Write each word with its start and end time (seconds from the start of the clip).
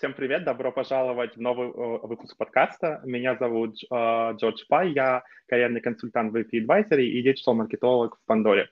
Всем 0.00 0.14
привет, 0.14 0.44
добро 0.44 0.72
пожаловать 0.72 1.36
в 1.36 1.40
новый 1.42 1.68
э, 1.68 2.06
выпуск 2.06 2.34
подкаста. 2.38 3.02
Меня 3.04 3.36
зовут 3.36 3.76
э, 3.82 4.32
Джордж 4.38 4.62
Пай, 4.66 4.92
я 4.92 5.22
карьерный 5.46 5.82
консультант 5.82 6.32
в 6.32 6.36
VP 6.36 6.64
Advisory 6.64 7.02
и 7.02 7.22
диджитал-маркетолог 7.22 8.16
в 8.16 8.24
Пандоре 8.24 8.62
э, 8.62 8.68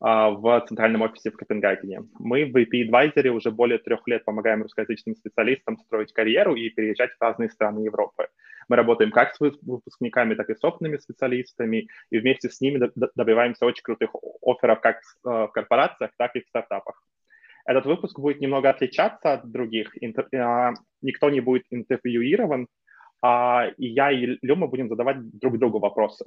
в 0.00 0.64
центральном 0.68 1.02
офисе 1.02 1.32
в 1.32 1.36
Копенгагене. 1.36 2.04
Мы 2.20 2.44
в 2.44 2.56
VP 2.56 2.88
Advisory 2.88 3.30
уже 3.30 3.50
более 3.50 3.78
трех 3.78 4.06
лет 4.06 4.24
помогаем 4.24 4.62
русскоязычным 4.62 5.16
специалистам 5.16 5.76
строить 5.76 6.12
карьеру 6.12 6.54
и 6.54 6.70
переезжать 6.70 7.10
в 7.18 7.20
разные 7.20 7.50
страны 7.50 7.80
Европы. 7.80 8.28
Мы 8.68 8.76
работаем 8.76 9.10
как 9.10 9.34
с 9.34 9.40
выпускниками, 9.40 10.34
так 10.34 10.50
и 10.50 10.54
с 10.54 10.62
опытными 10.62 10.98
специалистами, 10.98 11.88
и 12.10 12.18
вместе 12.20 12.48
с 12.48 12.60
ними 12.60 12.88
добиваемся 13.16 13.66
очень 13.66 13.82
крутых 13.82 14.10
офферов 14.40 14.80
как 14.80 15.00
в 15.24 15.48
корпорациях, 15.48 16.12
так 16.16 16.36
и 16.36 16.42
в 16.42 16.46
стартапах. 16.46 17.02
Этот 17.70 17.86
выпуск 17.86 18.18
будет 18.18 18.40
немного 18.40 18.68
отличаться 18.68 19.34
от 19.34 19.48
других. 19.48 19.92
Интер... 20.00 20.26
А, 20.34 20.72
никто 21.02 21.30
не 21.30 21.40
будет 21.40 21.62
интервьюирован, 21.70 22.66
а 23.22 23.68
и 23.78 23.86
я 23.86 24.10
и 24.10 24.38
Люма 24.42 24.66
будем 24.66 24.88
задавать 24.88 25.18
друг 25.38 25.56
другу 25.56 25.78
вопросы. 25.78 26.24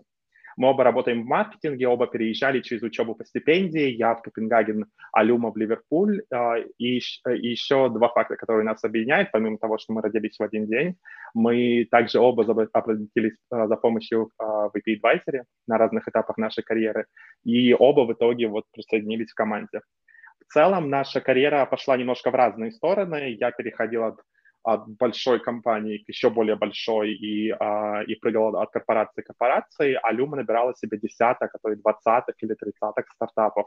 Мы 0.56 0.70
оба 0.70 0.86
работаем 0.86 1.24
в 1.24 1.26
маркетинге, 1.26 1.90
оба 1.90 2.08
переезжали 2.08 2.62
через 2.62 2.82
учебу 2.84 3.16
по 3.16 3.26
стипендии. 3.26 3.90
Я 3.90 4.16
в 4.16 4.22
Копенгаген, 4.22 4.86
а 5.12 5.24
Люма 5.24 5.52
в 5.52 5.58
Ливерпуль. 5.58 6.22
А, 6.32 6.60
и, 6.60 7.00
и 7.00 7.48
еще 7.50 7.90
два 7.90 8.08
факта, 8.08 8.38
которые 8.38 8.64
нас 8.64 8.82
объединяют, 8.86 9.32
помимо 9.34 9.58
того, 9.58 9.78
что 9.78 9.92
мы 9.92 10.02
родились 10.02 10.40
в 10.40 10.44
один 10.44 10.66
день. 10.66 10.96
Мы 11.34 11.86
также 11.92 12.20
оба 12.20 12.44
обратились 12.72 13.38
за 13.52 13.76
помощью 13.76 14.30
в 14.40 14.72
VP 14.74 15.02
Advisory 15.02 15.44
на 15.68 15.78
разных 15.78 16.08
этапах 16.08 16.38
нашей 16.38 16.64
карьеры. 16.64 17.08
И 17.44 17.74
оба 17.74 18.06
в 18.06 18.14
итоге 18.14 18.48
вот 18.48 18.64
присоединились 18.72 19.32
в 19.32 19.36
команде. 19.36 19.82
Целом 20.54 20.90
наша 20.90 21.20
карьера 21.20 21.66
пошла 21.66 21.98
немножко 21.98 22.30
в 22.30 22.36
разные 22.36 22.72
стороны. 22.72 23.36
Я 23.40 23.50
переходил 23.50 24.04
от, 24.04 24.20
от 24.62 24.88
большой 24.88 25.40
компании 25.40 25.98
к 25.98 26.08
еще 26.08 26.30
более 26.30 26.56
большой 26.56 27.14
и, 27.14 27.50
а, 27.50 28.04
и 28.04 28.14
прыгал 28.14 28.56
от 28.58 28.70
корпорации 28.70 29.24
к 29.24 29.26
корпорации, 29.26 29.98
а 30.00 30.12
Люма 30.12 30.38
набирала 30.38 30.76
себе 30.76 31.00
десяток, 31.00 31.50
а 31.56 31.58
то 31.60 31.72
и 31.72 31.76
двадцаток 31.76 32.36
или 32.40 32.54
тридцаток 32.54 33.08
стартапов. 33.16 33.66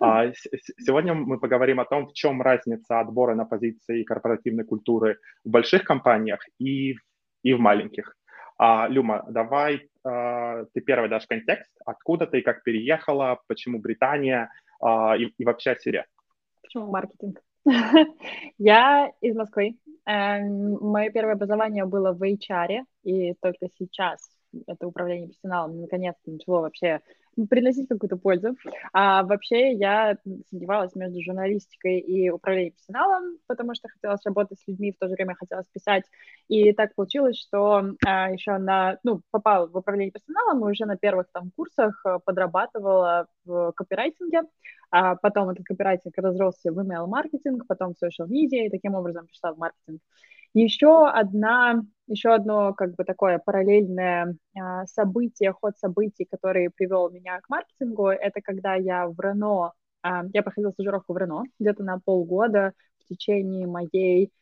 А, 0.00 0.32
сегодня 0.80 1.14
мы 1.14 1.38
поговорим 1.38 1.78
о 1.78 1.84
том, 1.84 2.08
в 2.08 2.12
чем 2.14 2.42
разница 2.42 2.98
отбора 2.98 3.36
на 3.36 3.44
позиции 3.44 4.02
корпоративной 4.02 4.64
культуры 4.64 5.18
в 5.44 5.50
больших 5.50 5.84
компаниях 5.84 6.40
и, 6.58 6.96
и 7.44 7.54
в 7.54 7.60
маленьких. 7.60 8.16
А, 8.58 8.88
Люма, 8.88 9.24
давай 9.28 9.88
а, 10.04 10.64
ты 10.74 10.80
первый 10.80 11.08
дашь 11.08 11.28
контекст, 11.28 11.70
откуда 11.86 12.26
ты, 12.26 12.42
как 12.42 12.64
переехала, 12.64 13.38
почему 13.46 13.78
Британия, 13.78 14.50
а, 14.80 15.16
и, 15.16 15.26
и 15.36 15.44
вообще 15.44 15.72
о 15.72 15.78
себе. 15.78 16.06
Почему 16.62 16.86
маркетинг? 16.90 17.40
Я 18.58 19.12
из 19.20 19.36
Москвы. 19.36 19.76
Эм, 20.06 20.78
Мое 20.80 21.10
первое 21.10 21.34
образование 21.34 21.84
было 21.84 22.12
в 22.12 22.22
HR, 22.22 22.84
и 23.04 23.34
только 23.34 23.68
сейчас 23.78 24.30
это 24.66 24.86
управление 24.86 25.28
персоналом 25.28 25.80
наконец-то 25.80 26.30
начало 26.30 26.62
вообще 26.62 27.00
приносить 27.46 27.88
какую-то 27.88 28.16
пользу. 28.16 28.56
А 28.92 29.22
вообще 29.22 29.72
я 29.72 30.16
сомневалась 30.50 30.94
между 30.94 31.22
журналистикой 31.22 32.00
и 32.00 32.30
управлением 32.30 32.72
персоналом, 32.72 33.38
потому 33.46 33.74
что 33.74 33.88
хотелось 33.88 34.24
работать 34.24 34.58
с 34.60 34.66
людьми, 34.66 34.92
в 34.92 34.98
то 34.98 35.08
же 35.08 35.14
время 35.14 35.34
хотелось 35.34 35.66
писать. 35.68 36.04
И 36.48 36.72
так 36.72 36.94
получилось, 36.94 37.38
что 37.38 37.82
а, 38.06 38.30
еще 38.30 38.58
на, 38.58 38.98
ну, 39.04 39.20
попала 39.30 39.66
в 39.66 39.76
управление 39.76 40.12
персоналом 40.12 40.66
и 40.66 40.70
уже 40.70 40.84
на 40.86 40.96
первых 40.96 41.26
там 41.32 41.50
курсах 41.56 42.00
э, 42.04 42.18
подрабатывала 42.24 43.26
в 43.44 43.72
копирайтинге. 43.72 44.42
А 44.90 45.16
потом 45.16 45.50
этот 45.50 45.64
копирайтинг 45.66 46.16
разросся 46.16 46.72
в 46.72 46.78
email-маркетинг, 46.78 47.66
потом 47.66 47.94
в 47.94 48.04
social 48.04 48.26
media, 48.26 48.66
и 48.66 48.70
таким 48.70 48.94
образом 48.94 49.26
пришла 49.26 49.52
в 49.52 49.58
маркетинг. 49.58 50.00
Еще 50.54 51.06
одна, 51.06 51.82
еще 52.08 52.34
одно 52.34 52.74
как 52.74 52.94
бы 52.96 53.04
такое 53.04 53.38
параллельное 53.38 54.36
а, 54.58 54.86
событие, 54.86 55.52
ход 55.52 55.76
событий, 55.78 56.26
который 56.30 56.70
привел 56.70 57.10
меня 57.10 57.40
к 57.40 57.48
маркетингу, 57.48 58.08
это 58.08 58.40
когда 58.40 58.74
я 58.74 59.06
в 59.08 59.18
Рено, 59.20 59.72
а, 60.02 60.24
я 60.32 60.42
проходила 60.42 60.72
стажировку 60.72 61.12
в 61.12 61.18
Рено 61.18 61.44
где-то 61.58 61.82
на 61.84 61.98
полгода 62.00 62.72
в 63.00 63.08
течение 63.08 63.66
моей 63.66 64.32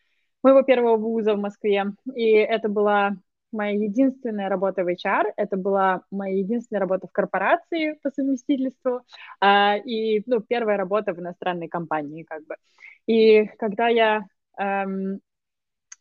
моего 0.43 0.63
первого 0.63 0.97
вуза 0.97 1.35
в 1.35 1.39
Москве, 1.41 1.85
и 2.15 2.31
это 2.31 2.69
была 2.69 3.17
моя 3.53 3.73
единственная 3.73 4.49
работа 4.49 4.85
в 4.85 4.89
HR, 4.89 5.33
это 5.37 5.57
была 5.57 6.03
моя 6.11 6.39
единственная 6.39 6.81
работа 6.81 7.07
в 7.09 7.13
корпорации 7.13 7.99
по 8.03 8.11
совместительству, 8.11 9.01
а, 9.41 9.77
и, 9.77 10.23
ну, 10.27 10.41
первая 10.41 10.77
работа 10.77 11.15
в 11.15 11.19
иностранной 11.21 11.69
компании, 11.69 12.23
как 12.23 12.45
бы. 12.47 12.57
И 13.07 13.47
когда 13.59 13.89
я 13.89 14.27
эм, 14.59 15.21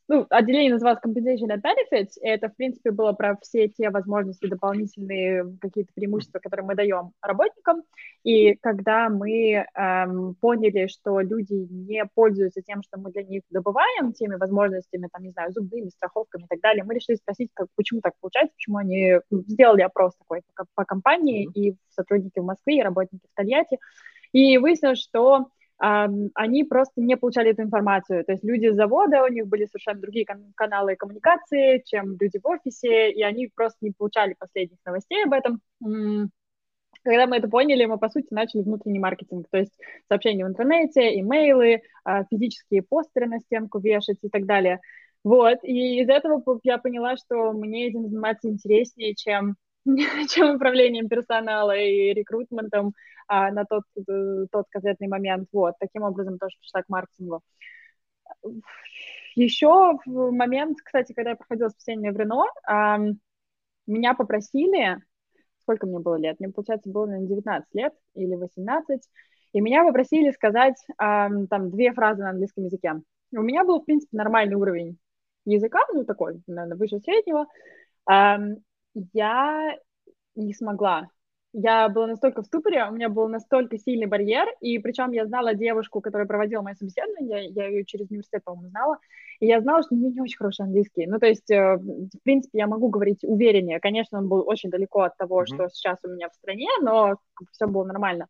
ну, 0.07 0.25
отделение 0.29 0.73
называлось 0.73 0.99
Compensation 1.03 1.49
and 1.49 1.61
Benefits, 1.61 2.11
и 2.21 2.27
это, 2.27 2.49
в 2.49 2.55
принципе, 2.55 2.91
было 2.91 3.13
про 3.13 3.37
все 3.41 3.67
те 3.67 3.89
возможности, 3.89 4.47
дополнительные 4.47 5.45
какие-то 5.59 5.91
преимущества, 5.95 6.39
которые 6.39 6.65
мы 6.65 6.75
даем 6.75 7.11
работникам. 7.21 7.81
И 8.23 8.53
когда 8.55 9.09
мы 9.09 9.65
эм, 9.73 10.35
поняли, 10.35 10.87
что 10.87 11.19
люди 11.21 11.67
не 11.71 12.05
пользуются 12.13 12.61
тем, 12.61 12.83
что 12.83 12.99
мы 12.99 13.11
для 13.11 13.23
них 13.23 13.41
добываем, 13.49 14.13
теми 14.13 14.35
возможностями, 14.35 15.09
там, 15.11 15.23
не 15.23 15.31
знаю, 15.31 15.51
зубными, 15.51 15.89
страховками 15.89 16.43
и 16.43 16.47
так 16.47 16.59
далее, 16.59 16.83
мы 16.83 16.93
решили 16.93 17.15
спросить, 17.15 17.49
как, 17.53 17.67
почему 17.75 18.01
так 18.01 18.13
получается, 18.21 18.53
почему 18.55 18.77
они 18.77 19.15
сделали 19.31 19.81
опрос 19.81 20.13
такой 20.17 20.41
по, 20.55 20.65
по 20.75 20.85
компании, 20.85 21.47
mm-hmm. 21.47 21.53
и 21.53 21.77
сотрудники 21.89 22.39
в 22.39 22.45
Москве, 22.45 22.77
и 22.77 22.83
работники 22.83 23.25
в 23.31 23.35
Тольятти. 23.35 23.79
И 24.33 24.57
выяснилось, 24.59 24.99
что 24.99 25.47
они 25.77 26.63
просто 26.63 27.01
не 27.01 27.17
получали 27.17 27.51
эту 27.51 27.63
информацию. 27.63 28.23
То 28.23 28.31
есть 28.31 28.43
люди 28.43 28.71
с 28.71 28.75
завода, 28.75 29.23
у 29.23 29.27
них 29.27 29.47
были 29.47 29.65
совершенно 29.65 29.99
другие 29.99 30.25
кан- 30.25 30.53
каналы 30.55 30.95
коммуникации, 30.95 31.83
чем 31.85 32.17
люди 32.19 32.39
в 32.41 32.47
офисе, 32.47 33.11
и 33.11 33.21
они 33.23 33.49
просто 33.53 33.79
не 33.81 33.91
получали 33.91 34.35
последних 34.39 34.77
новостей 34.85 35.23
об 35.25 35.33
этом. 35.33 35.61
Когда 37.03 37.27
мы 37.27 37.37
это 37.37 37.47
поняли, 37.47 37.85
мы, 37.85 37.99
по 37.99 38.09
сути, 38.09 38.27
начали 38.31 38.61
внутренний 38.61 38.99
маркетинг, 38.99 39.47
то 39.51 39.57
есть 39.59 39.77
сообщения 40.07 40.43
в 40.43 40.47
интернете, 40.47 41.19
имейлы, 41.19 41.81
а, 42.03 42.23
физические 42.25 42.81
постеры 42.81 43.27
на 43.27 43.39
стенку 43.39 43.79
вешать 43.79 44.17
и 44.23 44.29
так 44.29 44.45
далее. 44.45 44.79
Вот, 45.23 45.59
и 45.63 46.01
из 46.01 46.09
этого 46.09 46.43
я 46.63 46.77
поняла, 46.77 47.15
что 47.17 47.51
мне 47.51 47.87
этим 47.87 48.07
заниматься 48.07 48.49
интереснее, 48.49 49.13
чем 49.13 49.55
чем 50.29 50.55
управлением 50.55 51.07
персонала 51.07 51.77
и 51.77 52.13
рекрутментом 52.13 52.93
а, 53.27 53.51
на 53.51 53.65
тот, 53.65 53.83
э, 53.95 54.45
тот 54.51 54.65
конкретный 54.69 55.07
момент. 55.07 55.47
Вот, 55.51 55.75
таким 55.79 56.03
образом 56.03 56.39
тоже 56.39 56.57
пришла 56.59 56.81
к 56.81 56.89
маркетингу. 56.89 57.41
Еще 59.35 59.67
в 60.05 60.31
момент, 60.31 60.79
кстати, 60.83 61.13
когда 61.13 61.31
я 61.31 61.35
проходила 61.35 61.69
спасение 61.69 62.11
в 62.11 62.17
Рено, 62.17 62.45
а, 62.67 62.99
меня 63.85 64.13
попросили, 64.15 64.97
сколько 65.61 65.85
мне 65.85 65.99
было 65.99 66.15
лет? 66.15 66.39
Мне, 66.39 66.49
получается, 66.49 66.89
было, 66.89 67.05
наверное, 67.05 67.27
19 67.27 67.67
лет 67.73 67.93
или 68.15 68.35
18, 68.35 69.01
и 69.53 69.61
меня 69.61 69.83
попросили 69.83 70.31
сказать 70.31 70.77
а, 70.97 71.29
там 71.49 71.69
две 71.69 71.93
фразы 71.93 72.23
на 72.23 72.31
английском 72.31 72.65
языке. 72.65 72.93
У 73.31 73.41
меня 73.41 73.63
был, 73.63 73.81
в 73.81 73.85
принципе, 73.85 74.17
нормальный 74.17 74.55
уровень 74.55 74.97
языка, 75.45 75.79
ну, 75.93 76.05
такой, 76.05 76.41
наверное, 76.47 76.77
выше 76.77 76.99
среднего 76.99 77.45
я 79.13 79.77
не 80.35 80.53
смогла. 80.53 81.09
Я 81.57 81.87
была 81.87 82.07
настолько 82.07 82.41
в 82.41 82.45
ступоре, 82.47 82.83
у 82.85 82.91
меня 82.91 83.07
был 83.07 83.29
настолько 83.29 83.77
сильный 83.77 84.07
барьер, 84.07 84.45
и 84.59 84.77
причем 84.77 85.11
я 85.11 85.25
знала 85.25 85.53
девушку, 85.53 86.01
которая 86.01 86.27
проводила 86.27 86.61
мое 86.61 86.75
собеседование, 86.75 87.47
я 87.47 87.67
ее 87.67 87.85
через 87.85 88.09
университет, 88.09 88.43
по-моему, 88.43 88.67
знала, 88.71 88.97
и 89.39 89.47
я 89.47 89.61
знала, 89.61 89.81
что 89.81 89.95
у 89.95 89.97
нее 89.97 90.11
не 90.11 90.19
очень 90.19 90.35
хороший 90.35 90.65
английский. 90.65 91.07
Ну, 91.07 91.17
то 91.17 91.27
есть, 91.27 91.49
э, 91.49 91.77
в 91.77 92.23
принципе, 92.23 92.57
я 92.57 92.67
могу 92.67 92.89
говорить 92.89 93.23
увереннее. 93.23 93.79
Конечно, 93.79 94.17
он 94.17 94.27
был 94.27 94.43
очень 94.45 94.69
далеко 94.69 95.03
от 95.03 95.15
того, 95.15 95.43
mm-hmm. 95.43 95.45
что 95.45 95.69
сейчас 95.69 95.97
у 96.03 96.09
меня 96.09 96.27
в 96.27 96.33
стране, 96.33 96.67
но 96.81 97.15
все 97.53 97.67
было 97.67 97.85
нормально. 97.85 98.27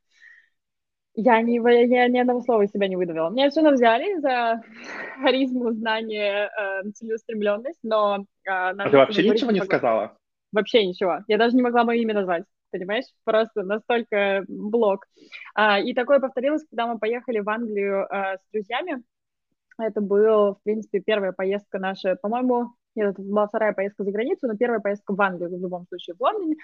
Я, 1.15 1.41
не, 1.41 1.55
я 1.87 2.07
ни 2.09 2.19
одного 2.19 2.41
слова 2.41 2.61
из 2.61 2.71
себя 2.71 2.87
не 2.87 2.95
выдавила. 2.95 3.29
Меня 3.29 3.49
все 3.49 3.61
равно 3.61 3.75
взяли 3.75 4.19
за 4.19 4.61
харизму, 5.21 5.71
знание, 5.71 6.51
э, 6.55 6.91
целеустремленность, 6.91 7.79
но... 7.81 8.25
Э, 8.45 8.69
а 8.77 8.89
ты 8.89 8.97
вообще 8.97 9.27
ничего 9.27 9.49
не 9.49 9.61
сказала? 9.61 10.15
Вообще 10.55 10.85
ничего. 10.85 11.19
Я 11.27 11.37
даже 11.37 11.55
не 11.55 11.61
могла 11.61 11.83
мое 11.83 11.99
имя 11.99 12.13
назвать, 12.13 12.45
понимаешь? 12.71 13.05
Просто 13.23 13.63
настолько 13.63 14.43
блок. 14.47 15.05
А, 15.53 15.79
и 15.79 15.93
такое 15.93 16.19
повторилось, 16.19 16.65
когда 16.69 16.87
мы 16.87 16.97
поехали 16.97 17.39
в 17.39 17.49
Англию 17.49 18.07
а, 18.09 18.37
с 18.37 18.41
друзьями. 18.51 19.03
Это 19.77 20.01
была, 20.01 20.53
в 20.53 20.63
принципе, 20.63 21.01
первая 21.01 21.33
поездка 21.33 21.79
наша, 21.79 22.15
по-моему, 22.15 22.71
нет, 22.95 23.09
это 23.11 23.21
была 23.21 23.47
вторая 23.47 23.73
поездка 23.73 24.05
за 24.05 24.11
границу, 24.11 24.47
но 24.47 24.55
первая 24.55 24.79
поездка 24.79 25.13
в 25.13 25.21
Англию, 25.21 25.49
в 25.49 25.61
любом 25.61 25.85
случае, 25.87 26.15
в 26.15 26.21
Лондоне. 26.21 26.55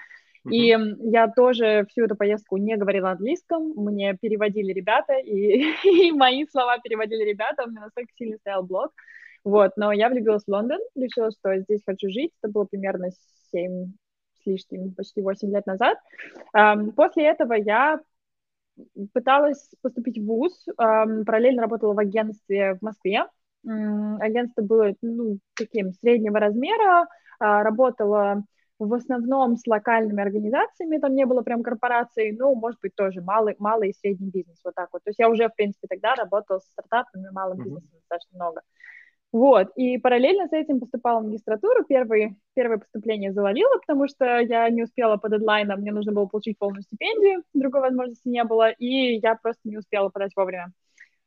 И 0.50 0.74
я 1.10 1.28
тоже 1.28 1.86
всю 1.90 2.04
эту 2.04 2.16
поездку 2.16 2.56
не 2.56 2.76
говорила 2.76 3.10
английском, 3.10 3.74
мне 3.76 4.16
переводили 4.20 4.72
ребята, 4.72 5.14
и, 5.18 5.62
и 5.84 6.10
мои 6.12 6.46
слова 6.46 6.78
переводили 6.78 7.22
ребята, 7.22 7.64
у 7.64 7.70
меня 7.70 7.82
настолько 7.82 8.12
сильно 8.14 8.38
стоял 8.38 8.64
блок. 8.64 8.92
Вот, 9.44 9.72
но 9.76 9.92
я 9.92 10.08
влюбилась 10.08 10.44
в 10.44 10.48
Лондон, 10.48 10.78
решила, 10.94 11.30
что 11.32 11.58
здесь 11.58 11.82
хочу 11.84 12.08
жить. 12.08 12.30
Это 12.40 12.52
было 12.52 12.64
примерно 12.64 13.10
7 13.52 13.92
с 14.42 14.46
лишним, 14.46 14.94
почти 14.94 15.22
8 15.22 15.50
лет 15.50 15.66
назад. 15.66 15.98
После 16.96 17.26
этого 17.26 17.52
я 17.52 18.00
пыталась 19.12 19.70
поступить 19.82 20.18
в 20.18 20.26
ВУЗ, 20.26 20.66
параллельно 20.76 21.62
работала 21.62 21.94
в 21.94 21.98
агентстве 21.98 22.74
в 22.74 22.82
Москве, 22.82 23.26
Агентство 23.64 24.62
было 24.62 24.92
ну, 25.02 25.38
таким 25.54 25.92
среднего 25.92 26.40
размера, 26.40 27.06
а, 27.38 27.62
работало 27.62 28.44
в 28.78 28.92
основном 28.94 29.56
с 29.56 29.66
локальными 29.66 30.20
организациями, 30.20 30.98
там 30.98 31.14
не 31.14 31.24
было 31.24 31.42
прям 31.42 31.62
корпораций, 31.62 32.32
ну, 32.32 32.54
может 32.56 32.80
быть, 32.80 32.96
тоже 32.96 33.20
малый, 33.20 33.54
малый 33.60 33.90
и 33.90 33.94
средний 33.94 34.30
бизнес, 34.30 34.58
вот 34.64 34.74
так 34.74 34.88
вот. 34.92 35.04
То 35.04 35.10
есть 35.10 35.20
я 35.20 35.28
уже, 35.28 35.48
в 35.48 35.54
принципе, 35.54 35.86
тогда 35.88 36.16
работала 36.16 36.58
с 36.58 36.64
стартапами, 36.64 37.28
малым 37.30 37.60
mm-hmm. 37.60 37.64
бизнесом 37.64 37.90
достаточно 37.92 38.36
много. 38.36 38.62
Вот, 39.32 39.68
и 39.76 39.96
параллельно 39.96 40.46
с 40.46 40.52
этим 40.52 40.78
поступала 40.78 41.20
в 41.20 41.24
магистратуру. 41.24 41.84
Первый, 41.88 42.36
первое 42.54 42.76
поступление 42.76 43.32
завалило, 43.32 43.78
потому 43.78 44.06
что 44.06 44.40
я 44.40 44.68
не 44.68 44.82
успела 44.82 45.16
по 45.16 45.30
дедлайнам, 45.30 45.80
мне 45.80 45.90
нужно 45.90 46.12
было 46.12 46.26
получить 46.26 46.58
полную 46.58 46.82
стипендию, 46.82 47.42
другой 47.54 47.80
возможности 47.80 48.28
не 48.28 48.44
было, 48.44 48.68
и 48.70 49.18
я 49.22 49.34
просто 49.36 49.62
не 49.64 49.78
успела 49.78 50.10
подать 50.10 50.32
вовремя. 50.36 50.70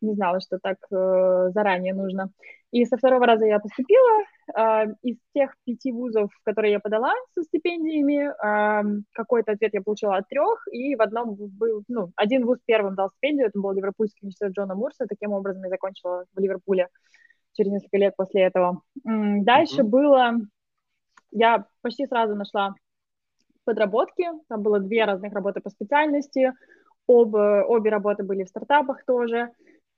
Не 0.01 0.13
знала, 0.13 0.39
что 0.39 0.59
так 0.59 0.77
э, 0.91 1.49
заранее 1.51 1.95
нужно. 1.95 2.29
И 2.69 2.85
со 2.85 2.97
второго 2.97 3.25
раза 3.25 3.45
я 3.45 3.59
поступила. 3.59 4.23
Э, 4.55 4.85
из 5.01 5.15
тех 5.33 5.55
пяти 5.65 5.91
вузов, 5.91 6.29
которые 6.43 6.73
я 6.73 6.79
подала 6.79 7.13
со 7.33 7.41
стипендиями, 7.43 8.27
э, 8.27 9.01
какой-то 9.13 9.53
ответ 9.53 9.73
я 9.73 9.81
получила 9.81 10.17
от 10.17 10.27
трех, 10.27 10.67
и 10.71 10.95
в 10.95 11.01
одном 11.01 11.35
был, 11.35 11.83
ну, 11.87 12.11
один 12.17 12.45
вуз 12.45 12.59
первым 12.65 12.93
дал 12.93 13.09
стипендию, 13.09 13.47
это 13.47 13.59
был 13.59 13.71
Ливерпульский 13.71 14.19
университет 14.21 14.51
Джона 14.51 14.75
Мурса, 14.75 15.07
таким 15.09 15.31
образом 15.31 15.63
я 15.63 15.69
закончила 15.69 16.25
в 16.35 16.39
Ливерпуле 16.39 16.89
через 17.55 17.71
несколько 17.71 17.97
лет 17.97 18.15
после 18.15 18.43
этого. 18.43 18.81
Дальше 19.03 19.81
mm-hmm. 19.81 19.87
было, 19.87 20.33
я 21.31 21.65
почти 21.81 22.05
сразу 22.05 22.35
нашла 22.35 22.75
подработки, 23.63 24.25
там 24.47 24.61
было 24.61 24.79
две 24.79 25.05
разных 25.05 25.33
работы 25.33 25.59
по 25.61 25.69
специальности, 25.69 26.53
оба, 27.07 27.63
обе 27.67 27.89
работы 27.89 28.23
были 28.23 28.43
в 28.43 28.49
стартапах 28.49 29.03
тоже. 29.05 29.51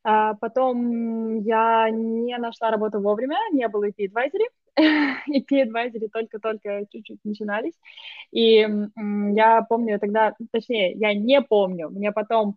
А 0.04 0.36
потом 0.36 1.40
я 1.42 1.90
не 1.90 2.38
нашла 2.38 2.72
работу 2.72 3.02
вовремя, 3.02 3.38
не 3.52 3.68
было 3.68 3.90
EP 3.90 4.08
Advisory. 4.08 4.48
EP 4.80 5.52
Advisory 5.52 6.08
только-только 6.08 6.86
чуть-чуть 6.90 7.20
начинались. 7.26 7.74
И 8.32 8.66
я 9.34 9.66
помню 9.68 10.00
тогда, 10.00 10.34
точнее, 10.52 10.94
я 10.94 11.14
не 11.14 11.42
помню, 11.42 11.90
мне 11.90 12.12
потом 12.14 12.56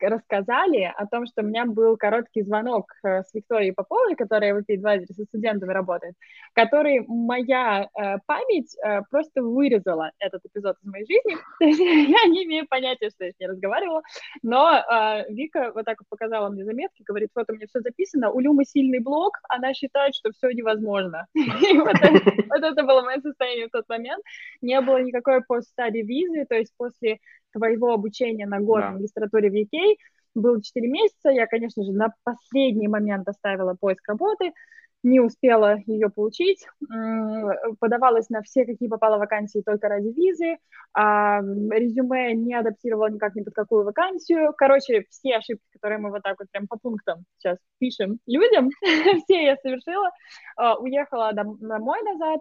рассказали 0.00 0.92
о 0.96 1.06
том, 1.06 1.26
что 1.26 1.42
у 1.42 1.44
меня 1.44 1.64
был 1.66 1.96
короткий 1.96 2.42
звонок 2.42 2.92
э, 3.04 3.22
с 3.22 3.34
Викторией 3.34 3.72
Поповой, 3.72 4.14
которая 4.14 4.54
в 4.54 4.58
Advisory 4.58 5.12
со 5.12 5.24
студентами 5.24 5.72
работает, 5.72 6.14
который 6.54 7.04
моя 7.06 7.88
э, 7.94 8.18
память 8.26 8.76
э, 8.84 9.02
просто 9.10 9.42
вырезала 9.42 10.12
этот 10.18 10.44
эпизод 10.46 10.76
из 10.82 10.90
моей 10.90 11.06
жизни. 11.06 11.36
Я 11.60 12.30
не 12.30 12.44
имею 12.44 12.66
понятия, 12.68 13.10
что 13.10 13.24
я 13.24 13.32
с 13.32 13.38
ней 13.38 13.46
разговаривала, 13.46 14.02
но 14.42 14.72
э, 14.72 15.24
Вика 15.32 15.72
вот 15.74 15.84
так 15.84 15.98
вот 16.00 16.08
показала 16.08 16.48
мне 16.48 16.64
заметки, 16.64 17.02
говорит, 17.06 17.30
вот 17.34 17.50
у 17.50 17.54
меня 17.54 17.66
все 17.66 17.80
записано, 17.80 18.30
у 18.30 18.40
Люмы 18.40 18.64
сильный 18.64 19.00
блог, 19.00 19.38
она 19.48 19.74
считает, 19.74 20.14
что 20.14 20.30
все 20.32 20.50
невозможно. 20.50 21.26
И 21.34 21.78
вот 21.78 22.62
это 22.62 22.82
было 22.82 23.02
мое 23.02 23.20
состояние 23.20 23.68
в 23.68 23.70
тот 23.70 23.88
момент. 23.88 24.22
Не 24.60 24.80
было 24.80 25.02
никакой 25.02 25.42
пост-стадии 25.42 26.02
визы, 26.02 26.46
то 26.48 26.54
есть 26.54 26.72
после 26.76 27.18
твоего 27.52 27.92
обучения 27.92 28.46
на 28.46 28.60
год 28.60 28.80
да. 28.80 28.90
в 28.90 28.94
магистратуре 28.94 29.50
в 29.50 29.54
UK. 29.54 29.96
Было 30.34 30.62
4 30.62 30.88
месяца, 30.88 31.30
я, 31.30 31.46
конечно 31.46 31.84
же, 31.84 31.92
на 31.92 32.14
последний 32.24 32.88
момент 32.88 33.28
оставила 33.28 33.76
поиск 33.78 34.08
работы, 34.08 34.52
не 35.02 35.20
успела 35.20 35.78
ее 35.86 36.10
получить, 36.10 36.64
подавалась 37.80 38.28
на 38.30 38.42
все, 38.42 38.64
какие 38.64 38.88
попало 38.88 39.18
вакансии 39.18 39.62
только 39.64 39.88
ради 39.88 40.08
визы, 40.08 40.58
а 40.94 41.40
резюме 41.40 42.34
не 42.34 42.54
адаптировала 42.54 43.08
никак 43.08 43.34
ни 43.34 43.42
под 43.42 43.54
какую 43.54 43.84
вакансию. 43.84 44.52
Короче, 44.56 45.04
все 45.10 45.36
ошибки, 45.36 45.64
которые 45.72 45.98
мы 45.98 46.10
вот 46.10 46.22
так 46.22 46.36
вот 46.38 46.48
прям 46.50 46.68
по 46.68 46.78
пунктам 46.78 47.24
сейчас 47.36 47.58
пишем 47.78 48.18
людям, 48.26 48.70
все 49.24 49.44
я 49.44 49.56
совершила, 49.56 50.10
а, 50.56 50.76
уехала 50.78 51.32
домой 51.32 52.02
назад, 52.02 52.40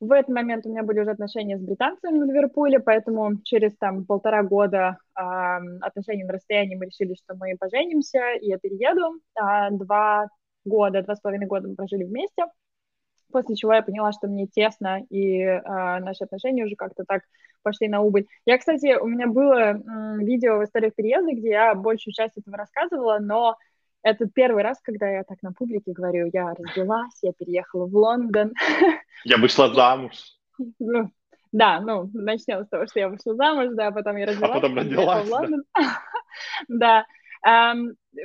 в 0.00 0.12
этот 0.12 0.30
момент 0.30 0.66
у 0.66 0.70
меня 0.70 0.82
были 0.82 1.00
уже 1.00 1.10
отношения 1.10 1.58
с 1.58 1.62
британцами 1.62 2.18
в 2.18 2.24
Ливерпуле, 2.24 2.80
поэтому 2.80 3.40
через 3.44 3.76
там 3.76 4.04
полтора 4.06 4.42
года 4.42 4.98
э, 5.16 5.20
отношений 5.82 6.24
на 6.24 6.32
расстоянии 6.32 6.76
мы 6.76 6.86
решили, 6.86 7.14
что 7.14 7.34
мы 7.36 7.56
поженимся, 7.58 8.32
и 8.40 8.46
я 8.48 8.58
перееду. 8.58 9.20
Э, 9.38 9.70
два 9.70 10.28
года, 10.64 11.02
два 11.02 11.16
с 11.16 11.20
половиной 11.20 11.46
года 11.46 11.68
мы 11.68 11.74
прожили 11.74 12.04
вместе, 12.04 12.44
после 13.32 13.54
чего 13.56 13.74
я 13.74 13.82
поняла, 13.82 14.12
что 14.12 14.26
мне 14.28 14.46
тесно, 14.46 15.02
и 15.10 15.40
э, 15.42 15.60
наши 15.64 16.24
отношения 16.24 16.64
уже 16.64 16.74
как-то 16.76 17.04
так 17.06 17.22
пошли 17.62 17.88
на 17.88 18.00
убыль. 18.00 18.26
Я, 18.46 18.58
кстати, 18.58 18.98
у 18.98 19.06
меня 19.06 19.26
было 19.28 19.72
м, 19.74 20.18
видео 20.20 20.58
в 20.58 20.64
историях 20.64 20.94
переезда, 20.94 21.32
где 21.32 21.50
я 21.50 21.74
большую 21.74 22.14
часть 22.14 22.36
этого 22.38 22.56
рассказывала, 22.56 23.18
но 23.20 23.56
это 24.02 24.26
первый 24.26 24.62
раз, 24.62 24.80
когда 24.82 25.08
я 25.08 25.24
так 25.24 25.42
на 25.42 25.52
публике 25.52 25.92
говорю, 25.92 26.30
я 26.32 26.54
развелась, 26.54 27.18
я 27.22 27.32
переехала 27.32 27.86
в 27.86 27.94
Лондон. 27.94 28.52
Я 29.24 29.36
вышла 29.36 29.72
замуж. 29.74 30.14
Ну, 30.78 31.10
да, 31.52 31.80
ну, 31.80 32.08
начнем 32.14 32.64
с 32.64 32.68
того, 32.68 32.86
что 32.86 33.00
я 33.00 33.08
вышла 33.10 33.34
замуж, 33.34 33.74
да, 33.74 33.90
потом 33.90 34.16
я 34.16 34.26
развелась. 34.26 34.50
А 34.50 34.54
потом 34.54 34.76
родилась, 34.76 35.28
в 35.28 35.30
Лондон. 35.30 35.62
Да. 36.68 37.04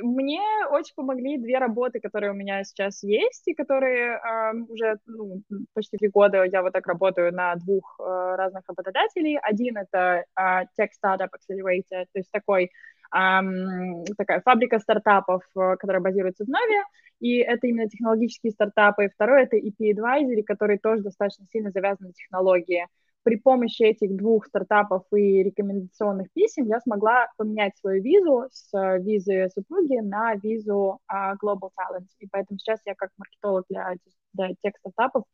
Мне 0.02 0.42
очень 0.70 0.94
помогли 0.94 1.38
две 1.38 1.58
работы, 1.58 2.00
которые 2.00 2.32
у 2.32 2.34
меня 2.34 2.62
сейчас 2.64 3.02
есть, 3.02 3.48
и 3.48 3.54
которые 3.54 4.20
уже 4.68 4.98
ну, 5.06 5.42
почти 5.74 5.96
три 5.96 6.08
года 6.08 6.44
я 6.44 6.62
вот 6.62 6.72
так 6.72 6.86
работаю 6.86 7.32
на 7.32 7.54
двух 7.56 7.98
uh, 7.98 8.36
разных 8.36 8.64
работодателей. 8.68 9.38
Один— 9.38 9.76
это 9.78 10.24
uh, 10.38 10.66
Tech 10.78 10.88
Startup 11.02 11.30
Accelerator, 11.30 12.04
то 12.12 12.18
есть 12.18 12.30
такой 12.30 12.70
такая 13.10 14.40
фабрика 14.44 14.78
стартапов, 14.78 15.42
э, 15.56 15.76
которая 15.76 16.00
базируется 16.00 16.44
в 16.44 16.48
Нове, 16.48 16.82
и 17.20 17.38
это 17.38 17.66
именно 17.66 17.88
технологические 17.88 18.52
стартапы. 18.52 19.08
Второй— 19.14 19.42
это 19.44 19.56
EP 19.56 19.76
Advisory, 19.80 20.42
который 20.42 20.78
тоже 20.78 21.02
достаточно 21.02 21.46
сильно 21.50 21.70
завязан 21.70 22.08
на 22.08 22.12
технологии. 22.12 22.86
При 23.22 23.36
помощи 23.36 23.82
этих 23.82 24.14
двух 24.14 24.46
стартапов 24.46 25.02
и 25.12 25.42
рекомендационных 25.42 26.32
писем 26.32 26.66
я 26.66 26.80
смогла 26.80 27.26
поменять 27.36 27.76
свою 27.78 28.02
визу 28.02 28.44
с 28.52 28.72
э, 28.72 29.00
визы 29.02 29.48
супруги 29.52 29.98
на 29.98 30.34
визу 30.34 31.00
uh, 31.12 31.34
Global 31.42 31.70
Talent. 31.70 32.06
И 32.20 32.28
поэтому 32.30 32.58
сейчас 32.58 32.80
я 32.84 32.94
как 32.94 33.10
маркетолог 33.18 33.64
для, 33.68 33.94
для 34.32 34.54
тех 34.62 34.74
стартапов 34.78 35.24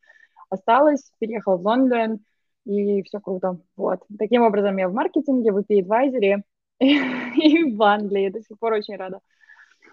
осталась, 0.49 1.13
переехала 1.19 1.57
в 1.57 1.67
Лондон, 1.67 2.21
и 2.65 3.03
все 3.03 3.21
круто. 3.21 3.59
Вот. 3.77 4.01
Таким 4.19 4.43
образом, 4.43 4.77
я 4.77 4.89
в 4.89 4.95
маркетинге, 4.95 5.53
в 5.53 5.59
EP 5.59 5.83
Advisory, 5.83 6.43
и 6.81 7.75
в 7.75 7.83
Англии. 7.83 8.29
До 8.29 8.41
сих 8.41 8.59
пор 8.59 8.75
очень 8.75 8.97
рада. 8.97 9.21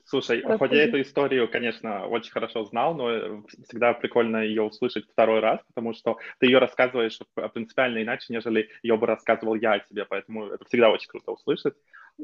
Слушай, 0.05 0.37
Расскажи. 0.37 0.57
хоть 0.57 0.71
я 0.71 0.83
эту 0.85 1.01
историю, 1.01 1.47
конечно, 1.47 2.07
очень 2.07 2.31
хорошо 2.31 2.65
знал, 2.65 2.95
но 2.95 3.43
всегда 3.67 3.93
прикольно 3.93 4.37
ее 4.37 4.63
услышать 4.63 5.05
второй 5.07 5.39
раз, 5.39 5.59
потому 5.67 5.93
что 5.93 6.17
ты 6.39 6.47
ее 6.47 6.57
рассказываешь 6.57 7.19
принципиально 7.53 8.01
иначе, 8.01 8.33
нежели 8.33 8.69
ее 8.81 8.97
бы 8.97 9.05
рассказывал 9.05 9.53
я 9.53 9.73
о 9.73 9.79
тебе, 9.79 10.05
поэтому 10.05 10.47
это 10.47 10.65
всегда 10.65 10.89
очень 10.89 11.09
круто 11.09 11.31
услышать. 11.33 11.75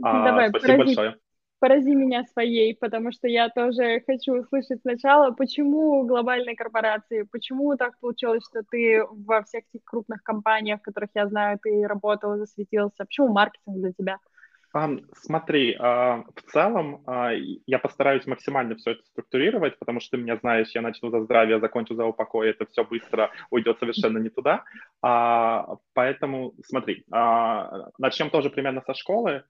А, 0.02 0.26
Давай, 0.26 0.50
Спасибо 0.50 0.74
порази, 0.74 0.96
большое. 0.96 1.16
Порази 1.60 1.96
меня 1.96 2.24
своей, 2.26 2.76
потому 2.76 3.12
что 3.12 3.28
я 3.28 3.50
тоже 3.50 4.02
хочу 4.06 4.34
услышать 4.34 4.82
сначала, 4.82 5.32
почему 5.32 6.04
глобальные 6.08 6.56
корпорации, 6.56 7.28
почему 7.32 7.78
так 7.78 8.00
получилось, 8.00 8.44
что 8.50 8.64
ты 8.70 9.04
во 9.10 9.44
всех 9.44 9.64
этих 9.72 9.86
крупных 9.86 10.24
компаниях, 10.24 10.80
в 10.80 10.84
которых 10.84 11.12
я 11.14 11.28
знаю, 11.28 11.60
ты 11.62 11.86
работал, 11.88 12.38
засветился, 12.38 13.06
почему 13.06 13.28
маркетинг 13.30 13.78
для 13.78 13.94
тебя? 13.94 14.18
Смотри, 15.14 15.74
а, 15.80 16.26
в 16.36 16.52
целом 16.52 17.02
а, 17.08 17.32
я 17.66 17.80
постараюсь 17.80 18.26
максимально 18.26 18.76
все 18.76 18.92
это 18.92 19.06
структурировать, 19.06 19.80
потому 19.80 20.02
что 20.02 20.18
ты 20.18 20.24
меня 20.24 20.36
знаешь, 20.36 20.72
я 20.72 20.82
начну 20.82 21.10
за 21.12 21.22
здравие, 21.22 21.62
закончу 21.62 21.96
за 21.96 22.04
упокой, 22.04 22.50
это 22.50 22.66
все 22.66 22.84
быстро 22.84 23.32
уйдет 23.52 23.80
совершенно 23.80 24.18
не 24.18 24.30
туда. 24.30 24.66
А, 25.02 25.78
поэтому 25.94 26.54
смотри, 26.66 27.06
начнем 27.10 28.30
тоже 28.30 28.50
примерно 28.50 28.82
со 28.86 28.94
школы 28.94 29.44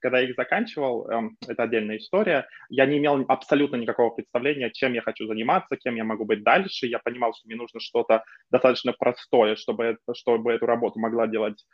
когда 0.00 0.18
я 0.18 0.28
их 0.28 0.36
заканчивал, 0.36 1.08
эм, 1.08 1.36
это 1.46 1.64
отдельная 1.64 1.98
история, 1.98 2.46
я 2.68 2.86
не 2.86 2.98
имел 2.98 3.24
абсолютно 3.28 3.76
никакого 3.76 4.10
представления, 4.10 4.70
чем 4.70 4.94
я 4.94 5.02
хочу 5.02 5.26
заниматься, 5.26 5.76
кем 5.76 5.96
я 5.96 6.04
могу 6.04 6.24
быть 6.24 6.42
дальше. 6.42 6.86
Я 6.86 6.98
понимал, 6.98 7.34
что 7.34 7.46
мне 7.46 7.56
нужно 7.56 7.80
что-то 7.80 8.24
достаточно 8.50 8.92
простое, 8.92 9.56
чтобы, 9.56 9.98
чтобы 10.14 10.52
эту 10.52 10.66
работу 10.66 10.98
могла 10.98 11.26
делать 11.26 11.64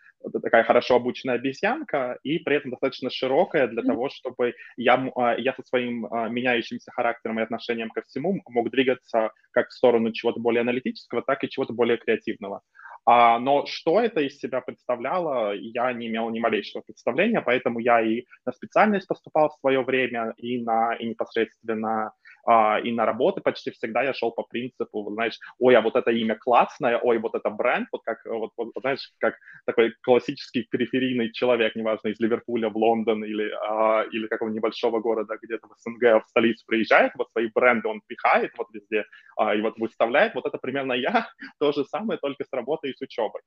такая 0.42 0.64
хорошо 0.64 0.96
обученная 0.96 1.36
обезьянка, 1.36 2.18
и 2.22 2.38
при 2.38 2.56
этом 2.56 2.70
достаточно 2.70 3.10
широкая 3.10 3.66
для 3.66 3.82
того, 3.82 4.08
чтобы 4.08 4.54
я, 4.76 5.10
а, 5.16 5.34
я 5.36 5.52
со 5.54 5.62
своим 5.62 6.06
а, 6.06 6.28
меняющимся 6.28 6.90
характером 6.92 7.40
и 7.40 7.42
отношением 7.42 7.90
ко 7.90 8.02
всему 8.02 8.40
мог 8.48 8.70
двигаться 8.70 9.30
как 9.50 9.68
в 9.68 9.72
сторону 9.72 10.12
чего-то 10.12 10.40
более 10.40 10.60
аналитического, 10.60 11.22
так 11.22 11.42
и 11.44 11.48
чего-то 11.48 11.72
более 11.72 11.96
креативного. 11.96 12.62
А, 13.04 13.38
но 13.38 13.66
что 13.66 14.00
это 14.00 14.20
из 14.20 14.38
себя 14.38 14.60
представляло, 14.60 15.52
я 15.54 15.92
не 15.92 16.08
имел 16.08 16.30
ни 16.30 16.38
малейшего 16.38 16.82
представления, 16.82 17.40
поэтому 17.40 17.80
я 17.80 18.00
и 18.00 18.24
на 18.46 18.52
специальность 18.52 19.08
поступал 19.08 19.50
в 19.50 19.60
свое 19.60 19.82
время, 19.82 20.34
и, 20.36 20.62
на, 20.62 20.94
и 20.94 21.06
непосредственно 21.08 22.12
а, 22.44 22.80
и 22.80 22.92
на 22.92 23.06
работы 23.06 23.40
почти 23.40 23.70
всегда 23.70 24.02
я 24.02 24.14
шел 24.14 24.32
по 24.32 24.42
принципу, 24.42 25.08
знаешь, 25.12 25.38
ой, 25.58 25.76
а 25.76 25.80
вот 25.80 25.96
это 25.96 26.10
имя 26.10 26.34
классное, 26.34 26.98
ой, 26.98 27.18
вот 27.18 27.34
это 27.34 27.50
бренд, 27.50 27.88
вот 27.92 28.02
как, 28.04 28.18
вот, 28.24 28.50
вот 28.56 28.72
знаешь, 28.80 29.12
как 29.18 29.36
такой 29.64 29.94
классический 30.02 30.66
периферийный 30.68 31.32
человек, 31.32 31.76
неважно, 31.76 32.08
из 32.08 32.18
Ливерпуля 32.18 32.68
в 32.68 32.76
Лондон 32.76 33.24
или, 33.24 33.50
а, 33.68 34.02
или 34.10 34.26
какого 34.26 34.48
небольшого 34.50 35.00
города 35.00 35.36
где-то 35.40 35.68
в 35.68 35.74
СНГ, 35.78 36.24
в 36.24 36.28
столицу 36.28 36.64
приезжает, 36.66 37.12
вот 37.16 37.30
свои 37.30 37.48
бренды 37.54 37.88
он 37.88 38.00
пихает 38.06 38.52
вот 38.58 38.68
везде 38.72 39.04
а, 39.36 39.54
и 39.54 39.60
вот 39.60 39.78
выставляет, 39.78 40.34
вот 40.34 40.46
это 40.46 40.58
примерно 40.58 40.94
я, 40.94 41.28
то 41.60 41.72
же 41.72 41.84
самое, 41.84 42.18
только 42.18 42.44
с 42.44 42.52
работой 42.52 42.91
и 42.92 42.96
с 42.96 43.00
учебой. 43.00 43.40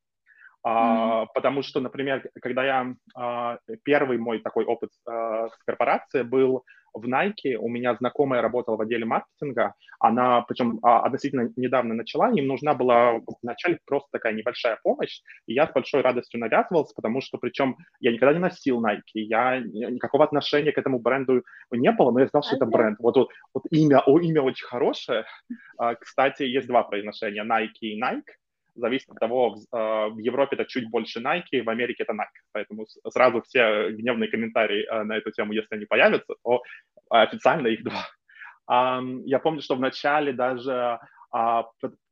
Mm-hmm. 0.65 1.27
Потому 1.35 1.61
что, 1.61 1.79
например, 1.79 2.27
когда 2.41 2.65
я 2.65 2.95
а, 3.15 3.59
первый 3.83 4.17
мой 4.17 4.39
такой 4.39 4.65
опыт 4.65 4.89
а, 5.07 5.47
с 5.49 5.57
корпорацией 5.63 6.23
был 6.23 6.63
в 6.91 7.05
Nike, 7.07 7.55
у 7.59 7.69
меня 7.69 7.93
знакомая 7.95 8.41
работала 8.41 8.77
в 8.77 8.81
отделе 8.81 9.05
маркетинга, 9.05 9.75
она, 9.99 10.41
причем 10.41 10.79
относительно 10.81 11.51
недавно 11.57 11.93
начала, 11.93 12.31
им 12.31 12.47
нужна 12.47 12.73
была 12.73 13.19
вначале 13.43 13.79
просто 13.85 14.07
такая 14.13 14.33
небольшая 14.33 14.79
помощь, 14.81 15.19
и 15.45 15.53
я 15.53 15.67
с 15.67 15.73
большой 15.73 16.01
радостью 16.01 16.39
навязывался, 16.39 16.93
потому 16.95 17.21
что, 17.21 17.37
причем, 17.37 17.75
я 17.99 18.13
никогда 18.13 18.33
не 18.33 18.39
носил 18.39 18.81
Nike, 18.81 19.01
я 19.13 19.59
никакого 19.59 20.23
отношения 20.23 20.71
к 20.71 20.77
этому 20.77 20.99
бренду 20.99 21.43
не 21.69 21.91
было, 21.91 22.11
но 22.11 22.21
я 22.21 22.27
знал, 22.27 22.43
что 22.43 22.55
это 22.55 22.65
бренд. 22.65 22.97
Вот, 22.99 23.17
вот, 23.17 23.29
вот 23.53 23.63
имя, 23.71 23.99
о, 23.99 24.17
имя 24.19 24.41
очень 24.41 24.65
хорошее. 24.65 25.25
Кстати, 25.99 26.43
есть 26.43 26.67
два 26.67 26.83
произношения, 26.83 27.43
Nike 27.43 27.81
и 27.81 28.01
Nike 28.01 28.23
зависит 28.75 29.09
от 29.09 29.19
того, 29.19 29.57
а, 29.71 30.09
в 30.09 30.17
Европе 30.19 30.55
это 30.55 30.65
чуть 30.65 30.89
больше 30.89 31.19
Nike, 31.19 31.63
в 31.63 31.69
Америке 31.69 32.03
это 32.03 32.13
Nike. 32.13 32.41
Поэтому 32.51 32.85
сразу 33.09 33.41
все 33.41 33.91
гневные 33.91 34.29
комментарии 34.29 34.85
а, 34.85 35.03
на 35.03 35.17
эту 35.17 35.31
тему, 35.31 35.53
если 35.53 35.75
они 35.75 35.85
появятся, 35.85 36.35
то 36.43 36.61
официально 37.09 37.67
их 37.67 37.83
два. 37.83 38.07
Я 38.67 39.39
помню, 39.39 39.61
что 39.61 39.75
в 39.75 39.79
начале 39.79 40.33
даже 40.33 40.99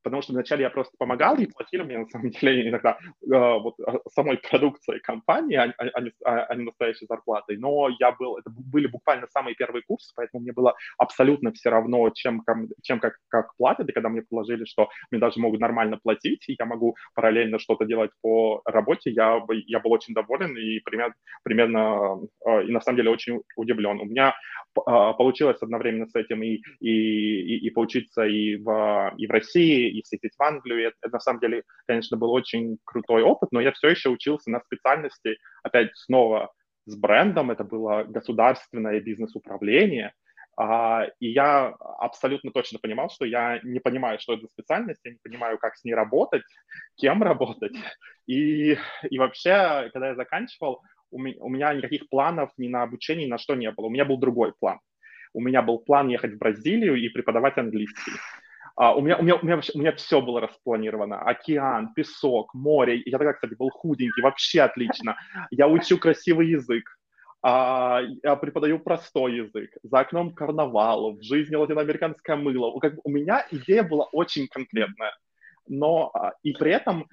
потому 0.03 0.21
что 0.21 0.33
вначале 0.33 0.63
я 0.63 0.69
просто 0.69 0.93
помогал 0.97 1.37
и 1.37 1.45
платили 1.45 1.83
мне, 1.83 1.97
на 1.97 2.07
самом 2.07 2.29
деле, 2.29 2.69
иногда 2.69 2.97
э, 3.01 3.07
вот 3.23 3.75
а, 3.79 3.99
самой 4.09 4.37
продукцией 4.37 4.99
компании, 4.99 5.55
а, 5.55 5.73
а, 5.77 5.89
а, 5.93 6.01
не, 6.01 6.11
а 6.23 6.55
не 6.55 6.65
настоящей 6.65 7.05
зарплатой, 7.07 7.57
но 7.57 7.89
я 7.99 8.11
был, 8.11 8.37
это 8.37 8.49
были 8.49 8.87
буквально 8.87 9.27
самые 9.27 9.55
первые 9.55 9.83
курсы, 9.83 10.13
поэтому 10.15 10.43
мне 10.43 10.53
было 10.53 10.75
абсолютно 10.97 11.51
все 11.51 11.69
равно, 11.69 12.09
чем, 12.13 12.43
чем 12.81 12.99
как, 12.99 13.17
как 13.29 13.55
платят, 13.57 13.89
и 13.89 13.93
когда 13.93 14.09
мне 14.09 14.21
предложили, 14.21 14.65
что 14.65 14.89
мне 15.11 15.19
даже 15.19 15.39
могут 15.39 15.59
нормально 15.59 15.99
платить, 16.01 16.47
и 16.49 16.55
я 16.57 16.65
могу 16.65 16.95
параллельно 17.15 17.59
что-то 17.59 17.85
делать 17.85 18.11
по 18.21 18.61
работе, 18.65 19.11
я, 19.11 19.41
я 19.67 19.79
был 19.79 19.91
очень 19.91 20.13
доволен 20.13 20.55
и 20.57 20.79
примерно, 20.79 21.15
примерно 21.43 22.19
э, 22.45 22.65
и 22.65 22.71
на 22.71 22.81
самом 22.81 22.97
деле 22.97 23.11
очень 23.11 23.41
удивлен. 23.55 23.99
У 23.99 24.05
меня 24.05 24.29
э, 24.29 24.33
получилось 24.75 25.61
одновременно 25.61 26.07
с 26.07 26.15
этим 26.15 26.43
и, 26.43 26.61
и, 26.79 26.89
и, 26.89 27.67
и 27.67 27.69
поучиться 27.69 28.23
и 28.23 28.57
в, 28.57 29.13
и 29.17 29.27
в 29.27 29.31
России, 29.31 29.92
и 29.93 30.03
съездить 30.03 30.35
в 30.37 30.43
Англию. 30.43 30.87
Это, 30.87 30.95
это 31.01 31.13
на 31.13 31.19
самом 31.19 31.39
деле, 31.39 31.63
конечно, 31.87 32.17
был 32.17 32.31
очень 32.31 32.77
крутой 32.83 33.23
опыт, 33.23 33.49
но 33.51 33.61
я 33.61 33.71
все 33.71 33.89
еще 33.89 34.09
учился 34.09 34.49
на 34.49 34.61
специальности, 34.61 35.37
опять 35.63 35.91
снова 35.95 36.51
с 36.85 36.97
брендом, 36.97 37.51
это 37.51 37.63
было 37.63 38.03
государственное 38.03 38.99
бизнес-управление, 38.99 40.13
а, 40.55 41.07
и 41.19 41.29
я 41.29 41.73
абсолютно 41.99 42.51
точно 42.51 42.79
понимал, 42.79 43.09
что 43.09 43.25
я 43.25 43.59
не 43.63 43.79
понимаю, 43.79 44.19
что 44.19 44.33
это 44.33 44.43
за 44.43 44.47
специальность, 44.49 45.01
я 45.03 45.11
не 45.11 45.19
понимаю, 45.23 45.57
как 45.57 45.75
с 45.75 45.83
ней 45.83 45.93
работать, 45.93 46.43
кем 46.95 47.23
работать. 47.23 47.73
И, 48.27 48.77
и 49.09 49.19
вообще, 49.19 49.89
когда 49.93 50.09
я 50.09 50.15
заканчивал, 50.15 50.81
у 51.11 51.19
меня, 51.19 51.37
у 51.39 51.49
меня 51.49 51.73
никаких 51.73 52.07
планов 52.09 52.51
ни 52.57 52.67
на 52.67 52.83
обучение, 52.83 53.25
ни 53.25 53.31
на 53.31 53.37
что 53.37 53.55
не 53.55 53.71
было. 53.71 53.85
У 53.85 53.89
меня 53.89 54.05
был 54.05 54.17
другой 54.17 54.53
план. 54.59 54.79
У 55.33 55.41
меня 55.41 55.61
был 55.61 55.79
план 55.79 56.09
ехать 56.09 56.33
в 56.33 56.37
Бразилию 56.37 56.95
и 56.95 57.09
преподавать 57.09 57.57
английский. 57.57 58.11
А, 58.75 58.95
у, 58.95 59.01
меня, 59.01 59.17
у, 59.17 59.23
меня, 59.23 59.35
у, 59.35 59.45
меня, 59.45 59.61
у 59.73 59.79
меня 59.79 59.91
все 59.93 60.21
было 60.21 60.41
распланировано. 60.41 61.21
Океан, 61.21 61.93
песок, 61.93 62.53
море. 62.53 63.01
Я 63.05 63.17
тогда, 63.17 63.33
кстати, 63.33 63.53
был 63.53 63.69
худенький, 63.69 64.21
вообще 64.21 64.61
отлично. 64.61 65.15
Я 65.51 65.67
учу 65.67 65.97
красивый 65.97 66.47
язык. 66.47 66.83
А, 67.43 68.01
я 68.23 68.35
преподаю 68.35 68.79
простой 68.79 69.35
язык. 69.35 69.71
За 69.83 69.99
окном 69.99 70.33
карнавал, 70.33 71.13
в 71.13 71.21
жизни 71.23 71.55
латиноамериканское 71.55 72.35
мыло. 72.35 72.79
Как 72.79 72.95
бы 72.95 73.01
у 73.03 73.09
меня 73.09 73.45
идея 73.51 73.83
была 73.83 74.05
очень 74.11 74.47
конкретная. 74.47 75.13
Но 75.67 76.09
а, 76.13 76.33
и 76.41 76.53
при 76.53 76.71
этом 76.71 77.07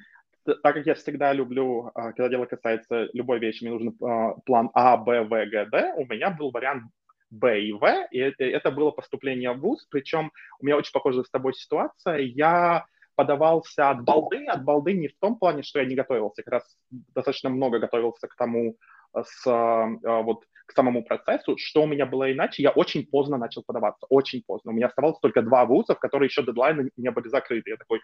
так 0.44 0.74
как 0.74 0.86
я 0.86 0.94
всегда 0.94 1.32
люблю, 1.32 1.90
а, 1.94 2.12
когда 2.12 2.28
дело 2.28 2.46
касается 2.46 3.08
любой 3.12 3.38
вещи, 3.38 3.62
мне 3.62 3.72
нужен 3.72 3.96
а, 4.02 4.34
план 4.46 4.70
А, 4.74 4.96
Б, 4.96 5.22
В, 5.24 5.28
Г, 5.28 5.66
Д, 5.66 5.94
у 5.96 6.06
меня 6.06 6.30
был 6.30 6.50
вариант 6.50 6.84
Б 7.30 7.60
и 7.60 7.72
В, 7.72 8.08
и 8.10 8.18
это, 8.18 8.70
было 8.70 8.90
поступление 8.90 9.52
в 9.52 9.60
ВУЗ, 9.60 9.86
причем 9.90 10.32
у 10.60 10.66
меня 10.66 10.76
очень 10.76 10.92
похожая 10.92 11.24
с 11.24 11.30
тобой 11.30 11.54
ситуация, 11.54 12.18
я 12.18 12.86
подавался 13.14 13.90
от 13.90 14.02
балды, 14.02 14.46
от 14.46 14.64
балды 14.64 14.94
не 14.94 15.08
в 15.08 15.18
том 15.18 15.38
плане, 15.38 15.62
что 15.62 15.78
я 15.78 15.84
не 15.84 15.94
готовился, 15.94 16.42
как 16.42 16.54
раз 16.54 16.76
достаточно 16.90 17.50
много 17.50 17.78
готовился 17.78 18.26
к 18.28 18.34
тому, 18.34 18.76
э, 19.14 19.22
с, 19.24 19.46
э, 19.46 20.22
вот, 20.22 20.44
к 20.66 20.72
самому 20.72 21.04
процессу, 21.04 21.56
что 21.58 21.82
у 21.82 21.86
меня 21.86 22.06
было 22.06 22.32
иначе, 22.32 22.62
я 22.62 22.70
очень 22.70 23.04
поздно 23.04 23.36
начал 23.36 23.62
подаваться, 23.64 24.06
очень 24.08 24.42
поздно. 24.46 24.70
У 24.70 24.74
меня 24.74 24.86
оставалось 24.86 25.18
только 25.20 25.42
два 25.42 25.64
вуза, 25.66 25.94
в 25.94 25.98
которые 25.98 26.28
еще 26.28 26.42
дедлайны 26.42 26.90
не 26.96 27.10
были 27.10 27.28
закрыты. 27.28 27.70
Я 27.70 27.76
такой, 27.76 28.00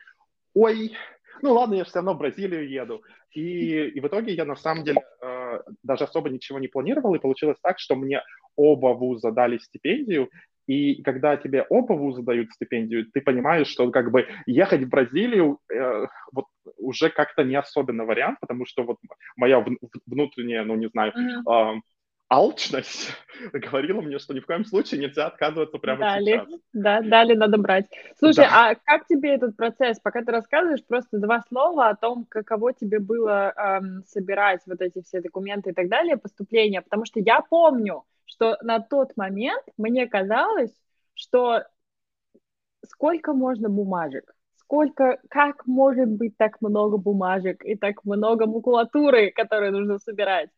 ой, 0.54 0.96
ну 1.42 1.52
ладно, 1.52 1.74
я 1.74 1.84
все 1.84 1.96
равно 1.96 2.14
в 2.14 2.18
Бразилию 2.18 2.68
еду. 2.68 3.02
И, 3.32 3.88
и 3.88 4.00
в 4.00 4.06
итоге 4.06 4.32
я 4.32 4.44
на 4.44 4.56
самом 4.56 4.84
деле 4.84 5.02
э, 5.22 5.60
даже 5.82 6.04
особо 6.04 6.30
ничего 6.30 6.58
не 6.58 6.68
планировал, 6.68 7.14
и 7.14 7.20
получилось 7.20 7.58
так, 7.62 7.78
что 7.78 7.96
мне 7.96 8.22
оба 8.56 8.94
вуза 8.94 9.30
дали 9.32 9.58
стипендию, 9.58 10.30
и 10.66 11.02
когда 11.02 11.36
тебе 11.36 11.64
оба 11.68 11.92
вуза 11.92 12.22
дают 12.22 12.50
стипендию, 12.50 13.06
ты 13.12 13.20
понимаешь, 13.20 13.68
что 13.68 13.90
как 13.90 14.10
бы 14.10 14.26
ехать 14.46 14.82
в 14.82 14.88
Бразилию 14.88 15.60
э, 15.72 16.06
вот 16.32 16.46
уже 16.78 17.08
как-то 17.08 17.44
не 17.44 17.54
особенно 17.54 18.04
вариант, 18.04 18.38
потому 18.40 18.66
что 18.66 18.82
вот 18.82 18.98
моя 19.36 19.64
внутренняя, 20.06 20.64
ну 20.64 20.74
не 20.74 20.88
знаю, 20.88 21.12
mm-hmm. 21.12 21.76
э, 21.76 21.80
алчность 22.28 23.10
говорила 23.52 24.00
мне, 24.00 24.18
что 24.18 24.34
ни 24.34 24.40
в 24.40 24.46
коем 24.46 24.64
случае 24.64 25.00
нельзя 25.00 25.26
отказываться 25.26 25.78
прямо 25.78 26.00
дали, 26.00 26.24
сейчас. 26.24 26.48
Да, 26.72 27.00
дали, 27.00 27.34
надо 27.34 27.58
брать. 27.58 27.86
Слушай, 28.18 28.46
да. 28.48 28.70
а 28.70 28.74
как 28.74 29.06
тебе 29.06 29.34
этот 29.34 29.56
процесс? 29.56 30.00
Пока 30.00 30.22
ты 30.22 30.32
рассказываешь, 30.32 30.84
просто 30.84 31.18
два 31.18 31.42
слова 31.48 31.88
о 31.88 31.96
том, 31.96 32.26
каково 32.28 32.72
тебе 32.72 32.98
было 32.98 33.52
эм, 33.56 34.02
собирать 34.06 34.62
вот 34.66 34.80
эти 34.80 35.02
все 35.02 35.20
документы 35.20 35.70
и 35.70 35.74
так 35.74 35.88
далее, 35.88 36.16
поступления, 36.16 36.82
потому 36.82 37.04
что 37.04 37.20
я 37.20 37.40
помню, 37.40 38.04
что 38.24 38.58
на 38.62 38.80
тот 38.80 39.16
момент 39.16 39.62
мне 39.76 40.06
казалось, 40.06 40.72
что 41.14 41.62
сколько 42.84 43.32
можно 43.32 43.68
бумажек, 43.68 44.34
сколько, 44.56 45.18
как 45.30 45.66
может 45.66 46.08
быть 46.08 46.36
так 46.36 46.60
много 46.60 46.96
бумажек 46.96 47.64
и 47.64 47.76
так 47.76 48.04
много 48.04 48.46
макулатуры, 48.46 49.30
которую 49.30 49.72
нужно 49.72 49.98
собирать. 49.98 50.50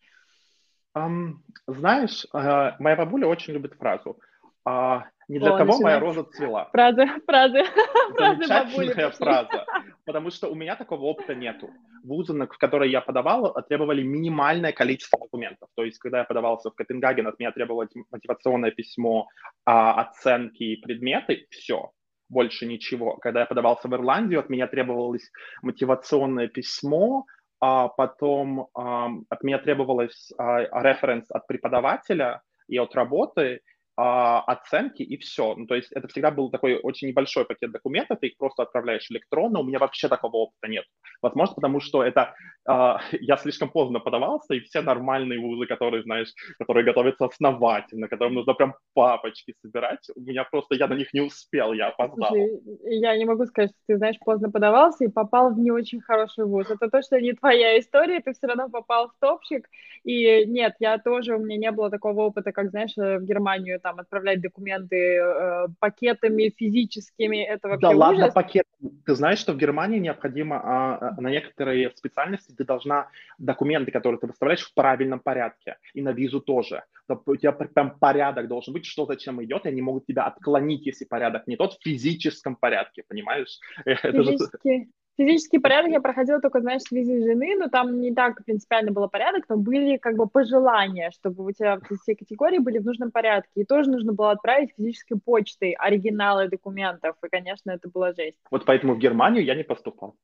Знаешь, 1.67 2.27
uh, 2.35 2.75
моя 2.79 2.97
бабуля 2.97 3.27
очень 3.27 3.53
любит 3.53 3.75
фразу. 3.75 4.19
Uh, 4.67 5.03
не 5.29 5.39
для 5.39 5.55
О, 5.55 5.59
того 5.59 5.79
моя 5.79 6.01
роза 6.01 6.25
цвела. 6.25 6.71
Фразы, 6.73 7.07
фразы. 7.27 7.63
Замечательная 8.19 9.11
фраза. 9.11 9.67
Потому 10.07 10.31
что 10.31 10.49
у 10.49 10.55
меня 10.55 10.75
такого 10.75 11.03
опыта 11.03 11.35
нету. 11.35 11.69
Вузы, 12.03 12.33
в 12.33 12.59
которые 12.59 12.91
я 12.91 13.03
подавал, 13.03 13.55
требовали 13.69 14.03
минимальное 14.03 14.73
количество 14.73 15.19
документов. 15.19 15.69
То 15.77 15.85
есть, 15.85 15.99
когда 15.99 16.19
я 16.19 16.25
подавался 16.25 16.71
в 16.71 16.75
Копенгаген, 16.75 17.27
от 17.27 17.39
меня 17.39 17.53
требовалось 17.53 17.91
мотивационное 18.11 18.71
письмо, 18.71 19.29
а, 19.67 20.01
оценки 20.01 20.63
и 20.63 20.77
предметы, 20.77 21.47
все, 21.51 21.91
больше 22.31 22.65
ничего. 22.65 23.17
Когда 23.17 23.41
я 23.41 23.47
подавался 23.47 23.89
в 23.89 23.95
Ирландию, 23.95 24.41
от 24.41 24.49
меня 24.49 24.67
требовалось 24.67 25.31
мотивационное 25.61 26.49
письмо, 26.49 27.27
а 27.61 27.89
потом 27.89 28.69
а, 28.75 29.11
от 29.29 29.43
меня 29.43 29.59
требовалось 29.59 30.33
а, 30.39 30.83
референс 30.83 31.31
от 31.31 31.47
преподавателя 31.47 32.43
и 32.69 32.79
от 32.79 32.95
работы, 32.95 33.61
оценки 33.99 35.03
и 35.03 35.17
все. 35.17 35.55
Ну, 35.57 35.67
то 35.67 35.75
есть 35.75 35.91
это 35.91 36.07
всегда 36.07 36.31
был 36.31 36.51
такой 36.51 36.79
очень 36.79 37.09
небольшой 37.09 37.45
пакет 37.45 37.73
документов, 37.73 38.19
ты 38.21 38.29
их 38.29 38.37
просто 38.37 38.63
отправляешь 38.63 39.11
электронно, 39.11 39.59
у 39.59 39.65
меня 39.65 39.79
вообще 39.79 40.09
такого 40.09 40.37
опыта 40.37 40.69
нет. 40.69 40.85
Возможно, 41.21 41.57
потому 41.57 41.81
что 41.81 42.05
это 42.05 42.35
а, 42.69 43.01
я 43.21 43.37
слишком 43.37 43.71
поздно 43.71 43.99
подавался, 43.99 44.55
и 44.55 44.61
все 44.61 44.83
нормальные 44.83 45.41
вузы, 45.41 45.67
которые, 45.67 46.03
знаешь, 46.03 46.33
которые 46.59 46.85
готовятся 46.85 47.25
основательно, 47.25 48.09
которым 48.09 48.35
нужно 48.35 48.55
прям 48.55 48.75
папочки 48.95 49.55
собирать, 49.63 50.07
у 50.15 50.21
меня 50.21 50.45
просто, 50.45 50.75
я 50.75 50.87
на 50.87 50.95
них 50.95 51.13
не 51.13 51.21
успел, 51.21 51.73
я 51.73 51.89
опоздал. 51.89 52.29
Слушай, 52.29 52.61
я 52.85 53.17
не 53.17 53.25
могу 53.25 53.47
сказать, 53.47 53.71
что 53.71 53.81
ты, 53.87 53.97
знаешь, 53.97 54.19
поздно 54.25 54.51
подавался 54.51 55.05
и 55.05 55.09
попал 55.09 55.53
в 55.53 55.59
не 55.59 55.71
очень 55.71 56.01
хороший 56.01 56.45
вуз. 56.45 56.71
Это 56.71 56.89
точно 56.91 57.21
не 57.21 57.33
твоя 57.33 57.79
история, 57.79 58.21
ты 58.21 58.33
все 58.33 58.47
равно 58.47 58.69
попал 58.69 59.09
в 59.09 59.15
топчик, 59.19 59.67
и 60.05 60.45
нет, 60.47 60.75
я 60.79 60.99
тоже, 60.99 61.37
у 61.37 61.39
меня 61.39 61.57
не 61.57 61.71
было 61.73 61.91
такого 61.91 62.23
опыта, 62.23 62.53
как, 62.53 62.71
знаешь, 62.71 62.93
в 62.97 63.21
Германию, 63.25 63.81
там 63.89 64.01
отправлять 64.01 64.41
документы 64.43 64.97
э, 64.97 65.69
пакетами 65.81 66.53
физическими, 66.57 67.43
это 67.43 67.69
вообще 67.69 67.81
Да 67.81 67.89
ужас. 67.89 68.01
ладно 68.01 68.31
пакет. 68.31 68.67
Ты 69.07 69.15
знаешь, 69.15 69.39
что 69.39 69.53
в 69.53 69.57
Германии 69.57 69.99
необходимо 69.99 70.61
а, 70.63 71.21
на 71.21 71.31
некоторые 71.31 71.91
специальности 71.97 72.53
ты 72.53 72.65
должна 72.65 73.09
документы, 73.39 73.91
которые 73.91 74.21
ты 74.21 74.27
выставляешь, 74.27 74.63
в 74.63 74.75
правильном 74.75 75.21
порядке. 75.21 75.77
И 75.95 76.03
на 76.03 76.13
визу 76.13 76.41
тоже. 76.41 76.85
У 77.27 77.37
тебя 77.37 77.53
прям 77.53 77.99
порядок 77.99 78.49
должен 78.49 78.75
быть, 78.75 78.85
что 78.85 79.07
зачем 79.07 79.43
идет, 79.43 79.65
и 79.65 79.69
они 79.71 79.81
могут 79.81 80.07
тебя 80.07 80.25
отклонить, 80.25 80.87
если 80.87 81.07
порядок 81.07 81.47
не 81.47 81.57
тот, 81.57 81.75
в 81.75 81.83
физическом 81.83 82.57
порядке, 82.57 83.05
понимаешь? 83.09 83.59
Физически, 83.87 84.91
Физический 85.19 85.59
порядок 85.59 85.91
я 85.91 86.01
проходила 86.01 86.41
только, 86.41 86.61
знаешь, 86.61 86.83
с 86.83 86.93
визой 86.93 87.25
жены, 87.25 87.57
но 87.59 87.69
там 87.69 88.01
не 88.01 88.15
так 88.15 88.45
принципиально 88.45 88.93
было 88.93 89.09
порядок, 89.09 89.47
но 89.49 89.57
были 89.57 89.97
как 89.97 90.17
бы 90.17 90.29
пожелания, 90.29 91.11
чтобы 91.11 91.45
у 91.45 91.51
тебя 91.51 91.81
все 92.03 92.15
категории 92.15 92.59
были 92.59 92.79
в 92.79 92.85
нужном 92.85 93.11
порядке. 93.11 93.51
И 93.57 93.65
тоже 93.65 93.91
нужно 93.91 94.13
было 94.13 94.31
отправить 94.31 94.71
физической 94.77 95.19
почтой 95.19 95.73
оригиналы 95.73 96.49
документов, 96.49 97.17
и, 97.25 97.29
конечно, 97.29 97.73
это 97.73 97.91
была 97.91 98.13
жесть. 98.13 98.39
Вот 98.53 98.65
поэтому 98.65 98.95
в 98.95 98.99
Германию 98.99 99.45
я 99.45 99.57
не 99.57 99.65
поступал. 99.65 100.15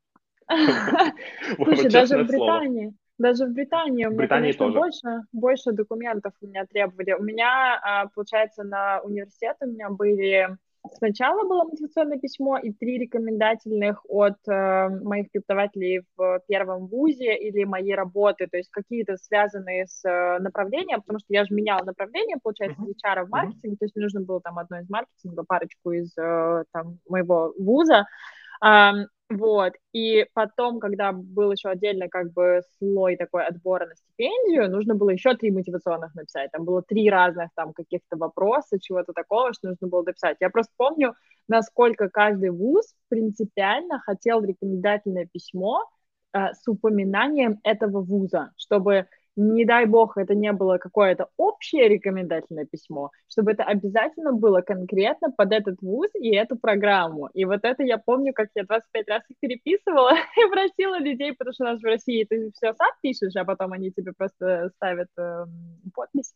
Слушай, 1.57 1.91
даже 1.91 2.23
в 2.23 2.29
Британии, 2.29 2.95
даже 3.19 3.47
в 3.47 3.51
Британии 3.53 4.05
у 4.05 4.11
меня, 4.11 4.29
конечно, 4.29 4.71
больше, 4.71 5.23
больше 5.33 5.73
документов 5.73 6.35
у 6.41 6.47
меня 6.47 6.67
требовали. 6.67 7.15
У 7.15 7.23
меня, 7.25 7.81
а, 7.83 8.07
получается, 8.15 8.63
на 8.63 9.01
университет 9.01 9.57
у 9.61 9.67
меня 9.67 9.91
были 9.91 10.57
Сначала 10.93 11.49
было 11.49 11.65
мотивационное 11.65 12.19
письмо 12.19 12.59
и 12.59 12.71
три 12.71 12.99
рекомендательных 12.99 14.05
от 14.07 14.37
э, 14.47 14.89
моих 15.03 15.31
преподавателей 15.31 16.03
в 16.17 16.41
первом 16.47 16.89
вузе 16.89 17.37
или 17.37 17.65
моей 17.65 17.95
работы, 17.95 18.47
то 18.47 18.59
есть 18.59 18.71
какие-то 18.71 19.17
связанные 19.17 19.87
с 19.87 20.05
э, 20.05 20.39
направлением, 20.41 21.01
потому 21.01 21.21
что 21.21 21.29
я 21.31 21.45
же 21.45 21.55
меняла 21.55 21.85
направление, 21.85 22.37
получается, 22.43 22.83
из 22.83 22.97
HR 23.03 23.25
в 23.25 23.31
маркетинг, 23.31 23.79
то 23.79 23.85
есть 23.87 23.97
мне 23.97 24.05
нужно 24.05 24.21
было 24.21 24.43
там 24.43 24.59
одно 24.59 24.79
из 24.81 24.91
маркетинга, 24.91 25.45
парочку 25.49 25.93
из 25.93 26.13
э, 26.19 26.65
там 26.73 26.99
моего 27.09 27.55
вуза. 27.59 28.05
Вот, 29.35 29.73
и 29.93 30.27
потом, 30.33 30.79
когда 30.79 31.13
был 31.13 31.51
еще 31.51 31.69
отдельно 31.69 32.09
как 32.09 32.33
бы 32.33 32.61
слой 32.79 33.17
такой 33.17 33.45
отбора 33.45 33.87
на 33.87 33.97
стипендию, 33.97 34.71
нужно 34.71 34.95
было 34.95 35.11
еще 35.11 35.35
три 35.35 35.51
мотивационных 35.51 36.15
написать. 36.15 36.53
Там 36.53 36.65
было 36.65 36.83
три 36.83 37.11
разных 37.11 37.49
там 37.57 37.73
каких-то 37.73 38.17
вопроса, 38.17 38.79
чего-то 38.81 39.13
такого, 39.13 39.53
что 39.53 39.69
нужно 39.69 39.89
было 39.89 40.05
дописать. 40.05 40.37
Я 40.39 40.51
просто 40.51 40.73
помню, 40.77 41.15
насколько 41.49 42.09
каждый 42.09 42.51
вуз 42.51 42.95
принципиально 43.09 43.99
хотел 44.01 44.41
рекомендательное 44.45 45.27
письмо 45.27 45.81
э, 46.33 46.53
с 46.53 46.69
упоминанием 46.69 47.59
этого 47.65 48.03
вуза, 48.03 48.53
чтобы 48.57 49.09
не 49.37 49.65
дай 49.65 49.87
бог, 49.87 50.17
это 50.17 50.35
не 50.35 50.53
было 50.53 50.79
какое-то 50.79 51.29
общее 51.37 51.89
рекомендательное 51.89 52.67
письмо, 52.67 53.11
чтобы 53.29 53.53
это 53.53 53.65
обязательно 53.65 54.33
было 54.33 54.61
конкретно 54.61 55.31
под 55.33 55.53
этот 55.53 55.81
вуз 55.81 56.09
и 56.15 56.35
эту 56.35 56.57
программу. 56.57 57.29
И 57.35 57.45
вот 57.45 57.61
это 57.63 57.83
я 57.83 57.99
помню, 57.99 58.33
как 58.33 58.49
я 58.55 58.65
25 58.65 59.09
раз 59.09 59.23
их 59.29 59.37
переписывала 59.41 60.13
и 60.37 60.51
просила 60.51 60.99
людей, 60.99 61.35
потому 61.35 61.53
что 61.53 61.65
у 61.65 61.69
нас 61.69 61.81
в 61.81 61.85
России 61.85 62.25
ты 62.25 62.51
все 62.53 62.75
сам 62.75 62.91
пишешь, 63.03 63.35
а 63.37 63.45
потом 63.45 63.73
они 63.73 63.91
тебе 63.91 64.13
просто 64.17 64.71
ставят 64.77 65.09
э, 65.19 65.45
подпись. 65.95 66.35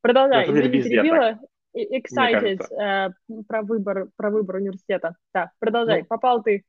Продолжай, 0.00 0.46
я 0.46 0.52
не 0.52 0.68
перебила. 0.68 1.38
Excited 1.76 2.60
э, 2.72 3.10
про 3.48 3.62
выбор, 3.62 4.08
про 4.16 4.30
выбор 4.30 4.56
университета. 4.56 5.16
Да, 5.32 5.50
продолжай. 5.58 6.02
Ну, 6.02 6.06
Попал 6.06 6.42
ты. 6.42 6.64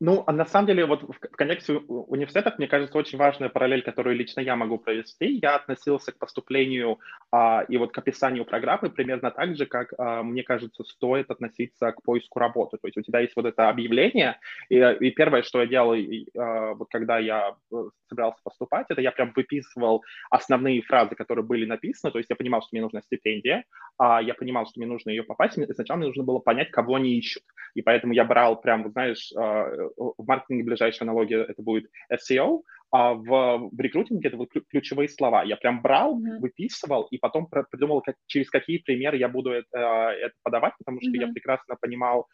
Ну, 0.00 0.22
а 0.28 0.32
на 0.32 0.44
самом 0.44 0.68
деле, 0.68 0.86
вот 0.86 1.02
в 1.02 1.18
контексте 1.36 1.72
университетов, 1.74 2.56
мне 2.58 2.68
кажется, 2.68 2.96
очень 2.96 3.18
важная 3.18 3.48
параллель, 3.48 3.82
которую 3.82 4.14
лично 4.14 4.40
я 4.40 4.54
могу 4.54 4.78
провести. 4.78 5.40
Я 5.42 5.56
относился 5.56 6.12
к 6.12 6.18
поступлению 6.18 7.00
а, 7.32 7.64
и 7.68 7.76
вот 7.78 7.92
к 7.92 7.98
описанию 7.98 8.44
программы 8.44 8.90
примерно 8.90 9.32
так 9.32 9.56
же, 9.56 9.66
как, 9.66 9.92
а, 9.98 10.22
мне 10.22 10.44
кажется, 10.44 10.84
стоит 10.84 11.32
относиться 11.32 11.90
к 11.90 12.02
поиску 12.02 12.38
работы. 12.38 12.78
То 12.80 12.86
есть 12.86 12.96
у 12.96 13.02
тебя 13.02 13.20
есть 13.20 13.34
вот 13.34 13.46
это 13.46 13.68
объявление, 13.68 14.38
и, 14.68 14.76
и 14.76 15.10
первое, 15.10 15.42
что 15.42 15.60
я 15.62 15.66
делал, 15.66 15.94
и, 15.94 16.26
а, 16.38 16.74
вот 16.74 16.88
когда 16.90 17.18
я 17.18 17.56
э, 17.72 17.76
собирался 18.08 18.40
поступать, 18.44 18.86
это 18.90 19.00
я 19.00 19.10
прям 19.10 19.32
выписывал 19.34 20.04
основные 20.30 20.80
фразы, 20.82 21.16
которые 21.16 21.44
были 21.44 21.64
написаны. 21.64 22.12
То 22.12 22.18
есть 22.18 22.30
я 22.30 22.36
понимал, 22.36 22.60
что 22.62 22.68
мне 22.70 22.82
нужна 22.82 23.02
стипендия, 23.02 23.64
а 23.98 24.22
я 24.22 24.34
понимал, 24.34 24.66
что 24.66 24.78
мне 24.78 24.86
нужно 24.86 25.10
ее 25.10 25.24
попасть. 25.24 25.58
И 25.58 25.74
сначала 25.74 25.98
мне 25.98 26.06
нужно 26.06 26.22
было 26.22 26.38
понять, 26.38 26.70
кого 26.70 26.94
они 26.94 27.18
ищут. 27.18 27.42
И 27.74 27.82
поэтому 27.82 28.12
я 28.12 28.24
брал 28.24 28.60
прям, 28.60 28.88
знаешь, 28.92 29.32
а, 29.36 29.87
в 29.96 30.26
маркетинге 30.26 30.64
ближайшая 30.64 31.08
аналогия 31.08 31.44
это 31.44 31.62
будет 31.62 31.90
SEO, 32.12 32.62
а 32.90 33.14
в, 33.14 33.68
в 33.70 33.80
рекрутинге 33.80 34.28
это 34.28 34.36
вот 34.36 34.50
ключевые 34.70 35.08
слова. 35.08 35.42
Я 35.44 35.56
прям 35.56 35.82
брал, 35.82 36.18
mm-hmm. 36.18 36.38
выписывал 36.38 37.04
и 37.10 37.18
потом 37.18 37.46
придумал, 37.46 38.00
как, 38.00 38.16
через 38.26 38.48
какие 38.50 38.78
примеры 38.78 39.18
я 39.18 39.28
буду 39.28 39.50
это, 39.50 39.78
это 40.10 40.34
подавать, 40.42 40.72
потому 40.78 41.00
что 41.00 41.10
mm-hmm. 41.10 41.26
я 41.26 41.32
прекрасно 41.32 41.76
понимал, 41.80 42.26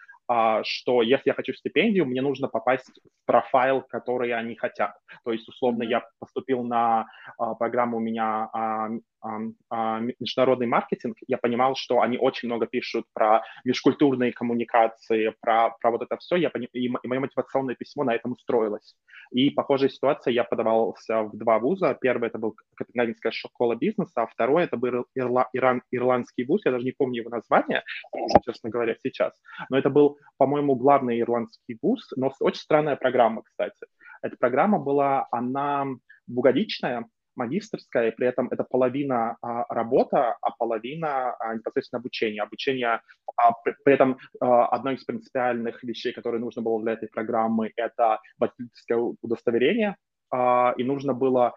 что 0.63 1.03
если 1.03 1.31
я 1.31 1.35
хочу 1.35 1.53
стипендию, 1.53 2.07
мне 2.07 2.23
нужно 2.23 2.49
попасть 2.49 2.89
в 2.89 3.27
профайл, 3.27 3.83
который 3.83 4.33
они 4.33 4.55
хотят. 4.57 4.95
То 5.25 5.33
есть, 5.33 5.49
условно, 5.49 5.83
mm-hmm. 5.83 5.89
я 5.89 6.07
поступил 6.19 6.63
на 6.63 7.07
а, 7.39 7.55
программу 7.55 7.99
у 7.99 8.01
меня 8.01 8.49
а, 8.53 8.89
а, 9.71 10.01
международный 10.21 10.67
маркетинг, 10.67 11.17
я 11.27 11.39
понимал, 11.39 11.77
что 11.77 12.03
они 12.03 12.19
очень 12.19 12.49
много 12.49 12.67
пишут 12.67 13.07
про 13.15 13.43
межкультурные 13.65 14.33
коммуникации, 14.33 15.35
про, 15.41 15.71
про 15.81 15.91
вот 15.93 16.03
это 16.03 16.19
все, 16.19 16.37
я 16.37 16.51
пони... 16.51 16.69
и, 16.73 16.87
и 16.87 17.09
мое 17.09 17.21
мотивационное 17.21 17.75
письмо 17.75 18.05
на 18.05 18.15
этом 18.15 18.33
устроилось. 18.33 18.95
И 19.31 19.51
похожая 19.51 19.89
ситуация, 19.89 20.33
я 20.33 20.45
подавался 20.45 21.23
в 21.23 21.37
два 21.37 21.59
вуза. 21.59 21.97
Первый 21.99 22.29
это 22.29 22.39
был 22.39 22.55
Копенгагенская 22.77 23.33
школа 23.33 23.75
бизнеса, 23.75 24.23
а 24.23 24.27
второй 24.27 24.65
это 24.65 24.77
был 24.77 25.07
Ирла... 25.15 25.49
Иран... 25.55 25.83
ирландский 25.91 26.45
вуз, 26.45 26.61
я 26.67 26.73
даже 26.73 26.85
не 26.85 26.93
помню 26.93 27.23
его 27.23 27.31
название, 27.31 27.83
честно 28.45 28.69
говоря, 28.69 28.95
сейчас. 29.03 29.33
Но 29.71 29.79
это 29.79 29.89
был, 29.89 30.14
по-моему, 30.37 30.75
главный 30.75 31.21
ирландский 31.21 31.79
вуз, 31.83 32.13
но 32.17 32.33
очень 32.41 32.61
странная 32.61 32.97
программа, 32.97 33.43
кстати. 33.43 33.87
Эта 34.23 34.37
программа 34.37 34.79
была, 34.79 35.27
она 35.31 35.87
двухгодичная, 36.27 37.07
магистрская, 37.37 38.13
при 38.13 38.29
этом 38.29 38.49
это 38.51 38.65
половина 38.65 39.37
а, 39.43 39.65
работа, 39.69 40.37
а 40.41 40.51
половина 40.53 41.35
а, 41.39 41.55
непосредственно 41.55 42.01
обучения. 42.01 42.43
Обучение, 42.43 43.01
а, 43.37 43.53
при, 43.65 43.75
при 43.85 43.95
этом 43.95 44.19
а, 44.41 44.67
одной 44.67 44.95
из 44.95 45.05
принципиальных 45.05 45.83
вещей, 45.83 46.13
которые 46.13 46.41
нужно 46.41 46.63
было 46.63 46.81
для 46.83 46.93
этой 46.93 47.09
программы, 47.09 47.73
это 47.77 48.21
водительское 48.39 48.99
удостоверение, 48.99 49.97
а, 50.31 50.75
и 50.77 50.85
нужно 50.85 51.15
было 51.15 51.55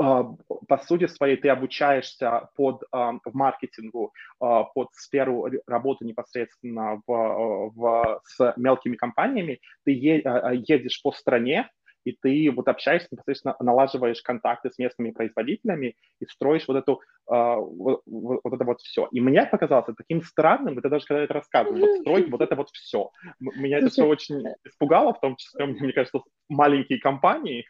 по 0.00 0.78
сути 0.86 1.06
своей 1.06 1.36
ты 1.36 1.50
обучаешься 1.50 2.48
под, 2.56 2.84
а, 2.90 3.12
в 3.12 3.34
маркетингу 3.34 4.12
а, 4.40 4.64
под 4.64 4.88
сферу 4.94 5.46
работы 5.66 6.06
непосредственно 6.06 7.02
в, 7.06 7.70
в, 7.74 8.20
с 8.24 8.54
мелкими 8.56 8.96
компаниями, 8.96 9.60
ты 9.84 9.92
едешь 9.92 11.02
по 11.02 11.12
стране, 11.12 11.68
и 12.04 12.12
ты 12.12 12.50
вот 12.50 12.66
общаешься 12.68 13.08
непосредственно, 13.10 13.56
налаживаешь 13.60 14.22
контакты 14.22 14.70
с 14.70 14.78
местными 14.78 15.10
производителями 15.10 15.96
и 16.18 16.24
строишь 16.24 16.66
вот 16.66 16.78
эту 16.78 17.02
вот, 17.26 18.00
вот, 18.06 18.54
это 18.54 18.64
вот 18.64 18.80
все. 18.80 19.06
И 19.12 19.20
мне 19.20 19.44
показалось 19.44 19.94
таким 19.98 20.22
странным, 20.22 20.78
это 20.78 20.88
даже 20.88 21.04
когда 21.04 21.22
это 21.24 21.34
рассказывал, 21.34 21.78
вот 21.78 22.00
строить 22.00 22.30
вот 22.30 22.40
это 22.40 22.56
вот 22.56 22.70
все. 22.70 23.10
Меня 23.38 23.78
это 23.78 23.90
все 23.90 24.06
очень 24.06 24.42
испугало, 24.64 25.12
в 25.12 25.20
том 25.20 25.36
числе, 25.36 25.66
мне 25.66 25.92
кажется, 25.92 26.20
маленькие 26.48 27.00
компании, 27.00 27.66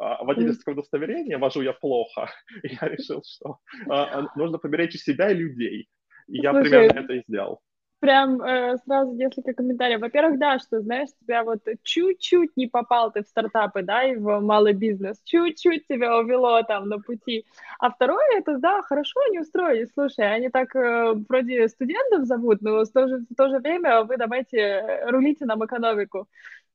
uh, 0.00 0.24
водительское 0.24 0.74
удостоверение 0.74 1.38
вожу 1.38 1.62
я 1.62 1.72
плохо. 1.72 2.30
И 2.62 2.76
я 2.80 2.88
решил, 2.88 3.22
что 3.24 3.58
uh, 3.88 4.26
нужно 4.36 4.58
поберечь 4.58 4.96
себя 4.96 5.30
и 5.30 5.34
людей. 5.34 5.88
И 6.28 6.38
я 6.38 6.52
примерно 6.52 7.00
это 7.00 7.12
и 7.14 7.22
сделал 7.26 7.60
прям 8.00 8.40
э, 8.40 8.78
сразу 8.84 9.12
несколько 9.12 9.52
комментариев. 9.52 10.00
Во-первых, 10.00 10.38
да, 10.38 10.58
что, 10.58 10.80
знаешь, 10.80 11.10
тебя 11.20 11.44
вот 11.44 11.60
чуть-чуть 11.82 12.56
не 12.56 12.66
попал 12.66 13.12
ты 13.12 13.22
в 13.22 13.28
стартапы, 13.28 13.82
да, 13.82 14.04
и 14.04 14.16
в 14.16 14.40
малый 14.40 14.72
бизнес, 14.72 15.20
чуть-чуть 15.24 15.86
тебя 15.86 16.18
увело 16.18 16.62
там 16.62 16.88
на 16.88 16.98
пути. 16.98 17.44
А 17.78 17.90
второе, 17.90 18.38
это, 18.38 18.58
да, 18.58 18.82
хорошо 18.82 19.20
они 19.28 19.40
устроились, 19.40 19.92
слушай, 19.92 20.34
они 20.34 20.48
так 20.48 20.74
э, 20.74 21.12
вроде 21.28 21.68
студентов 21.68 22.24
зовут, 22.24 22.62
но 22.62 22.84
в 22.84 22.90
то, 22.90 23.06
же, 23.06 23.18
в 23.30 23.34
то 23.36 23.48
же 23.48 23.58
время 23.58 24.02
вы 24.04 24.16
давайте 24.16 24.58
э, 24.58 25.10
рулите 25.10 25.44
нам 25.44 25.64
экономику. 25.64 26.26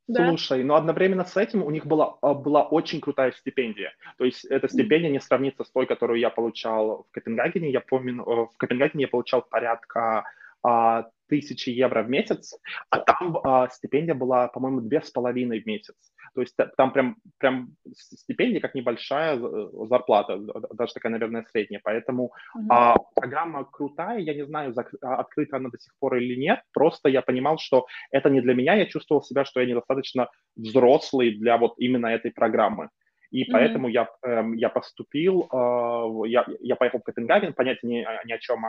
Да? 0.07 0.27
Слушай, 0.29 0.63
но 0.63 0.75
одновременно 0.75 1.25
с 1.25 1.35
этим 1.35 1.63
у 1.63 1.71
них 1.71 1.85
была, 1.87 2.17
а, 2.21 2.33
была 2.33 2.63
очень 2.63 3.01
крутая 3.01 3.31
стипендия. 3.31 3.93
То 4.17 4.25
есть 4.25 4.45
эта 4.45 4.67
стипендия 4.67 5.09
не 5.09 5.19
сравнится 5.19 5.63
с 5.63 5.71
той, 5.71 5.87
которую 5.87 6.19
я 6.19 6.29
получал 6.29 7.05
в 7.09 7.11
Копенгагене. 7.13 7.71
Я 7.71 7.81
помню, 7.81 8.21
э, 8.21 8.45
в 8.53 8.57
Копенгагене 8.57 9.03
я 9.03 9.07
получал 9.07 9.41
порядка 9.41 10.25
а, 10.61 11.07
тысячи 11.27 11.69
евро 11.69 12.03
в 12.03 12.09
месяц, 12.09 12.57
а 12.89 12.99
там 12.99 13.37
а, 13.43 13.69
стипендия 13.69 14.15
была, 14.15 14.47
по-моему, 14.47 14.81
две 14.81 15.01
с 15.01 15.11
половиной 15.11 15.61
в 15.61 15.65
месяц. 15.65 15.95
То 16.33 16.41
есть 16.41 16.55
там 16.77 16.91
прям, 16.91 17.15
прям 17.37 17.69
стипендия 17.93 18.59
как 18.59 18.75
небольшая 18.75 19.37
э, 19.37 19.69
зарплата, 19.87 20.37
даже 20.73 20.93
такая, 20.93 21.11
наверное, 21.11 21.45
средняя. 21.51 21.81
Поэтому 21.83 22.33
uh-huh. 22.57 22.65
а, 22.69 22.95
программа 23.15 23.63
крутая, 23.63 24.19
я 24.19 24.33
не 24.33 24.45
знаю, 24.45 24.73
зак- 24.73 24.97
а, 25.01 25.15
открыта 25.15 25.57
она 25.57 25.69
до 25.69 25.77
сих 25.77 25.93
пор 25.99 26.17
или 26.17 26.35
нет, 26.35 26.59
просто 26.73 27.09
я 27.09 27.21
понимал, 27.21 27.57
что 27.57 27.85
это 28.11 28.29
не 28.29 28.41
для 28.41 28.53
меня, 28.53 28.75
я 28.75 28.85
чувствовал 28.85 29.23
себя, 29.23 29.45
что 29.45 29.61
я 29.61 29.65
недостаточно 29.65 30.27
взрослый 30.57 31.31
для 31.31 31.57
вот 31.57 31.75
именно 31.77 32.07
этой 32.07 32.31
программы. 32.31 32.89
И 33.31 33.43
mm-hmm. 33.43 33.51
поэтому 33.51 33.87
я, 33.87 34.07
эм, 34.23 34.53
я 34.53 34.69
поступил, 34.69 35.47
э, 35.51 36.29
я, 36.29 36.45
я 36.59 36.75
поехал 36.75 36.99
в 36.99 37.03
Копенгаген, 37.03 37.53
понятия 37.53 37.87
ни, 37.87 38.05
ни 38.25 38.31
о 38.31 38.37
чем 38.39 38.65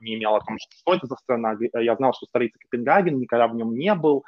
не 0.00 0.14
имел 0.14 0.34
о 0.34 0.40
том, 0.40 0.56
что 0.58 0.94
это 0.94 1.06
за 1.06 1.16
страна. 1.16 1.56
Я 1.74 1.96
знал, 1.96 2.12
что 2.14 2.26
столица 2.26 2.58
Копенгаген, 2.58 3.18
никогда 3.18 3.48
в 3.48 3.54
нем 3.54 3.74
не 3.74 3.94
был. 3.94 4.24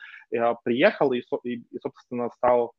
Приехал 0.64 1.12
и, 1.12 1.22
и, 1.44 1.62
собственно, 1.82 2.30
стал 2.36 2.72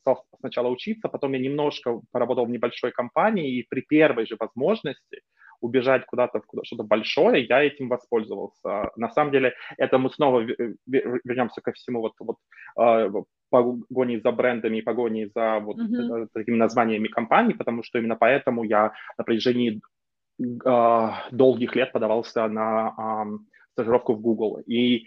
стал 0.00 0.24
сначала 0.40 0.68
учиться, 0.68 1.08
потом 1.08 1.32
я 1.32 1.38
немножко 1.38 2.00
поработал 2.10 2.46
в 2.46 2.50
небольшой 2.50 2.90
компании, 2.90 3.58
и 3.58 3.66
при 3.68 3.82
первой 3.82 4.26
же 4.26 4.36
возможности 4.40 5.20
убежать 5.60 6.04
куда-то 6.06 6.40
куда 6.40 6.64
что-то 6.64 6.82
большое, 6.82 7.44
я 7.44 7.62
этим 7.62 7.88
воспользовался. 7.88 8.90
На 8.96 9.10
самом 9.10 9.30
деле, 9.30 9.54
это 9.78 9.98
мы 9.98 10.10
снова 10.10 10.40
вернемся 10.86 11.60
ко 11.60 11.72
всему 11.72 12.00
вот, 12.00 12.12
вот 12.18 12.36
а, 12.76 13.08
погони 13.52 14.20
за 14.20 14.32
брендами 14.32 14.78
и 14.78 14.82
погони 14.82 15.26
за 15.34 15.60
вот 15.60 15.76
mm-hmm. 15.78 16.28
такими 16.32 16.56
названиями 16.56 17.08
компаний, 17.08 17.54
потому 17.54 17.82
что 17.82 17.98
именно 17.98 18.16
поэтому 18.16 18.64
я 18.64 18.92
на 19.18 19.24
протяжении 19.24 19.80
э, 20.40 21.08
долгих 21.30 21.76
лет 21.76 21.92
подавался 21.92 22.48
на 22.48 22.94
э, 22.98 23.38
стажировку 23.72 24.14
в 24.14 24.20
Google. 24.20 24.62
И 24.66 25.06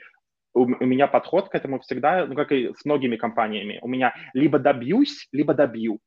у, 0.54 0.66
меня 0.66 1.08
подход 1.08 1.50
к 1.50 1.56
этому 1.56 1.80
всегда, 1.80 2.26
ну, 2.28 2.36
как 2.36 2.52
и 2.52 2.72
с 2.78 2.86
многими 2.86 3.18
компаниями, 3.18 3.80
у 3.82 3.88
меня 3.88 4.14
либо 4.34 4.60
добьюсь, 4.60 5.28
либо 5.34 5.54
добью. 5.54 6.00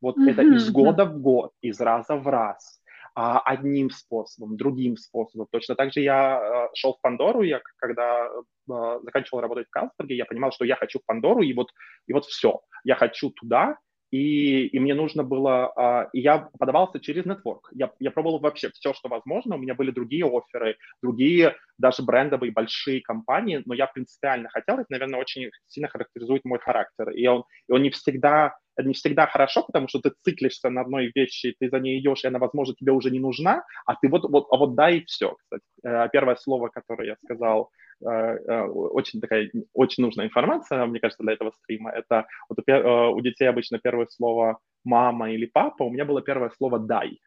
Вот 0.00 0.16
mm-hmm. 0.16 0.30
это 0.30 0.42
из 0.42 0.70
года 0.70 1.04
в 1.04 1.20
год, 1.20 1.52
из 1.62 1.80
раза 1.80 2.16
в 2.16 2.26
раз 2.26 2.80
одним 3.16 3.88
способом, 3.88 4.58
другим 4.58 4.98
способом. 4.98 5.46
Точно 5.50 5.74
так 5.74 5.90
же 5.90 6.00
я 6.00 6.36
а, 6.36 6.70
шел 6.74 6.94
в 6.94 7.00
Пандору, 7.00 7.42
я 7.42 7.62
когда 7.78 8.28
а, 8.70 9.00
заканчивал 9.00 9.40
работать 9.40 9.68
в 9.68 9.70
Калсберге, 9.70 10.16
я 10.16 10.26
понимал, 10.26 10.52
что 10.52 10.66
я 10.66 10.76
хочу 10.76 10.98
в 10.98 11.06
Пандору, 11.06 11.40
и 11.40 11.54
вот, 11.54 11.68
и 12.06 12.12
вот 12.12 12.26
все. 12.26 12.60
Я 12.84 12.94
хочу 12.94 13.30
туда, 13.30 13.78
и, 14.10 14.66
и 14.66 14.78
мне 14.78 14.94
нужно 14.94 15.24
было, 15.24 15.72
а, 15.76 16.10
и 16.12 16.20
я 16.20 16.50
подавался 16.58 17.00
через 17.00 17.24
нетворк. 17.24 17.70
Я, 17.72 17.90
я 18.00 18.10
пробовал 18.10 18.38
вообще 18.38 18.70
все, 18.70 18.92
что 18.92 19.08
возможно. 19.08 19.56
У 19.56 19.58
меня 19.58 19.74
были 19.74 19.90
другие 19.90 20.26
оферы, 20.26 20.76
другие 21.02 21.56
даже 21.78 22.02
брендовые 22.02 22.52
большие 22.52 23.00
компании, 23.00 23.62
но 23.64 23.72
я 23.72 23.86
принципиально 23.86 24.50
хотел. 24.50 24.76
Это, 24.76 24.86
наверное, 24.90 25.20
очень 25.20 25.50
сильно 25.68 25.88
характеризует 25.88 26.44
мой 26.44 26.58
характер. 26.58 27.10
И 27.10 27.26
он, 27.26 27.44
и 27.66 27.72
он 27.72 27.82
не 27.82 27.90
всегда 27.90 28.56
не 28.82 28.94
всегда 28.94 29.26
хорошо, 29.26 29.62
потому 29.62 29.88
что 29.88 30.00
ты 30.00 30.12
циклишься 30.22 30.70
на 30.70 30.82
одной 30.82 31.10
вещи, 31.14 31.54
ты 31.58 31.68
за 31.68 31.78
ней 31.80 31.98
идешь, 31.98 32.24
и 32.24 32.28
она, 32.28 32.38
возможно, 32.38 32.74
тебе 32.74 32.92
уже 32.92 33.10
не 33.10 33.20
нужна, 33.20 33.64
а 33.86 33.94
ты 33.94 34.08
вот, 34.08 34.24
вот, 34.30 34.46
а 34.50 34.56
вот 34.56 34.74
да 34.74 34.90
и 34.90 35.04
все, 35.04 35.34
кстати. 35.34 35.64
Э, 35.84 36.08
первое 36.12 36.36
слово, 36.36 36.68
которое 36.68 37.08
я 37.08 37.16
сказал, 37.24 37.70
э, 38.04 38.08
э, 38.08 38.62
очень 38.64 39.20
такая, 39.20 39.50
очень 39.72 40.02
нужная 40.02 40.26
информация, 40.26 40.84
мне 40.86 41.00
кажется, 41.00 41.22
для 41.22 41.32
этого 41.34 41.52
стрима, 41.62 41.90
это 41.90 42.26
вот 42.48 42.58
у 42.58 43.20
детей 43.20 43.46
обычно 43.46 43.78
первое 43.78 44.06
слово 44.10 44.58
«мама» 44.84 45.30
или 45.30 45.46
«папа», 45.46 45.84
у 45.84 45.90
меня 45.90 46.04
было 46.04 46.22
первое 46.22 46.50
слово 46.56 46.78
«дай». 46.78 47.18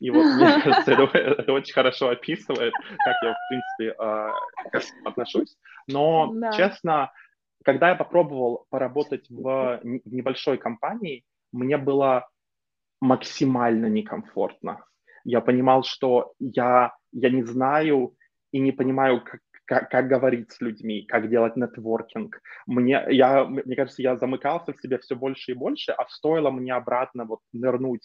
И 0.00 0.10
вот, 0.10 0.24
мне 0.24 0.60
кажется, 0.64 0.92
это, 0.92 1.18
это 1.18 1.52
очень 1.52 1.74
хорошо 1.74 2.08
описывает, 2.08 2.72
как 3.04 3.16
я, 3.22 3.34
в 3.34 3.48
принципе, 3.48 4.90
отношусь. 5.04 5.56
Но, 5.86 6.32
да. 6.34 6.52
честно, 6.52 7.12
когда 7.64 7.90
я 7.90 7.94
попробовал 7.94 8.66
поработать 8.70 9.28
в, 9.30 9.80
в 9.82 10.14
небольшой 10.14 10.58
компании, 10.58 11.24
мне 11.52 11.76
было 11.76 12.28
максимально 13.00 13.86
некомфортно. 13.86 14.84
Я 15.24 15.40
понимал, 15.40 15.82
что 15.82 16.32
я, 16.38 16.94
я 17.12 17.30
не 17.30 17.42
знаю 17.42 18.14
и 18.52 18.58
не 18.58 18.72
понимаю, 18.72 19.22
как, 19.22 19.40
как, 19.64 19.90
как 19.90 20.08
говорить 20.08 20.52
с 20.52 20.60
людьми, 20.60 21.02
как 21.02 21.28
делать 21.28 21.56
нетворкинг. 21.56 22.40
Мне, 22.66 23.04
я, 23.10 23.44
мне 23.44 23.76
кажется, 23.76 24.02
я 24.02 24.16
замыкался 24.16 24.72
в 24.72 24.80
себе 24.80 24.98
все 24.98 25.14
больше 25.14 25.52
и 25.52 25.54
больше, 25.54 25.92
а 25.92 26.06
стоило 26.08 26.50
мне 26.50 26.74
обратно 26.74 27.24
вот 27.24 27.40
нырнуть 27.52 28.02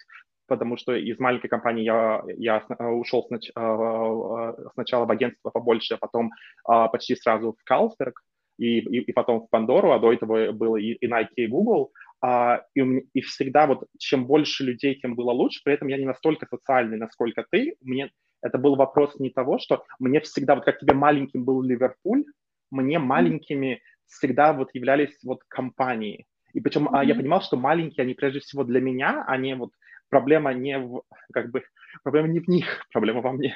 потому 0.47 0.77
что 0.77 0.95
из 0.95 1.19
маленькой 1.19 1.49
компании 1.49 1.83
я, 1.83 2.23
я 2.37 2.65
ушел 2.79 3.25
снач, 3.27 3.51
а, 3.53 3.61
а, 3.61 4.55
сначала 4.73 5.05
в 5.05 5.11
агентство 5.11 5.49
побольше, 5.49 5.95
а 5.95 5.97
потом 5.97 6.31
почти 6.63 7.15
сразу 7.15 7.51
в 7.51 7.63
Калсберг, 7.65 8.21
и, 8.57 8.79
и, 8.79 8.99
и 9.01 9.11
потом 9.11 9.41
в 9.41 9.49
Пандору, 9.49 9.91
а 9.91 9.99
до 9.99 10.13
этого 10.13 10.51
было 10.51 10.77
и, 10.77 10.93
и 10.93 11.07
Nike, 11.07 11.33
и 11.35 11.47
Google. 11.47 11.91
А, 12.21 12.63
и, 12.73 12.81
и 13.13 13.21
всегда 13.21 13.67
вот 13.67 13.85
чем 13.97 14.25
больше 14.25 14.63
людей, 14.63 14.95
тем 14.95 15.15
было 15.15 15.31
лучше. 15.31 15.61
При 15.63 15.73
этом 15.73 15.87
я 15.87 15.97
не 15.97 16.05
настолько 16.05 16.47
социальный, 16.49 16.97
насколько 16.97 17.45
ты. 17.49 17.75
Мне 17.81 18.11
это 18.41 18.57
был 18.57 18.75
вопрос 18.75 19.19
не 19.19 19.29
того, 19.29 19.59
что 19.59 19.83
мне 19.99 20.19
всегда, 20.21 20.55
вот 20.55 20.65
как 20.65 20.79
тебе 20.79 20.93
маленьким 20.93 21.43
был 21.43 21.61
Ливерпуль, 21.61 22.25
мне 22.71 22.99
маленькими 22.99 23.81
всегда 24.07 24.53
вот 24.53 24.69
являлись 24.73 25.17
вот 25.23 25.41
компании. 25.47 26.25
И 26.53 26.61
причем 26.61 26.87
mm-hmm. 26.87 26.99
а, 26.99 27.03
я 27.03 27.15
понимал, 27.15 27.41
что 27.41 27.57
маленькие, 27.57 28.03
они 28.03 28.13
прежде 28.13 28.39
всего 28.39 28.63
для 28.63 28.81
меня, 28.81 29.23
они 29.27 29.53
вот 29.53 29.71
проблема 30.09 30.53
не 30.53 30.79
в, 30.79 31.03
как 31.33 31.51
бы, 31.51 31.63
проблема 32.03 32.27
не 32.29 32.39
в 32.39 32.47
них, 32.47 32.85
проблема 32.91 33.21
во 33.21 33.31
мне. 33.31 33.55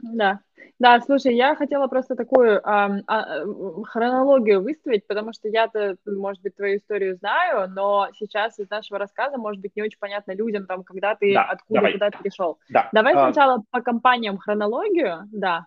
Да, 0.00 0.40
да, 0.78 1.00
слушай, 1.00 1.34
я 1.34 1.54
хотела 1.54 1.86
просто 1.86 2.16
такую 2.16 2.60
а, 2.68 2.90
а, 3.06 3.44
хронологию 3.84 4.62
выставить, 4.62 5.06
потому 5.06 5.32
что 5.32 5.48
я-то, 5.48 5.96
может 6.04 6.42
быть, 6.42 6.56
твою 6.56 6.78
историю 6.78 7.16
знаю, 7.16 7.70
но 7.70 8.08
сейчас 8.14 8.58
из 8.58 8.68
нашего 8.68 8.98
рассказа, 8.98 9.38
может 9.38 9.62
быть, 9.62 9.76
не 9.76 9.82
очень 9.82 9.98
понятно 9.98 10.32
людям, 10.34 10.66
там, 10.66 10.82
когда 10.82 11.14
ты, 11.14 11.32
да, 11.32 11.44
откуда, 11.44 11.80
давай. 11.80 11.92
куда 11.92 12.10
ты 12.10 12.18
пришел. 12.18 12.58
Да. 12.68 12.88
Давай 12.92 13.14
а... 13.14 13.30
сначала 13.30 13.62
по 13.70 13.80
компаниям 13.80 14.36
хронологию, 14.36 15.28
да. 15.32 15.66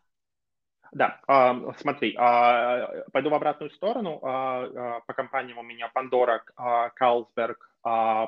Да, 0.92 1.20
а, 1.28 1.74
смотри, 1.78 2.16
а, 2.18 3.04
пойду 3.12 3.30
в 3.30 3.34
обратную 3.34 3.72
сторону. 3.72 4.20
А, 4.24 5.02
по 5.06 5.14
компаниям 5.14 5.58
у 5.58 5.64
меня 5.64 5.92
Pandora, 5.96 6.40
Carlsberg, 7.00 7.56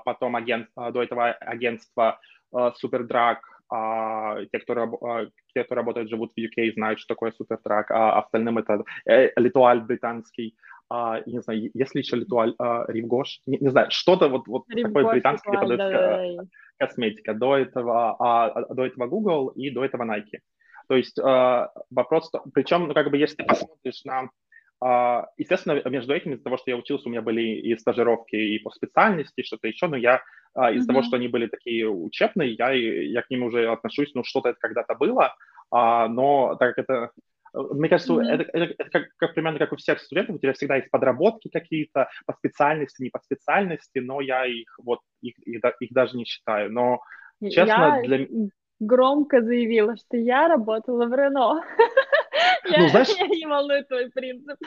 потом 0.06 0.36
агентство, 0.36 0.92
до 0.92 1.04
этого 1.04 1.32
агентство 1.32 2.20
Superdrag, 2.54 3.38
а, 3.70 4.46
те, 4.52 4.60
кто, 4.60 4.74
а, 4.74 5.26
те, 5.54 5.64
кто 5.64 5.76
работает, 5.76 6.10
живут 6.10 6.32
в 6.34 6.40
UK, 6.40 6.74
знают, 6.74 7.00
что 7.00 7.14
такое 7.14 7.32
супертрак, 7.32 7.92
а 7.92 8.20
остальным 8.20 8.58
это 8.58 8.84
э, 9.06 9.32
литуаль 9.36 9.82
британский, 9.82 10.56
а, 10.90 11.22
не 11.26 11.40
знаю, 11.42 11.70
если 11.74 12.00
еще 12.00 12.16
литуаль, 12.16 12.56
а, 12.58 12.86
ривгош, 12.88 13.42
не, 13.46 13.58
не 13.60 13.70
знаю, 13.70 13.92
что-то 13.92 14.28
вот, 14.28 14.48
вот 14.48 14.66
такое 14.68 15.12
британское, 15.12 15.52
где 15.52 15.60
продается 15.60 16.48
косметика. 16.80 17.34
До 17.34 17.58
этого, 17.58 18.16
а, 18.20 18.48
а, 18.48 18.74
до 18.74 18.86
этого 18.86 19.08
Google 19.08 19.50
и 19.50 19.70
до 19.70 19.86
этого 19.86 20.04
Nike. 20.04 20.40
То 20.88 20.96
есть 20.96 21.20
а, 21.20 21.72
вопрос, 21.92 22.32
причем, 22.54 22.88
ну, 22.88 22.94
как 22.94 23.12
бы, 23.12 23.18
если 23.18 23.36
ты 23.36 23.44
посмотришь 23.44 24.04
на 24.06 24.30
естественно, 25.38 25.82
между 25.89 26.13
этим, 26.13 26.34
из-за 26.34 26.44
того, 26.44 26.58
что 26.58 26.72
я 26.72 26.78
учился, 26.78 27.08
у 27.08 27.12
меня 27.12 27.22
были 27.22 27.42
и 27.42 27.76
стажировки, 27.78 28.36
и 28.36 28.60
по 28.60 28.72
специальности, 28.72 29.44
что-то 29.44 29.68
еще, 29.68 29.88
но 29.88 29.98
я 29.98 30.22
uh, 30.58 30.74
из-за 30.74 30.86
mm-hmm. 30.86 30.94
того, 30.94 31.04
что 31.04 31.18
они 31.18 31.28
были 31.28 31.48
такие 31.48 31.89
учебные, 31.89 32.54
я, 32.54 32.72
я 32.72 33.22
к 33.22 33.30
ним 33.30 33.44
уже 33.44 33.68
отношусь, 33.68 34.13
ну, 34.13 34.24
что-то 34.24 34.50
это 34.50 34.60
когда-то 34.60 34.96
было, 34.96 35.36
uh, 35.74 36.08
но 36.08 36.56
так 36.56 36.76
как 36.76 36.86
это 36.86 37.12
мне 37.54 37.89
кажется, 37.89 38.13
mm-hmm. 38.13 38.26
это, 38.28 38.44
это, 38.54 38.74
это 38.78 38.89
как, 38.92 39.04
как 39.18 39.34
примерно 39.34 39.60
как 39.60 39.74
у 39.74 39.76
всех 39.76 40.00
студентов, 40.00 40.36
у 40.36 40.39
тебя 40.39 40.54
всегда 40.54 40.76
есть 40.76 40.92
подработки 40.92 41.50
какие-то 41.50 42.08
по 42.26 42.34
специальности, 42.34 43.02
не 43.02 43.10
по 43.10 43.20
специальности, 43.20 44.00
но 44.00 44.22
я 44.22 44.46
их 44.46 44.78
вот 44.78 45.00
их, 45.22 45.34
их, 45.39 45.62
их 45.80 45.92
даже 45.92 46.15
не 46.15 46.26
считаю. 46.26 46.72
Но 46.72 47.00
честно, 47.42 48.02
я 48.02 48.02
для 48.04 48.28
громко 48.80 49.42
заявила, 49.42 49.98
что 49.98 50.18
я 50.18 50.48
работала 50.48 51.06
в 51.06 51.13
Рено. 51.13 51.63
Ну, 52.65 52.72
я, 52.84 52.89
знаешь... 52.89 53.10
не 53.10 53.45
волнует 53.45 53.88
твой 53.88 54.10
принцип. 54.12 54.58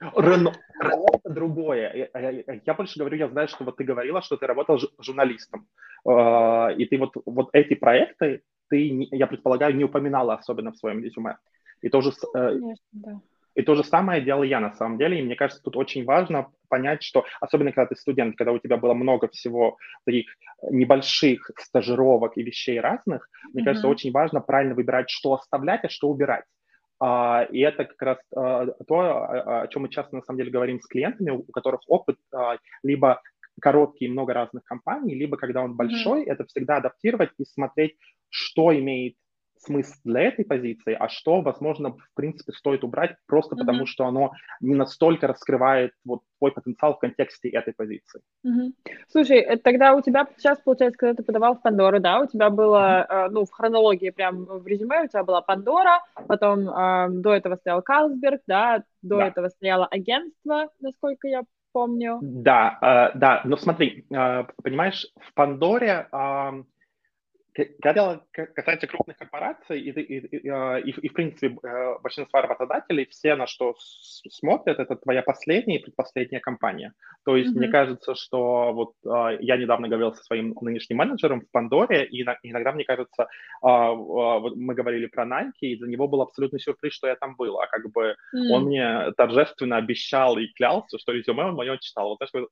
Рено, 0.00 0.52
Рено 0.80 1.06
это 1.12 1.30
другое. 1.30 2.10
Я, 2.12 2.20
я, 2.20 2.60
я 2.64 2.74
больше 2.74 2.98
говорю, 2.98 3.16
я 3.16 3.28
знаю, 3.28 3.48
что 3.48 3.64
вот 3.64 3.76
ты 3.76 3.84
говорила, 3.84 4.20
что 4.22 4.36
ты 4.36 4.46
работал 4.46 4.78
журналистом. 4.98 5.66
Uh, 6.06 6.74
и 6.76 6.84
ты 6.86 6.98
вот, 6.98 7.14
вот 7.24 7.48
эти 7.52 7.74
проекты, 7.74 8.42
ты, 8.68 9.08
я 9.10 9.26
предполагаю, 9.26 9.74
не 9.74 9.84
упоминала 9.84 10.34
особенно 10.34 10.72
в 10.72 10.76
своем 10.76 11.02
резюме. 11.02 11.38
И 11.80 11.88
тоже, 11.88 12.10
э, 12.10 12.12
Конечно, 12.32 12.84
да. 12.92 13.20
И 13.56 13.62
то 13.62 13.74
же 13.74 13.82
самое 13.82 14.20
делал 14.20 14.42
я 14.42 14.60
на 14.60 14.74
самом 14.74 14.98
деле. 14.98 15.18
И 15.18 15.22
мне 15.22 15.34
кажется, 15.34 15.62
тут 15.62 15.76
очень 15.76 16.04
важно 16.04 16.52
понять, 16.68 17.02
что, 17.02 17.24
особенно 17.40 17.72
когда 17.72 17.86
ты 17.86 17.96
студент, 17.96 18.36
когда 18.36 18.52
у 18.52 18.58
тебя 18.58 18.76
было 18.76 18.92
много 18.92 19.28
всего 19.28 19.78
таких 20.04 20.26
небольших 20.70 21.50
стажировок 21.58 22.36
и 22.36 22.42
вещей 22.42 22.78
разных, 22.78 23.28
мне 23.52 23.62
mm-hmm. 23.62 23.64
кажется, 23.64 23.88
очень 23.88 24.12
важно 24.12 24.40
правильно 24.42 24.74
выбирать, 24.74 25.08
что 25.08 25.32
оставлять, 25.32 25.84
а 25.84 25.88
что 25.88 26.08
убирать. 26.08 26.44
Uh, 27.02 27.46
и 27.50 27.60
это 27.60 27.84
как 27.84 28.00
раз 28.00 28.18
uh, 28.34 28.72
то, 28.86 28.94
о, 28.94 29.62
о 29.62 29.68
чем 29.68 29.82
мы 29.82 29.90
часто 29.90 30.16
на 30.16 30.22
самом 30.22 30.38
деле 30.38 30.50
говорим 30.50 30.80
с 30.80 30.86
клиентами, 30.86 31.30
у 31.30 31.42
которых 31.52 31.82
опыт 31.88 32.16
либо 32.82 33.20
короткий, 33.60 34.08
много 34.08 34.32
разных 34.32 34.64
компаний, 34.64 35.14
либо 35.14 35.36
когда 35.36 35.62
он 35.62 35.76
большой, 35.76 36.24
mm-hmm. 36.24 36.32
это 36.32 36.44
всегда 36.46 36.76
адаптировать 36.76 37.30
и 37.38 37.44
смотреть, 37.44 37.96
что 38.30 38.74
имеет 38.74 39.16
смысл 39.66 39.94
для 40.04 40.22
этой 40.22 40.44
позиции, 40.44 40.96
а 40.98 41.08
что, 41.08 41.40
возможно, 41.40 41.90
в 41.90 42.14
принципе, 42.14 42.52
стоит 42.52 42.84
убрать 42.84 43.16
просто 43.26 43.54
mm-hmm. 43.54 43.58
потому, 43.58 43.86
что 43.86 44.06
оно 44.06 44.32
не 44.60 44.74
настолько 44.74 45.26
раскрывает 45.26 45.92
вот 46.04 46.20
твой 46.38 46.52
потенциал 46.52 46.94
в 46.94 46.98
контексте 46.98 47.48
этой 47.48 47.74
позиции. 47.74 48.20
Mm-hmm. 48.46 48.72
Слушай, 49.08 49.38
э, 49.38 49.56
тогда 49.56 49.94
у 49.94 50.00
тебя 50.00 50.26
сейчас, 50.36 50.58
получается, 50.60 50.98
когда 50.98 51.14
ты 51.14 51.22
подавал 51.22 51.56
в 51.56 51.62
Пандору, 51.62 52.00
да, 52.00 52.20
у 52.20 52.26
тебя 52.26 52.50
было, 52.50 53.06
mm-hmm. 53.08 53.28
ну, 53.30 53.44
в 53.44 53.50
хронологии 53.50 54.10
прям 54.10 54.44
в 54.44 54.66
резюме 54.66 55.02
у 55.02 55.08
тебя 55.08 55.24
была 55.24 55.42
Пандора, 55.42 56.00
потом 56.28 56.68
э, 56.68 57.08
до 57.10 57.34
этого 57.34 57.56
стоял 57.56 57.82
Калсберг, 57.82 58.40
да, 58.46 58.84
до 59.02 59.18
да. 59.18 59.28
этого 59.28 59.48
стояло 59.48 59.86
агентство, 59.86 60.68
насколько 60.80 61.28
я 61.28 61.42
помню. 61.76 62.18
Да, 62.22 62.78
э, 62.80 63.18
да, 63.18 63.42
но 63.44 63.58
смотри, 63.58 64.06
э, 64.10 64.44
понимаешь, 64.62 65.06
в 65.20 65.34
Пандоре 65.34 66.08
э, 66.10 66.62
когда 67.80 68.20
касается 68.32 68.86
крупных 68.86 69.16
корпораций 69.16 69.80
и, 69.80 69.90
и, 69.90 70.36
и, 70.36 70.48
а, 70.48 70.76
и, 70.76 70.90
и 70.90 71.08
в 71.08 71.12
принципе, 71.12 71.56
э, 71.62 71.98
большинства 72.02 72.42
работодателей, 72.42 73.06
все, 73.06 73.34
на 73.34 73.46
что 73.46 73.74
смотрят, 73.78 74.78
это 74.78 74.96
твоя 74.96 75.22
последняя 75.22 75.78
и 75.78 75.82
предпоследняя 75.82 76.40
компания. 76.40 76.92
То 77.24 77.36
есть 77.36 77.54
mm-hmm. 77.54 77.58
мне 77.58 77.68
кажется, 77.68 78.14
что 78.14 78.72
вот 78.72 78.92
а, 79.06 79.30
я 79.40 79.56
недавно 79.56 79.88
говорил 79.88 80.14
со 80.14 80.22
своим 80.22 80.54
нынешним 80.60 80.98
менеджером 80.98 81.40
в 81.40 81.50
Пандоре, 81.50 82.04
и 82.04 82.22
иногда, 82.22 82.72
мне 82.72 82.84
кажется, 82.84 83.28
а, 83.62 83.94
мы 83.94 84.74
говорили 84.74 85.06
про 85.06 85.24
Nike, 85.24 85.52
и 85.60 85.76
для 85.76 85.88
него 85.88 86.08
был 86.08 86.22
абсолютный 86.22 86.60
сюрприз, 86.60 86.92
что 86.92 87.08
я 87.08 87.16
там 87.16 87.36
был. 87.36 87.58
А 87.58 87.66
как 87.66 87.90
бы 87.90 88.16
mm-hmm. 88.34 88.52
он 88.52 88.64
мне 88.64 89.12
торжественно 89.16 89.76
обещал 89.76 90.36
и 90.36 90.48
клялся, 90.48 90.98
что 90.98 91.12
резюме 91.12 91.44
он 91.44 91.54
мое 91.54 91.78
читал. 91.78 92.08
Вот 92.08 92.18
знаешь, 92.18 92.48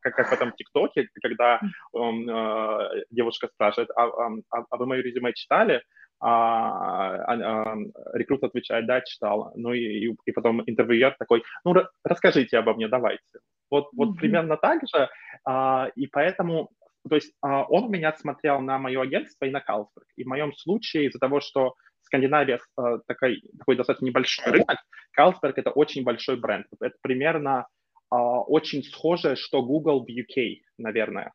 как, 0.00 0.14
как 0.14 0.30
в 0.30 0.32
этом 0.32 0.52
ТикТоке, 0.52 1.08
когда 1.22 1.60
э, 1.60 3.04
девушка 3.10 3.48
спрашивает, 3.48 3.90
а, 3.96 4.28
а, 4.50 4.64
а 4.70 4.76
вы 4.76 4.86
мое 4.86 5.02
резюме 5.02 5.32
читали? 5.34 5.82
А, 6.20 7.14
а, 7.14 7.72
а, 7.72 7.76
рекрут 8.14 8.42
отвечает, 8.42 8.86
да, 8.86 9.00
читал. 9.02 9.52
Ну 9.54 9.72
и, 9.72 10.14
и 10.24 10.32
потом 10.32 10.62
интервьюер 10.66 11.14
такой, 11.18 11.44
ну 11.64 11.74
расскажите 12.02 12.58
обо 12.58 12.74
мне, 12.74 12.88
давайте. 12.88 13.22
Вот, 13.70 13.84
mm-hmm. 13.84 13.96
вот 13.96 14.16
примерно 14.16 14.56
так 14.56 14.80
же. 14.82 15.08
А, 15.44 15.88
и 15.94 16.06
поэтому, 16.06 16.70
то 17.08 17.14
есть 17.14 17.32
а, 17.40 17.64
он 17.64 17.90
меня 17.90 18.12
смотрел 18.14 18.60
на 18.60 18.78
мое 18.78 19.00
агентство 19.00 19.44
и 19.44 19.50
на 19.50 19.60
Калсберг. 19.60 20.06
И 20.16 20.24
в 20.24 20.26
моем 20.26 20.52
случае 20.54 21.06
из-за 21.06 21.20
того, 21.20 21.40
что 21.40 21.74
Скандинавия 22.02 22.58
а, 22.76 22.98
такой, 23.06 23.42
такой 23.58 23.76
достаточно 23.76 24.06
небольшой 24.06 24.52
рынок, 24.52 24.78
Калсберг 25.12 25.58
это 25.58 25.70
очень 25.70 26.02
большой 26.02 26.36
бренд. 26.36 26.66
Это 26.80 26.96
примерно 27.00 27.68
а, 28.10 28.40
очень 28.40 28.82
схоже, 28.82 29.36
что 29.36 29.62
Google 29.62 30.04
в 30.04 30.08
UK, 30.08 30.62
наверное 30.78 31.32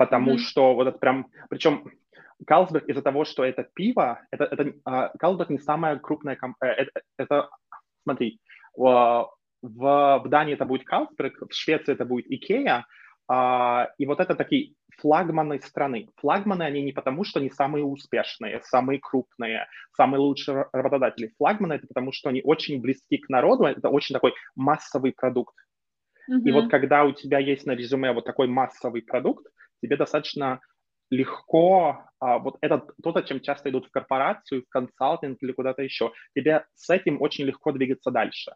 потому 0.00 0.32
mm-hmm. 0.32 0.38
что 0.38 0.74
вот 0.74 0.88
это 0.88 0.98
прям, 0.98 1.26
причем 1.50 1.84
Калсберг 2.46 2.88
из-за 2.88 3.02
того, 3.02 3.26
что 3.26 3.44
это 3.44 3.64
пиво, 3.74 4.22
это, 4.30 4.44
это 4.44 4.62
uh, 4.88 5.10
Калсберг 5.18 5.50
не 5.50 5.58
самая 5.58 5.98
крупная 5.98 6.36
компания, 6.36 6.72
э, 6.72 6.82
это, 6.84 7.02
это, 7.18 7.50
смотри, 8.02 8.40
в, 8.74 9.30
в 9.60 10.22
Дании 10.26 10.54
это 10.54 10.64
будет 10.64 10.84
Калсберг, 10.84 11.50
в 11.50 11.54
Швеции 11.54 11.92
это 11.92 12.06
будет 12.06 12.30
Икея, 12.30 12.86
uh, 13.30 13.88
и 13.98 14.06
вот 14.06 14.20
это 14.20 14.34
такие 14.34 14.72
флагманы 15.00 15.60
страны. 15.60 16.08
Флагманы, 16.16 16.62
они 16.62 16.80
не 16.80 16.92
потому, 16.92 17.22
что 17.24 17.38
они 17.38 17.50
самые 17.50 17.84
успешные, 17.84 18.62
самые 18.64 19.00
крупные, 19.00 19.66
самые 19.94 20.20
лучшие 20.20 20.64
работодатели. 20.72 21.34
Флагманы 21.36 21.74
это 21.74 21.86
потому, 21.86 22.10
что 22.12 22.30
они 22.30 22.40
очень 22.42 22.80
близки 22.80 23.18
к 23.18 23.28
народу, 23.28 23.64
это 23.64 23.90
очень 23.90 24.14
такой 24.14 24.32
массовый 24.56 25.12
продукт. 25.12 25.54
Mm-hmm. 26.30 26.42
И 26.42 26.52
вот 26.52 26.70
когда 26.70 27.04
у 27.04 27.12
тебя 27.12 27.38
есть 27.38 27.66
на 27.66 27.72
резюме 27.72 28.12
вот 28.12 28.24
такой 28.24 28.48
массовый 28.48 29.02
продукт, 29.02 29.46
тебе 29.82 29.96
достаточно 29.96 30.60
легко, 31.10 32.04
а, 32.20 32.38
вот 32.38 32.56
это 32.60 32.86
то, 33.02 33.12
зачем 33.12 33.40
часто 33.40 33.70
идут 33.70 33.86
в 33.86 33.90
корпорацию, 33.90 34.62
в 34.62 34.68
консалтинг 34.68 35.42
или 35.42 35.52
куда-то 35.52 35.82
еще, 35.82 36.12
тебе 36.34 36.64
с 36.74 36.88
этим 36.90 37.20
очень 37.20 37.44
легко 37.44 37.72
двигаться 37.72 38.10
дальше. 38.10 38.52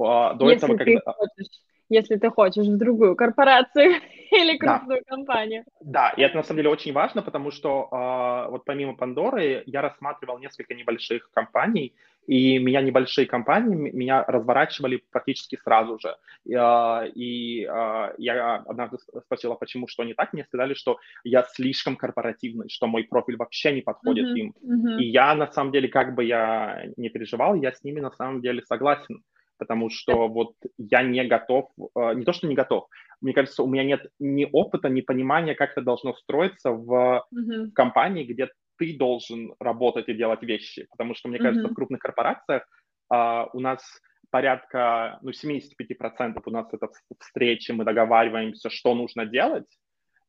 А, 0.00 0.34
до 0.34 0.50
если 0.50 0.64
этого, 0.66 0.78
когда... 0.78 1.00
хочешь, 1.12 1.48
если 1.88 2.16
ты 2.16 2.30
хочешь 2.30 2.66
в 2.66 2.76
другую 2.76 3.16
корпорацию 3.16 3.96
или 4.30 4.56
крупную 4.58 5.02
да. 5.06 5.16
компанию. 5.16 5.64
Да, 5.80 6.10
и 6.10 6.22
это 6.22 6.36
на 6.36 6.42
самом 6.42 6.58
деле 6.58 6.70
очень 6.70 6.92
важно, 6.92 7.22
потому 7.22 7.50
что 7.50 7.88
э, 7.90 8.50
вот 8.50 8.64
помимо 8.64 8.96
Пандоры 8.96 9.62
я 9.66 9.82
рассматривал 9.82 10.38
несколько 10.38 10.74
небольших 10.74 11.30
компаний, 11.32 11.94
и 12.26 12.58
меня 12.58 12.82
небольшие 12.82 13.26
компании 13.26 13.74
меня 13.74 14.22
разворачивали 14.22 15.02
практически 15.10 15.58
сразу 15.64 15.98
же. 15.98 16.14
И, 16.44 16.54
э, 16.54 17.10
и 17.14 17.64
э, 17.64 18.14
я 18.18 18.56
однажды 18.66 18.98
спросила, 19.24 19.54
почему, 19.54 19.88
что 19.88 20.04
не 20.04 20.12
так. 20.12 20.34
Мне 20.34 20.44
сказали, 20.44 20.74
что 20.74 20.98
я 21.24 21.42
слишком 21.42 21.96
корпоративный, 21.96 22.68
что 22.68 22.86
мой 22.86 23.04
профиль 23.04 23.36
вообще 23.36 23.72
не 23.72 23.80
подходит 23.80 24.26
uh-huh, 24.26 24.38
им. 24.38 24.54
Uh-huh. 24.62 25.00
И 25.00 25.06
я, 25.06 25.34
на 25.34 25.50
самом 25.50 25.72
деле, 25.72 25.88
как 25.88 26.14
бы 26.14 26.24
я 26.24 26.84
не 26.98 27.08
переживал, 27.08 27.54
я 27.54 27.72
с 27.72 27.82
ними 27.82 28.00
на 28.00 28.10
самом 28.10 28.42
деле 28.42 28.62
согласен 28.62 29.22
потому 29.58 29.90
что 29.90 30.28
вот 30.28 30.54
я 30.78 31.02
не 31.02 31.24
готов, 31.24 31.70
э, 31.78 32.14
не 32.14 32.24
то, 32.24 32.32
что 32.32 32.46
не 32.46 32.54
готов, 32.54 32.88
мне 33.20 33.32
кажется, 33.32 33.62
у 33.62 33.66
меня 33.66 33.84
нет 33.84 34.10
ни 34.18 34.48
опыта, 34.50 34.88
ни 34.88 35.00
понимания, 35.00 35.54
как 35.54 35.72
это 35.72 35.82
должно 35.82 36.14
строиться 36.14 36.70
в 36.70 37.26
mm-hmm. 37.34 37.72
компании, 37.72 38.24
где 38.24 38.48
ты 38.76 38.96
должен 38.96 39.54
работать 39.58 40.08
и 40.08 40.14
делать 40.14 40.42
вещи, 40.42 40.86
потому 40.90 41.14
что, 41.14 41.28
мне 41.28 41.38
кажется, 41.38 41.66
mm-hmm. 41.66 41.72
в 41.72 41.74
крупных 41.74 42.00
корпорациях 42.00 42.62
а, 43.10 43.48
у 43.52 43.60
нас 43.60 43.82
порядка, 44.30 45.18
ну, 45.22 45.30
75% 45.30 46.40
у 46.44 46.50
нас 46.50 46.66
это 46.72 46.88
встречи, 47.18 47.72
мы 47.72 47.84
договариваемся, 47.84 48.70
что 48.70 48.94
нужно 48.94 49.26
делать, 49.26 49.66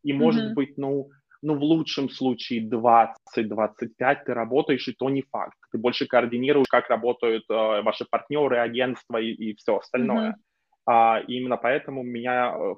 и, 0.03 0.13
может 0.13 0.51
mm-hmm. 0.51 0.55
быть, 0.55 0.77
ну, 0.77 1.09
ну, 1.41 1.55
в 1.55 1.63
лучшем 1.63 2.09
случае 2.09 2.67
20-25 2.69 4.23
ты 4.25 4.33
работаешь, 4.33 4.87
и 4.87 4.93
то 4.93 5.09
не 5.09 5.21
факт. 5.21 5.57
Ты 5.71 5.77
больше 5.77 6.05
координируешь, 6.05 6.67
как 6.69 6.89
работают 6.89 7.43
э, 7.49 7.81
ваши 7.81 8.05
партнеры, 8.05 8.57
агентства 8.57 9.17
и, 9.17 9.31
и 9.31 9.55
все 9.55 9.77
остальное. 9.77 10.31
Mm-hmm. 10.31 10.43
А, 10.85 11.19
и 11.19 11.35
именно 11.35 11.57
поэтому 11.57 12.03
меня, 12.03 12.55
э, 12.57 12.75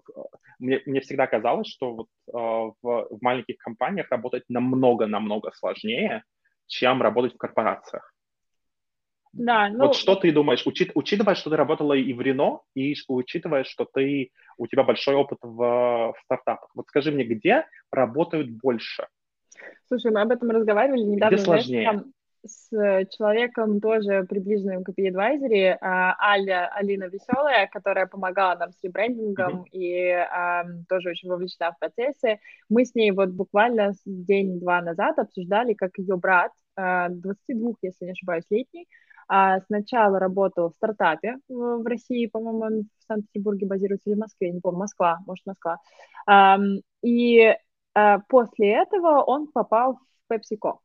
мне, 0.60 0.82
мне 0.86 1.02
всегда 1.02 1.28
казалось, 1.28 1.68
что 1.68 1.94
вот, 1.94 2.08
э, 2.28 2.32
в, 2.34 3.08
в 3.10 3.18
маленьких 3.22 3.58
компаниях 3.58 4.12
работать 4.12 4.44
намного-намного 4.50 5.52
сложнее, 5.54 6.24
чем 6.68 7.02
работать 7.02 7.34
в 7.34 7.38
корпорациях. 7.38 8.14
Да, 9.34 9.70
ну... 9.70 9.88
Вот 9.88 9.96
что 9.96 10.16
ты 10.16 10.32
думаешь, 10.32 10.66
учит, 10.68 10.92
учитывая, 10.94 11.36
что 11.36 11.50
ты 11.50 11.56
работала 11.56 11.94
и 11.94 12.14
в 12.14 12.22
Рено, 12.22 12.62
и 12.76 12.96
учитывая, 13.08 13.64
что 13.64 13.86
ты, 13.86 14.32
у 14.58 14.68
тебя 14.68 14.84
большой 14.84 15.16
опыт 15.16 15.40
в, 15.42 15.58
в 15.58 16.16
стартапах, 16.26 16.70
вот 16.76 16.88
скажи 16.88 17.12
мне, 17.12 17.24
где 17.24 17.66
работают 17.92 18.50
больше? 18.50 19.08
Слушай, 19.88 20.12
мы 20.12 20.22
об 20.22 20.32
этом 20.32 20.50
разговаривали 20.50 21.02
недавно. 21.02 21.36
Где 21.36 21.44
сложнее? 21.44 21.82
Знаешь, 21.84 22.04
там, 22.04 22.14
с 22.44 22.70
человеком 23.18 23.80
тоже 23.80 24.26
приближенным 24.28 24.84
к 24.84 24.90
Advisory, 24.90 25.78
а, 25.80 26.16
Аля, 26.20 26.70
Алина 26.74 27.06
Веселая, 27.06 27.68
которая 27.68 28.08
помогала 28.08 28.58
нам 28.58 28.72
с 28.72 28.84
ребрендингом 28.84 29.62
mm-hmm. 29.62 29.70
и 29.72 30.10
а, 30.10 30.64
тоже 30.90 31.10
очень 31.12 31.30
вовлечена 31.30 31.72
в 31.72 31.80
процессы. 31.80 32.40
Мы 32.70 32.86
с 32.86 32.96
ней 32.96 33.12
вот 33.12 33.30
буквально 33.30 33.94
день-два 34.06 34.82
назад 34.82 35.20
обсуждали, 35.20 35.74
как 35.74 35.98
ее 35.98 36.18
брат, 36.18 36.52
а, 36.76 37.10
22, 37.10 37.74
если 37.84 38.06
не 38.06 38.12
ошибаюсь, 38.12 38.46
летний, 38.50 38.88
сначала 39.66 40.20
работал 40.20 40.70
в 40.70 40.74
стартапе 40.74 41.38
в 41.48 41.86
России, 41.88 42.26
по-моему, 42.26 42.84
в 43.00 43.04
Санкт-Петербурге 43.08 43.66
базируется 43.66 44.10
или 44.10 44.18
в 44.18 44.20
Москве, 44.20 44.52
не 44.52 44.60
помню, 44.60 44.80
Москва, 44.80 45.20
может, 45.26 45.46
Москва. 45.46 45.78
И 47.02 47.56
а, 47.94 48.20
после 48.30 48.74
этого 48.74 49.24
он 49.24 49.48
попал 49.48 50.00
в 50.28 50.34
PepsiCo. 50.34 50.80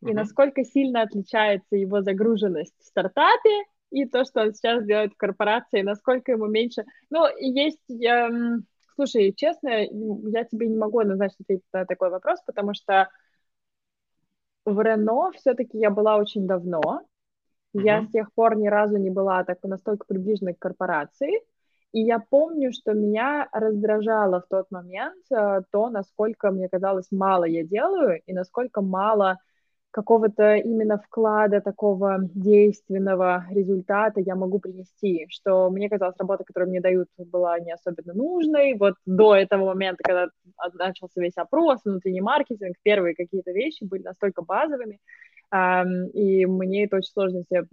И 0.00 0.06
mm-hmm. 0.06 0.14
насколько 0.14 0.64
сильно 0.64 1.02
отличается 1.02 1.76
его 1.76 2.02
загруженность 2.02 2.74
в 2.78 2.84
стартапе 2.84 3.64
и 3.90 4.06
то, 4.06 4.24
что 4.24 4.42
он 4.42 4.54
сейчас 4.54 4.84
делает 4.84 5.12
в 5.12 5.16
корпорации, 5.16 5.82
насколько 5.82 6.32
ему 6.32 6.46
меньше. 6.46 6.84
Ну, 7.10 7.26
есть... 7.38 7.90
Эм, 7.90 8.66
слушай, 8.94 9.32
честно, 9.36 9.68
я 9.68 10.44
тебе 10.44 10.68
не 10.68 10.76
могу 10.76 11.00
назначить 11.02 11.40
ответить 11.40 11.64
на 11.72 11.84
такой 11.84 12.10
вопрос, 12.10 12.40
потому 12.46 12.74
что 12.74 13.08
в 14.64 14.80
Рено 14.80 15.30
все-таки 15.32 15.78
я 15.78 15.90
была 15.90 16.16
очень 16.16 16.46
давно, 16.46 17.02
я 17.74 18.02
с 18.04 18.10
тех 18.10 18.32
пор 18.34 18.56
ни 18.56 18.68
разу 18.68 18.96
не 18.96 19.10
была 19.10 19.44
так 19.44 19.58
настолько 19.62 20.06
приближена 20.06 20.52
к 20.52 20.58
корпорации. 20.58 21.40
И 21.92 22.00
я 22.00 22.18
помню, 22.18 22.72
что 22.72 22.94
меня 22.94 23.48
раздражало 23.52 24.40
в 24.40 24.46
тот 24.48 24.70
момент 24.70 25.24
э, 25.30 25.60
то, 25.70 25.90
насколько 25.90 26.50
мне 26.50 26.68
казалось 26.68 27.08
мало 27.10 27.44
я 27.44 27.64
делаю 27.64 28.20
и 28.24 28.32
насколько 28.32 28.80
мало 28.80 29.38
какого-то 29.92 30.56
именно 30.56 30.96
вклада 30.98 31.60
такого 31.60 32.18
действенного 32.34 33.44
результата 33.50 34.20
я 34.20 34.34
могу 34.34 34.58
принести, 34.58 35.26
что 35.28 35.70
мне 35.70 35.90
казалось, 35.90 36.16
работа, 36.18 36.44
которую 36.44 36.70
мне 36.70 36.80
дают, 36.80 37.08
была 37.18 37.58
не 37.60 37.72
особенно 37.72 38.14
нужной. 38.14 38.74
Вот 38.74 38.94
до 39.04 39.36
этого 39.36 39.66
момента, 39.66 40.02
когда 40.02 40.28
начался 40.78 41.20
весь 41.20 41.36
опрос, 41.36 41.80
внутренний 41.84 42.22
маркетинг, 42.22 42.76
первые 42.82 43.14
какие-то 43.14 43.52
вещи 43.52 43.84
были 43.84 44.02
настолько 44.02 44.42
базовыми, 44.42 44.98
и 45.52 46.46
мне 46.46 46.84
это 46.84 46.96
очень 46.96 47.12
сложно 47.12 47.42
себе 47.42 47.66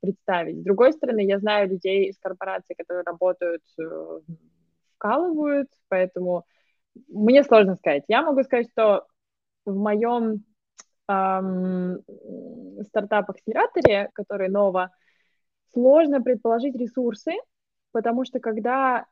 представить. 0.00 0.60
С 0.60 0.64
другой 0.64 0.92
стороны, 0.92 1.20
я 1.20 1.38
знаю 1.38 1.68
людей 1.68 2.08
из 2.08 2.18
корпораций, 2.18 2.74
которые 2.74 3.04
работают, 3.04 3.62
э, 3.78 4.20
вкалывают, 4.94 5.68
поэтому 5.88 6.44
мне 7.08 7.44
сложно 7.44 7.76
сказать. 7.76 8.04
Я 8.08 8.22
могу 8.22 8.42
сказать, 8.42 8.68
что 8.72 9.06
в 9.66 9.74
моем 9.74 10.44
эм, 11.08 12.00
стартап-акселераторе, 12.86 14.10
который 14.14 14.48
ново, 14.48 14.90
сложно 15.72 16.22
предположить 16.22 16.74
ресурсы, 16.74 17.32
потому 17.92 18.24
что 18.24 18.40
когда 18.40 19.06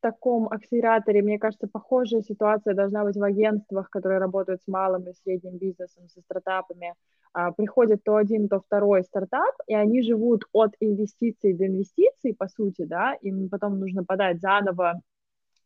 таком 0.00 0.48
акселераторе, 0.48 1.22
мне 1.22 1.38
кажется, 1.38 1.66
похожая 1.66 2.22
ситуация 2.22 2.74
должна 2.74 3.04
быть 3.04 3.16
в 3.16 3.22
агентствах, 3.22 3.90
которые 3.90 4.18
работают 4.18 4.62
с 4.62 4.68
малым 4.68 5.08
и 5.08 5.12
средним 5.12 5.58
бизнесом, 5.58 6.08
со 6.08 6.20
стартапами. 6.20 6.94
А, 7.32 7.52
приходит 7.52 8.02
то 8.04 8.16
один, 8.16 8.48
то 8.48 8.60
второй 8.60 9.04
стартап, 9.04 9.54
и 9.66 9.74
они 9.74 10.02
живут 10.02 10.44
от 10.52 10.74
инвестиций 10.80 11.54
до 11.54 11.66
инвестиций, 11.66 12.34
по 12.34 12.48
сути, 12.48 12.84
да, 12.84 13.14
им 13.20 13.48
потом 13.48 13.78
нужно 13.78 14.04
подать 14.04 14.40
заново 14.40 15.00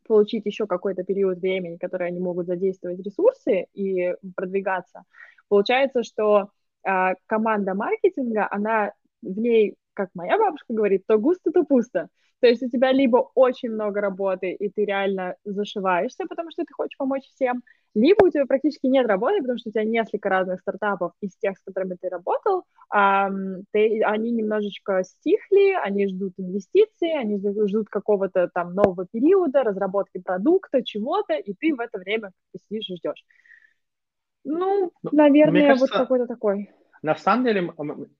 получить 0.07 0.46
еще 0.46 0.66
какой-то 0.66 1.05
период 1.05 1.38
времени, 1.38 1.77
который 1.77 2.09
они 2.09 2.20
могут 2.20 2.46
задействовать 2.46 3.01
ресурсы 3.01 3.66
и 3.72 4.14
продвигаться. 4.35 5.05
Получается, 5.48 6.03
что 6.03 6.51
э, 6.87 7.14
команда 7.27 7.75
маркетинга, 7.75 8.48
она 8.51 8.92
в 9.22 9.38
ней, 9.38 9.77
как 9.94 10.11
моя 10.14 10.38
бабушка 10.38 10.72
говорит, 10.72 11.05
то 11.07 11.18
густо, 11.18 11.53
то 11.53 11.64
пусто. 11.64 12.09
То 12.40 12.48
есть 12.48 12.62
у 12.62 12.68
тебя 12.68 12.90
либо 12.90 13.31
очень 13.35 13.70
много 13.70 14.01
работы, 14.01 14.53
и 14.53 14.68
ты 14.68 14.85
реально 14.85 15.37
зашиваешься, 15.44 16.27
потому 16.29 16.51
что 16.51 16.64
ты 16.64 16.75
хочешь 16.75 16.96
помочь 16.98 17.22
всем, 17.35 17.62
либо 17.94 18.24
у 18.24 18.31
тебя 18.31 18.46
практически 18.46 18.87
нет 18.87 19.07
работы, 19.07 19.40
потому 19.40 19.59
что 19.59 19.68
у 19.68 19.72
тебя 19.72 19.85
несколько 19.85 20.28
разных 20.28 20.61
стартапов 20.61 21.12
из 21.20 21.37
тех, 21.37 21.57
с 21.59 21.62
которыми 21.62 21.96
ты 22.00 22.09
работал, 22.09 22.64
эм, 22.94 23.64
ты, 23.70 24.02
они 24.02 24.31
немножечко 24.31 25.02
стихли, 25.05 25.74
они 25.74 26.09
ждут 26.09 26.33
инвестиций, 26.38 27.12
они 27.18 27.38
ждут 27.38 27.88
какого-то 27.88 28.48
там 28.52 28.74
нового 28.74 29.07
периода, 29.11 29.62
разработки 29.62 30.18
продукта, 30.18 30.83
чего-то, 30.83 31.35
и 31.35 31.52
ты 31.55 31.74
в 31.74 31.81
это 31.81 31.98
время 31.98 32.31
сидишь 32.68 32.88
и 32.88 32.96
ждешь. 32.96 33.24
Ну, 34.44 34.90
ну 35.02 35.11
наверное, 35.12 35.68
кажется... 35.68 35.92
вот 35.94 36.02
какой-то 36.02 36.26
такой. 36.26 36.70
На 37.03 37.17
самом 37.17 37.45
деле, 37.45 37.73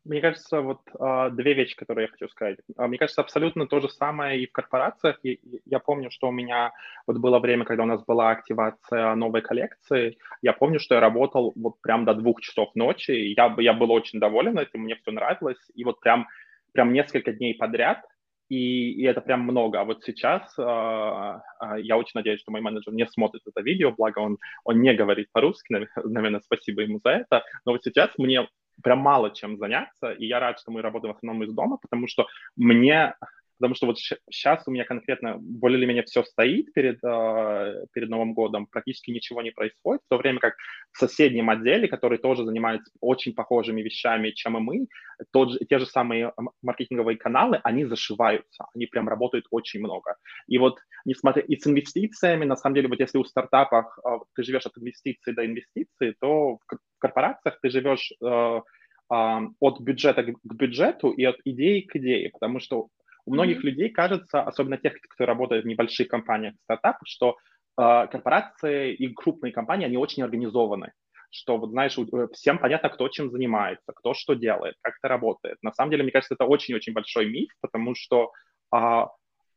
мне 0.05 0.21
кажется, 0.21 0.61
вот 0.61 0.81
а, 0.99 1.31
две 1.31 1.55
вещи, 1.55 1.77
которые 1.77 2.07
я 2.07 2.11
хочу 2.11 2.29
сказать. 2.29 2.59
А, 2.77 2.89
мне 2.89 2.99
кажется, 2.99 3.21
абсолютно 3.21 3.69
то 3.69 3.81
же 3.81 3.89
самое 3.89 4.43
и 4.43 4.49
в 4.49 4.53
корпорациях. 4.53 5.21
Я 5.23 5.79
помню, 5.79 6.11
что 6.11 6.29
у 6.29 6.33
меня 6.33 6.73
вот 7.07 7.19
было 7.19 7.39
время, 7.39 7.65
когда 7.65 7.85
у 7.85 7.87
нас 7.87 8.05
была 8.05 8.31
активация 8.31 9.15
новой 9.15 9.41
коллекции. 9.41 10.19
Я 10.43 10.53
помню, 10.53 10.81
что 10.81 10.97
я 10.97 11.01
работал 11.01 11.53
вот 11.55 11.81
прям 11.81 12.05
до 12.05 12.15
двух 12.15 12.41
часов 12.41 12.75
ночи. 12.75 13.13
Я, 13.13 13.55
я 13.59 13.73
был 13.73 13.93
очень 13.93 14.19
доволен 14.19 14.59
этим, 14.59 14.81
мне 14.81 14.97
все 14.97 15.13
нравилось. 15.13 15.61
И 15.75 15.85
вот 15.85 16.01
прям, 16.01 16.27
прям 16.73 16.93
несколько 16.93 17.33
дней 17.33 17.55
подряд 17.55 18.03
и, 18.49 18.93
и 18.93 19.05
это 19.05 19.21
прям 19.21 19.43
много. 19.43 19.81
А 19.81 19.85
вот 19.85 20.03
сейчас 20.05 20.43
э, 20.59 20.63
я 20.63 21.97
очень 21.97 22.13
надеюсь, 22.15 22.41
что 22.41 22.51
мой 22.51 22.61
менеджер 22.61 22.93
не 22.93 23.07
смотрит 23.07 23.43
это 23.47 23.63
видео, 23.63 23.93
благо 23.93 24.19
он, 24.19 24.39
он 24.65 24.83
не 24.83 24.93
говорит 24.93 25.29
по-русски, 25.33 25.73
наверное, 26.05 26.41
спасибо 26.41 26.83
ему 26.83 27.01
за 27.03 27.11
это. 27.11 27.45
Но 27.65 27.73
вот 27.73 27.83
сейчас 27.85 28.11
мне 28.19 28.47
прям 28.83 28.99
мало 28.99 29.31
чем 29.31 29.57
заняться, 29.57 30.13
и 30.13 30.27
я 30.27 30.41
рад, 30.41 30.59
что 30.59 30.71
мы 30.71 30.83
работаем 30.83 31.15
в 31.15 31.17
основном 31.17 31.45
из 31.45 31.53
дома, 31.53 31.79
потому 31.79 32.07
что 32.09 32.27
мне 32.57 33.15
потому 33.63 33.77
что 33.77 33.87
вот 33.87 33.99
сейчас 34.29 34.65
у 34.67 34.73
меня 34.73 34.85
конкретно 34.85 35.37
более 35.39 35.79
или 35.79 35.87
менее 35.87 36.03
все 36.03 36.25
стоит 36.25 36.73
перед, 36.73 36.99
э, 37.05 37.87
перед 37.93 38.09
Новым 38.09 38.35
годом, 38.35 38.67
практически 38.67 39.13
ничего 39.13 39.41
не 39.41 39.53
происходит, 39.53 40.03
в 40.05 40.09
то 40.09 40.19
время 40.19 40.41
как 40.41 40.55
в 40.91 40.99
соседнем 40.99 41.49
отделе, 41.49 41.87
который 41.87 42.19
тоже 42.19 42.45
занимается 42.45 42.91
очень 43.01 43.35
похожими 43.35 43.81
вещами, 43.81 44.31
чем 44.31 44.57
и 44.57 44.61
мы, 44.61 44.87
тот 45.31 45.53
же, 45.53 45.61
те 45.61 45.79
же 45.79 45.87
самые 45.87 46.33
маркетинговые 46.61 47.17
каналы, 47.17 47.61
они 47.63 47.85
зашиваются, 47.85 48.67
они 48.75 48.87
прям 48.87 49.09
работают 49.09 49.47
очень 49.53 49.79
много. 49.79 50.17
И 50.49 50.59
вот, 50.59 50.81
несмотря 51.05 51.43
и 51.43 51.57
с 51.57 51.65
инвестициями, 51.65 52.45
на 52.45 52.57
самом 52.57 52.75
деле, 52.75 52.89
вот 52.89 52.99
если 52.99 53.19
у 53.19 53.25
стартапов 53.25 53.87
э, 54.05 54.09
ты 54.35 54.43
живешь 54.43 54.67
от 54.67 54.77
инвестиций 54.77 55.35
до 55.35 55.47
инвестиций, 55.47 56.17
то 56.21 56.57
в 56.57 56.79
корпорациях 56.99 57.61
ты 57.63 57.71
живешь 57.71 58.13
э, 58.21 58.61
от 59.09 59.81
бюджета 59.81 60.25
к 60.25 60.55
бюджету 60.55 61.11
и 61.11 61.23
от 61.23 61.37
идеи 61.45 61.83
к 61.83 61.95
идее, 61.95 62.31
потому 62.31 62.59
что 62.59 62.89
у 63.27 63.33
многих 63.33 63.59
mm-hmm. 63.59 63.69
людей 63.69 63.91
кажется, 63.91 64.43
особенно 64.43 64.77
тех, 64.77 64.95
кто 65.01 65.27
работает 65.27 65.65
в 65.65 65.69
небольших 65.69 66.09
компаниях, 66.09 66.55
стартапах, 66.65 67.03
что 67.07 67.37
э, 67.79 68.07
корпорации 68.09 68.95
и 68.95 69.13
крупные 69.13 69.53
компании, 69.53 69.87
они 69.87 69.97
очень 69.97 70.23
организованы 70.23 70.93
что, 71.33 71.57
вот 71.57 71.71
знаешь, 71.71 71.97
э, 71.99 72.29
всем 72.35 72.59
понятно, 72.59 72.91
кто 72.91 73.09
чем 73.09 73.31
занимается, 73.31 73.93
кто 73.95 74.15
что 74.15 74.35
делает, 74.35 74.77
как 74.83 74.95
это 74.99 75.09
работает. 75.09 75.57
На 75.63 75.73
самом 75.73 75.91
деле, 75.91 76.03
мне 76.03 76.13
кажется, 76.13 76.35
это 76.35 76.45
очень-очень 76.45 76.93
большой 76.93 77.27
миф, 77.27 77.51
потому 77.61 77.95
что 77.95 78.33
а, 78.71 79.09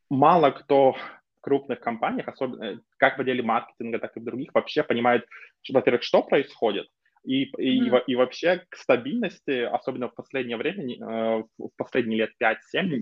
мало 0.10 0.52
кто 0.52 0.94
в 0.94 1.42
крупных 1.42 1.80
компаниях, 1.82 2.28
особенно 2.28 2.64
э, 2.64 2.78
как 2.98 3.18
в 3.18 3.22
отделе 3.22 3.44
маркетинга, 3.44 4.00
так 4.00 4.16
и 4.16 4.20
в 4.20 4.24
других, 4.24 4.52
вообще 4.54 4.84
понимает, 4.84 5.26
во-первых, 5.70 6.04
что 6.04 6.24
происходит, 6.24 6.88
и, 7.26 7.46
mm-hmm. 7.46 8.04
и, 8.08 8.12
и 8.12 8.16
вообще 8.16 8.66
к 8.70 8.76
стабильности, 8.76 9.62
особенно 9.64 10.10
в 10.10 10.16
последнее 10.16 10.58
время, 10.58 10.84
э, 10.84 11.44
в 11.58 11.70
последние 11.78 12.20
лет 12.20 12.32
5-7, 12.42 12.58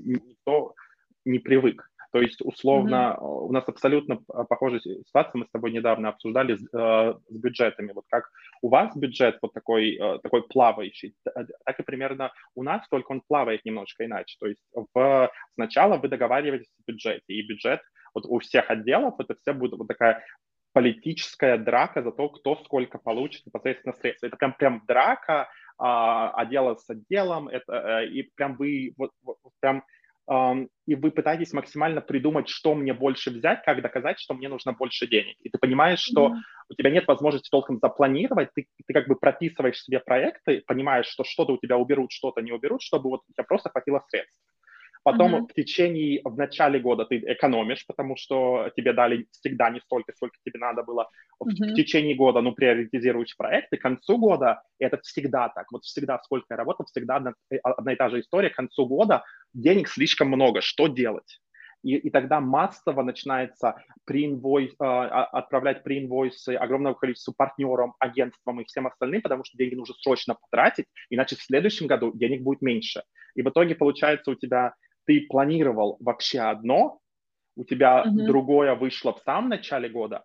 никто 0.06 0.74
не 1.26 1.40
привык. 1.40 1.90
То 2.12 2.22
есть, 2.22 2.42
условно, 2.42 3.18
mm-hmm. 3.18 3.48
у 3.48 3.52
нас 3.52 3.68
абсолютно 3.68 4.18
похожая 4.48 4.80
ситуация, 4.80 5.40
мы 5.40 5.46
с 5.46 5.52
тобой 5.52 5.72
недавно 5.72 6.10
обсуждали 6.10 6.56
с, 6.56 6.62
э, 6.74 7.14
с 7.28 7.38
бюджетами. 7.38 7.92
Вот 7.92 8.06
как 8.10 8.30
у 8.62 8.70
вас 8.70 8.96
бюджет 8.96 9.40
вот 9.42 9.54
такой, 9.54 9.96
э, 9.96 10.20
такой 10.20 10.48
плавающий, 10.48 11.16
так 11.24 11.80
и 11.80 11.84
примерно 11.84 12.32
у 12.56 12.64
нас, 12.64 12.88
только 12.90 13.12
он 13.12 13.22
плавает 13.28 13.66
немножко 13.66 14.06
иначе. 14.06 14.38
То 14.40 14.48
есть 14.48 14.62
в, 14.94 15.32
сначала 15.56 15.98
вы 15.98 16.08
договариваетесь 16.08 16.72
о 16.80 16.92
бюджете, 16.92 17.24
и 17.28 17.48
бюджет 17.48 17.82
вот 18.14 18.26
у 18.28 18.40
всех 18.40 18.70
отделов 18.70 19.16
это 19.20 19.36
все 19.36 19.54
будет 19.54 19.74
вот 19.74 19.88
такая 19.88 20.24
политическая 20.74 21.58
драка 21.58 22.02
за 22.02 22.12
то, 22.12 22.30
кто 22.30 22.56
сколько 22.64 22.98
получит 22.98 23.46
непосредственно 23.46 23.94
средств. 23.94 24.24
Это 24.24 24.36
прям, 24.36 24.54
прям 24.54 24.84
драка 24.88 25.50
а, 25.78 26.32
отдела 26.32 26.76
с 26.76 26.90
отделом, 26.90 27.48
это, 27.48 27.98
а, 28.00 28.04
и 28.04 28.24
прям 28.36 28.56
вы 28.56 28.94
вот, 28.98 29.12
вот 29.24 29.38
прям 29.60 29.84
Um, 30.26 30.70
и 30.86 30.96
вы 30.96 31.12
пытаетесь 31.12 31.52
максимально 31.52 32.00
придумать, 32.00 32.48
что 32.48 32.76
мне 32.76 32.94
больше 32.94 33.30
взять, 33.30 33.62
как 33.66 33.82
доказать, 33.82 34.22
что 34.22 34.34
мне 34.34 34.48
нужно 34.48 34.72
больше 34.72 35.06
денег. 35.06 35.36
И 35.42 35.50
ты 35.50 35.58
понимаешь, 35.58 36.00
что 36.00 36.28
mm-hmm. 36.28 36.40
у 36.70 36.74
тебя 36.76 36.92
нет 36.92 37.08
возможности 37.08 37.50
толком 37.50 37.78
запланировать, 37.80 38.50
ты, 38.56 38.68
ты 38.88 38.94
как 38.94 39.10
бы 39.10 39.16
прописываешь 39.16 39.82
себе 39.82 40.00
проекты, 40.00 40.64
понимаешь, 40.66 41.08
что 41.08 41.26
что-то 41.26 41.52
у 41.52 41.58
тебя 41.58 41.78
уберут, 41.78 42.14
что-то 42.14 42.40
не 42.42 42.54
уберут, 42.54 42.82
чтобы 42.82 43.10
вот 43.10 43.24
у 43.28 43.34
тебя 43.34 43.44
просто 43.44 43.70
хватило 43.70 44.02
средств. 44.08 44.40
Потом 45.04 45.36
mm-hmm. 45.36 45.48
в 45.50 45.54
течение, 45.54 46.22
в 46.24 46.38
начале 46.38 46.80
года 46.80 47.06
ты 47.06 47.18
экономишь, 47.18 47.86
потому 47.86 48.16
что 48.16 48.72
тебе 48.76 48.94
дали 48.94 49.28
всегда 49.32 49.70
не 49.70 49.82
столько, 49.82 50.14
сколько 50.16 50.38
тебе 50.46 50.60
надо 50.60 50.84
было. 50.84 51.10
Mm-hmm. 51.44 51.72
В, 51.72 51.76
течение 51.76 52.16
года, 52.16 52.42
ну, 52.42 52.54
приоритизируешь 52.54 53.36
проекты. 53.36 53.78
К 53.78 53.82
концу 53.82 54.18
года 54.18 54.64
это 54.80 54.98
всегда 55.02 55.50
так. 55.50 55.72
Вот 55.72 55.84
всегда, 55.84 56.20
сколько 56.24 56.46
я 56.50 56.58
работал, 56.58 56.86
всегда 56.86 57.18
одна, 57.18 57.34
э, 57.52 57.58
одна 57.58 57.94
и 57.94 57.96
та 57.98 58.10
же 58.10 58.22
история. 58.22 58.50
К 58.50 58.56
концу 58.56 58.86
года 58.86 59.24
денег 59.54 59.90
слишком 59.90 60.30
много. 60.30 60.62
Что 60.62 60.88
делать? 60.88 61.42
И, 61.84 61.96
и 61.96 62.10
тогда 62.10 62.40
массово 62.40 63.04
начинается 63.04 63.76
преинвойс, 64.06 64.72
э, 64.72 64.86
отправлять 64.86 65.84
преинвойсы 65.84 66.56
огромному 66.56 66.96
количеству 66.96 67.34
партнерам, 67.34 67.94
агентствам 68.00 68.62
и 68.62 68.66
всем 68.66 68.88
остальным, 68.88 69.22
потому 69.22 69.44
что 69.44 69.58
деньги 69.58 69.76
нужно 69.76 69.96
срочно 70.00 70.36
потратить, 70.36 70.86
иначе 71.10 71.36
в 71.36 71.42
следующем 71.42 71.88
году 71.88 72.14
денег 72.14 72.42
будет 72.42 72.62
меньше. 72.62 73.04
И 73.36 73.42
в 73.42 73.50
итоге 73.50 73.76
получается 73.76 74.32
у 74.32 74.36
тебя 74.36 74.76
ты 75.06 75.26
планировал 75.30 75.98
вообще 76.00 76.40
одно, 76.40 77.00
у 77.56 77.64
тебя 77.64 78.04
uh-huh. 78.04 78.26
другое 78.26 78.76
вышло 78.76 79.14
в 79.14 79.20
самом 79.20 79.50
начале 79.50 79.90
года, 79.90 80.24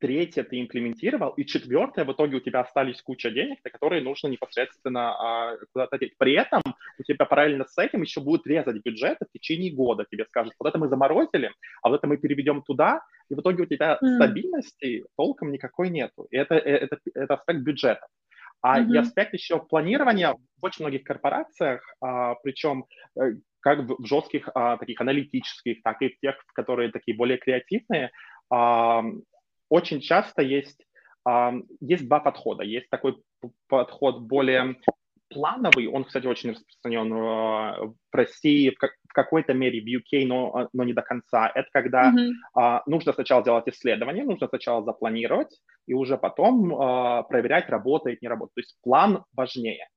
третье 0.00 0.42
ты 0.42 0.60
имплементировал, 0.60 1.30
и 1.30 1.44
четвертое 1.44 2.04
в 2.04 2.12
итоге 2.12 2.36
у 2.36 2.40
тебя 2.40 2.60
остались 2.60 3.02
куча 3.02 3.30
денег, 3.30 3.58
на 3.62 3.70
которые 3.70 4.02
нужно 4.02 4.28
непосредственно 4.28 5.12
а, 5.12 5.56
куда-то 5.72 5.98
деть. 5.98 6.16
При 6.16 6.32
этом 6.32 6.62
у 6.98 7.02
тебя 7.02 7.26
параллельно 7.26 7.66
с 7.66 7.76
этим 7.78 8.02
еще 8.02 8.20
будут 8.20 8.46
резать 8.46 8.82
бюджеты 8.82 9.26
в 9.26 9.32
течение 9.32 9.72
года. 9.72 10.06
Тебе 10.10 10.24
скажут, 10.24 10.54
вот 10.58 10.68
это 10.68 10.78
мы 10.78 10.88
заморозили, 10.88 11.52
а 11.82 11.90
вот 11.90 11.96
это 11.96 12.06
мы 12.06 12.16
переведем 12.16 12.62
туда, 12.62 13.02
и 13.28 13.34
в 13.34 13.40
итоге 13.40 13.62
у 13.62 13.66
тебя 13.66 13.98
mm. 14.02 14.16
стабильности 14.16 15.04
толком 15.16 15.52
никакой 15.52 15.90
нету. 15.90 16.26
И 16.30 16.36
это, 16.36 16.54
э, 16.54 16.76
это, 16.78 16.98
это 17.14 17.34
аспект 17.34 17.60
бюджета. 17.60 18.06
А 18.62 18.80
mm-hmm. 18.80 18.92
и 18.92 18.96
аспект 18.98 19.32
еще 19.34 19.58
планирования 19.58 20.34
в 20.34 20.64
очень 20.64 20.84
многих 20.84 21.04
корпорациях, 21.04 21.82
а, 22.00 22.34
причем 22.42 22.84
э, 23.18 23.36
как 23.60 23.80
в 23.80 24.04
жестких 24.04 24.48
а, 24.54 24.76
таких 24.76 25.00
аналитических, 25.00 25.82
так 25.82 26.02
и 26.02 26.08
в 26.08 26.18
тех, 26.20 26.36
которые 26.54 26.90
такие 26.90 27.16
более 27.16 27.38
креативные, 27.38 28.10
а, 28.50 29.02
очень 29.68 30.00
часто 30.00 30.42
есть, 30.42 30.84
а, 31.24 31.52
есть 31.80 32.06
два 32.06 32.20
подхода. 32.20 32.64
Есть 32.64 32.90
такой 32.90 33.22
подход 33.68 34.22
более 34.22 34.76
плановый, 35.30 35.86
он, 35.86 36.04
кстати, 36.04 36.26
очень 36.26 36.50
распространен 36.50 37.14
в 37.14 37.94
России, 38.12 38.70
в, 38.70 38.78
как, 38.78 38.90
в 39.08 39.12
какой-то 39.12 39.54
мере 39.54 39.80
в 39.80 39.86
UK, 39.86 40.26
но, 40.26 40.68
но 40.72 40.84
не 40.84 40.92
до 40.92 41.02
конца. 41.02 41.50
Это 41.54 41.68
когда 41.72 42.12
mm-hmm. 42.12 42.30
а, 42.54 42.82
нужно 42.86 43.12
сначала 43.12 43.42
делать 43.42 43.68
исследование, 43.68 44.24
нужно 44.24 44.48
сначала 44.48 44.84
запланировать, 44.84 45.60
и 45.86 45.94
уже 45.94 46.18
потом 46.18 46.74
а, 46.74 47.22
проверять, 47.22 47.68
работает, 47.68 48.22
не 48.22 48.28
работает. 48.28 48.54
То 48.54 48.60
есть 48.60 48.76
план 48.82 49.24
важнее. 49.32 49.88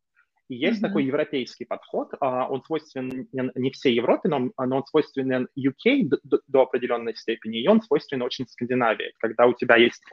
И 0.49 0.55
есть 0.55 0.79
mm-hmm. 0.79 0.87
такой 0.87 1.05
европейский 1.05 1.65
подход, 1.65 2.13
а, 2.19 2.47
он 2.49 2.63
свойственен 2.63 3.27
не 3.31 3.71
всей 3.71 3.95
Европе, 3.95 4.29
но, 4.29 4.51
но 4.57 4.77
он 4.77 4.85
свойственен 4.85 5.47
UK 5.57 6.09
до, 6.23 6.39
до 6.47 6.61
определенной 6.63 7.15
степени, 7.15 7.61
и 7.61 7.67
он 7.67 7.81
свойственен 7.81 8.23
очень 8.23 8.47
Скандинавии, 8.47 9.13
когда 9.19 9.45
у 9.45 9.53
тебя 9.53 9.77
есть 9.77 10.03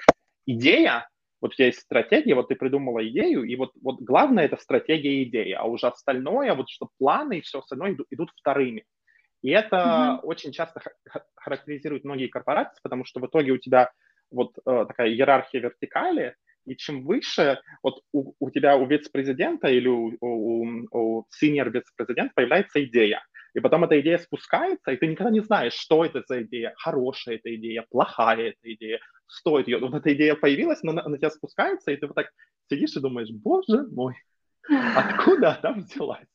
идея, 0.46 1.08
вот 1.40 1.52
у 1.52 1.54
тебя 1.54 1.66
есть 1.66 1.80
стратегия, 1.80 2.34
вот 2.34 2.48
ты 2.48 2.54
придумала 2.54 3.06
идею, 3.08 3.42
и 3.42 3.56
вот, 3.56 3.72
вот 3.82 4.00
главное 4.00 4.44
это 4.44 4.56
стратегия 4.56 5.22
и 5.22 5.24
идея, 5.24 5.60
а 5.60 5.64
уже 5.64 5.88
остальное, 5.88 6.54
вот 6.54 6.68
что 6.68 6.88
планы 6.98 7.38
и 7.38 7.40
все 7.40 7.58
остальное 7.58 7.92
идут, 7.92 8.06
идут 8.10 8.30
вторыми. 8.36 8.84
И 9.42 9.50
это 9.50 9.76
mm-hmm. 9.76 10.26
очень 10.26 10.52
часто 10.52 10.82
характеризует 11.34 12.04
многие 12.04 12.28
корпорации, 12.28 12.78
потому 12.83 13.04
что 13.04 13.20
в 13.20 13.26
итоге 13.26 13.52
у 13.52 13.58
тебя 13.58 13.90
вот 14.31 14.56
э, 14.58 14.85
такая 14.87 15.08
иерархия 15.08 15.60
вертикали, 15.60 16.37
и 16.67 16.77
чем 16.77 17.04
выше, 17.04 17.61
вот 17.83 18.02
у, 18.13 18.35
у 18.38 18.50
тебя 18.50 18.77
у 18.77 18.87
вице-президента 18.87 19.69
или 19.69 19.88
у, 19.88 20.17
у, 20.21 20.87
у 20.90 21.27
вице-президента 21.40 22.33
появляется 22.35 22.83
идея, 22.85 23.23
и 23.54 23.61
потом 23.61 23.85
эта 23.85 24.00
идея 24.00 24.19
спускается, 24.19 24.92
и 24.92 24.96
ты 24.96 25.06
никогда 25.06 25.31
не 25.31 25.40
знаешь, 25.40 25.73
что 25.73 26.04
это 26.04 26.23
за 26.27 26.42
идея, 26.42 26.73
хорошая 26.77 27.37
эта 27.37 27.54
идея, 27.56 27.85
плохая 27.90 28.50
эта 28.50 28.75
идея, 28.75 29.00
стоит 29.27 29.67
ее. 29.69 29.79
Вот 29.79 29.94
эта 29.94 30.13
идея 30.15 30.35
появилась, 30.35 30.83
но 30.83 30.92
она 30.92 31.08
на 31.08 31.19
тебя 31.19 31.31
спускается, 31.31 31.90
и 31.90 31.96
ты 31.96 32.06
вот 32.06 32.15
так 32.15 32.31
сидишь 32.69 32.96
и 32.96 33.00
думаешь, 33.00 33.31
боже 33.31 33.87
мой, 33.90 34.15
откуда 34.94 35.58
она 35.61 35.73
взялась? 35.75 36.27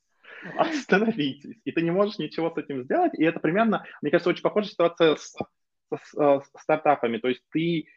Остановитесь. 0.58 1.58
И 1.64 1.72
ты 1.72 1.82
не 1.82 1.92
можешь 1.92 2.20
ничего 2.20 2.52
с 2.52 2.58
этим 2.58 2.84
сделать. 2.84 3.14
И 3.18 3.24
это 3.24 3.40
примерно, 3.40 3.86
мне 4.02 4.12
кажется, 4.12 4.30
очень 4.30 4.44
похожая 4.44 4.72
ситуация 4.72 5.16
с, 5.16 5.34
с, 5.34 5.98
с, 5.98 6.14
с 6.14 6.62
стартапами. 6.62 7.18
То 7.18 7.30
есть 7.30 7.42
ты, 7.52 7.88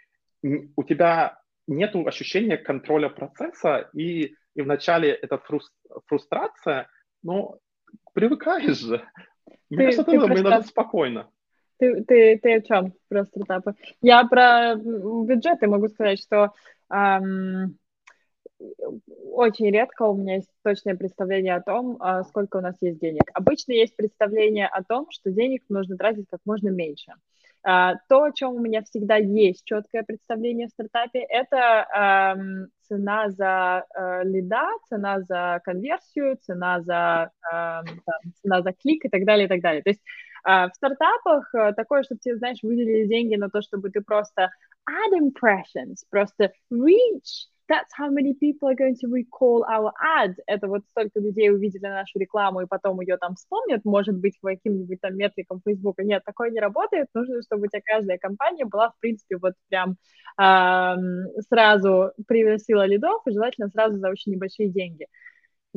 у 0.43 0.83
тебя 0.85 1.39
нет 1.69 1.95
ощущения 1.95 2.57
контроля 2.57 3.09
процесса, 3.09 3.91
и, 3.93 4.35
и 4.55 4.63
вначале 4.63 5.11
эта 5.11 5.41
фрустрация, 6.07 6.89
но 7.23 7.59
привыкаешь 8.15 8.79
же. 8.79 9.05
Мне 9.71 9.87
кажется, 9.87 10.05
ты, 10.05 10.17
это 10.17 10.43
надо 10.43 10.67
спокойно. 10.67 11.31
Ты, 11.79 12.03
ты, 12.05 12.39
ты 12.43 12.55
о 12.55 12.63
чем 12.63 12.95
про 13.09 13.25
стартапы? 13.25 13.75
Я 14.03 14.25
про 14.25 14.75
бюджеты 14.75 15.69
могу 15.69 15.89
сказать, 15.89 16.21
что 16.21 16.53
эм, 16.91 17.79
очень 19.33 19.71
редко 19.71 20.03
у 20.03 20.17
меня 20.17 20.37
есть 20.37 20.51
точное 20.65 20.97
представление 20.97 21.55
о 21.55 21.63
том, 21.63 22.03
э, 22.03 22.25
сколько 22.29 22.57
у 22.57 22.61
нас 22.61 22.77
есть 22.81 22.99
денег. 22.99 23.31
Обычно 23.35 23.73
есть 23.73 23.95
представление 23.95 24.67
о 24.67 24.83
том, 24.83 25.07
что 25.11 25.31
денег 25.31 25.63
нужно 25.69 25.97
тратить 25.97 26.27
как 26.29 26.41
можно 26.45 26.69
меньше. 26.69 27.13
Э, 27.13 27.38
то, 27.63 28.23
о 28.23 28.33
чем 28.33 28.55
у 28.55 28.61
меня 28.61 28.83
всегда 28.83 29.17
есть 29.17 29.65
четкое 29.65 30.03
представление 30.03 30.69
в 30.69 30.71
стартапе, 30.71 31.21
это 31.21 32.69
цена 32.89 33.31
за 33.31 33.85
э, 33.95 34.25
лида, 34.25 34.67
цена 34.89 35.21
за 35.21 35.61
конверсию, 35.65 36.39
цена 36.41 36.81
за, 36.81 37.31
цена 38.43 38.63
за 38.63 38.73
клик 38.73 39.05
и 39.05 39.09
так 39.09 39.25
далее, 39.25 39.47
и 39.47 39.49
так 39.49 39.61
далее. 39.61 39.83
То 39.83 39.91
есть 39.91 40.01
э, 40.47 40.69
в 40.69 40.71
стартапах 40.75 41.55
э, 41.55 41.73
такое, 41.75 42.03
чтобы 42.03 42.21
тебе, 42.21 42.37
знаешь, 42.37 42.63
выделили 42.63 43.07
деньги 43.07 43.37
на 43.37 43.51
то, 43.51 43.61
чтобы 43.61 43.91
ты 43.91 44.01
просто 44.01 44.51
add 44.89 45.13
impressions, 45.21 46.05
просто 46.11 46.53
reach, 46.73 47.49
that's 47.69 47.93
how 47.97 48.11
many 48.11 48.35
people 48.35 48.69
are 48.69 48.75
going 48.75 48.97
to 49.01 49.09
recall 49.09 49.65
our 49.71 49.93
ad. 50.03 50.35
Это 50.47 50.69
вот 50.69 50.83
столько 50.91 51.21
людей 51.21 51.51
увидели 51.51 51.87
нашу 51.87 52.19
рекламу 52.19 52.63
и 52.63 52.67
потом 52.67 53.01
ее 53.01 53.17
там 53.19 53.35
вспомнят, 53.35 53.85
может 53.85 54.17
быть, 54.17 54.39
по 54.41 54.49
каким-нибудь 54.49 55.01
там 55.01 55.17
метрикам 55.17 55.61
Фейсбука. 55.65 56.03
Нет, 56.03 56.23
такое 56.25 56.51
не 56.51 56.61
работает. 56.61 57.09
Нужно, 57.15 57.43
чтобы 57.43 57.65
у 57.65 57.67
тебя 57.67 57.83
каждая 57.85 58.19
компания 58.19 58.65
была, 58.65 58.91
в 58.91 58.99
принципе, 59.01 59.37
вот 59.37 59.53
прям 59.69 59.97
эм, 60.41 61.27
сразу 61.49 62.13
приносила 62.27 62.87
лидов 62.87 63.23
и 63.27 63.33
желательно 63.33 63.69
сразу 63.69 63.99
за 63.99 64.09
очень 64.09 64.33
небольшие 64.33 64.71
деньги 64.71 65.07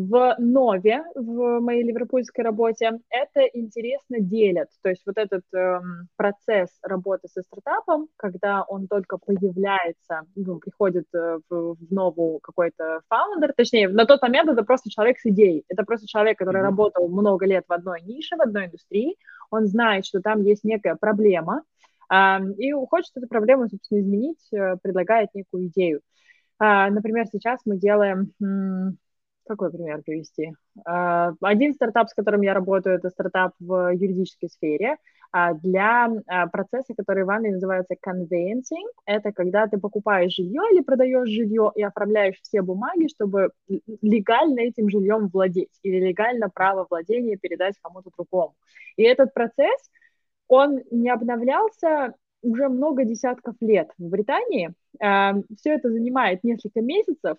в 0.10 0.36
Нове, 0.40 1.04
в 1.16 1.60
моей 1.60 1.84
ливерпульской 1.84 2.44
работе, 2.44 3.00
это 3.10 3.42
интересно 3.54 4.20
делят. 4.20 4.70
То 4.82 4.90
есть 4.90 5.04
вот 5.06 5.18
этот 5.18 5.44
эм, 5.54 6.08
процесс 6.16 6.70
работы 6.82 7.28
со 7.28 7.42
стартапом, 7.42 8.08
когда 8.18 8.64
он 8.64 8.88
только 8.88 9.18
появляется, 9.18 10.22
ну, 10.36 10.60
приходит 10.60 11.06
э, 11.14 11.40
в, 11.50 11.76
в 11.76 11.92
Нову 11.92 12.40
какой-то 12.42 13.02
фаундер, 13.10 13.54
точнее, 13.56 13.90
на 13.90 14.06
тот 14.06 14.22
момент 14.22 14.50
это 14.50 14.64
просто 14.64 14.90
человек 14.90 15.20
с 15.20 15.26
идеей. 15.26 15.64
Это 15.70 15.84
просто 15.84 16.08
человек, 16.08 16.38
который 16.38 16.62
mm-hmm. 16.62 16.66
работал 16.66 17.08
много 17.08 17.46
лет 17.46 17.66
в 17.68 17.74
одной 17.74 18.02
нише, 18.02 18.36
в 18.36 18.42
одной 18.42 18.66
индустрии. 18.66 19.18
Он 19.52 19.68
знает, 19.68 20.06
что 20.06 20.22
там 20.22 20.42
есть 20.42 20.64
некая 20.64 20.96
проблема, 20.96 21.64
э, 22.12 22.40
и 22.58 22.72
хочет 22.72 23.12
эту 23.16 23.28
проблему, 23.28 23.70
собственно, 23.70 24.00
изменить, 24.00 24.48
э, 24.52 24.78
предлагает 24.82 25.30
некую 25.34 25.68
идею. 25.68 26.02
Э, 26.60 26.90
например, 26.90 27.26
сейчас 27.32 27.60
мы 27.66 27.78
делаем 27.78 28.32
какой 29.52 29.72
пример 29.72 30.02
привести? 30.02 30.54
А, 30.86 31.34
один 31.42 31.74
стартап, 31.74 32.10
с 32.10 32.14
которым 32.14 32.42
я 32.42 32.54
работаю, 32.54 32.96
это 32.96 33.10
стартап 33.10 33.54
в 33.60 33.94
юридической 33.94 34.50
сфере 34.50 34.98
а, 35.32 35.54
для 35.54 36.10
а, 36.28 36.48
процесса, 36.48 36.94
который 36.96 37.26
в 37.26 37.30
Англии 37.30 37.52
называется 37.52 37.96
conveyancing. 37.96 38.88
Это 39.06 39.32
когда 39.32 39.68
ты 39.68 39.78
покупаешь 39.78 40.36
жилье 40.36 40.62
или 40.72 40.82
продаешь 40.82 41.30
жилье 41.30 41.72
и 41.76 41.84
оформляешь 41.84 42.40
все 42.42 42.62
бумаги, 42.62 43.08
чтобы 43.08 43.52
легально 44.02 44.62
этим 44.62 44.90
жильем 44.90 45.28
владеть 45.28 45.78
или 45.84 46.00
легально 46.00 46.50
право 46.50 46.88
владения 46.90 47.36
передать 47.36 47.76
кому-то 47.82 48.10
другому. 48.16 48.56
И 48.96 49.04
этот 49.04 49.34
процесс, 49.34 49.92
он 50.48 50.80
не 50.92 51.10
обновлялся 51.10 52.14
уже 52.42 52.70
много 52.70 53.04
десятков 53.04 53.56
лет 53.62 53.90
в 53.98 54.10
Британии. 54.10 54.74
Все 55.00 55.70
это 55.76 55.92
занимает 55.92 56.44
несколько 56.44 56.82
месяцев, 56.82 57.38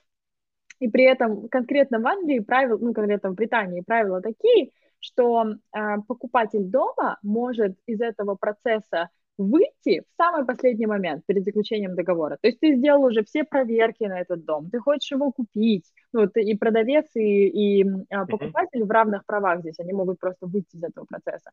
и 0.83 0.89
при 0.89 1.05
этом 1.05 1.49
конкретно 1.49 2.01
в 2.01 2.07
Англии 2.07 2.41
правила, 2.41 2.79
ну, 2.79 2.93
конкретно 2.93 3.31
в 3.31 3.35
Британии 3.35 3.83
правила 3.83 4.21
такие, 4.21 4.71
что 4.99 5.45
э, 5.45 5.79
покупатель 6.09 6.65
дома 6.65 7.19
может 7.23 7.77
из 7.87 8.01
этого 8.01 8.35
процесса 8.35 9.09
выйти 9.39 10.01
в 10.01 10.17
самый 10.17 10.45
последний 10.45 10.87
момент 10.87 11.25
перед 11.27 11.45
заключением 11.45 11.95
договора. 11.95 12.37
То 12.41 12.49
есть 12.49 12.61
ты 12.61 12.75
сделал 12.77 13.05
уже 13.05 13.25
все 13.25 13.45
проверки 13.45 14.05
на 14.05 14.21
этот 14.21 14.45
дом, 14.45 14.71
ты 14.71 14.79
хочешь 14.81 15.11
его 15.13 15.31
купить, 15.33 15.85
ну, 16.13 16.27
ты 16.29 16.43
и 16.43 16.57
продавец, 16.57 17.07
и, 17.15 17.81
и 17.81 17.87
а, 18.11 18.27
покупатель 18.27 18.85
в 18.85 18.91
равных 18.91 19.25
правах 19.25 19.61
здесь, 19.61 19.79
они 19.79 19.93
могут 19.93 20.19
просто 20.19 20.47
выйти 20.47 20.77
из 20.77 20.83
этого 20.83 21.07
процесса. 21.07 21.51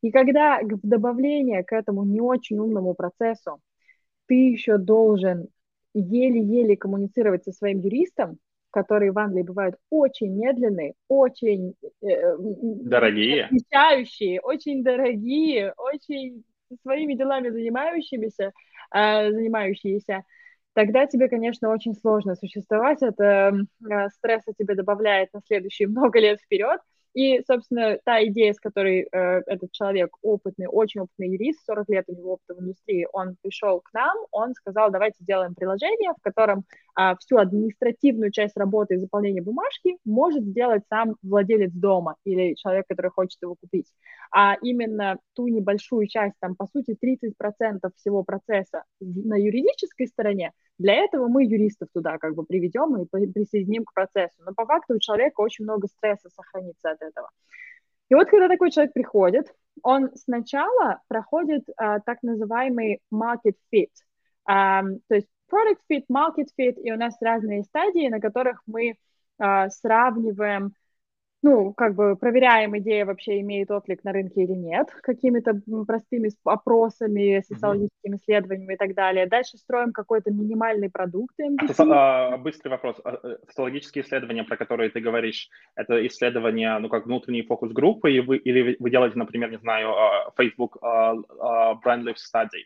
И 0.00 0.10
когда 0.10 0.60
добавление 0.82 1.62
к 1.62 1.72
этому 1.72 2.04
не 2.04 2.20
очень 2.20 2.58
умному 2.58 2.94
процессу 2.94 3.60
ты 4.26 4.34
еще 4.34 4.78
должен 4.78 5.48
еле-еле 5.94 6.76
коммуницировать 6.76 7.44
со 7.44 7.52
своим 7.52 7.80
юристом, 7.80 8.38
которые 8.72 9.12
в 9.12 9.18
Англии 9.18 9.42
бывают 9.42 9.76
очень 9.90 10.34
медленные, 10.36 10.94
очень 11.08 11.74
э, 12.02 12.36
дорогие, 12.38 13.44
отвечающие, 13.44 14.40
очень 14.40 14.82
дорогие, 14.82 15.74
очень 15.76 16.44
своими 16.82 17.14
делами 17.14 17.50
занимающимися, 17.50 18.52
э, 18.94 19.30
занимающиеся, 19.30 20.24
тогда 20.74 21.06
тебе, 21.06 21.28
конечно, 21.28 21.70
очень 21.70 21.94
сложно 21.94 22.34
существовать. 22.34 23.02
Это 23.02 23.52
э, 23.88 24.08
стресса 24.10 24.52
тебе 24.58 24.74
добавляет 24.74 25.32
на 25.32 25.40
следующие 25.46 25.88
много 25.88 26.18
лет 26.18 26.40
вперед. 26.40 26.80
И, 27.14 27.42
собственно, 27.46 27.98
та 28.04 28.24
идея, 28.24 28.54
с 28.54 28.60
которой 28.60 29.02
э, 29.02 29.42
этот 29.46 29.72
человек 29.72 30.16
опытный, 30.22 30.66
очень 30.66 31.02
опытный 31.02 31.30
юрист, 31.30 31.64
40 31.66 31.88
лет 31.90 32.04
у 32.08 32.14
него 32.14 32.32
опыта 32.34 32.54
в 32.54 32.62
индустрии, 32.62 33.06
он 33.12 33.36
пришел 33.42 33.80
к 33.80 33.92
нам, 33.92 34.16
он 34.30 34.54
сказал, 34.54 34.90
давайте 34.90 35.18
сделаем 35.20 35.54
приложение, 35.54 36.12
в 36.18 36.22
котором 36.22 36.64
э, 36.98 37.14
всю 37.20 37.36
административную 37.36 38.30
часть 38.30 38.56
работы 38.56 38.94
и 38.94 38.98
заполнения 38.98 39.42
бумажки 39.42 39.98
может 40.06 40.42
сделать 40.44 40.84
сам 40.88 41.16
владелец 41.22 41.72
дома 41.72 42.16
или 42.24 42.54
человек, 42.54 42.86
который 42.88 43.10
хочет 43.10 43.38
его 43.42 43.56
купить. 43.56 43.92
А 44.34 44.56
именно 44.62 45.18
ту 45.34 45.48
небольшую 45.48 46.06
часть, 46.06 46.36
там, 46.40 46.56
по 46.56 46.66
сути, 46.66 46.96
30% 46.98 47.90
всего 47.96 48.24
процесса 48.24 48.84
на 49.00 49.36
юридической 49.36 50.06
стороне, 50.06 50.52
для 50.82 50.94
этого 50.94 51.28
мы 51.28 51.44
юристов 51.44 51.88
туда 51.94 52.18
как 52.18 52.34
бы 52.34 52.44
приведем 52.44 52.96
и 52.96 53.06
присоединим 53.06 53.84
к 53.84 53.94
процессу. 53.94 54.42
Но 54.44 54.52
по 54.52 54.66
факту 54.66 54.94
у 54.94 54.98
человека 54.98 55.40
очень 55.40 55.64
много 55.64 55.86
стресса 55.88 56.28
сохранится 56.30 56.90
от 56.90 57.00
этого. 57.00 57.30
И 58.08 58.14
вот 58.14 58.28
когда 58.28 58.48
такой 58.48 58.70
человек 58.70 58.92
приходит, 58.92 59.46
он 59.82 60.10
сначала 60.14 61.00
проходит 61.08 61.64
а, 61.76 62.00
так 62.00 62.22
называемый 62.22 63.00
market 63.12 63.54
fit, 63.72 63.88
а, 64.44 64.82
то 65.08 65.14
есть 65.14 65.28
product 65.50 65.80
fit, 65.90 66.04
market 66.12 66.48
fit, 66.58 66.74
и 66.74 66.92
у 66.92 66.96
нас 66.96 67.16
разные 67.20 67.62
стадии, 67.62 68.08
на 68.08 68.20
которых 68.20 68.60
мы 68.66 68.96
а, 69.38 69.70
сравниваем 69.70 70.74
ну, 71.42 71.72
как 71.72 71.94
бы 71.94 72.14
проверяем, 72.16 72.78
идея 72.78 73.04
вообще 73.04 73.40
имеет 73.40 73.70
отклик 73.70 74.04
на 74.04 74.12
рынке 74.12 74.42
или 74.42 74.52
нет, 74.52 74.88
какими-то 75.02 75.60
простыми 75.86 76.30
опросами, 76.44 77.42
социологическими 77.46 78.16
исследованиями 78.16 78.74
и 78.74 78.76
так 78.76 78.94
далее. 78.94 79.26
Дальше 79.26 79.58
строим 79.58 79.92
какой-то 79.92 80.30
минимальный 80.30 80.88
продукт. 80.88 81.34
А, 81.78 82.36
быстрый 82.38 82.68
вопрос. 82.68 82.96
А, 83.04 83.18
э, 83.22 83.36
социологические 83.48 84.04
исследования, 84.04 84.44
про 84.44 84.56
которые 84.56 84.90
ты 84.90 85.00
говоришь, 85.00 85.48
это 85.74 86.06
исследования, 86.06 86.78
ну, 86.78 86.88
как 86.88 87.06
внутренние 87.06 87.42
фокус-группы, 87.42 88.12
или 88.12 88.76
вы 88.78 88.90
делаете, 88.90 89.18
например, 89.18 89.50
не 89.50 89.58
знаю, 89.58 89.90
а, 89.90 90.32
Facebook 90.36 90.78
Brand 90.82 92.04
Lift 92.04 92.18
Study? 92.32 92.64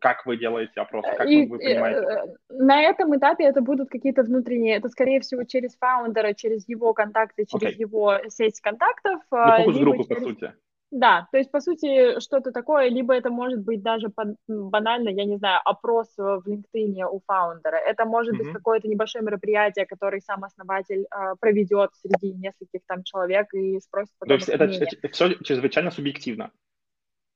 Как 0.00 0.26
вы 0.26 0.36
делаете 0.36 0.80
опросы, 0.80 1.08
как 1.16 1.28
и, 1.28 1.46
вы 1.46 1.58
понимаете? 1.58 2.00
Э, 2.00 2.36
на 2.50 2.82
этом 2.82 3.16
этапе 3.16 3.44
это 3.44 3.60
будут 3.60 3.88
какие-то 3.88 4.22
внутренние, 4.22 4.76
это 4.76 4.88
скорее 4.88 5.20
всего 5.20 5.44
через 5.44 5.76
фаундера, 5.76 6.34
через 6.34 6.68
его 6.68 6.92
контакты, 6.94 7.46
через 7.46 7.74
okay. 7.74 7.80
его 7.80 8.18
сеть 8.28 8.60
контактов. 8.60 9.20
Ну, 9.30 9.56
фокус-группы, 9.56 10.04
через... 10.04 10.08
по 10.08 10.20
сути. 10.20 10.52
Да, 10.90 11.28
то 11.32 11.38
есть, 11.38 11.50
по 11.50 11.60
сути, 11.60 12.18
что-то 12.18 12.50
такое, 12.50 12.88
либо 12.88 13.14
это 13.14 13.30
может 13.30 13.60
быть 13.60 13.82
даже 13.82 14.10
банально, 14.46 15.10
я 15.10 15.26
не 15.26 15.36
знаю, 15.36 15.60
опрос 15.64 16.08
в 16.16 16.42
LinkedIn 16.46 17.04
у 17.04 17.20
фаундера, 17.26 17.76
это 17.76 18.06
может 18.06 18.34
mm-hmm. 18.34 18.38
быть 18.44 18.52
какое-то 18.54 18.88
небольшое 18.88 19.22
мероприятие, 19.22 19.84
которое 19.84 20.20
сам 20.20 20.44
основатель 20.44 21.04
э, 21.04 21.34
проведет 21.38 21.90
среди 22.00 22.32
нескольких 22.32 22.80
там 22.86 23.02
человек 23.02 23.52
и 23.52 23.78
спросит 23.80 24.14
потом 24.18 24.28
То 24.28 24.34
есть 24.34 24.48
это, 24.48 24.64
это, 24.64 24.96
это 25.02 25.08
все 25.12 25.34
чрезвычайно 25.44 25.90
субъективно? 25.90 26.52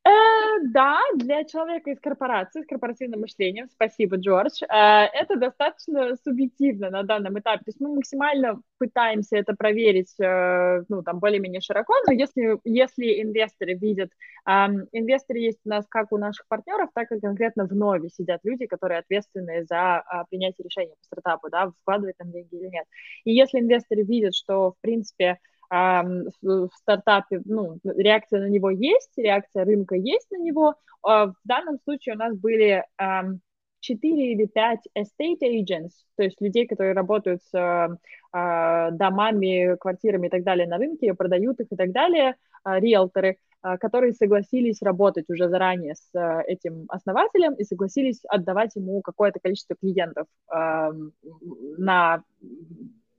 Э, 0.05 0.11
да, 0.73 0.99
для 1.15 1.45
человека 1.45 1.91
из 1.91 2.01
корпорации, 2.01 2.63
с 2.63 2.67
корпоративным 2.67 3.21
мышлением, 3.21 3.69
спасибо, 3.69 4.17
Джордж, 4.17 4.61
э, 4.63 4.67
это 4.67 5.37
достаточно 5.37 6.17
субъективно 6.25 6.91
на 6.91 7.05
данном 7.05 7.39
этапе. 7.39 7.59
То 7.59 7.69
есть 7.69 7.81
мы 7.81 7.95
максимально 7.95 8.61
пытаемся 8.79 9.37
это 9.37 9.55
проверить, 9.55 10.13
э, 10.21 10.83
ну, 10.89 11.03
там, 11.05 11.21
более-менее 11.21 11.61
широко, 11.61 11.95
но 12.07 12.13
если, 12.13 12.59
если 12.65 13.23
инвесторы 13.23 13.75
видят, 13.75 14.11
инвесторы 14.45 15.39
есть 15.39 15.61
у 15.65 15.69
нас 15.69 15.87
как 15.89 16.11
у 16.13 16.19
наших 16.19 16.49
партнеров, 16.49 16.91
так 16.95 17.13
и 17.13 17.21
конкретно 17.21 17.67
в 17.69 17.73
Нове 17.73 18.09
сидят 18.09 18.41
люди, 18.43 18.67
которые 18.67 18.99
ответственны 18.99 19.65
за 19.65 20.01
а, 20.01 20.25
принятие 20.25 20.65
решения 20.65 20.97
по 20.97 21.05
стартапу, 21.05 21.49
да, 21.49 21.71
вкладывать 21.83 22.17
там 22.17 22.33
деньги 22.33 22.57
или 22.57 22.67
нет. 22.67 22.87
И 23.25 23.33
если 23.33 23.61
инвесторы 23.61 24.03
видят, 24.03 24.35
что, 24.35 24.73
в 24.73 24.81
принципе, 24.81 25.39
в 25.73 26.71
стартапе, 26.75 27.41
ну, 27.47 27.79
реакция 27.83 28.41
на 28.41 28.49
него 28.49 28.71
есть, 28.71 29.13
реакция 29.17 29.65
рынка 29.65 29.95
есть 29.95 30.31
на 30.31 30.37
него. 30.37 30.75
А 31.03 31.27
в 31.29 31.35
данном 31.45 31.79
случае 31.85 32.15
у 32.15 32.19
нас 32.19 32.37
были 32.37 32.85
4 33.81 34.33
или 34.33 34.47
5 34.47 34.81
estate 34.97 35.41
agents, 35.43 35.93
то 36.17 36.23
есть 36.25 36.41
людей, 36.41 36.67
которые 36.67 36.93
работают 36.93 37.43
с 37.43 37.99
а, 38.33 38.91
домами, 38.91 39.77
квартирами 39.77 40.27
и 40.27 40.31
так 40.31 40.45
далее 40.45 40.69
на 40.69 40.77
рынке, 40.77 41.15
продают 41.15 41.59
их 41.61 41.67
и 41.71 41.77
так 41.77 41.91
далее, 41.93 42.37
а, 42.65 42.79
риэлторы, 42.79 43.39
которые 43.81 44.13
согласились 44.13 44.83
работать 44.83 45.31
уже 45.31 45.49
заранее 45.49 45.95
с 45.95 46.43
этим 46.49 46.85
основателем 46.89 47.55
и 47.55 47.63
согласились 47.63 48.21
отдавать 48.29 48.75
ему 48.75 49.01
какое-то 49.03 49.39
количество 49.39 49.77
клиентов 49.77 50.27
на 51.79 52.25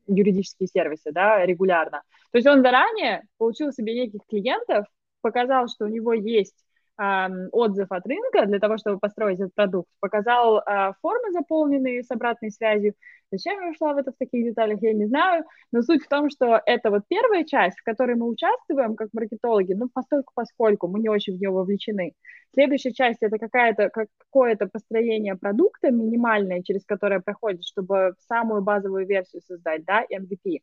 юридические 0.07 0.67
сервисы, 0.67 1.11
да, 1.11 1.45
регулярно. 1.45 2.03
То 2.31 2.37
есть 2.37 2.47
он 2.47 2.61
заранее 2.61 3.23
получил 3.37 3.71
себе 3.71 3.93
неких 3.93 4.21
клиентов, 4.27 4.85
показал, 5.21 5.67
что 5.67 5.85
у 5.85 5.87
него 5.89 6.13
есть 6.13 6.55
отзыв 6.97 7.91
от 7.91 8.05
рынка 8.05 8.45
для 8.45 8.59
того, 8.59 8.77
чтобы 8.77 8.99
построить 8.99 9.39
этот 9.39 9.53
продукт, 9.55 9.89
показал 9.99 10.59
э, 10.59 10.93
формы, 11.01 11.31
заполненные 11.31 12.03
с 12.03 12.11
обратной 12.11 12.51
связью. 12.51 12.93
Зачем 13.31 13.59
я 13.61 13.71
ушла 13.71 13.93
в 13.93 13.97
это 13.97 14.11
в 14.11 14.17
таких 14.17 14.45
деталях, 14.45 14.77
я 14.83 14.93
не 14.93 15.07
знаю, 15.07 15.43
но 15.71 15.81
суть 15.81 16.03
в 16.03 16.07
том, 16.07 16.29
что 16.29 16.61
это 16.67 16.91
вот 16.91 17.01
первая 17.07 17.43
часть, 17.45 17.79
в 17.79 17.83
которой 17.83 18.15
мы 18.15 18.27
участвуем 18.27 18.95
как 18.95 19.09
маркетологи, 19.11 19.73
ну, 19.73 19.89
постольку 19.91 20.33
поскольку 20.35 20.87
мы 20.87 20.99
не 20.99 21.09
очень 21.09 21.35
в 21.35 21.39
нее 21.39 21.49
вовлечены. 21.49 22.13
Следующая 22.53 22.93
часть— 22.93 23.19
это 23.23 23.39
какая-то, 23.39 23.89
какое-то 23.89 24.67
построение 24.67 25.35
продукта 25.35 25.89
минимальное, 25.89 26.61
через 26.61 26.85
которое 26.85 27.21
проходит, 27.21 27.63
чтобы 27.63 28.13
самую 28.19 28.61
базовую 28.61 29.07
версию 29.07 29.41
создать, 29.41 29.83
да, 29.83 30.03
MVP. 30.03 30.59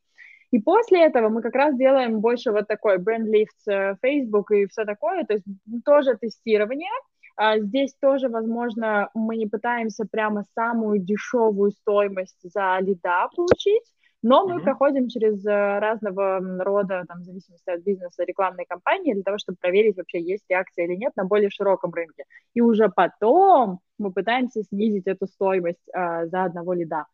И 0.51 0.59
после 0.59 1.05
этого 1.05 1.29
мы 1.29 1.43
как 1.43 1.55
раз 1.55 1.77
делаем 1.77 2.21
больше 2.21 2.51
вот 2.51 2.67
такой 2.67 2.99
бренд-лифт 2.99 3.69
э, 3.69 3.95
Facebook 4.03 4.51
и 4.51 4.67
все 4.67 4.85
такое, 4.85 5.25
то 5.25 5.35
есть 5.35 5.45
тоже 5.85 6.17
тестирование. 6.17 6.91
А 7.37 7.59
здесь 7.59 7.95
тоже, 8.01 8.29
возможно, 8.29 9.09
мы 9.15 9.37
не 9.37 9.47
пытаемся 9.47 10.05
прямо 10.11 10.45
самую 10.55 10.99
дешевую 10.99 11.71
стоимость 11.71 12.39
за 12.43 12.79
лида 12.81 13.29
получить, 13.35 13.85
но 14.23 14.47
мы 14.47 14.57
mm-hmm. 14.57 14.65
проходим 14.65 15.09
через 15.09 15.45
э, 15.47 15.79
разного 15.79 16.41
рода, 16.63 17.05
там, 17.09 17.21
в 17.21 17.25
зависимости 17.25 17.71
от 17.71 17.83
бизнеса, 17.83 18.25
рекламной 18.25 18.67
кампании 18.69 19.15
для 19.15 19.23
того, 19.23 19.39
чтобы 19.39 19.57
проверить, 19.59 19.97
вообще 19.97 20.21
есть 20.21 20.45
реакция 20.51 20.85
или 20.85 20.97
нет 20.97 21.13
на 21.17 21.25
более 21.25 21.49
широком 21.49 21.93
рынке. 21.95 22.25
И 22.53 22.61
уже 22.61 22.91
потом 22.91 23.81
мы 23.99 24.13
пытаемся 24.13 24.63
снизить 24.65 25.07
эту 25.07 25.27
стоимость 25.27 25.89
а, 25.95 26.27
за 26.27 26.45
одного 26.45 26.75
лида. 26.75 27.07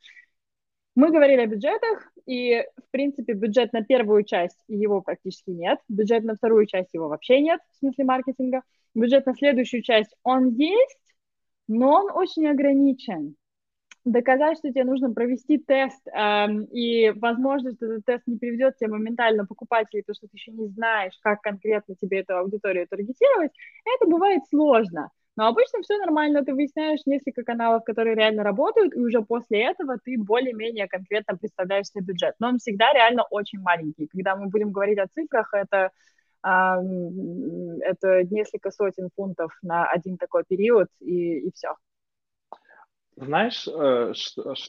Мы 0.97 1.11
говорили 1.13 1.43
о 1.43 1.47
бюджетах, 1.47 2.11
и, 2.25 2.65
в 2.79 2.91
принципе, 2.91 3.35
бюджет 3.35 3.75
на 3.75 3.85
первую 3.85 4.25
часть 4.25 4.59
его 4.67 5.03
практически 5.03 5.51
нет, 5.51 5.79
бюджет 5.89 6.25
на 6.25 6.35
вторую 6.37 6.67
часть 6.67 6.95
его 6.95 7.09
вообще 7.09 7.43
нет, 7.43 7.61
в 7.71 7.77
смысле 7.77 8.07
маркетинга. 8.07 8.63
Бюджет 8.95 9.27
на 9.27 9.35
следующую 9.35 9.83
часть 9.83 10.17
он 10.23 10.49
есть, 10.55 10.99
но 11.69 11.93
он 12.03 12.11
очень 12.13 12.49
ограничен. 12.49 13.37
Доказать, 14.07 14.57
что 14.57 14.71
тебе 14.71 14.85
нужно 14.85 15.13
провести 15.13 15.59
тест, 15.59 16.01
эм, 16.09 16.65
и, 16.65 17.11
возможно, 17.11 17.73
что 17.73 17.87
этот 17.87 18.05
тест 18.07 18.23
не 18.27 18.39
приведет 18.39 18.79
тебе 18.79 18.89
моментально 18.89 19.45
покупателей, 19.45 20.03
потому 20.03 20.15
что 20.15 20.29
ты 20.29 20.37
еще 20.37 20.53
не 20.53 20.69
знаешь, 20.69 21.13
как 21.21 21.43
конкретно 21.43 21.95
тебе 21.97 22.21
эту 22.21 22.39
аудиторию 22.39 22.87
таргетировать, 22.89 23.53
это 23.85 24.09
бывает 24.11 24.43
сложно. 24.49 25.11
Но 25.37 25.49
обычно 25.49 25.83
все 25.83 25.99
нормально, 25.99 26.45
ты 26.45 26.55
выясняешь 26.55 27.01
несколько 27.05 27.43
каналов, 27.43 27.85
которые 27.85 28.17
реально 28.17 28.43
работают, 28.43 28.95
и 28.95 29.01
уже 29.01 29.21
после 29.23 29.65
этого 29.65 29.99
ты 30.03 30.17
более-менее 30.19 30.89
конкретно 30.89 31.37
представляешь 31.37 31.89
себе 31.89 32.05
бюджет. 32.05 32.35
Но 32.39 32.49
он 32.49 32.59
всегда 32.59 32.93
реально 32.93 33.25
очень 33.31 33.61
маленький. 33.61 34.07
Когда 34.07 34.35
мы 34.37 34.49
будем 34.49 34.73
говорить 34.73 34.99
о 34.99 35.09
цифрах, 35.09 35.53
это 35.53 35.91
это 36.43 38.23
несколько 38.31 38.71
сотен 38.71 39.09
фунтов 39.17 39.51
на 39.63 39.87
один 39.87 40.17
такой 40.17 40.45
период, 40.45 40.87
и, 41.01 41.39
и 41.41 41.51
все. 41.53 41.75
Знаешь, 43.17 43.67
э, 43.67 44.13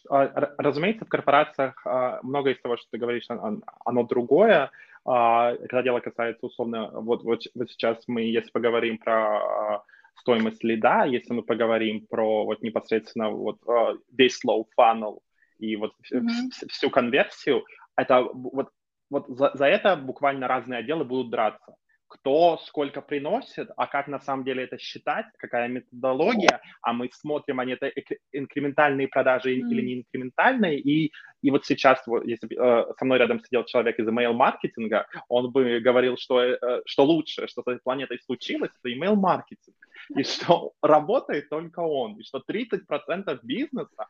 а, 0.09 0.53
разумеется, 0.57 1.05
в 1.05 1.09
корпорациях 1.09 1.85
а, 1.85 2.19
многое 2.23 2.53
из 2.53 2.61
того, 2.61 2.77
что 2.77 2.87
ты 2.89 2.97
говоришь, 2.97 3.27
оно 3.29 4.03
другое. 4.03 4.71
А, 5.05 5.55
когда 5.55 5.83
дело 5.83 5.99
касается, 5.99 6.45
условно, 6.45 6.89
вот, 6.93 7.23
вот, 7.23 7.41
вот 7.53 7.69
сейчас 7.69 8.01
мы, 8.07 8.21
если 8.21 8.49
поговорим 8.51 8.97
про 8.97 9.83
стоимость 10.19 10.63
лида, 10.63 11.05
если 11.05 11.33
мы 11.33 11.43
поговорим 11.43 12.05
про 12.07 12.45
вот 12.45 12.61
непосредственно 12.61 13.29
вот 13.29 13.57
э, 13.67 13.97
весь 14.11 14.39
slow 14.43 14.65
funnel 14.77 15.19
и 15.59 15.75
вот 15.75 15.93
mm-hmm. 16.13 16.67
всю 16.69 16.89
конверсию, 16.89 17.63
это 17.95 18.21
вот, 18.21 18.69
вот 19.09 19.25
за, 19.27 19.51
за 19.53 19.65
это 19.65 19.95
буквально 19.95 20.47
разные 20.47 20.79
отделы 20.79 21.05
будут 21.05 21.31
драться 21.31 21.75
кто 22.07 22.57
сколько 22.65 23.01
приносит, 23.01 23.69
а 23.75 23.87
как 23.87 24.07
на 24.07 24.19
самом 24.19 24.43
деле 24.45 24.63
это 24.63 24.77
считать, 24.77 25.25
какая 25.37 25.67
методология, 25.67 26.61
а 26.81 26.93
мы 26.93 27.09
смотрим, 27.11 27.59
они 27.59 27.73
это 27.73 27.91
инкрементальные 28.31 29.07
продажи 29.07 29.49
mm. 29.49 29.69
или 29.69 29.81
не 29.81 29.93
инкрементальные, 29.99 30.79
и, 30.79 31.11
и 31.41 31.51
вот 31.51 31.65
сейчас, 31.65 32.05
вот, 32.07 32.25
если 32.25 32.47
э, 32.47 32.93
со 32.97 33.05
мной 33.05 33.19
рядом 33.19 33.43
сидел 33.43 33.65
человек 33.65 33.99
из 33.99 34.07
email-маркетинга, 34.07 35.07
он 35.27 35.51
бы 35.51 35.79
говорил, 35.79 36.17
что, 36.17 36.41
э, 36.41 36.81
что 36.85 37.03
лучше, 37.03 37.47
что 37.47 37.61
с 37.61 37.67
этой 37.67 37.79
планетой 37.79 38.19
случилось, 38.19 38.71
это 38.79 38.93
email-маркетинг, 38.93 39.75
и 40.15 40.23
что 40.23 40.73
работает 40.81 41.49
только 41.49 41.79
он, 41.79 42.19
и 42.19 42.23
что 42.23 42.41
30% 42.49 43.39
бизнеса 43.43 44.07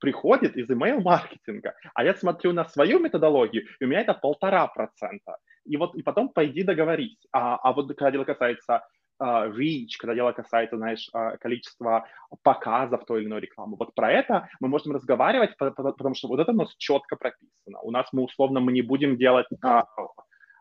приходит 0.00 0.56
из 0.56 0.70
email-маркетинга, 0.70 1.74
а 1.94 2.04
я 2.04 2.14
смотрю 2.14 2.52
на 2.52 2.64
свою 2.64 3.00
методологию, 3.00 3.64
и 3.80 3.84
у 3.84 3.88
меня 3.88 4.02
это 4.02 4.14
полтора 4.14 4.66
процента 4.68 5.36
и 5.64 5.76
вот 5.76 5.94
и 5.94 6.02
потом 6.02 6.28
пойди 6.28 6.62
договорись. 6.62 7.18
А, 7.32 7.56
а 7.56 7.72
вот 7.72 7.88
когда 7.88 8.10
дело 8.10 8.24
касается 8.24 8.82
uh, 9.22 9.50
reach, 9.50 9.96
когда 9.98 10.14
дело 10.14 10.32
касается, 10.32 10.76
знаешь, 10.76 11.08
uh, 11.14 11.36
количества 11.38 12.06
показов 12.42 13.04
той 13.06 13.20
или 13.20 13.28
иной 13.28 13.40
рекламы. 13.40 13.76
Вот 13.78 13.94
про 13.94 14.12
это 14.12 14.48
мы 14.60 14.68
можем 14.68 14.92
разговаривать, 14.92 15.56
потому 15.56 16.14
что 16.14 16.28
вот 16.28 16.40
это 16.40 16.52
у 16.52 16.56
нас 16.56 16.74
четко 16.76 17.16
прописано. 17.16 17.80
У 17.82 17.90
нас 17.90 18.08
мы 18.12 18.22
условно 18.22 18.60
мы 18.60 18.72
не 18.72 18.82
будем 18.82 19.16
делать 19.16 19.46
uh, 19.64 19.84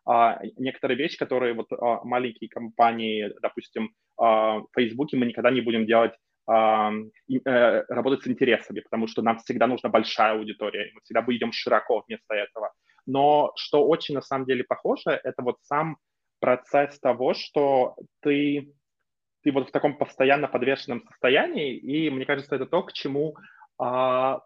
uh, 0.07 0.37
некоторые 0.57 0.97
вещи, 0.97 1.17
которые 1.17 1.53
вот 1.53 1.71
uh, 1.71 1.99
маленькие 2.03 2.49
компании, 2.49 3.33
допустим, 3.41 3.91
uh, 4.19 4.61
в 4.61 4.67
Фейсбуке 4.75 5.17
мы 5.17 5.25
никогда 5.25 5.51
не 5.51 5.61
будем 5.61 5.85
делать 5.85 6.13
Uh, 6.45 7.09
uh, 7.47 7.85
работать 7.87 8.23
с 8.23 8.27
интересами, 8.27 8.81
потому 8.81 9.07
что 9.07 9.21
нам 9.21 9.37
всегда 9.37 9.65
нужна 9.65 9.89
большая 9.89 10.33
аудитория, 10.33 10.91
мы 10.93 10.99
всегда 10.99 11.21
будем 11.21 11.53
широко 11.53 12.03
вместо 12.05 12.35
этого. 12.35 12.73
Но 13.05 13.53
что 13.55 13.87
очень 13.87 14.15
на 14.15 14.21
самом 14.21 14.45
деле 14.45 14.65
похоже, 14.65 15.21
это 15.23 15.41
вот 15.41 15.59
сам 15.61 15.95
процесс 16.43 16.99
того, 16.99 17.33
что 17.33 17.95
ты, 18.21 18.73
ты 19.43 19.53
вот 19.53 19.69
в 19.69 19.71
таком 19.71 19.97
постоянно 19.97 20.49
подвешенном 20.49 21.05
состоянии, 21.07 21.77
и 21.77 22.09
мне 22.09 22.25
кажется, 22.25 22.55
это 22.55 22.65
то, 22.65 22.83
к 22.83 22.91
чему 22.91 23.37
а, 23.79 24.41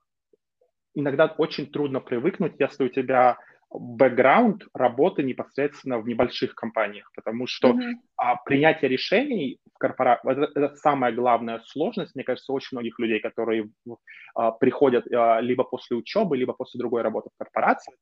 иногда 0.94 1.26
очень 1.26 1.66
трудно 1.72 2.00
привыкнуть, 2.00 2.54
если 2.60 2.86
у 2.86 2.90
тебя 2.90 3.40
бэкграунд 3.70 4.64
работы 4.74 5.24
непосредственно 5.24 6.00
в 6.00 6.08
небольших 6.08 6.56
компаниях, 6.56 7.12
потому 7.16 7.48
что 7.48 7.70
mm-hmm. 7.70 7.94
а, 8.16 8.36
принятие 8.38 8.90
решений 8.90 9.60
в 9.76 9.78
корпорации 9.78 10.32
это, 10.32 10.52
это 10.56 10.76
самая 10.76 11.12
главная 11.12 11.60
сложность, 11.66 12.16
мне 12.16 12.24
кажется, 12.24 12.54
очень 12.54 12.78
многих 12.78 12.98
людей, 13.00 13.20
которые 13.20 13.70
а, 14.36 14.52
приходят 14.52 15.06
а, 15.12 15.40
либо 15.42 15.64
после 15.64 15.98
учебы, 15.98 16.38
либо 16.38 16.54
после 16.54 16.80
другой 16.80 17.02
работы 17.02 17.30
в 17.34 17.38
корпорации, 17.38 17.94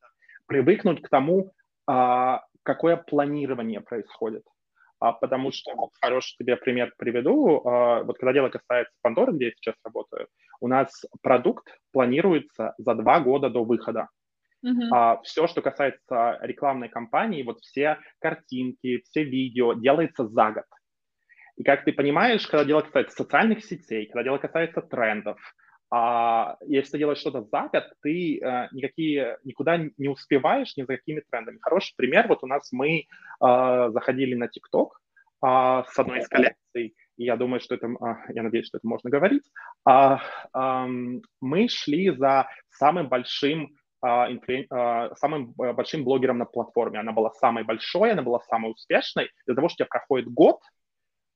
привыкнуть 0.45 1.01
к 1.01 1.09
тому, 1.09 1.51
а, 1.88 2.43
какое 2.63 2.97
планирование 2.97 3.82
происходит. 3.82 4.43
А, 4.99 5.11
потому 5.11 5.51
что, 5.51 5.76
вот 5.76 5.91
хороший 6.01 6.36
тебе 6.38 6.55
пример 6.55 6.93
приведу, 6.97 7.61
а, 7.66 8.03
вот 8.03 8.18
когда 8.18 8.34
дело 8.34 8.49
касается 8.49 8.93
Пандоры, 9.01 9.34
где 9.34 9.45
я 9.45 9.51
сейчас 9.51 9.76
работаю, 9.84 10.28
у 10.61 10.68
нас 10.68 11.03
продукт 11.22 11.68
планируется 11.91 12.74
за 12.78 12.95
два 12.95 13.20
года 13.20 13.49
до 13.49 13.63
выхода. 13.63 14.07
Uh-huh. 14.66 14.89
А, 14.91 15.22
все, 15.22 15.45
что 15.47 15.61
касается 15.61 16.39
рекламной 16.41 16.89
кампании, 16.89 17.43
вот 17.43 17.59
все 17.59 17.99
картинки, 18.20 19.03
все 19.09 19.24
видео 19.24 19.74
делается 19.74 20.28
за 20.28 20.51
год. 20.51 20.66
И 21.57 21.63
как 21.63 21.86
ты 21.86 21.93
понимаешь, 21.93 22.47
когда 22.47 22.66
дело 22.66 22.82
касается 22.82 23.16
социальных 23.16 23.63
сетей, 23.63 24.07
когда 24.07 24.24
дело 24.24 24.38
касается 24.39 24.82
трендов, 24.82 25.39
а 25.91 26.57
если 26.66 26.93
ты 26.93 26.97
делаешь 26.97 27.20
что-то 27.20 27.43
за 27.43 27.70
год, 27.72 27.84
ты 28.01 28.39
э, 28.39 28.68
никакие, 28.72 29.38
никуда 29.43 29.78
не 29.78 30.09
успеваешь 30.09 30.76
ни 30.76 30.82
за 30.82 30.97
какими 30.97 31.22
трендами. 31.30 31.59
Хороший 31.61 31.93
пример, 31.95 32.28
вот 32.28 32.43
у 32.43 32.47
нас 32.47 32.72
мы 32.72 33.01
э, 33.01 33.89
заходили 33.91 34.34
на 34.34 34.47
ТикТок 34.47 34.99
э, 35.45 35.47
с 35.88 35.99
одной 35.99 36.20
из 36.20 36.28
коллекций, 36.28 36.95
и 37.18 37.24
я 37.24 37.38
думаю, 37.38 37.59
что 37.61 37.76
это, 37.76 37.88
э, 37.88 38.34
я 38.34 38.43
надеюсь, 38.43 38.66
что 38.66 38.80
это 38.80 38.88
можно 38.88 39.09
говорить, 39.09 39.43
э, 39.88 40.18
э, 40.53 40.86
мы 41.39 41.68
шли 41.70 42.09
за 42.09 42.47
самым 42.72 43.07
большим 43.07 43.70
самым 45.18 45.53
большим 45.53 46.03
блогером 46.03 46.38
на 46.38 46.45
платформе. 46.45 46.99
Она 46.99 47.12
была 47.12 47.32
самой 47.32 47.64
большой, 47.64 48.12
она 48.12 48.22
была 48.22 48.39
самой 48.41 48.72
успешной. 48.72 49.26
Из-за 49.26 49.56
того, 49.56 49.70
что 49.70 49.76
у 49.76 49.78
тебя 49.78 49.88
проходит 49.89 50.28
год, 50.32 50.60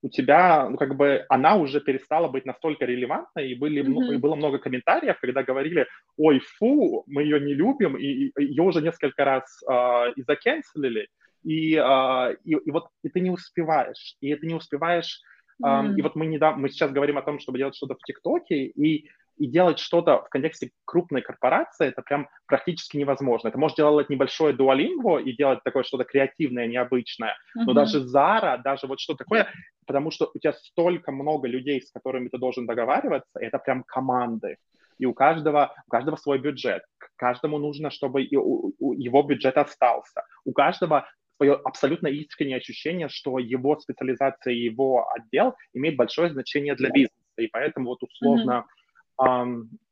у 0.01 0.09
тебя, 0.09 0.69
ну, 0.69 0.77
как 0.77 0.95
бы, 0.95 1.25
она 1.29 1.55
уже 1.55 1.81
перестала 1.81 2.27
быть 2.27 2.45
настолько 2.45 2.85
релевантной, 2.85 3.51
и, 3.51 3.55
были, 3.55 3.83
mm-hmm. 3.83 4.15
и 4.15 4.17
было 4.17 4.35
много 4.35 4.57
комментариев, 4.57 5.19
когда 5.19 5.43
говорили, 5.43 5.87
ой, 6.17 6.39
фу, 6.39 7.03
мы 7.07 7.23
ее 7.23 7.39
не 7.39 7.53
любим, 7.53 7.97
и, 7.97 8.27
и 8.27 8.31
ее 8.37 8.63
уже 8.63 8.81
несколько 8.81 9.25
раз 9.25 9.61
э, 9.69 10.13
и 10.15 10.23
закенселили, 10.23 11.07
и, 11.43 11.75
э, 11.75 12.35
и, 12.45 12.51
и 12.53 12.71
вот 12.71 12.87
и 13.03 13.09
ты 13.09 13.19
не 13.19 13.29
успеваешь, 13.29 14.15
и 14.21 14.33
ты 14.35 14.47
не 14.47 14.55
успеваешь, 14.55 15.19
э, 15.61 15.67
mm-hmm. 15.67 15.95
и 15.97 16.01
вот 16.01 16.15
мы, 16.15 16.27
недавно, 16.27 16.61
мы 16.61 16.69
сейчас 16.69 16.91
говорим 16.91 17.17
о 17.17 17.21
том, 17.23 17.39
чтобы 17.39 17.57
делать 17.57 17.75
что-то 17.75 17.95
в 17.95 18.03
ТикТоке, 18.05 18.67
и 18.67 19.09
и 19.39 19.47
делать 19.47 19.79
что-то 19.79 20.23
в 20.23 20.29
контексте 20.29 20.71
крупной 20.85 21.21
корпорации, 21.21 21.87
это 21.87 22.01
прям 22.01 22.27
практически 22.45 22.97
невозможно. 22.97 23.47
Это 23.47 23.57
может 23.57 23.77
делать 23.77 24.09
небольшое 24.09 24.53
Duolingo 24.53 25.21
и 25.21 25.35
делать 25.35 25.63
такое 25.63 25.83
что-то 25.83 26.03
креативное, 26.03 26.67
необычное, 26.67 27.35
mm-hmm. 27.57 27.63
но 27.65 27.73
даже 27.73 27.99
Zara, 27.99 28.61
даже 28.61 28.85
вот 28.85 28.99
что 28.99 29.15
такое, 29.15 29.47
потому 29.87 30.11
что 30.11 30.29
у 30.33 30.39
тебя 30.39 30.53
столько 30.53 31.11
много 31.13 31.47
людей, 31.47 31.81
с 31.81 31.89
которыми 31.91 32.27
ты 32.27 32.37
должен 32.37 32.67
договариваться, 32.67 33.39
это 33.39 33.57
прям 33.59 33.83
команды. 33.83 34.57
И 34.97 35.05
у 35.05 35.13
каждого, 35.13 35.73
у 35.87 35.89
каждого 35.89 36.17
свой 36.17 36.39
бюджет. 36.39 36.83
Каждому 37.15 37.57
нужно, 37.57 37.89
чтобы 37.89 38.21
его 38.21 39.23
бюджет 39.23 39.57
остался. 39.57 40.23
У 40.43 40.51
каждого 40.51 41.07
свое 41.37 41.53
абсолютно 41.53 42.07
искреннее 42.07 42.57
ощущение, 42.57 43.07
что 43.07 43.39
его 43.39 43.79
специализация, 43.79 44.53
его 44.53 45.09
отдел 45.09 45.55
имеет 45.73 45.95
большое 45.95 46.29
значение 46.29 46.75
для 46.75 46.89
бизнеса. 46.89 47.15
И 47.37 47.47
поэтому 47.47 47.91
вот 47.91 48.03
условно 48.03 48.51
mm-hmm 48.51 48.78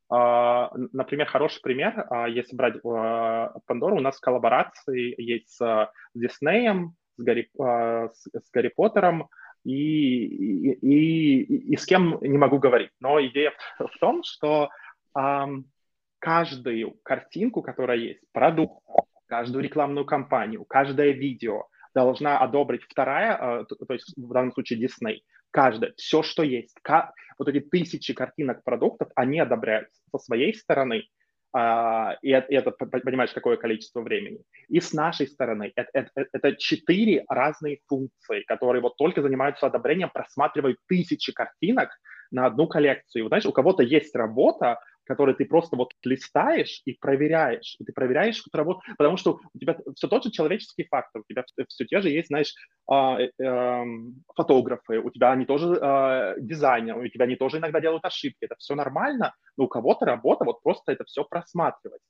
например, 0.10 1.28
хороший 1.28 1.62
пример, 1.62 2.06
а, 2.10 2.28
если 2.28 2.56
брать 2.56 2.82
Пандору, 2.82 3.98
у 3.98 4.02
нас 4.02 4.20
коллаборации 4.20 5.14
есть 5.22 5.58
с 5.58 5.92
Диснеем, 6.14 6.96
с 7.18 7.24
Гарри, 7.24 7.50
а, 7.60 8.10
с 8.10 8.52
Гарри 8.54 8.72
Поттером, 8.74 9.28
и, 9.66 10.26
и, 10.26 10.72
и, 10.80 11.74
и 11.74 11.76
с 11.76 11.86
кем 11.86 12.18
не 12.22 12.38
могу 12.38 12.58
говорить. 12.58 12.92
Но 13.02 13.22
идея 13.26 13.52
в 13.80 14.00
том, 14.00 14.24
что 14.24 14.70
каждую 16.20 16.96
картинку, 17.04 17.62
которая 17.62 17.98
есть, 17.98 18.22
продукт, 18.32 18.82
каждую 19.26 19.64
рекламную 19.64 20.06
кампанию, 20.06 20.64
каждое 20.64 21.12
видео 21.12 21.66
должна 21.94 22.40
одобрить 22.40 22.84
вторая, 22.84 23.66
то 23.66 23.94
есть 23.94 24.14
в 24.16 24.32
данном 24.32 24.54
случае 24.54 24.80
Disney, 24.80 25.22
каждое, 25.58 25.94
все, 25.98 26.22
что 26.22 26.44
есть, 26.44 26.78
вот 27.40 27.48
эти 27.48 27.60
тысячи 27.62 28.14
картинок 28.14 28.64
продуктов, 28.64 29.10
они 29.16 29.40
одобряются 29.40 30.00
со 30.12 30.20
своей 30.20 30.54
стороны, 30.54 31.04
Uh, 31.56 32.14
и 32.22 32.30
это, 32.30 32.54
это, 32.54 32.72
понимаешь, 32.72 33.32
какое 33.32 33.56
количество 33.56 34.02
времени. 34.02 34.40
И 34.68 34.82
с 34.82 34.92
нашей 34.94 35.28
стороны 35.28 35.72
это, 35.76 35.90
это, 35.94 36.28
это 36.34 36.56
четыре 36.58 37.24
разные 37.30 37.80
функции, 37.88 38.42
которые 38.42 38.82
вот 38.82 38.98
только 38.98 39.22
занимаются 39.22 39.66
одобрением, 39.66 40.12
просматривают 40.14 40.78
тысячи 40.88 41.32
картинок 41.32 41.90
на 42.32 42.46
одну 42.48 42.68
коллекцию. 42.68 43.24
Вот, 43.24 43.30
знаешь, 43.30 43.46
у 43.46 43.54
кого-то 43.54 43.82
есть 43.82 44.14
работа, 44.14 44.80
который 45.08 45.36
ты 45.36 45.46
просто 45.46 45.76
вот 45.76 45.92
листаешь 46.04 46.82
и 46.86 46.94
проверяешь, 46.94 47.76
и 47.80 47.86
ты 47.86 47.94
проверяешь 47.94 48.42
эту 48.46 48.58
работу, 48.58 48.82
потому 48.98 49.18
что 49.18 49.40
у 49.54 49.60
тебя 49.60 49.78
все 49.96 50.08
тот 50.08 50.24
же 50.24 50.32
человеческий 50.32 50.86
фактор, 50.90 51.22
у 51.22 51.26
тебя 51.28 51.44
все 51.68 51.86
те 51.86 52.02
же 52.02 52.10
есть, 52.10 52.28
знаешь, 52.28 52.54
а, 52.90 53.20
э, 53.20 53.32
эм, 53.40 54.24
фотографы, 54.36 55.00
у 55.00 55.10
тебя 55.10 55.32
они 55.32 55.46
тоже 55.46 55.78
а, 55.82 56.36
дизайнеры, 56.40 57.06
у 57.06 57.08
тебя 57.08 57.26
они 57.26 57.36
тоже 57.36 57.58
иногда 57.58 57.80
делают 57.80 58.06
ошибки, 58.06 58.38
это 58.42 58.56
все 58.58 58.76
нормально, 58.76 59.34
но 59.58 59.66
у 59.66 59.68
кого-то 59.68 60.06
работа 60.06 60.46
вот 60.46 60.62
просто 60.62 60.92
это 60.92 61.04
все 61.06 61.24
просматривать. 61.24 62.02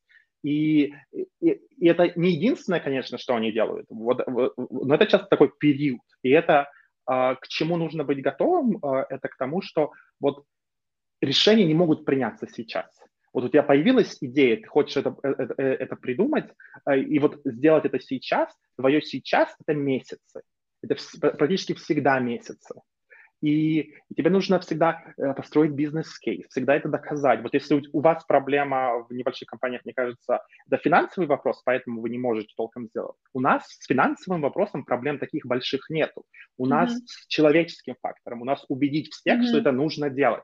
И, 0.44 0.94
и, 1.12 1.28
и 1.42 1.88
это 1.88 2.12
не 2.16 2.32
единственное, 2.32 2.80
конечно, 2.80 3.18
что 3.18 3.36
они 3.36 3.52
делают, 3.52 3.88
вот, 3.90 4.22
но 4.28 4.96
это 4.96 5.08
часто 5.08 5.28
такой 5.28 5.52
период, 5.60 6.02
и 6.22 6.30
это 6.30 6.70
а, 7.06 7.36
к 7.36 7.48
чему 7.48 7.78
нужно 7.78 8.04
быть 8.04 8.22
готовым, 8.22 8.78
это 8.78 9.28
к 9.30 9.38
тому, 9.38 9.62
что 9.62 9.92
вот 10.20 10.44
решения 11.22 11.66
не 11.66 11.74
могут 11.74 12.06
приняться 12.06 12.48
сейчас. 12.48 12.88
Вот 13.38 13.44
у 13.44 13.50
тебя 13.50 13.62
появилась 13.62 14.18
идея, 14.20 14.58
ты 14.58 14.66
хочешь 14.68 14.98
это, 14.98 15.16
э, 15.22 15.28
это, 15.28 15.54
э, 15.60 15.74
это 15.76 15.96
придумать, 15.96 16.50
э, 16.90 17.00
и 17.00 17.20
вот 17.20 17.40
сделать 17.46 17.86
это 17.86 18.00
сейчас, 18.00 18.52
твое 18.78 19.00
сейчас– 19.00 19.56
это 19.62 19.78
месяцы. 19.78 20.42
Это 20.82 20.96
практически 21.20 21.74
всегда 21.74 22.20
месяцы. 22.20 22.82
И 23.44 23.94
тебе 24.16 24.32
нужно 24.32 24.60
всегда 24.60 25.04
построить 25.36 25.74
бизнес-кейс, 25.74 26.48
всегда 26.50 26.76
это 26.76 26.90
доказать. 26.90 27.44
Вот 27.44 27.54
если 27.54 27.84
у 27.94 28.02
вас 28.02 28.26
проблема 28.26 29.06
в 29.08 29.14
небольших 29.14 29.48
компаниях, 29.48 29.86
мне 29.86 29.94
кажется, 29.94 30.42
это 30.66 30.78
финансовый 30.78 31.28
вопрос, 31.28 31.62
поэтому 31.64 32.02
вы 32.02 32.10
не 32.10 32.18
можете 32.18 32.52
толком 32.58 32.88
сделать. 32.88 33.16
У 33.34 33.40
нас 33.40 33.64
с 33.68 33.86
финансовым 33.86 34.42
вопросом 34.42 34.84
проблем 34.84 35.20
таких 35.20 35.46
больших 35.46 35.92
нету. 35.92 36.24
У 36.58 36.66
mm-hmm. 36.66 36.70
нас 36.70 36.98
с 37.06 37.28
человеческим 37.28 37.96
фактором, 38.02 38.42
у 38.42 38.46
нас 38.46 38.66
убедить 38.68 39.14
всех, 39.14 39.42
mm-hmm. 39.42 39.48
что 39.48 39.60
это 39.60 39.72
нужно 39.72 40.10
делать. 40.10 40.44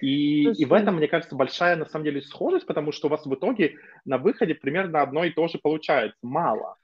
И, 0.00 0.50
и 0.50 0.64
в 0.64 0.72
этом, 0.72 0.96
мне 0.96 1.08
кажется, 1.08 1.36
большая 1.36 1.76
на 1.76 1.86
самом 1.86 2.04
деле 2.04 2.22
схожесть, 2.22 2.66
потому 2.66 2.92
что 2.92 3.06
у 3.06 3.10
вас 3.10 3.24
в 3.24 3.34
итоге 3.34 3.76
на 4.04 4.18
выходе 4.18 4.54
примерно 4.54 5.02
одно 5.02 5.24
и 5.24 5.30
то 5.30 5.46
же 5.48 5.58
получается. 5.58 6.18
Мало 6.22 6.76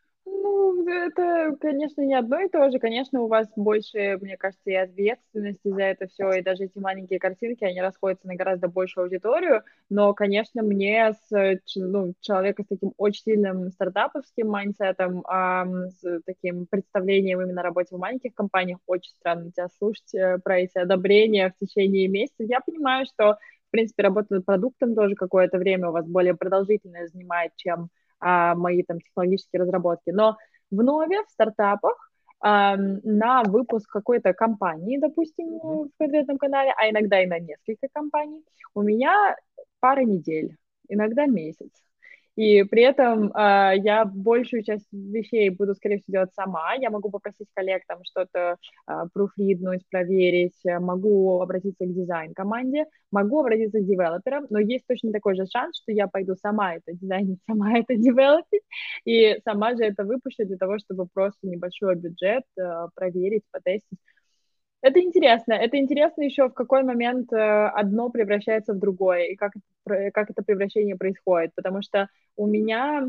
это, 0.89 1.57
конечно, 1.61 2.03
не 2.03 2.15
одно 2.15 2.41
и 2.41 2.49
то 2.49 2.71
же. 2.71 2.79
Конечно, 2.79 3.23
у 3.23 3.29
вас 3.29 3.49
больше, 3.57 4.19
мне 4.21 4.37
кажется, 4.37 4.71
и 4.71 4.75
ответственности 4.75 5.69
за 5.69 5.83
это 5.83 6.07
все, 6.07 6.33
и 6.33 6.43
даже 6.43 6.65
эти 6.65 6.79
маленькие 6.79 7.19
картинки, 7.19 7.65
они 7.65 7.81
расходятся 7.81 8.27
на 8.27 8.35
гораздо 8.35 8.69
большую 8.69 9.05
аудиторию. 9.05 9.63
Но, 9.91 10.15
конечно, 10.15 10.63
мне 10.63 11.15
с 11.29 11.61
ну, 11.77 12.15
человека 12.21 12.63
с 12.63 12.67
таким 12.67 12.93
очень 12.97 13.23
сильным 13.23 13.71
стартаповским 13.71 14.49
майндсетом, 14.49 15.25
а, 15.27 15.67
с 15.67 16.21
таким 16.25 16.67
представлением 16.67 17.41
именно 17.41 17.61
о 17.61 17.65
работе 17.65 17.95
в 17.95 17.99
маленьких 17.99 18.35
компаниях, 18.35 18.79
очень 18.87 19.13
странно 19.19 19.51
тебя 19.51 19.69
слушать 19.79 20.15
э, 20.15 20.39
про 20.39 20.61
эти 20.61 20.79
одобрения 20.79 21.51
в 21.51 21.65
течение 21.65 22.09
месяца. 22.09 22.45
Я 22.45 22.61
понимаю, 22.61 23.07
что, 23.07 23.39
в 23.69 23.71
принципе, 23.71 24.03
работа 24.03 24.35
над 24.35 24.47
продуктом 24.47 24.95
тоже 24.95 25.15
какое-то 25.15 25.59
время 25.59 25.89
у 25.89 25.93
вас 25.93 26.07
более 26.07 26.35
продолжительное 26.35 27.07
занимает, 27.09 27.53
чем 27.57 27.91
а, 28.21 28.55
мои 28.55 28.83
там 28.83 29.01
технологические 29.01 29.63
разработки. 29.63 30.11
Но 30.11 30.37
в 30.71 30.83
Нове, 30.83 31.23
в 31.25 31.31
стартапах, 31.31 32.11
э, 32.45 32.77
на 32.77 33.43
выпуск 33.45 33.91
какой-то 33.91 34.33
компании, 34.33 34.99
допустим, 34.99 35.59
в 35.59 35.89
конкретном 35.99 36.39
канале, 36.39 36.73
а 36.77 36.91
иногда 36.91 37.23
и 37.23 37.27
на 37.27 37.39
несколько 37.39 37.89
компаний, 37.93 38.45
у 38.75 38.83
меня 38.83 39.37
пара 39.81 40.01
недель, 40.01 40.57
иногда 40.89 41.27
месяц. 41.27 41.71
И 42.39 42.63
при 42.63 42.83
этом 42.83 43.33
э, 43.33 43.79
я 43.83 44.05
большую 44.05 44.63
часть 44.63 44.87
вещей 44.93 45.51
буду, 45.51 45.75
скорее 45.75 45.97
всего, 45.99 46.13
делать 46.13 46.33
сама. 46.35 46.75
Я 46.75 46.89
могу 46.91 47.11
попросить 47.11 47.49
коллег 47.53 47.83
там 47.89 47.99
что-то 48.05 48.55
э, 48.87 48.93
пруфриднуть, 49.13 49.83
проверить, 49.91 50.55
могу 50.65 51.41
обратиться 51.43 51.85
к 51.85 51.93
дизайн-команде, 51.93 52.85
могу 53.11 53.41
обратиться 53.41 53.81
к 53.81 53.85
девелоперам, 53.85 54.47
но 54.51 54.61
есть 54.61 54.87
точно 54.87 55.11
такой 55.11 55.35
же 55.35 55.47
шанс, 55.47 55.81
что 55.83 55.91
я 55.91 56.07
пойду 56.07 56.37
сама 56.37 56.77
это 56.77 56.93
дизайнить, 56.93 57.41
сама 57.49 57.77
это 57.77 57.97
девелопить, 57.97 58.63
и 59.05 59.41
сама 59.45 59.75
же 59.75 59.83
это 59.83 60.05
выпущу 60.05 60.47
для 60.47 60.59
того, 60.59 60.79
чтобы 60.79 61.09
просто 61.13 61.49
небольшой 61.49 61.97
бюджет 61.97 62.45
э, 62.57 62.87
проверить, 62.95 63.43
потестить. 63.51 63.99
Это 64.81 65.01
интересно. 65.01 65.55
Это 65.55 65.77
интересно 65.79 66.23
еще, 66.23 66.49
в 66.49 66.55
какой 66.55 66.85
момент 66.85 67.33
э, 67.33 67.37
одно 67.69 68.11
превращается 68.11 68.75
в 68.75 68.79
другое, 68.79 69.25
и 69.33 69.37
как, 69.37 69.53
как 69.85 70.31
это 70.31 70.43
превращение 70.43 70.97
происходит. 70.97 71.53
Потому 71.57 71.83
что 71.83 72.09
у 72.37 72.47
меня 72.47 73.09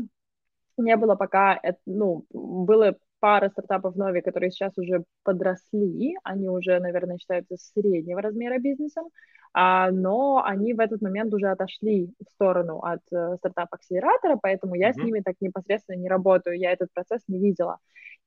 не 0.78 0.96
было 0.96 1.16
пока, 1.16 1.60
ну, 1.86 2.26
было 2.30 2.96
пара 3.20 3.50
стартапов 3.50 3.96
новые, 3.96 4.22
которые 4.22 4.50
сейчас 4.50 4.76
уже 4.76 5.04
подросли, 5.22 6.16
они 6.24 6.48
уже, 6.48 6.80
наверное, 6.80 7.18
считаются 7.18 7.56
среднего 7.56 8.20
размера 8.20 8.58
бизнесом, 8.58 9.08
а, 9.52 9.90
но 9.90 10.42
они 10.44 10.74
в 10.74 10.80
этот 10.80 11.02
момент 11.02 11.34
уже 11.34 11.48
отошли 11.48 12.12
в 12.24 12.30
сторону 12.30 12.78
от 12.78 13.00
э, 13.12 13.36
стартап-акселератора, 13.38 14.38
поэтому 14.40 14.76
я 14.76 14.90
mm-hmm. 14.90 14.92
с 14.92 14.96
ними 14.96 15.20
так 15.20 15.34
непосредственно 15.40 15.96
не 15.96 16.08
работаю, 16.08 16.58
я 16.58 16.72
этот 16.72 16.92
процесс 16.94 17.22
не 17.28 17.40
видела. 17.40 17.78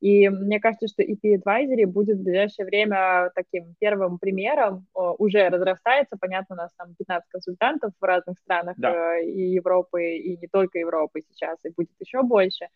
И 0.02 0.28
мне 0.28 0.60
кажется, 0.60 0.90
что 0.90 1.02
EP 1.02 1.22
Advisory 1.24 1.86
будет 1.86 2.18
в 2.18 2.24
ближайшее 2.24 2.66
время 2.66 3.32
таким 3.36 3.74
первым 3.80 4.20
примером, 4.20 4.86
уже 4.94 5.48
разрастается, 5.48 6.18
понятно, 6.20 6.56
у 6.56 6.58
нас 6.58 6.72
там 6.78 6.94
15 6.96 7.30
консультантов 7.30 7.94
в 7.98 8.04
разных 8.04 8.38
странах 8.40 8.76
да. 8.78 9.16
Э, 9.16 9.24
и 9.24 9.52
Европы, 9.52 10.18
и 10.18 10.38
не 10.38 10.48
только 10.48 10.80
Европы 10.80 11.22
сейчас, 11.22 11.58
и 11.64 11.70
будет 11.70 11.96
еще 12.00 12.22
больше. 12.22 12.68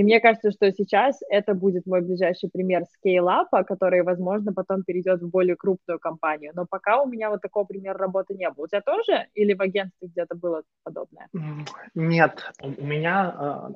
И 0.00 0.02
мне 0.02 0.18
кажется, 0.18 0.50
что 0.50 0.72
сейчас 0.72 1.20
это 1.28 1.52
будет 1.52 1.84
мой 1.84 2.00
ближайший 2.00 2.48
пример 2.50 2.84
скейлапа, 2.86 3.64
который, 3.64 4.02
возможно, 4.02 4.50
потом 4.54 4.82
перейдет 4.82 5.20
в 5.20 5.28
более 5.28 5.56
крупную 5.56 5.98
компанию. 5.98 6.52
Но 6.54 6.64
пока 6.64 7.02
у 7.02 7.06
меня 7.06 7.28
вот 7.28 7.42
такого 7.42 7.64
примера 7.64 7.98
работы 7.98 8.32
не 8.32 8.48
было. 8.48 8.64
У 8.64 8.68
тебя 8.68 8.80
тоже 8.80 9.26
или 9.34 9.52
в 9.52 9.60
агентстве 9.60 10.08
где-то 10.08 10.36
было 10.36 10.62
подобное? 10.84 11.28
Нет, 11.94 12.50
у 12.62 12.82
меня 12.82 13.28
а, 13.28 13.70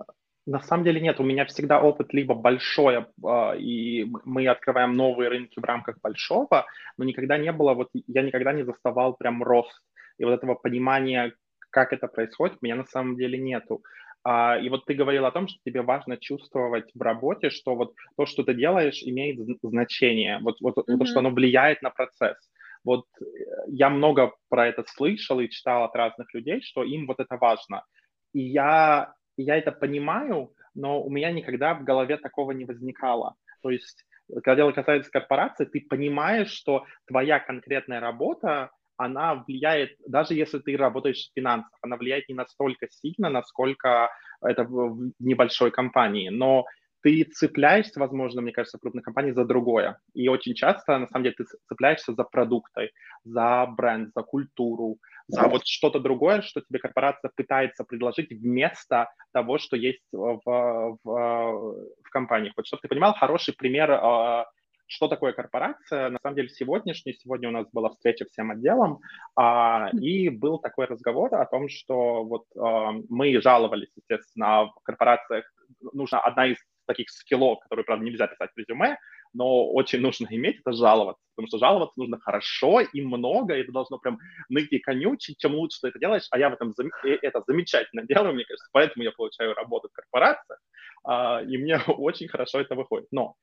на 0.46 0.60
самом 0.60 0.84
деле 0.84 1.02
нет. 1.02 1.20
У 1.20 1.24
меня 1.24 1.44
всегда 1.44 1.78
опыт 1.82 2.14
либо 2.14 2.34
большой, 2.34 3.04
а, 3.22 3.52
и 3.54 4.10
мы 4.24 4.48
открываем 4.48 4.94
новые 4.94 5.28
рынки 5.28 5.60
в 5.60 5.64
рамках 5.64 5.98
большого, 6.00 6.64
но 6.96 7.04
никогда 7.04 7.36
не 7.36 7.52
было, 7.52 7.74
вот 7.74 7.90
я 7.92 8.22
никогда 8.22 8.54
не 8.54 8.62
заставал 8.62 9.12
прям 9.14 9.42
рост. 9.42 9.78
И 10.16 10.24
вот 10.24 10.32
этого 10.32 10.54
понимания, 10.54 11.34
как 11.68 11.92
это 11.92 12.08
происходит, 12.08 12.56
у 12.62 12.64
меня 12.64 12.76
на 12.76 12.86
самом 12.86 13.16
деле 13.16 13.38
нету. 13.38 13.82
А, 14.24 14.58
и 14.58 14.70
вот 14.70 14.86
ты 14.86 14.94
говорил 14.94 15.26
о 15.26 15.30
том, 15.30 15.48
что 15.48 15.58
тебе 15.64 15.82
важно 15.82 16.16
чувствовать 16.16 16.90
в 16.94 17.02
работе, 17.02 17.50
что 17.50 17.76
вот 17.76 17.94
то, 18.16 18.24
что 18.24 18.42
ты 18.42 18.54
делаешь, 18.54 19.02
имеет 19.02 19.38
значение, 19.62 20.38
вот, 20.40 20.56
вот 20.60 20.78
mm-hmm. 20.78 20.98
то, 20.98 21.04
что 21.04 21.18
оно 21.18 21.30
влияет 21.30 21.82
на 21.82 21.90
процесс. 21.90 22.38
Вот 22.84 23.04
э, 23.20 23.24
я 23.68 23.90
много 23.90 24.32
про 24.48 24.66
это 24.68 24.82
слышал 24.86 25.40
и 25.40 25.50
читал 25.50 25.84
от 25.84 25.94
разных 25.94 26.32
людей, 26.32 26.62
что 26.62 26.84
им 26.84 27.06
вот 27.06 27.20
это 27.20 27.36
важно. 27.36 27.84
И 28.32 28.40
я, 28.40 29.12
я 29.36 29.56
это 29.56 29.72
понимаю, 29.72 30.52
но 30.74 31.02
у 31.02 31.10
меня 31.10 31.30
никогда 31.30 31.74
в 31.74 31.84
голове 31.84 32.16
такого 32.16 32.52
не 32.52 32.64
возникало. 32.64 33.34
То 33.62 33.70
есть, 33.70 34.06
когда 34.42 34.56
дело 34.56 34.72
касается 34.72 35.10
корпорации, 35.10 35.66
ты 35.66 35.82
понимаешь, 35.82 36.50
что 36.50 36.84
твоя 37.06 37.40
конкретная 37.40 38.00
работа 38.00 38.70
она 38.96 39.44
влияет, 39.46 39.96
даже 40.06 40.34
если 40.34 40.58
ты 40.58 40.76
работаешь 40.76 41.28
в 41.28 41.34
финансах, 41.34 41.78
она 41.82 41.96
влияет 41.96 42.28
не 42.28 42.34
настолько 42.34 42.88
сильно, 42.90 43.28
насколько 43.28 44.10
это 44.42 44.64
в 44.64 45.12
небольшой 45.18 45.70
компании. 45.70 46.28
Но 46.28 46.64
ты 47.04 47.24
цепляешься, 47.24 48.00
возможно, 48.00 48.40
мне 48.40 48.52
кажется, 48.52 48.78
в 48.78 48.80
крупных 48.80 49.04
компаниях 49.04 49.34
за 49.34 49.44
другое. 49.44 49.98
И 50.14 50.28
очень 50.28 50.54
часто, 50.54 50.98
на 50.98 51.06
самом 51.08 51.24
деле, 51.24 51.34
ты 51.36 51.44
цепляешься 51.68 52.14
за 52.14 52.24
продукты, 52.24 52.92
за 53.24 53.66
бренд, 53.66 54.10
за 54.14 54.22
культуру, 54.22 54.96
за 55.28 55.46
вот 55.48 55.66
что-то 55.66 56.00
другое, 56.00 56.40
что 56.40 56.62
тебе 56.62 56.78
корпорация 56.78 57.30
пытается 57.36 57.84
предложить 57.84 58.30
вместо 58.30 59.10
того, 59.32 59.58
что 59.58 59.76
есть 59.76 60.02
в, 60.12 60.40
в, 60.44 60.98
в 61.04 62.10
компаниях. 62.10 62.54
Вот 62.56 62.66
чтобы 62.66 62.80
ты 62.80 62.88
понимал, 62.88 63.14
хороший 63.14 63.54
пример 63.54 63.90
а, 63.90 64.46
что 64.86 65.08
такое 65.08 65.32
корпорация? 65.32 66.10
На 66.10 66.18
самом 66.22 66.36
деле 66.36 66.48
сегодняшний, 66.48 67.14
сегодня 67.14 67.48
у 67.48 67.52
нас 67.52 67.66
была 67.72 67.90
встреча 67.90 68.26
всем 68.26 68.50
отделом, 68.50 69.00
а, 69.36 69.90
и 69.92 70.28
был 70.28 70.58
такой 70.58 70.86
разговор 70.86 71.34
о 71.34 71.46
том, 71.46 71.68
что 71.68 72.24
вот 72.24 72.44
а, 72.56 72.92
мы 73.08 73.40
жаловались, 73.40 73.90
естественно, 73.96 74.66
в 74.66 74.74
корпорациях 74.82 75.44
нужна 75.92 76.20
одна 76.20 76.46
из 76.46 76.56
таких 76.86 77.10
скиллов, 77.10 77.60
которые, 77.60 77.84
правда, 77.84 78.04
нельзя 78.04 78.26
писать 78.26 78.50
в 78.54 78.58
резюме, 78.58 78.98
но 79.32 79.70
очень 79.72 80.00
нужно 80.00 80.26
иметь, 80.30 80.60
это 80.60 80.72
жаловаться, 80.72 81.22
потому 81.34 81.48
что 81.48 81.58
жаловаться 81.58 81.94
нужно 81.96 82.18
хорошо 82.20 82.80
и 82.80 83.00
много, 83.00 83.54
и 83.54 83.62
это 83.62 83.72
должно 83.72 83.98
прям 83.98 84.18
ныть 84.48 84.70
и 84.70 84.78
конючить, 84.78 85.38
чем 85.38 85.54
лучше 85.54 85.78
ты 85.80 85.88
это 85.88 85.98
делаешь, 85.98 86.26
а 86.30 86.38
я 86.38 86.50
в 86.50 86.54
этом 86.54 86.72
зам... 86.72 86.90
это 87.02 87.42
замечательно 87.46 88.02
делаю, 88.08 88.34
мне 88.34 88.44
кажется, 88.44 88.68
поэтому 88.72 89.02
я 89.02 89.12
получаю 89.12 89.54
работу 89.54 89.88
в 89.88 89.92
корпорациях, 89.92 90.60
а, 91.04 91.42
и 91.42 91.56
мне 91.58 91.78
очень 91.86 92.28
хорошо 92.28 92.60
это 92.60 92.74
выходит. 92.74 93.08
Но 93.10 93.34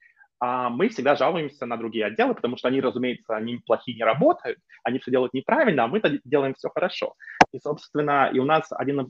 мы 0.42 0.89
всегда 0.89 1.16
жалуемся 1.16 1.68
на 1.68 1.78
другие 1.78 2.06
отделы, 2.06 2.34
потому 2.34 2.58
что 2.58 2.68
они, 2.68 2.82
разумеется, 2.82 3.36
они 3.36 3.58
плохие 3.58 3.96
не 3.96 4.04
работают, 4.04 4.58
они 4.84 4.98
все 5.00 5.12
делают 5.12 5.34
неправильно, 5.34 5.84
а 5.84 5.88
мы-то 5.88 6.20
делаем 6.24 6.56
все 6.56 6.70
хорошо. 6.70 7.14
И, 7.54 7.60
собственно, 7.60 8.30
и 8.34 8.39
у 8.39 8.46
нас 8.46 8.68
один, 8.72 9.08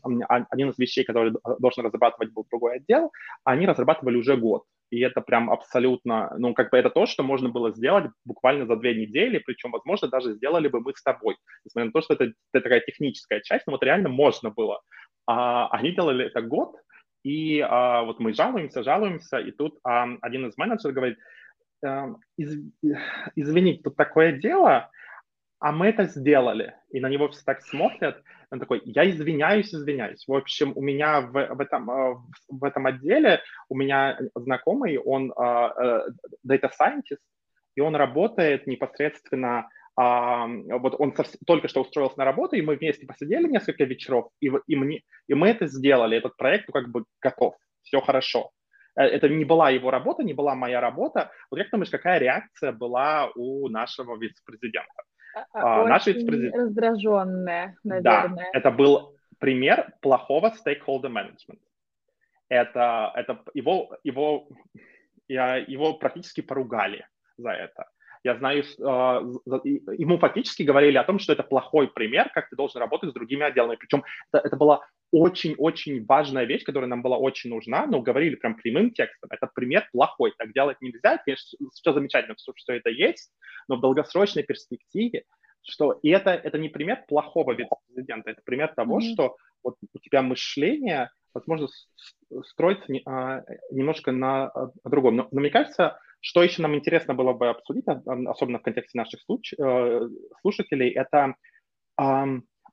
один 0.49 0.69
из 0.69 0.77
вещей, 0.77 1.05
который 1.05 1.33
должен 1.59 1.85
разрабатывать 1.85 2.33
был 2.33 2.45
другой 2.49 2.77
отдел, 2.77 3.11
они 3.45 3.65
разрабатывали 3.65 4.17
уже 4.17 4.35
год. 4.35 4.63
И 4.89 4.99
это 4.99 5.21
прям 5.21 5.49
абсолютно, 5.49 6.35
ну, 6.37 6.53
как 6.53 6.69
бы 6.69 6.77
это 6.77 6.89
то, 6.89 7.05
что 7.05 7.23
можно 7.23 7.47
было 7.47 7.71
сделать 7.71 8.11
буквально 8.25 8.65
за 8.65 8.75
две 8.75 8.93
недели, 8.93 9.39
причем, 9.39 9.71
возможно, 9.71 10.09
даже 10.09 10.33
сделали 10.33 10.67
бы 10.67 10.81
мы 10.81 10.93
с 10.93 11.01
тобой. 11.01 11.37
Несмотря 11.63 11.85
на 11.85 11.91
то, 11.93 12.01
что 12.01 12.13
это, 12.13 12.25
это 12.25 12.63
такая 12.63 12.81
техническая 12.81 13.39
часть, 13.39 13.67
но 13.67 13.71
вот 13.71 13.83
реально 13.83 14.09
можно 14.09 14.49
было. 14.49 14.81
А, 15.27 15.69
они 15.69 15.91
делали 15.91 16.25
это 16.25 16.41
год, 16.41 16.75
и 17.23 17.59
а, 17.59 18.03
вот 18.03 18.19
мы 18.19 18.33
жалуемся, 18.33 18.83
жалуемся, 18.83 19.37
и 19.37 19.51
тут 19.51 19.79
а, 19.83 20.07
один 20.21 20.47
из 20.47 20.57
менеджеров 20.57 20.95
говорит, 20.95 21.17
«Э, 21.85 22.13
из, 22.37 22.59
извините, 23.35 23.83
тут 23.83 23.95
такое 23.95 24.33
дело, 24.33 24.89
а 25.59 25.71
мы 25.71 25.87
это 25.87 26.05
сделали. 26.05 26.73
И 26.89 26.99
на 26.99 27.07
него 27.07 27.29
все 27.29 27.43
так 27.45 27.61
смотрят. 27.61 28.23
Он 28.49 28.59
такой, 28.59 28.81
я 28.83 29.07
извиняюсь, 29.09 29.73
извиняюсь. 29.73 30.27
В 30.27 30.33
общем, 30.33 30.73
у 30.75 30.81
меня 30.81 31.21
в, 31.21 31.31
в, 31.31 31.59
этом, 31.59 31.89
э, 31.89 32.15
в 32.49 32.63
этом 32.63 32.87
отделе, 32.87 33.41
у 33.69 33.75
меня 33.75 34.19
знакомый, 34.35 34.97
он 34.97 35.31
uh, 35.31 36.01
data 36.45 36.69
scientist, 36.69 37.21
и 37.75 37.81
он 37.81 37.95
работает 37.95 38.67
непосредственно 38.67 39.69
а, 40.03 40.47
вот 40.79 40.95
он 40.97 41.13
со, 41.15 41.23
только 41.45 41.67
что 41.67 41.81
устроился 41.81 42.17
на 42.17 42.25
работу, 42.25 42.55
и 42.55 42.61
мы 42.63 42.75
вместе 42.75 43.05
посидели 43.05 43.47
несколько 43.47 43.83
вечеров, 43.83 44.29
и, 44.39 44.51
и, 44.65 44.75
мне, 44.75 45.01
и 45.27 45.35
мы 45.35 45.49
это 45.49 45.67
сделали, 45.67 46.17
этот 46.17 46.35
проект 46.37 46.67
ну, 46.69 46.73
как 46.73 46.89
бы 46.89 47.05
готов, 47.21 47.53
все 47.83 48.01
хорошо. 48.01 48.49
Э, 48.95 49.03
это 49.03 49.29
не 49.29 49.45
была 49.45 49.69
его 49.69 49.91
работа, 49.91 50.23
не 50.23 50.33
была 50.33 50.55
моя 50.55 50.81
работа. 50.81 51.29
Вот 51.51 51.59
как 51.59 51.69
думаешь, 51.69 51.91
какая 51.91 52.17
реакция 52.17 52.71
была 52.71 53.29
у 53.35 53.69
нашего 53.69 54.17
вице-президента? 54.17 55.03
А, 55.35 55.83
а, 55.83 55.87
наш 55.87 56.07
вице-президент... 56.07 56.55
раздраженная, 56.55 57.77
наверное. 57.83 58.01
Да, 58.01 58.49
это 58.53 58.71
был 58.71 59.15
пример 59.37 59.93
плохого 60.01 60.51
stakeholder 60.65 61.11
management. 61.11 61.61
Это, 62.49 63.11
это 63.13 63.43
его, 63.53 63.95
его, 64.03 64.47
его 65.27 65.93
практически 65.93 66.41
поругали 66.41 67.05
за 67.37 67.51
это. 67.51 67.90
Я 68.23 68.37
знаю, 68.37 68.63
а, 68.83 69.21
ему 69.97 70.17
фактически 70.19 70.63
говорили 70.63 70.97
о 70.97 71.03
том, 71.03 71.19
что 71.19 71.33
это 71.33 71.43
плохой 71.43 71.87
пример, 71.87 72.29
как 72.33 72.49
ты 72.49 72.55
должен 72.55 72.79
работать 72.79 73.09
с 73.09 73.13
другими 73.13 73.43
отделами. 73.43 73.77
Причем 73.77 74.03
это, 74.31 74.45
это 74.45 74.55
была 74.55 74.81
очень-очень 75.11 76.05
важная 76.05 76.45
вещь, 76.45 76.63
которая 76.63 76.87
нам 76.89 77.01
была 77.01 77.17
очень 77.17 77.49
нужна, 77.49 77.85
но 77.87 78.01
говорили 78.01 78.35
прям 78.35 78.55
прямым 78.55 78.91
текстом. 78.91 79.29
Этот 79.31 79.53
пример 79.53 79.87
плохой, 79.91 80.33
так 80.37 80.53
делать 80.53 80.77
нельзя. 80.81 81.17
Конечно, 81.17 81.57
все 81.73 81.93
замечательно, 81.93 82.35
что, 82.37 82.53
что 82.55 82.73
это 82.73 82.89
есть, 82.89 83.31
но 83.67 83.75
в 83.77 83.81
долгосрочной 83.81 84.43
перспективе 84.43 85.23
что 85.63 85.99
и 86.01 86.09
это, 86.09 86.31
это 86.31 86.57
не 86.57 86.69
пример 86.69 87.05
плохого 87.07 87.53
вице-президента, 87.53 88.31
это 88.31 88.41
пример 88.43 88.73
того, 88.75 88.99
mm-hmm. 88.99 89.13
что 89.13 89.35
вот 89.63 89.75
у 89.93 89.99
тебя 89.99 90.21
мышление, 90.21 91.11
возможно, 91.33 91.67
строится 92.45 92.91
не, 92.91 93.01
а, 93.05 93.43
немножко 93.71 94.11
на, 94.11 94.51
на 94.55 94.89
другом. 94.89 95.17
Но, 95.17 95.27
но 95.31 95.39
мне 95.39 95.49
кажется, 95.49 95.99
что 96.21 96.43
еще 96.43 96.61
нам 96.61 96.75
интересно 96.75 97.13
было 97.13 97.33
бы 97.33 97.49
обсудить, 97.49 97.85
особенно 97.87 98.59
в 98.59 98.63
контексте 98.63 98.97
наших 98.97 99.21
случ... 99.21 99.53
Э, 99.53 100.07
слушателей, 100.41 100.89
это 100.89 101.35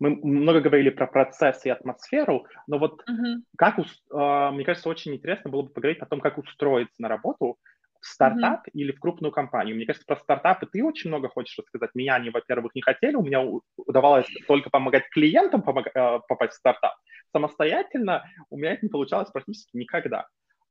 мы 0.01 0.11
много 0.17 0.61
говорили 0.61 0.91
про 0.91 1.07
процесс 1.07 1.65
и 1.65 1.71
атмосферу, 1.71 2.47
но 2.67 2.79
вот 2.79 3.03
uh-huh. 3.09 3.43
как, 3.57 3.79
а, 4.13 4.51
мне 4.53 4.65
кажется, 4.65 4.89
очень 4.89 5.15
интересно 5.15 5.51
было 5.51 5.63
бы 5.63 5.71
поговорить 5.71 6.01
о 6.01 6.07
том, 6.07 6.21
как 6.21 6.39
устроиться 6.39 7.03
на 7.03 7.09
работу 7.09 7.59
в 8.01 8.07
стартап 8.07 8.69
uh-huh. 8.69 8.73
или 8.75 8.93
в 8.93 9.01
крупную 9.01 9.33
компанию. 9.33 9.75
Мне 9.75 9.87
кажется, 9.87 10.07
про 10.07 10.17
стартапы 10.17 10.67
ты 10.71 10.85
очень 10.85 11.11
много 11.11 11.29
хочешь 11.29 11.59
рассказать. 11.59 11.91
Меня 11.95 12.15
они, 12.15 12.31
во-первых, 12.31 12.75
не 12.77 12.83
хотели, 12.83 13.17
у 13.17 13.23
меня 13.23 13.45
удавалось 13.77 14.29
только 14.47 14.71
помогать 14.71 15.09
клиентам 15.11 15.63
помог... 15.63 15.89
Э, 15.89 16.21
попасть 16.29 16.55
в 16.55 16.57
стартап. 16.57 16.95
Самостоятельно 17.33 18.25
у 18.51 18.57
меня 18.57 18.75
это 18.75 18.87
не 18.87 18.91
получалось 18.91 19.31
практически 19.33 19.77
никогда. 19.77 20.29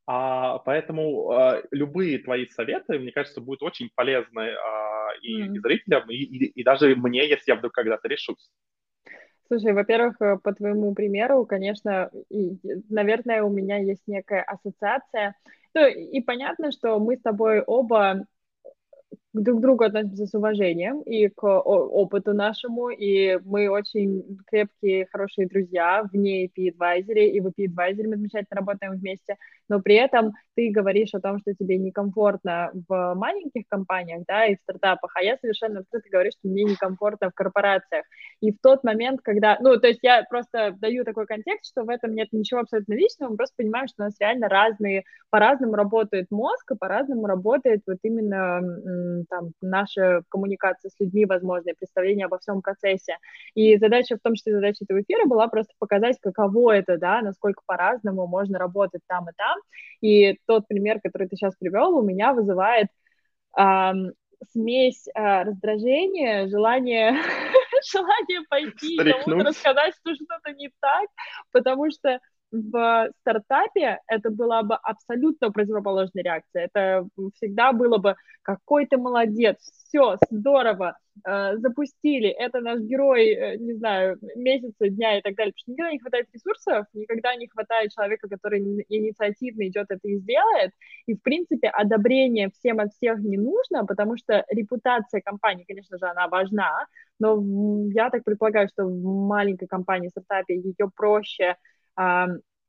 А, 0.10 0.60
поэтому 0.60 1.32
а, 1.32 1.62
любые 1.72 2.20
твои 2.20 2.48
советы, 2.48 2.98
мне 2.98 3.12
кажется, 3.12 3.42
будут 3.42 3.62
очень 3.62 3.90
полезны 3.94 4.52
а, 4.52 5.10
и, 5.22 5.44
mm. 5.44 5.56
и 5.56 5.60
зрителям, 5.60 6.10
и, 6.10 6.16
и, 6.16 6.46
и 6.46 6.64
даже 6.64 6.96
мне, 6.96 7.28
если 7.28 7.52
я 7.52 7.56
вдруг 7.58 7.74
когда-то 7.74 8.08
решусь. 8.08 8.50
Слушай, 9.48 9.74
во-первых, 9.74 10.16
э, 10.22 10.38
по 10.42 10.54
твоему 10.54 10.94
примеру, 10.94 11.46
конечно, 11.46 12.10
и, 12.30 12.58
наверное, 12.90 13.44
у 13.44 13.50
меня 13.50 13.78
есть 13.78 14.04
некая 14.08 14.44
ассоциация. 14.44 15.36
Ну, 15.74 15.86
и 15.88 16.22
понятно, 16.22 16.72
что 16.72 17.00
мы 17.00 17.18
с 17.18 17.22
тобой 17.22 17.62
оба 17.62 18.26
друг 19.42 19.60
к 19.60 19.62
другу 19.62 19.84
относимся 19.84 20.26
с 20.26 20.34
уважением 20.34 21.02
и 21.02 21.28
к 21.28 21.44
опыту 21.44 22.34
нашему, 22.34 22.90
и 22.90 23.38
мы 23.46 23.70
очень 23.70 24.38
крепкие, 24.48 25.08
хорошие 25.12 25.48
друзья 25.48 26.04
вне 26.12 26.46
Advisory, 26.46 27.28
и 27.28 27.40
в 27.40 27.48
Advisory 27.48 28.08
мы 28.08 28.18
замечательно 28.18 28.60
работаем 28.60 28.94
вместе, 28.94 29.36
но 29.70 29.82
при 29.82 29.96
этом 29.96 30.34
ты 30.56 30.72
говоришь 30.72 31.14
о 31.14 31.20
том, 31.20 31.40
что 31.40 31.54
тебе 31.54 31.78
некомфортно 31.78 32.72
в 32.88 33.14
маленьких 33.16 33.64
компаниях, 33.68 34.24
да, 34.28 34.46
и 34.46 34.56
в 34.56 34.60
стартапах, 34.60 35.12
а 35.16 35.22
я 35.22 35.38
совершенно 35.38 35.82
открыто 35.82 36.10
говорю, 36.10 36.32
что 36.32 36.48
мне 36.48 36.64
некомфортно 36.64 37.30
в 37.30 37.34
корпорациях. 37.34 38.06
И 38.42 38.52
в 38.52 38.58
тот 38.62 38.84
момент, 38.84 39.22
когда, 39.24 39.58
ну, 39.60 39.78
то 39.80 39.88
есть 39.88 40.00
я 40.02 40.24
просто 40.30 40.76
даю 40.80 41.04
такой 41.04 41.26
контекст, 41.26 41.72
что 41.72 41.84
в 41.84 41.90
этом 41.90 42.16
нет 42.16 42.30
ничего 42.32 42.62
абсолютно 42.62 42.94
личного, 42.94 43.32
мы 43.32 43.38
просто 43.38 43.56
понимаем, 43.58 43.88
что 43.88 44.04
у 44.04 44.06
нас 44.06 44.16
реально 44.20 44.48
разные, 44.48 45.04
по-разному 45.30 45.76
работает 45.76 46.28
мозг, 46.32 46.72
и 46.72 46.76
по-разному 46.76 47.28
работает 47.28 47.82
вот 47.86 47.98
именно 48.04 48.62
там 49.30 49.52
наша 49.62 50.22
коммуникация 50.30 50.90
с 50.90 51.00
людьми, 51.00 51.26
возможно, 51.26 51.74
представление 51.78 52.26
обо 52.26 52.40
всем 52.40 52.62
процессе. 52.62 53.18
И 53.54 53.78
задача, 53.78 54.18
в 54.18 54.22
том 54.22 54.36
числе 54.36 54.54
задача 54.54 54.84
этого 54.84 55.02
эфира 55.02 55.26
была 55.26 55.48
просто 55.48 55.74
показать, 55.80 56.18
каково 56.22 56.78
это, 56.78 56.98
да, 56.98 57.22
насколько 57.22 57.62
по-разному 57.66 58.28
можно 58.28 58.60
работать 58.60 59.02
там 59.08 59.30
и 59.30 59.34
там. 59.36 59.58
И 60.02 60.38
тот 60.46 60.68
пример, 60.68 61.00
который 61.02 61.28
ты 61.28 61.36
сейчас 61.36 61.56
привел, 61.56 61.98
у 61.98 62.04
меня 62.04 62.34
вызывает 62.34 62.88
эм, 63.58 64.14
смесь 64.52 65.08
э, 65.14 65.44
раздражения, 65.44 66.48
желание, 66.48 67.12
желание 67.92 68.42
пойти 68.50 68.98
кому-то 68.98 69.50
рассказать, 69.50 69.94
что 69.96 70.14
что-то 70.16 70.54
не 70.54 70.70
так, 70.80 71.08
потому 71.52 71.90
что 71.92 72.20
в 72.52 73.10
стартапе 73.22 74.00
это 74.08 74.30
была 74.30 74.64
бы 74.64 74.76
абсолютно 74.76 75.52
противоположная 75.52 76.24
реакция. 76.24 76.66
Это 76.66 77.08
всегда 77.36 77.74
было 77.74 77.98
бы 77.98 78.16
какой 78.42 78.86
ты 78.86 78.98
молодец, 78.98 79.58
все, 79.60 80.16
здорово, 80.32 80.98
э, 81.26 81.58
запустили, 81.58 82.30
это 82.30 82.62
наш 82.62 82.80
герой, 82.80 83.28
э, 83.28 83.58
не 83.58 83.74
знаю, 83.74 84.18
месяца, 84.36 84.88
дня 84.88 85.18
и 85.18 85.22
так 85.22 85.36
далее. 85.36 85.54
Потому 85.54 85.60
что 85.60 85.72
никогда 85.72 85.92
не 85.92 86.00
хватает 86.00 86.28
ресурсов, 86.34 86.86
никогда 86.94 87.36
не 87.36 87.48
хватает 87.48 87.92
человека, 87.92 88.30
который 88.30 88.62
инициативно 88.88 89.68
идет 89.68 89.88
это 89.90 90.08
и 90.08 90.18
сделает. 90.18 90.72
И, 91.08 91.16
в 91.16 91.22
принципе, 91.22 91.68
одобрение 91.68 92.50
всем 92.52 92.80
от 92.80 92.94
всех 92.94 93.20
не 93.20 93.38
нужно, 93.38 93.86
потому 93.86 94.16
что 94.18 94.46
репутация 94.50 95.20
компании, 95.22 95.66
конечно 95.68 95.98
же, 95.98 96.06
она 96.06 96.30
важна, 96.30 96.86
но 97.20 97.44
я 97.94 98.10
так 98.10 98.24
предполагаю, 98.24 98.70
что 98.70 98.86
в 98.86 99.04
маленькой 99.04 99.68
компании, 99.68 100.10
стартапе 100.10 100.56
ее 100.56 100.90
проще 100.96 101.56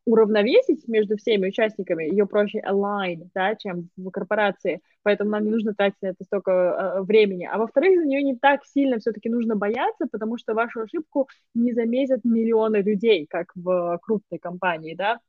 уравновесить 0.09 0.89
между 0.89 1.18
всеми 1.18 1.49
участниками, 1.49 2.05
ее 2.05 2.26
проще 2.26 2.61
align, 2.66 3.29
да, 3.35 3.55
чем 3.57 3.91
в 3.97 4.11
корпорации, 4.11 4.81
поэтому 5.03 5.31
нам 5.31 5.45
не 5.45 5.51
нужно 5.51 5.74
тратить 5.74 6.01
на 6.01 6.09
это 6.09 6.24
столько 6.24 6.51
э, 6.51 7.03
времени. 7.03 7.45
А 7.45 7.59
во-вторых, 7.59 8.01
за 8.01 8.07
нее 8.07 8.22
не 8.22 8.35
так 8.35 8.64
сильно 8.64 8.99
все-таки 8.99 9.29
нужно 9.29 9.55
бояться, 9.55 10.07
потому 10.11 10.39
что 10.39 10.55
вашу 10.55 10.81
ошибку 10.81 11.29
не 11.55 11.74
заметят 11.74 12.24
миллионы 12.24 12.79
людей, 12.79 13.26
как 13.29 13.53
в 13.55 13.99
крупной 14.01 14.39
компании, 14.39 14.95
да. 14.95 15.20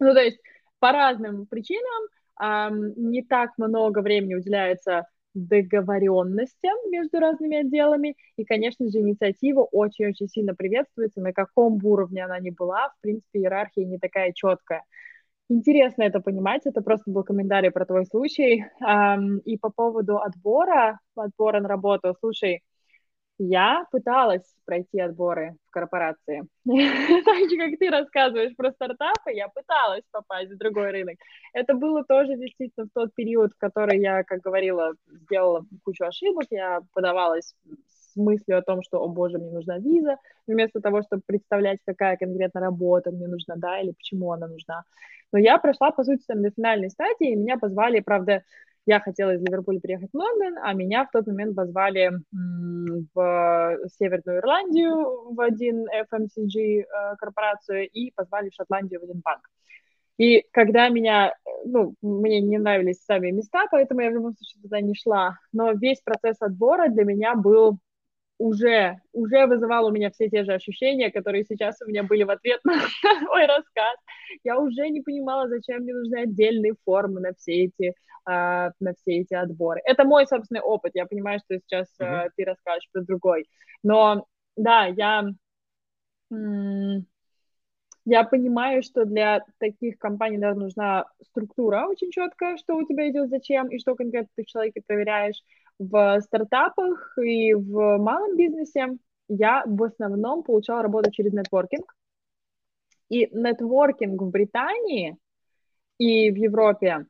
Ну, 0.00 0.14
то 0.14 0.20
есть 0.20 0.40
по 0.78 0.92
разным 0.92 1.44
причинам 1.44 2.08
э, 2.40 2.92
не 2.96 3.22
так 3.22 3.50
много 3.58 4.00
времени 4.00 4.34
уделяется 4.34 5.06
договоренностям 5.36 6.76
между 6.90 7.20
разными 7.20 7.58
отделами. 7.58 8.16
И, 8.36 8.44
конечно 8.44 8.88
же, 8.88 8.98
инициатива 8.98 9.60
очень-очень 9.62 10.28
сильно 10.28 10.54
приветствуется, 10.54 11.20
на 11.20 11.32
каком 11.32 11.76
бы 11.78 11.90
уровне 11.90 12.24
она 12.24 12.40
ни 12.40 12.50
была. 12.50 12.88
В 12.88 13.02
принципе, 13.02 13.40
иерархия 13.40 13.84
не 13.84 13.98
такая 13.98 14.32
четкая. 14.32 14.84
Интересно 15.48 16.02
это 16.02 16.18
понимать, 16.18 16.62
это 16.64 16.80
просто 16.80 17.08
был 17.10 17.22
комментарий 17.22 17.70
про 17.70 17.86
твой 17.86 18.04
случай. 18.06 18.64
И 19.44 19.58
по 19.58 19.70
поводу 19.70 20.18
отбора, 20.18 20.98
отбора 21.14 21.60
на 21.60 21.68
работу, 21.68 22.16
слушай, 22.18 22.62
я 23.38 23.84
пыталась 23.90 24.44
пройти 24.64 24.98
отборы 25.00 25.56
в 25.68 25.70
корпорации. 25.70 26.44
Так 26.64 27.50
же, 27.50 27.56
как 27.56 27.78
ты 27.78 27.90
рассказываешь 27.90 28.56
про 28.56 28.70
стартапы, 28.72 29.32
я 29.32 29.48
пыталась 29.48 30.02
попасть 30.10 30.52
в 30.52 30.58
другой 30.58 30.90
рынок. 30.90 31.16
Это 31.52 31.74
было 31.74 32.04
тоже 32.04 32.36
действительно 32.36 32.86
в 32.86 32.90
тот 32.94 33.14
период, 33.14 33.52
в 33.52 33.58
который 33.58 33.98
я, 34.00 34.22
как 34.24 34.40
говорила, 34.40 34.94
сделала 35.06 35.64
кучу 35.84 36.04
ошибок. 36.04 36.46
Я 36.50 36.80
подавалась 36.94 37.54
с 37.88 38.16
мыслью 38.16 38.58
о 38.58 38.62
том, 38.62 38.82
что, 38.82 39.02
о 39.02 39.08
боже, 39.08 39.38
мне 39.38 39.50
нужна 39.50 39.78
виза, 39.78 40.16
вместо 40.46 40.80
того, 40.80 41.02
чтобы 41.02 41.22
представлять, 41.26 41.78
какая 41.84 42.16
конкретно 42.16 42.60
работа 42.60 43.10
мне 43.10 43.26
нужна, 43.26 43.56
да, 43.56 43.80
или 43.80 43.92
почему 43.92 44.32
она 44.32 44.48
нужна. 44.48 44.84
Но 45.32 45.38
я 45.38 45.58
прошла, 45.58 45.90
по 45.90 46.04
сути, 46.04 46.22
там, 46.26 46.38
финальной 46.50 46.90
стадии, 46.90 47.32
и 47.32 47.36
меня 47.36 47.58
позвали, 47.58 48.00
правда, 48.00 48.42
я 48.86 49.00
хотела 49.00 49.34
из 49.34 49.42
Ливерпуля 49.42 49.80
приехать 49.80 50.10
в 50.12 50.16
Лондон, 50.16 50.54
а 50.62 50.72
меня 50.72 51.04
в 51.04 51.10
тот 51.10 51.26
момент 51.26 51.56
позвали 51.56 52.12
в 52.32 53.78
Северную 53.98 54.38
Ирландию 54.38 55.34
в 55.34 55.40
один 55.40 55.86
FMCG 55.88 56.82
э, 56.82 57.16
корпорацию 57.18 57.88
и 57.88 58.12
позвали 58.12 58.50
в 58.50 58.54
Шотландию 58.54 59.00
в 59.00 59.04
один 59.04 59.20
банк. 59.24 59.42
И 60.18 60.46
когда 60.52 60.88
меня, 60.88 61.34
ну, 61.64 61.94
мне 62.00 62.40
не 62.40 62.58
нравились 62.58 63.04
сами 63.04 63.32
места, 63.32 63.66
поэтому 63.70 64.00
я 64.00 64.10
в 64.10 64.14
любом 64.14 64.34
случае 64.34 64.62
туда 64.62 64.80
не 64.80 64.94
шла, 64.94 65.36
но 65.52 65.72
весь 65.72 66.00
процесс 66.00 66.36
отбора 66.40 66.88
для 66.88 67.04
меня 67.04 67.34
был 67.34 67.78
уже, 68.38 69.00
уже 69.12 69.46
вызывал 69.46 69.86
у 69.86 69.90
меня 69.90 70.10
все 70.10 70.28
те 70.28 70.44
же 70.44 70.52
ощущения, 70.52 71.10
которые 71.10 71.44
сейчас 71.44 71.80
у 71.82 71.88
меня 71.88 72.02
были 72.02 72.22
в 72.22 72.30
ответ 72.30 72.60
на 72.64 72.74
мой 73.28 73.46
рассказ. 73.46 73.96
Я 74.44 74.58
уже 74.58 74.88
не 74.88 75.00
понимала, 75.00 75.48
зачем 75.48 75.82
мне 75.82 75.94
нужны 75.94 76.22
отдельные 76.22 76.74
формы 76.84 77.20
на 77.20 77.32
все 77.34 77.64
эти, 77.64 77.94
uh, 78.28 78.70
на 78.80 78.94
все 78.94 79.20
эти 79.20 79.34
отборы. 79.34 79.80
Это 79.84 80.04
мой 80.04 80.26
собственный 80.26 80.60
опыт. 80.60 80.92
Я 80.94 81.06
понимаю, 81.06 81.40
что 81.40 81.58
сейчас 81.58 81.88
uh, 82.00 82.28
ты 82.36 82.44
расскажешь 82.44 82.88
про 82.92 83.02
другой. 83.02 83.46
Но 83.82 84.26
да, 84.56 84.86
я 84.86 85.24
я 88.08 88.22
понимаю, 88.24 88.82
что 88.82 89.04
для 89.04 89.44
таких 89.58 89.98
компаний 89.98 90.38
наверное, 90.38 90.64
нужна 90.64 91.06
структура 91.22 91.86
очень 91.88 92.10
четкая, 92.10 92.56
что 92.56 92.76
у 92.76 92.86
тебя 92.86 93.08
идет 93.10 93.30
зачем 93.30 93.68
и 93.68 93.78
что 93.78 93.94
конкретно 93.94 94.30
ты 94.36 94.44
в 94.44 94.46
человеке 94.46 94.82
проверяешь 94.86 95.42
в 95.78 96.20
стартапах 96.20 97.18
и 97.18 97.54
в 97.54 97.98
малом 97.98 98.36
бизнесе 98.36 98.96
я 99.28 99.64
в 99.66 99.82
основном 99.82 100.42
получала 100.42 100.82
работу 100.82 101.10
через 101.10 101.32
нетворкинг. 101.32 101.94
И 103.08 103.28
нетворкинг 103.32 104.20
в 104.20 104.30
Британии 104.30 105.16
и 105.98 106.30
в 106.30 106.36
Европе, 106.36 107.06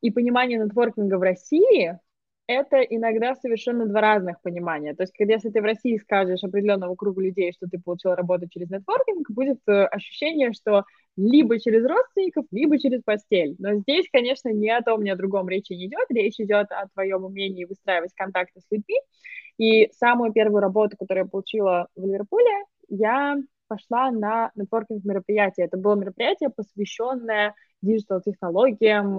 и 0.00 0.10
понимание 0.10 0.58
нетворкинга 0.58 1.16
в 1.16 1.22
России 1.22 1.98
это 2.46 2.80
иногда 2.80 3.34
совершенно 3.36 3.86
два 3.86 4.00
разных 4.00 4.40
понимания. 4.42 4.94
То 4.94 5.04
есть, 5.04 5.12
когда 5.16 5.34
если 5.34 5.50
ты 5.50 5.60
в 5.60 5.64
России 5.64 5.96
скажешь 5.96 6.42
определенному 6.42 6.96
кругу 6.96 7.20
людей, 7.20 7.52
что 7.52 7.66
ты 7.66 7.78
получил 7.78 8.14
работу 8.14 8.48
через 8.48 8.68
нетворкинг, 8.70 9.30
будет 9.30 9.58
э, 9.68 9.84
ощущение, 9.86 10.52
что 10.52 10.84
либо 11.16 11.60
через 11.60 11.86
родственников, 11.86 12.46
либо 12.50 12.78
через 12.78 13.02
постель. 13.02 13.54
Но 13.58 13.74
здесь, 13.76 14.06
конечно, 14.12 14.48
ни 14.48 14.68
о 14.68 14.82
том, 14.82 15.02
ни 15.02 15.10
о 15.10 15.16
другом 15.16 15.48
речи 15.48 15.72
не 15.72 15.86
идет. 15.86 16.06
Речь 16.10 16.40
идет 16.40 16.70
о 16.70 16.88
твоем 16.88 17.24
умении 17.24 17.64
выстраивать 17.64 18.12
контакты 18.14 18.60
с 18.60 18.66
людьми. 18.70 19.00
И 19.58 19.90
самую 19.92 20.32
первую 20.32 20.60
работу, 20.60 20.96
которую 20.96 21.24
я 21.24 21.30
получила 21.30 21.88
в 21.94 22.04
Ливерпуле, 22.04 22.64
я 22.88 23.36
пошла 23.72 24.10
на 24.10 24.50
нетворкинг 24.54 25.02
мероприятие. 25.02 25.64
Это 25.64 25.78
было 25.78 25.94
мероприятие, 25.94 26.50
посвященное 26.50 27.54
диджитал-технологиям. 27.80 29.18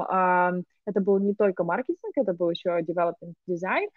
Это 0.85 1.01
был 1.01 1.17
не 1.17 1.33
только 1.33 1.63
маркетинг, 1.63 2.13
это 2.15 2.33
был 2.33 2.51
еще 2.51 2.79
development, 2.81 3.33
дизайн. 3.47 3.89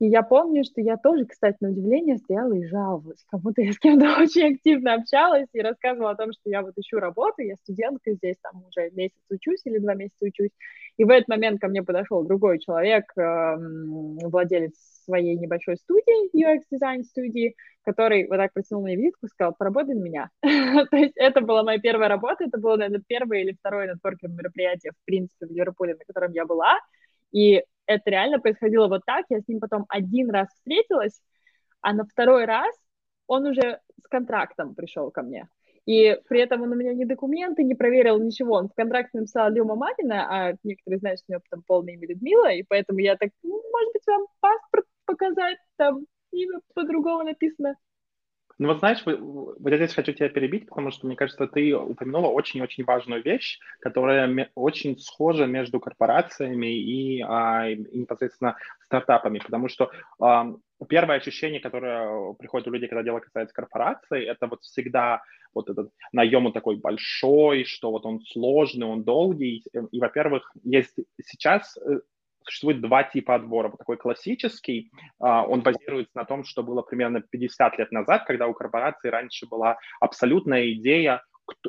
И 0.00 0.06
я 0.06 0.22
помню, 0.22 0.64
что 0.64 0.80
я 0.80 0.96
тоже, 0.96 1.24
кстати, 1.24 1.56
на 1.60 1.70
удивление 1.70 2.18
стояла 2.18 2.52
и 2.52 2.66
жаловалась. 2.66 3.24
Кому-то 3.30 3.62
я 3.62 3.72
с 3.72 3.78
кем-то 3.78 4.20
очень 4.20 4.54
активно 4.54 4.94
общалась 4.94 5.48
и 5.52 5.60
рассказывала 5.60 6.10
о 6.10 6.16
том, 6.16 6.32
что 6.32 6.50
я 6.50 6.62
вот 6.62 6.74
ищу 6.76 6.98
работу, 6.98 7.42
я 7.42 7.54
студентка 7.56 8.12
здесь, 8.12 8.36
там 8.42 8.64
уже 8.66 8.90
месяц 8.90 9.20
учусь 9.30 9.60
или 9.64 9.78
два 9.78 9.94
месяца 9.94 10.26
учусь. 10.26 10.50
И 10.96 11.04
в 11.04 11.10
этот 11.10 11.28
момент 11.28 11.60
ко 11.60 11.68
мне 11.68 11.82
подошел 11.82 12.24
другой 12.24 12.58
человек, 12.58 13.04
эм, 13.16 14.18
владелец 14.18 14.74
своей 15.04 15.36
небольшой 15.36 15.76
студии, 15.76 16.30
UX-дизайн 16.34 17.04
студии, 17.04 17.54
который 17.82 18.26
вот 18.26 18.36
так 18.36 18.52
протянул 18.52 18.82
мне 18.82 18.96
визитку 18.96 19.26
и 19.26 19.28
сказал, 19.28 19.54
поработай 19.56 19.94
на 19.94 20.02
меня. 20.02 20.30
То 20.42 20.96
есть 20.96 21.14
это 21.16 21.40
была 21.40 21.62
моя 21.62 21.78
первая 21.78 22.08
работа, 22.08 22.44
это 22.44 22.58
было, 22.58 22.76
наверное, 22.76 23.02
первое 23.06 23.40
или 23.40 23.52
второе 23.52 23.92
нетворкинг 23.92 24.32
мероприятие, 24.32 24.92
в 24.92 25.04
принципе, 25.04 25.46
в 25.46 25.50
Ливерпуле, 25.50 25.94
на 25.94 26.04
котором 26.04 26.32
я 26.32 26.46
была. 26.46 26.78
И 27.32 27.64
это 27.86 28.10
реально 28.10 28.38
происходило 28.38 28.88
вот 28.88 29.02
так. 29.06 29.26
Я 29.28 29.40
с 29.40 29.48
ним 29.48 29.60
потом 29.60 29.84
один 29.88 30.30
раз 30.30 30.48
встретилась, 30.48 31.20
а 31.80 31.92
на 31.92 32.04
второй 32.04 32.44
раз 32.44 32.74
он 33.26 33.46
уже 33.46 33.80
с 34.02 34.08
контрактом 34.08 34.74
пришел 34.74 35.10
ко 35.10 35.22
мне. 35.22 35.48
И 35.86 36.18
при 36.28 36.40
этом 36.40 36.62
он 36.62 36.72
у 36.72 36.74
меня 36.74 36.94
ни 36.94 37.04
документы 37.04 37.62
не 37.62 37.74
проверил, 37.74 38.18
ничего. 38.18 38.54
Он 38.54 38.68
в 38.68 38.74
контракте 38.74 39.18
написал 39.18 39.50
Люма 39.50 39.74
Мамина, 39.74 40.26
а 40.30 40.54
некоторые 40.62 40.98
знают, 40.98 41.20
что 41.20 41.26
у 41.28 41.32
него 41.32 41.42
там 41.50 41.62
полное 41.66 41.94
имя 41.94 42.08
Людмила, 42.08 42.50
и 42.52 42.62
поэтому 42.62 43.00
я 43.00 43.16
так, 43.16 43.30
ну, 43.42 43.62
может 43.70 43.92
быть, 43.92 44.06
вам 44.06 44.26
паспорт 44.40 44.86
показать, 45.04 45.58
там 45.76 46.06
имя 46.32 46.60
по-другому 46.74 47.24
написано. 47.24 47.76
Ну 48.58 48.68
вот 48.68 48.78
знаешь, 48.78 49.02
вот 49.04 49.56
я 49.70 49.76
здесь 49.76 49.94
хочу 49.94 50.12
тебя 50.12 50.28
перебить, 50.28 50.68
потому 50.68 50.90
что, 50.90 51.06
мне 51.06 51.16
кажется, 51.16 51.46
ты 51.46 51.74
упомянула 51.76 52.28
очень-очень 52.28 52.84
важную 52.84 53.22
вещь, 53.22 53.58
которая 53.80 54.50
очень 54.54 54.98
схожа 54.98 55.46
между 55.46 55.80
корпорациями 55.80 56.66
и, 56.66 57.20
а, 57.22 57.68
и 57.68 57.98
непосредственно 57.98 58.56
стартапами, 58.86 59.40
потому 59.40 59.68
что 59.68 59.90
а, 60.20 60.54
первое 60.88 61.16
ощущение, 61.16 61.60
которое 61.60 62.34
приходит 62.34 62.68
у 62.68 62.70
людей, 62.70 62.88
когда 62.88 63.02
дело 63.02 63.20
касается 63.20 63.54
корпораций, 63.54 64.24
это 64.24 64.46
вот 64.46 64.62
всегда 64.62 65.22
вот 65.52 65.70
этот 65.70 65.90
наем 66.12 66.52
такой 66.52 66.76
большой, 66.76 67.64
что 67.64 67.90
вот 67.90 68.06
он 68.06 68.20
сложный, 68.20 68.86
он 68.86 69.04
долгий. 69.04 69.64
И, 69.92 70.00
во-первых, 70.00 70.50
есть 70.62 70.96
сейчас 71.22 71.76
э, 71.76 72.00
существует 72.44 72.80
два 72.80 73.02
типа 73.02 73.34
отбора. 73.34 73.70
Такой 73.70 73.96
классический, 73.96 74.90
а, 75.18 75.44
он 75.44 75.62
базируется 75.62 76.16
на 76.16 76.24
том, 76.24 76.44
что 76.44 76.62
было 76.62 76.82
примерно 76.82 77.20
50 77.20 77.78
лет 77.78 77.92
назад, 77.92 78.24
когда 78.26 78.46
у 78.46 78.54
корпорации 78.54 79.08
раньше 79.08 79.46
была 79.46 79.78
абсолютная 80.00 80.72
идея 80.72 81.22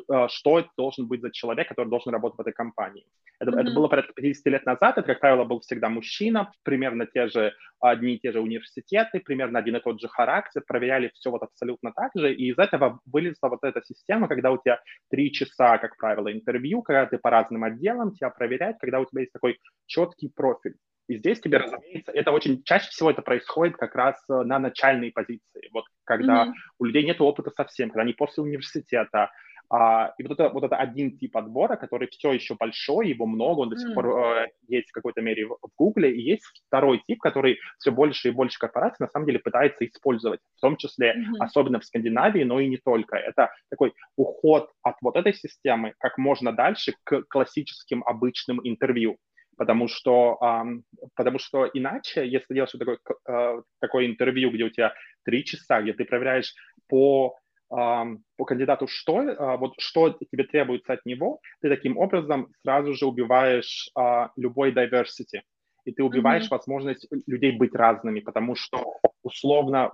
Э, 0.08 0.28
что 0.28 0.58
это 0.58 0.68
должен 0.76 1.06
быть 1.06 1.20
за 1.20 1.30
человек, 1.30 1.68
который 1.68 1.88
должен 1.88 2.12
работать 2.12 2.38
в 2.38 2.40
этой 2.40 2.52
компании. 2.52 3.06
Это, 3.38 3.50
mm-hmm. 3.50 3.60
это 3.60 3.70
было 3.72 3.88
порядка 3.88 4.12
50 4.14 4.46
лет 4.46 4.66
назад, 4.66 4.98
это, 4.98 5.06
как 5.06 5.20
правило, 5.20 5.44
был 5.44 5.60
всегда 5.60 5.88
мужчина, 5.88 6.52
примерно 6.62 7.06
те 7.06 7.28
же, 7.28 7.52
одни 7.80 8.14
и 8.14 8.18
те 8.18 8.32
же 8.32 8.40
университеты, 8.40 9.20
примерно 9.20 9.58
один 9.58 9.76
и 9.76 9.80
тот 9.80 10.00
же 10.00 10.08
характер, 10.08 10.62
проверяли 10.66 11.10
все 11.14 11.30
вот 11.30 11.42
абсолютно 11.42 11.92
так 11.92 12.12
же, 12.14 12.32
и 12.32 12.50
из 12.50 12.58
этого 12.58 13.00
вылезла 13.04 13.48
вот 13.48 13.64
эта 13.64 13.82
система, 13.84 14.28
когда 14.28 14.52
у 14.52 14.58
тебя 14.58 14.80
три 15.10 15.32
часа, 15.32 15.78
как 15.78 15.96
правило, 15.96 16.32
интервью, 16.32 16.82
когда 16.82 17.06
ты 17.06 17.18
по 17.18 17.30
разным 17.30 17.64
отделам 17.64 18.14
тебя 18.14 18.30
проверяют, 18.30 18.78
когда 18.80 19.00
у 19.00 19.04
тебя 19.04 19.22
есть 19.22 19.32
такой 19.32 19.58
четкий 19.86 20.28
профиль. 20.28 20.76
И 21.08 21.18
здесь 21.18 21.40
тебе, 21.40 21.58
разумеется, 21.58 22.10
это 22.12 22.32
очень 22.32 22.62
чаще 22.64 22.88
всего 22.90 23.10
это 23.10 23.22
происходит 23.22 23.76
как 23.76 23.94
раз 23.94 24.16
э, 24.28 24.42
на 24.42 24.58
начальной 24.58 25.12
позиции, 25.12 25.68
вот 25.72 25.84
когда 26.04 26.46
mm-hmm. 26.46 26.52
у 26.78 26.84
людей 26.84 27.04
нет 27.04 27.20
опыта 27.20 27.50
совсем, 27.50 27.90
когда 27.90 28.02
они 28.02 28.12
после 28.12 28.42
университета, 28.42 29.30
а, 29.68 30.14
и 30.18 30.22
вот 30.22 30.32
это, 30.32 30.48
вот 30.50 30.64
это 30.64 30.76
один 30.76 31.18
тип 31.18 31.36
отбора, 31.36 31.76
который 31.76 32.08
все 32.08 32.32
еще 32.32 32.54
большой, 32.54 33.08
его 33.08 33.26
много, 33.26 33.60
он 33.60 33.70
до 33.70 33.76
сих 33.76 33.90
mm. 33.90 33.94
пор 33.94 34.06
э, 34.06 34.46
есть 34.68 34.90
в 34.90 34.92
какой-то 34.92 35.20
мере 35.20 35.46
в, 35.46 35.58
Гугле, 35.76 36.14
и 36.14 36.20
есть 36.20 36.44
второй 36.68 37.02
тип, 37.06 37.20
который 37.20 37.58
все 37.78 37.90
больше 37.90 38.28
и 38.28 38.32
больше 38.32 38.58
корпораций 38.58 39.04
на 39.04 39.10
самом 39.10 39.26
деле 39.26 39.38
пытается 39.38 39.84
использовать, 39.84 40.40
в 40.56 40.60
том 40.60 40.76
числе, 40.76 41.14
mm-hmm. 41.14 41.36
особенно 41.40 41.80
в 41.80 41.84
Скандинавии, 41.84 42.44
но 42.44 42.60
и 42.60 42.68
не 42.68 42.78
только. 42.78 43.16
Это 43.16 43.50
такой 43.68 43.92
уход 44.16 44.70
от 44.82 44.96
вот 45.02 45.16
этой 45.16 45.34
системы 45.34 45.94
как 45.98 46.18
можно 46.18 46.52
дальше 46.52 46.94
к 47.04 47.22
классическим 47.28 48.02
обычным 48.04 48.60
интервью 48.62 49.16
потому 49.56 49.88
что, 49.88 50.38
um, 50.42 50.82
потому 51.14 51.38
что 51.38 51.68
иначе, 51.72 52.28
если 52.28 52.54
делаешь 52.54 52.72
такое, 52.72 52.98
uh, 53.28 53.62
такое 53.80 54.06
интервью, 54.06 54.50
где 54.50 54.64
у 54.64 54.70
тебя 54.70 54.92
три 55.24 55.44
часа, 55.44 55.80
где 55.80 55.92
ты 55.92 56.04
проверяешь 56.04 56.54
по 56.88 57.36
по 57.68 58.44
кандидату, 58.46 58.86
что, 58.86 59.18
а, 59.18 59.56
вот, 59.56 59.74
что 59.78 60.10
тебе 60.10 60.44
требуется 60.44 60.92
от 60.92 61.04
него, 61.04 61.40
ты 61.60 61.68
таким 61.68 61.98
образом 61.98 62.48
сразу 62.62 62.94
же 62.94 63.06
убиваешь 63.06 63.90
а, 63.96 64.30
любой 64.36 64.72
diversity, 64.72 65.42
и 65.84 65.92
ты 65.92 66.02
убиваешь 66.02 66.44
mm-hmm. 66.44 66.50
возможность 66.50 67.08
людей 67.26 67.52
быть 67.52 67.74
разными, 67.74 68.20
потому 68.20 68.54
что 68.54 68.84
условно 69.22 69.92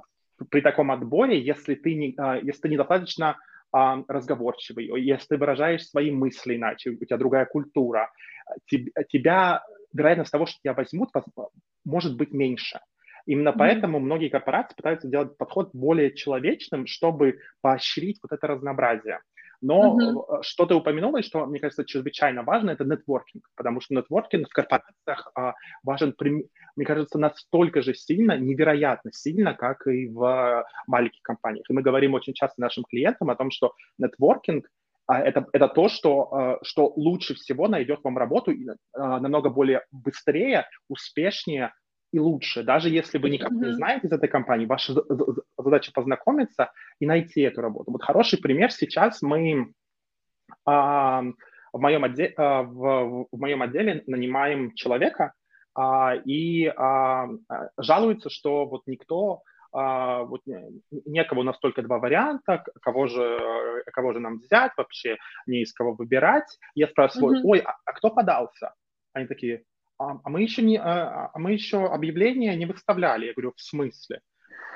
при 0.51 0.61
таком 0.61 0.91
отборе, 0.91 1.41
если 1.41 1.75
ты, 1.75 1.95
не, 1.95 2.15
а, 2.19 2.37
если 2.37 2.63
ты 2.63 2.69
недостаточно 2.69 3.39
разговорчивый, 3.75 4.85
если 5.03 5.29
ты 5.29 5.37
выражаешь 5.39 5.87
свои 5.87 6.11
мысли 6.11 6.57
иначе, 6.57 6.91
у 6.91 6.97
тебя 6.97 7.17
другая 7.17 7.47
культура, 7.47 8.13
тебя, 8.67 9.65
вероятность 9.95 10.31
того, 10.31 10.45
что 10.45 10.59
тебя 10.63 10.75
возьмут, 10.75 11.09
может 11.83 12.15
быть 12.19 12.33
меньше. 12.33 12.81
Именно 13.27 13.53
поэтому 13.53 14.01
многие 14.01 14.29
корпорации 14.29 14.75
пытаются 14.75 15.09
сделать 15.09 15.37
подход 15.37 15.71
более 15.73 16.15
человечным, 16.15 16.87
чтобы 16.87 17.39
поощрить 17.61 18.19
вот 18.23 18.33
это 18.33 18.47
разнообразие. 18.47 19.21
Но 19.63 19.97
mm-hmm. 19.97 20.43
что 20.43 20.67
ты 20.67 20.75
упомянула, 20.75 21.19
и 21.19 21.23
что, 21.23 21.47
мне 21.47 21.61
кажется, 21.61 21.85
чрезвычайно 21.85 22.43
важно, 22.43 22.71
это 22.71 22.85
нетворкинг, 22.85 23.49
потому 23.55 23.81
что 23.81 23.95
нетворкинг 23.95 24.49
в 24.49 24.53
корпорациях 24.53 25.31
а, 25.37 25.55
важен, 25.85 26.17
мне 26.19 26.85
кажется, 26.85 27.17
настолько 27.17 27.81
же 27.81 27.95
сильно, 27.95 28.37
невероятно 28.37 29.13
сильно, 29.13 29.55
как 29.55 29.87
и 29.87 30.09
в 30.09 30.67
маленьких 30.89 31.23
компаниях. 31.23 31.65
И 31.71 31.73
мы 31.73 31.81
говорим 31.81 32.15
очень 32.15 32.35
часто 32.35 32.61
нашим 32.61 32.83
клиентам 32.83 33.31
о 33.31 33.37
том, 33.37 33.53
что 33.53 33.73
нетворкинг 33.99 34.67
а, 35.07 35.21
это, 35.21 35.47
это 35.53 35.69
то, 35.69 35.89
что, 35.89 36.35
а, 36.35 36.59
что 36.65 36.93
лучше 36.97 37.35
всего 37.35 37.69
найдет 37.69 38.01
вам 38.03 38.19
работу 38.19 38.53
намного 38.95 39.49
более 39.49 39.85
быстрее, 39.93 40.67
успешнее, 40.89 41.73
и 42.13 42.19
лучше. 42.19 42.63
Даже 42.63 42.91
если 42.91 43.19
вы 43.19 43.31
никак 43.31 43.51
mm-hmm. 43.51 43.67
не 43.67 43.73
знаете 43.75 44.07
из 44.07 44.13
этой 44.13 44.29
компании, 44.29 44.67
ваша 44.67 44.95
задача 45.59 45.93
познакомиться 45.93 46.71
и 47.01 47.07
найти 47.07 47.41
эту 47.41 47.63
работу. 47.63 47.91
Вот 47.91 48.03
хороший 48.03 48.39
пример 48.39 48.71
сейчас 48.71 49.23
мы 49.23 49.73
а, 50.67 51.23
в, 51.73 51.81
моем 51.81 52.05
отделе, 52.05 52.35
а, 52.37 52.63
в, 52.63 53.27
в 53.33 53.39
моем 53.39 53.63
отделе 53.63 54.05
нанимаем 54.07 54.75
человека 54.75 55.33
а, 55.75 56.15
и 56.15 56.67
а, 56.67 57.29
жалуется, 57.79 58.29
что 58.29 58.67
вот 58.67 58.83
никто 58.87 59.41
а, 59.73 60.25
вот 60.25 60.43
некого 60.91 61.41
у 61.41 61.45
нас 61.45 61.59
только 61.61 61.81
два 61.81 61.99
варианта, 61.99 62.63
кого 62.83 63.07
же, 63.07 63.83
кого 63.93 64.13
же 64.13 64.21
нам 64.21 64.37
взять 64.37 64.73
вообще, 64.77 65.17
не 65.47 65.63
из 65.63 65.73
кого 65.73 65.95
выбирать. 65.95 66.59
Я 66.75 66.89
спрашиваю, 66.89 67.39
mm-hmm. 67.39 67.49
ой, 67.49 67.59
а, 67.61 67.77
а 67.87 67.93
кто 67.95 68.11
подался? 68.11 68.75
Они 69.15 69.27
такие, 69.27 69.65
а, 70.03 70.21
а 70.25 70.31
мы 70.31 70.43
еще 70.43 70.63
не, 70.63 70.79
а, 70.79 71.31
а 71.33 71.39
мы 71.39 71.53
еще 71.53 71.87
объявление 71.87 72.57
не 72.57 72.67
выставляли. 72.67 73.27
Я 73.27 73.33
говорю, 73.35 73.53
в 73.57 73.61
смысле? 73.61 74.21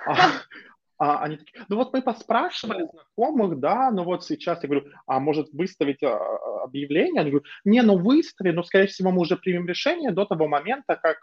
А, 0.06 0.14
а 0.98 1.22
они 1.22 1.36
такие, 1.36 1.64
ну 1.68 1.76
вот 1.76 1.92
мы 1.92 2.00
поспрашивали 2.00 2.86
знакомых, 2.90 3.58
да, 3.58 3.90
но 3.90 4.04
вот 4.04 4.24
сейчас 4.24 4.62
я 4.62 4.68
говорю, 4.68 4.86
а 5.06 5.18
может 5.18 5.52
выставить 5.52 6.02
а, 6.02 6.16
объявление? 6.62 7.20
Они 7.20 7.30
говорят, 7.30 7.48
не, 7.64 7.82
ну 7.82 7.98
выстави, 7.98 8.50
но 8.52 8.62
скорее 8.62 8.86
всего 8.86 9.10
мы 9.10 9.22
уже 9.22 9.36
примем 9.36 9.66
решение 9.66 10.12
до 10.12 10.24
того 10.26 10.46
момента, 10.46 10.96
как 10.96 11.18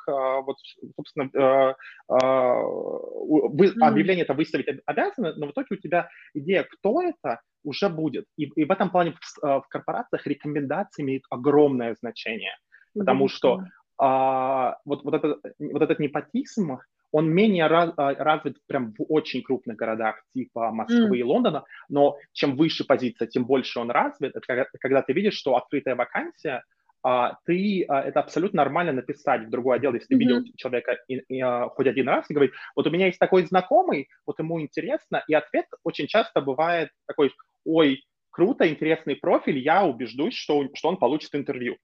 вот, 0.45 0.57
собственно, 0.95 1.75
вы, 2.07 3.67
mm. 3.67 3.79
объявление 3.81 4.25
это 4.25 4.33
выставить 4.33 4.67
обязаны, 4.85 5.33
но 5.35 5.47
в 5.47 5.51
итоге 5.51 5.67
у 5.71 5.75
тебя 5.77 6.09
идея, 6.33 6.67
кто 6.69 7.01
это, 7.01 7.39
уже 7.63 7.87
будет. 7.87 8.25
И, 8.37 8.43
и 8.43 8.65
в 8.65 8.71
этом 8.71 8.89
плане 8.89 9.13
в, 9.13 9.61
в 9.61 9.65
корпорациях 9.69 10.27
рекомендации 10.27 11.01
имеют 11.03 11.23
огромное 11.29 11.95
значение, 11.95 12.57
потому 12.93 13.25
mm-hmm. 13.25 13.29
что 13.29 13.63
а, 14.05 14.79
вот, 14.83 15.05
вот, 15.05 15.13
это, 15.13 15.37
вот 15.59 15.81
этот 15.81 15.99
непотизм, 15.99 16.79
он 17.13 17.29
менее 17.29 17.67
раз, 17.67 17.93
а, 17.95 18.13
развит 18.15 18.57
прям 18.67 18.93
в 18.97 19.05
очень 19.07 19.41
крупных 19.43 19.77
городах 19.77 20.21
типа 20.33 20.71
Москвы 20.71 21.17
mm. 21.17 21.19
и 21.19 21.23
Лондона, 21.23 21.63
но 21.87 22.17
чем 22.33 22.57
выше 22.57 22.83
позиция, 22.83 23.29
тем 23.29 23.45
больше 23.45 23.79
он 23.79 23.91
развит. 23.91 24.35
Это 24.35 24.45
когда, 24.45 24.65
когда 24.81 25.01
ты 25.03 25.13
видишь, 25.13 25.35
что 25.35 25.55
открытая 25.55 25.95
вакансия, 25.95 26.63
а, 27.01 27.37
ты, 27.45 27.85
а, 27.87 28.01
это 28.01 28.19
абсолютно 28.19 28.57
нормально 28.57 28.91
написать 28.91 29.45
в 29.45 29.49
другой 29.49 29.77
отдел, 29.77 29.93
если 29.93 30.07
ты 30.07 30.15
mm-hmm. 30.15 30.17
видел 30.17 30.43
человека 30.57 30.97
и, 31.07 31.19
и, 31.29 31.39
а, 31.39 31.69
хоть 31.69 31.87
один 31.87 32.09
раз 32.09 32.29
и 32.29 32.33
говорить, 32.33 32.53
вот 32.75 32.85
у 32.85 32.91
меня 32.91 33.05
есть 33.05 33.19
такой 33.19 33.45
знакомый, 33.45 34.09
вот 34.25 34.37
ему 34.39 34.59
интересно, 34.59 35.23
и 35.29 35.33
ответ 35.33 35.67
очень 35.85 36.07
часто 36.07 36.41
бывает 36.41 36.89
такой, 37.07 37.31
ой, 37.63 38.03
круто, 38.31 38.67
интересный 38.67 39.15
профиль, 39.15 39.59
я 39.59 39.85
убеждусь, 39.85 40.35
что, 40.35 40.67
что 40.73 40.89
он 40.89 40.97
получит 40.97 41.33
интервью. 41.35 41.77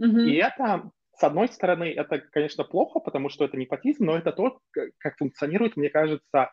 Mm-hmm. 0.00 0.28
И 0.28 0.36
это 0.36 0.90
с 1.16 1.24
одной 1.24 1.48
стороны, 1.48 1.84
это, 1.84 2.18
конечно, 2.18 2.64
плохо, 2.64 3.00
потому 3.00 3.28
что 3.28 3.44
это 3.44 3.56
непотизм, 3.56 4.04
но 4.04 4.16
это 4.16 4.32
то, 4.32 4.58
как 4.98 5.16
функционирует, 5.16 5.76
мне 5.76 5.88
кажется, 5.88 6.50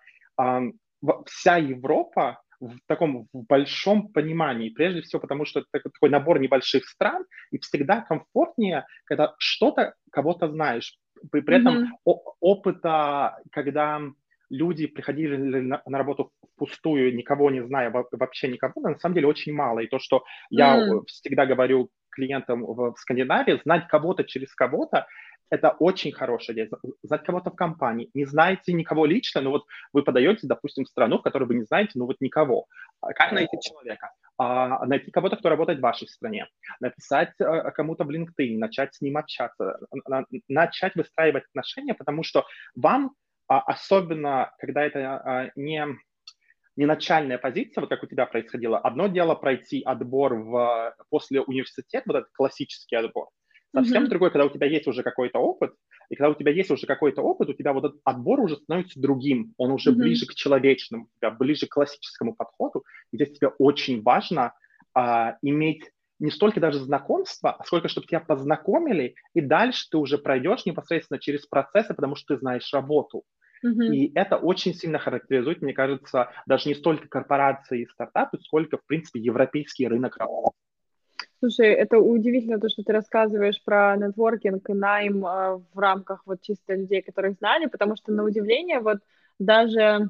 вся 1.26 1.58
Европа 1.58 2.42
в 2.60 2.78
таком 2.88 3.28
в 3.34 3.46
большом 3.46 4.08
понимании. 4.14 4.70
Прежде 4.70 5.02
всего, 5.02 5.20
потому 5.20 5.46
что 5.46 5.64
это 5.74 5.90
такой 5.90 6.10
набор 6.10 6.40
небольших 6.40 6.86
стран, 6.86 7.26
и 7.52 7.60
всегда 7.60 8.02
комфортнее, 8.02 8.86
когда 9.06 9.34
что-то 9.38 9.96
кого-то 10.12 10.48
знаешь. 10.48 10.98
При, 11.32 11.42
при 11.42 11.58
этом 11.58 11.84
mm-hmm. 11.84 12.14
опыта, 12.40 13.38
когда 13.52 14.02
люди 14.50 14.88
приходили 14.88 15.36
на, 15.36 15.82
на 15.86 15.98
работу 15.98 16.32
впустую, 16.56 17.16
никого 17.16 17.50
не 17.50 17.66
зная, 17.66 17.92
вообще 18.12 18.48
никого, 18.48 18.82
на 18.82 19.00
самом 19.00 19.16
деле 19.16 19.28
очень 19.28 19.54
мало. 19.54 19.80
И 19.80 19.88
то, 19.88 20.00
что 20.00 20.24
я 20.50 20.78
mm. 20.78 21.06
всегда 21.08 21.46
говорю 21.46 21.90
клиентам 22.14 22.64
в 22.66 22.96
Скандинавии, 22.98 23.60
знать 23.64 23.88
кого-то 23.88 24.24
через 24.24 24.54
кого-то, 24.54 25.08
это 25.54 25.70
очень 25.70 26.12
хорошая 26.12 26.56
идея. 26.56 26.70
Знать 27.04 27.24
кого-то 27.24 27.52
в 27.52 27.56
компании. 27.56 28.10
Не 28.16 28.26
знаете 28.26 28.74
никого 28.74 29.06
лично, 29.06 29.42
но 29.42 29.52
вот 29.52 29.66
вы 29.92 30.02
подаете, 30.04 30.48
допустим, 30.48 30.84
в 30.84 30.90
страну, 30.90 31.20
в 31.20 31.22
которой 31.22 31.44
вы 31.44 31.56
не 31.56 31.64
знаете, 31.64 31.92
ну 31.96 32.08
вот 32.08 32.18
никого. 32.22 32.66
А 33.02 33.14
как 33.14 33.32
найти 33.32 33.58
человека? 33.62 34.12
А, 34.38 34.84
найти 34.88 35.12
кого-то, 35.12 35.36
кто 35.36 35.50
работает 35.50 35.78
в 35.80 35.84
вашей 35.84 36.08
стране. 36.08 36.48
Написать 36.80 37.34
а, 37.40 37.70
кому-то 37.70 38.04
в 38.04 38.10
LinkedIn, 38.10 38.58
начать 38.58 38.96
с 38.96 39.02
ним 39.02 39.18
общаться. 39.18 39.78
Начать 40.48 40.96
выстраивать 40.96 41.44
отношения, 41.46 41.94
потому 41.94 42.24
что 42.24 42.46
вам, 42.76 43.12
а, 43.48 43.60
особенно 43.60 44.54
когда 44.58 44.84
это 44.84 45.00
а, 45.00 45.52
не 45.56 45.86
не 46.76 46.86
начальная 46.86 47.38
позиция, 47.38 47.82
вот 47.82 47.90
как 47.90 48.04
у 48.04 48.08
тебя 48.08 48.26
происходило. 48.26 48.78
Одно 48.78 49.08
дело 49.08 49.36
пройти 49.36 49.82
отбор 49.84 50.36
в, 50.36 50.96
после 51.10 51.42
университета, 51.42 52.04
вот 52.08 52.16
этот 52.18 52.32
классический 52.34 52.96
отбор. 52.96 53.30
Совсем 53.76 54.04
mm-hmm. 54.04 54.08
другой, 54.08 54.32
когда 54.32 54.46
у 54.46 54.50
тебя 54.50 54.68
есть 54.68 54.88
уже 54.88 55.02
какой-то 55.02 55.40
опыт, 55.40 55.74
и 56.10 56.16
когда 56.16 56.30
у 56.30 56.36
тебя 56.36 56.52
есть 56.52 56.70
уже 56.70 56.86
какой-то 56.86 57.24
опыт, 57.24 57.50
у 57.50 57.54
тебя 57.54 57.74
вот 57.74 57.86
этот 57.86 58.02
отбор 58.04 58.40
уже 58.40 58.58
становится 58.58 59.00
другим, 59.00 59.54
он 59.58 59.72
уже 59.72 59.92
mm-hmm. 59.92 59.96
ближе 59.96 60.28
к 60.28 60.36
человечному, 60.36 61.08
тебя 61.20 61.32
ближе 61.32 61.66
к 61.66 61.72
классическому 61.74 62.36
подходу. 62.36 62.84
И 63.12 63.18
здесь 63.18 63.34
тебе 63.38 63.48
очень 63.58 64.04
важно 64.04 64.54
а, 64.94 65.38
иметь 65.42 65.90
не 66.20 66.30
столько 66.30 66.60
даже 66.60 66.80
знакомства, 66.80 67.54
а 67.58 67.64
сколько, 67.66 67.88
чтобы 67.88 68.08
тебя 68.08 68.20
познакомили, 68.20 69.16
и 69.34 69.42
дальше 69.42 69.88
ты 69.90 69.98
уже 69.98 70.18
пройдешь 70.20 70.66
непосредственно 70.66 71.20
через 71.20 71.46
процессы, 71.48 71.94
потому 71.94 72.16
что 72.16 72.36
ты 72.36 72.40
знаешь 72.40 72.72
работу. 72.72 73.24
Mm-hmm. 73.66 73.96
И 73.96 74.12
это 74.14 74.38
очень 74.38 74.74
сильно 74.74 75.00
характеризует, 75.00 75.62
мне 75.62 75.74
кажется, 75.74 76.30
даже 76.46 76.68
не 76.70 76.76
столько 76.76 77.08
корпорации 77.08 77.84
и 77.84 77.88
стартапы, 77.88 78.38
сколько, 78.40 78.78
в 78.78 78.86
принципе, 78.86 79.20
европейский 79.20 79.88
рынок 79.88 80.18
работы. 80.18 80.56
Слушай, 81.40 81.74
это 81.74 82.00
удивительно 82.00 82.60
то, 82.60 82.70
что 82.70 82.84
ты 82.84 82.94
рассказываешь 82.94 83.62
про 83.64 83.98
нетворкинг 83.98 84.70
и 84.70 84.74
найм 84.74 85.26
э, 85.26 85.60
в 85.74 85.78
рамках 85.78 86.24
вот 86.26 86.42
чисто 86.42 86.74
людей, 86.74 87.02
которых 87.02 87.36
знали, 87.38 87.66
потому 87.66 87.98
что 87.98 88.14
на 88.14 88.24
удивление 88.24 88.80
вот 88.80 89.00
даже, 89.40 90.10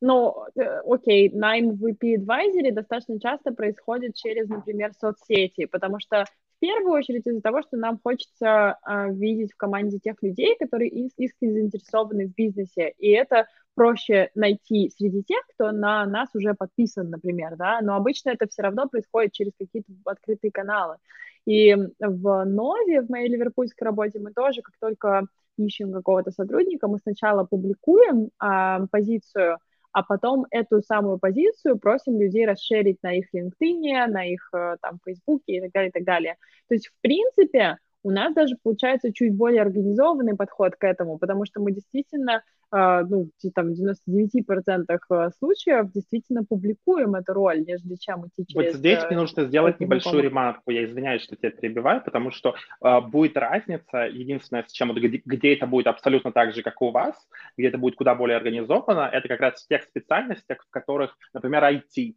ну, 0.00 0.34
э, 0.56 0.80
окей, 0.84 1.30
найм 1.30 1.76
в 1.76 1.86
VP 1.86 2.16
Advisory 2.16 2.72
достаточно 2.72 3.20
часто 3.20 3.52
происходит 3.52 4.16
через, 4.16 4.48
например, 4.48 4.92
соцсети, 4.98 5.66
потому 5.66 6.00
что 6.00 6.24
в 6.56 6.60
первую 6.60 6.92
очередь 6.92 7.26
из-за 7.26 7.40
того, 7.42 7.62
что 7.62 7.76
нам 7.76 8.00
хочется 8.02 8.78
э, 8.86 9.12
видеть 9.12 9.52
в 9.52 9.56
команде 9.56 9.98
тех 9.98 10.16
людей, 10.22 10.56
которые 10.58 10.90
искренне 10.90 11.52
заинтересованы 11.52 12.26
в 12.28 12.34
бизнесе, 12.34 12.94
и 12.98 13.10
это 13.10 13.46
проще 13.74 14.30
найти 14.34 14.90
среди 14.96 15.22
тех, 15.22 15.40
кто 15.54 15.70
на 15.70 16.06
нас 16.06 16.30
уже 16.34 16.54
подписан, 16.54 17.10
например, 17.10 17.56
да, 17.56 17.80
но 17.82 17.94
обычно 17.94 18.30
это 18.30 18.48
все 18.48 18.62
равно 18.62 18.88
происходит 18.88 19.32
через 19.32 19.52
какие-то 19.58 19.92
открытые 20.06 20.50
каналы. 20.50 20.96
И 21.44 21.76
в 22.00 22.44
Нове, 22.44 23.02
в 23.02 23.10
моей 23.10 23.28
ливерпульской 23.28 23.84
работе, 23.84 24.18
мы 24.18 24.32
тоже, 24.32 24.62
как 24.62 24.74
только 24.80 25.26
ищем 25.58 25.92
какого-то 25.92 26.30
сотрудника, 26.30 26.88
мы 26.88 26.98
сначала 26.98 27.44
публикуем 27.44 28.30
а, 28.38 28.86
позицию, 28.86 29.58
а 29.96 30.02
потом 30.02 30.44
эту 30.50 30.82
самую 30.82 31.18
позицию 31.18 31.78
просим 31.78 32.20
людей 32.20 32.44
расширить 32.44 33.02
на 33.02 33.16
их 33.16 33.34
LinkedIn, 33.34 34.08
на 34.08 34.26
их 34.26 34.46
э, 34.52 34.76
там 34.82 35.00
Фейсбуке 35.06 35.56
и 35.56 35.60
так 35.62 35.72
далее, 35.72 35.88
и 35.88 35.92
так 35.92 36.04
далее. 36.04 36.36
То 36.68 36.74
есть, 36.74 36.88
в 36.88 36.92
принципе, 37.00 37.78
у 38.06 38.10
нас 38.12 38.32
даже 38.34 38.54
получается 38.62 39.12
чуть 39.12 39.34
более 39.34 39.62
организованный 39.62 40.36
подход 40.36 40.76
к 40.76 40.84
этому, 40.84 41.18
потому 41.18 41.44
что 41.44 41.60
мы 41.60 41.72
действительно 41.72 42.44
а, 42.70 43.02
ну, 43.02 43.30
там, 43.52 43.72
в 43.72 43.80
99% 43.80 44.84
э, 44.88 45.30
случаев 45.38 45.90
действительно 45.92 46.44
публикуем 46.44 47.16
эту 47.16 47.32
роль, 47.32 47.64
нежели 47.66 47.96
чем 47.96 48.26
идти 48.26 48.46
через... 48.46 48.72
Вот 48.72 48.78
здесь 48.78 49.04
мне 49.06 49.16
нужно 49.16 49.44
сделать 49.44 49.80
небольшую 49.80 50.22
ремарку. 50.22 50.70
Я 50.70 50.84
извиняюсь, 50.84 51.22
что 51.22 51.34
тебя 51.34 51.50
перебиваю, 51.50 52.00
потому 52.04 52.30
что 52.30 52.54
э, 52.80 53.00
будет 53.00 53.36
разница. 53.36 54.06
Единственное, 54.06 54.64
с 54.64 54.72
чем, 54.72 54.92
где, 54.94 55.20
где 55.24 55.54
это 55.54 55.66
будет 55.66 55.88
абсолютно 55.88 56.30
так 56.30 56.54
же, 56.54 56.62
как 56.62 56.80
у 56.82 56.90
вас, 56.90 57.16
где 57.56 57.68
это 57.68 57.78
будет 57.78 57.96
куда 57.96 58.14
более 58.14 58.36
организовано, 58.36 59.10
это 59.12 59.26
как 59.26 59.40
раз 59.40 59.64
в 59.64 59.68
тех 59.68 59.82
специальностях, 59.82 60.64
в 60.64 60.70
которых, 60.70 61.16
например, 61.34 61.64
IT. 61.64 62.14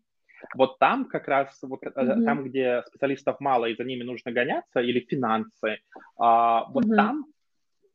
Вот 0.56 0.80
там 0.80 1.06
как 1.06 1.28
раз, 1.28 1.58
вот, 1.62 1.84
mm-hmm. 1.84 2.24
там, 2.24 2.44
где 2.44 2.84
специалистов 2.88 3.40
мало 3.40 3.66
и 3.66 3.76
за 3.76 3.84
ними 3.84 4.04
нужно 4.04 4.32
гоняться, 4.32 4.80
или 4.80 5.00
финансы, 5.00 5.80
а, 6.18 6.66
вот 6.70 6.86
mm-hmm. 6.86 6.96
там 6.96 7.26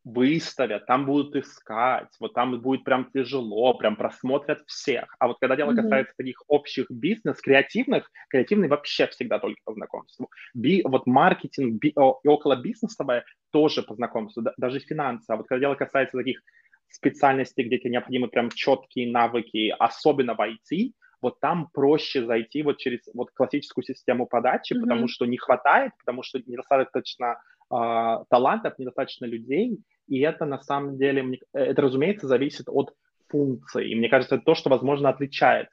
выставят, 0.04 0.84
там 0.84 1.06
будут 1.06 1.34
искать, 1.34 2.14
вот 2.20 2.34
там 2.34 2.60
будет 2.60 2.84
прям 2.84 3.10
тяжело, 3.10 3.72
прям 3.74 3.96
просмотрят 3.96 4.62
всех. 4.66 5.16
А 5.18 5.28
вот 5.28 5.38
когда 5.40 5.56
дело 5.56 5.72
mm-hmm. 5.72 5.82
касается 5.82 6.14
таких 6.16 6.42
общих 6.46 6.90
бизнес, 6.90 7.40
креативных, 7.40 8.10
креативный 8.28 8.68
вообще 8.68 9.06
всегда 9.06 9.38
только 9.38 9.60
по 9.64 9.72
знакомству. 9.72 10.28
Би, 10.52 10.82
вот 10.84 11.06
маркетинг 11.06 11.80
би, 11.80 11.92
о, 11.96 12.20
и 12.22 12.28
около 12.28 12.56
бизнесовое 12.56 13.24
тоже 13.50 13.82
по 13.82 13.94
знакомству, 13.94 14.42
да, 14.42 14.52
даже 14.58 14.78
финансы. 14.78 15.30
А 15.30 15.36
вот 15.36 15.46
когда 15.46 15.60
дело 15.60 15.74
касается 15.74 16.18
таких 16.18 16.42
специальностей, 16.90 17.64
где 17.64 17.78
тебе 17.78 17.92
необходимы 17.92 18.28
прям 18.28 18.50
четкие 18.50 19.10
навыки, 19.10 19.74
особенно 19.78 20.34
в 20.34 20.40
IT, 20.40 20.92
вот 21.24 21.40
там 21.40 21.68
проще 21.72 22.24
зайти 22.24 22.62
вот 22.62 22.78
через 22.78 23.00
вот 23.14 23.30
классическую 23.32 23.84
систему 23.84 24.26
подачи, 24.26 24.74
mm-hmm. 24.74 24.80
потому 24.80 25.08
что 25.08 25.26
не 25.26 25.36
хватает, 25.36 25.92
потому 25.98 26.22
что 26.22 26.38
недостаточно 26.38 27.40
э, 27.70 28.24
талантов, 28.28 28.78
недостаточно 28.78 29.24
людей, 29.24 29.80
и 30.06 30.20
это 30.20 30.44
на 30.44 30.60
самом 30.60 30.96
деле, 30.98 31.40
это, 31.52 31.82
разумеется, 31.82 32.28
зависит 32.28 32.68
от 32.68 32.94
функции. 33.28 33.90
И 33.90 33.94
мне 33.94 34.08
кажется, 34.08 34.36
это 34.36 34.44
то, 34.44 34.54
что, 34.54 34.70
возможно, 34.70 35.08
отличает 35.08 35.68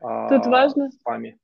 Тут 0.00 0.46
важно, 0.46 0.90
с 0.90 1.04
вами. 1.04 1.38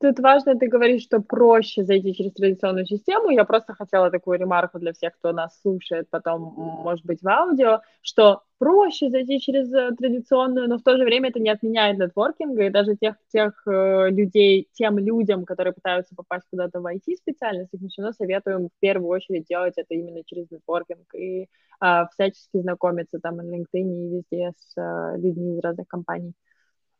Тут 0.00 0.18
важно, 0.18 0.58
ты 0.58 0.66
говоришь, 0.66 1.02
что 1.02 1.20
проще 1.20 1.84
зайти 1.84 2.12
через 2.14 2.32
традиционную 2.32 2.86
систему. 2.86 3.30
Я 3.30 3.44
просто 3.44 3.74
хотела 3.74 4.10
такую 4.10 4.40
ремарку 4.40 4.80
для 4.80 4.92
всех, 4.92 5.14
кто 5.14 5.32
нас 5.32 5.60
слушает 5.60 6.10
потом, 6.10 6.54
может 6.56 7.06
быть, 7.06 7.22
в 7.22 7.28
аудио, 7.28 7.80
что 8.02 8.42
проще 8.62 9.10
зайти 9.10 9.40
через 9.40 9.72
э, 9.72 9.90
традиционную, 9.98 10.68
но 10.68 10.76
в 10.76 10.82
то 10.82 10.96
же 10.96 11.04
время 11.04 11.30
это 11.30 11.40
не 11.40 11.50
отменяет 11.50 11.98
нетворкинга, 11.98 12.62
и 12.62 12.70
даже 12.70 12.94
тех, 12.94 13.16
тех 13.32 13.60
э, 13.66 14.10
людей, 14.10 14.68
тем 14.72 14.98
людям, 14.98 15.44
которые 15.44 15.72
пытаются 15.72 16.14
попасть 16.14 16.46
куда-то 16.48 16.80
в 16.80 16.86
IT-специальность, 16.86 17.70
мы 17.72 17.88
все 17.88 18.02
равно 18.02 18.12
советуем 18.12 18.68
в 18.68 18.80
первую 18.80 19.08
очередь 19.08 19.46
делать 19.46 19.74
это 19.76 19.94
именно 19.94 20.22
через 20.24 20.48
нетворкинг 20.52 21.12
и 21.12 21.48
э, 21.80 22.06
всячески 22.12 22.60
знакомиться 22.60 23.18
там 23.18 23.38
на 23.38 23.42
LinkedIn 23.42 23.64
и 23.74 24.08
везде 24.16 24.52
с 24.56 24.80
э, 24.80 25.18
людьми 25.18 25.56
из 25.56 25.60
разных 25.60 25.88
компаний. 25.88 26.32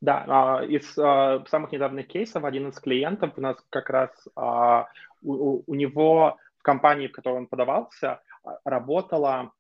Да, 0.01 0.25
а, 0.27 0.65
из 0.65 0.99
а, 0.99 1.45
самых 1.47 1.71
недавних 1.71 2.09
кейсов 2.09 2.43
один 2.43 2.71
из 2.71 2.81
клиентов 2.81 3.35
у 3.37 3.41
нас 3.41 3.57
как 3.71 3.89
раз 3.89 4.11
а, 4.35 4.89
у, 5.23 5.63
у 5.65 5.75
него 5.77 6.39
в 6.59 6.63
компании, 6.63 7.07
в 7.07 7.13
которой 7.13 7.37
он 7.37 7.47
подавался, 7.47 8.21
работала 8.65 9.53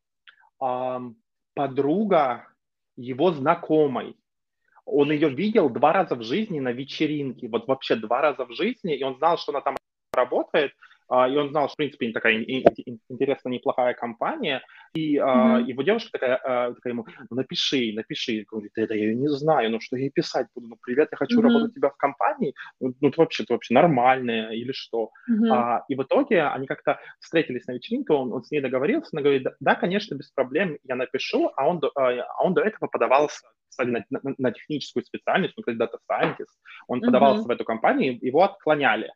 подруга 1.54 2.48
его 2.96 3.32
знакомой. 3.32 4.16
Он 4.84 5.12
ее 5.12 5.28
видел 5.28 5.70
два 5.70 5.92
раза 5.92 6.16
в 6.16 6.22
жизни 6.22 6.60
на 6.60 6.72
вечеринке, 6.72 7.48
вот 7.48 7.66
вообще 7.68 7.96
два 7.96 8.20
раза 8.20 8.44
в 8.44 8.52
жизни, 8.52 8.96
и 8.96 9.04
он 9.04 9.16
знал, 9.16 9.38
что 9.38 9.52
она 9.52 9.60
там 9.60 9.76
работает, 10.12 10.72
и 11.10 11.36
он 11.36 11.50
знал, 11.50 11.68
что, 11.68 11.74
в 11.74 11.76
принципе, 11.76 12.12
такая 12.12 12.42
интересная, 12.42 13.52
неплохая 13.52 13.94
компания, 13.94 14.62
и 14.94 15.16
mm-hmm. 15.16 15.64
его 15.64 15.82
девушка 15.82 16.10
такая, 16.12 16.36
а, 16.36 16.74
такая 16.74 16.92
ему, 16.92 17.06
ну, 17.30 17.36
напиши, 17.36 17.92
напиши, 17.94 18.44
говорит, 18.50 18.72
это 18.76 18.94
я 18.94 19.04
ее 19.06 19.14
не 19.14 19.28
знаю, 19.28 19.70
ну, 19.70 19.80
что 19.80 19.96
я 19.96 20.02
ей 20.02 20.10
писать 20.10 20.46
буду, 20.54 20.68
ну, 20.68 20.76
привет, 20.80 21.08
я 21.10 21.16
хочу 21.16 21.40
mm-hmm. 21.40 21.42
работать 21.42 21.70
у 21.70 21.74
тебя 21.74 21.90
в 21.90 21.96
компании, 21.96 22.54
ну, 22.80 22.94
ну, 23.00 23.10
ты 23.10 23.20
вообще, 23.20 23.44
ты 23.44 23.52
вообще 23.52 23.74
нормальная 23.74 24.50
или 24.50 24.72
что, 24.72 25.10
mm-hmm. 25.30 25.48
а, 25.50 25.84
и 25.88 25.94
в 25.94 26.02
итоге 26.02 26.44
они 26.44 26.66
как-то 26.66 26.98
встретились 27.20 27.66
на 27.66 27.72
вечеринке, 27.72 28.12
он, 28.12 28.32
он 28.32 28.42
с 28.42 28.50
ней 28.50 28.60
договорился, 28.60 29.10
она 29.12 29.22
говорит, 29.22 29.46
да, 29.60 29.74
конечно, 29.74 30.14
без 30.14 30.30
проблем, 30.30 30.78
я 30.84 30.94
напишу, 30.94 31.50
а 31.56 31.68
он, 31.68 31.80
а 31.94 32.42
он 32.42 32.54
до 32.54 32.62
этого 32.62 32.88
подавался 32.88 33.40
кстати, 33.68 33.88
на, 33.88 34.04
на, 34.10 34.34
на 34.36 34.52
техническую 34.52 35.02
специальность, 35.02 35.54
ну, 35.56 35.62
когда 35.62 35.86
data 35.86 35.96
scientist, 36.10 36.44
он 36.88 36.98
mm-hmm. 36.98 37.06
подавался 37.06 37.42
в 37.44 37.50
эту 37.50 37.64
компанию, 37.64 38.18
его 38.20 38.42
отклоняли 38.42 39.10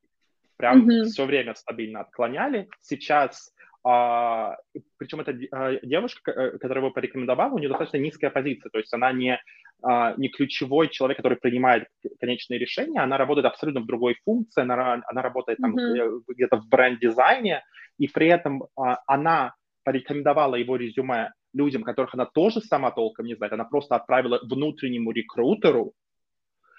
прям 0.57 0.89
mm-hmm. 0.89 1.05
все 1.05 1.25
время 1.25 1.55
стабильно 1.55 2.01
отклоняли. 2.01 2.69
Сейчас, 2.81 3.53
а, 3.85 4.57
причем 4.99 5.21
эта 5.21 5.33
а, 5.53 5.75
девушка, 5.83 6.31
э, 6.31 6.59
которая 6.59 6.85
его 6.85 6.93
порекомендовала, 6.93 7.53
у 7.53 7.59
нее 7.59 7.69
достаточно 7.69 7.99
низкая 7.99 8.31
позиция, 8.31 8.71
то 8.71 8.79
есть 8.79 8.93
она 8.93 9.13
не, 9.13 9.39
а, 9.83 10.15
не 10.17 10.29
ключевой 10.29 10.89
человек, 10.89 11.19
который 11.19 11.39
принимает 11.39 11.87
конечные 12.21 12.59
решения, 12.59 13.01
она 13.01 13.19
работает 13.19 13.47
абсолютно 13.47 13.81
в 13.81 13.87
другой 13.87 14.17
функции, 14.25 14.63
она, 14.63 15.03
она 15.07 15.23
работает 15.23 15.59
там 15.59 15.77
mm-hmm. 15.77 16.21
где-то 16.29 16.57
в 16.57 16.69
бренд-дизайне, 16.69 17.63
и 17.99 18.09
при 18.09 18.29
этом 18.29 18.65
а, 18.77 18.99
она 19.07 19.55
порекомендовала 19.85 20.57
его 20.57 20.77
резюме 20.77 21.33
людям, 21.55 21.83
которых 21.83 22.15
она 22.15 22.27
тоже 22.27 22.61
сама 22.61 22.91
толком 22.91 23.27
не 23.27 23.35
знает, 23.35 23.53
она 23.53 23.65
просто 23.65 23.95
отправила 23.95 24.41
внутреннему 24.43 25.13
рекрутеру, 25.13 25.93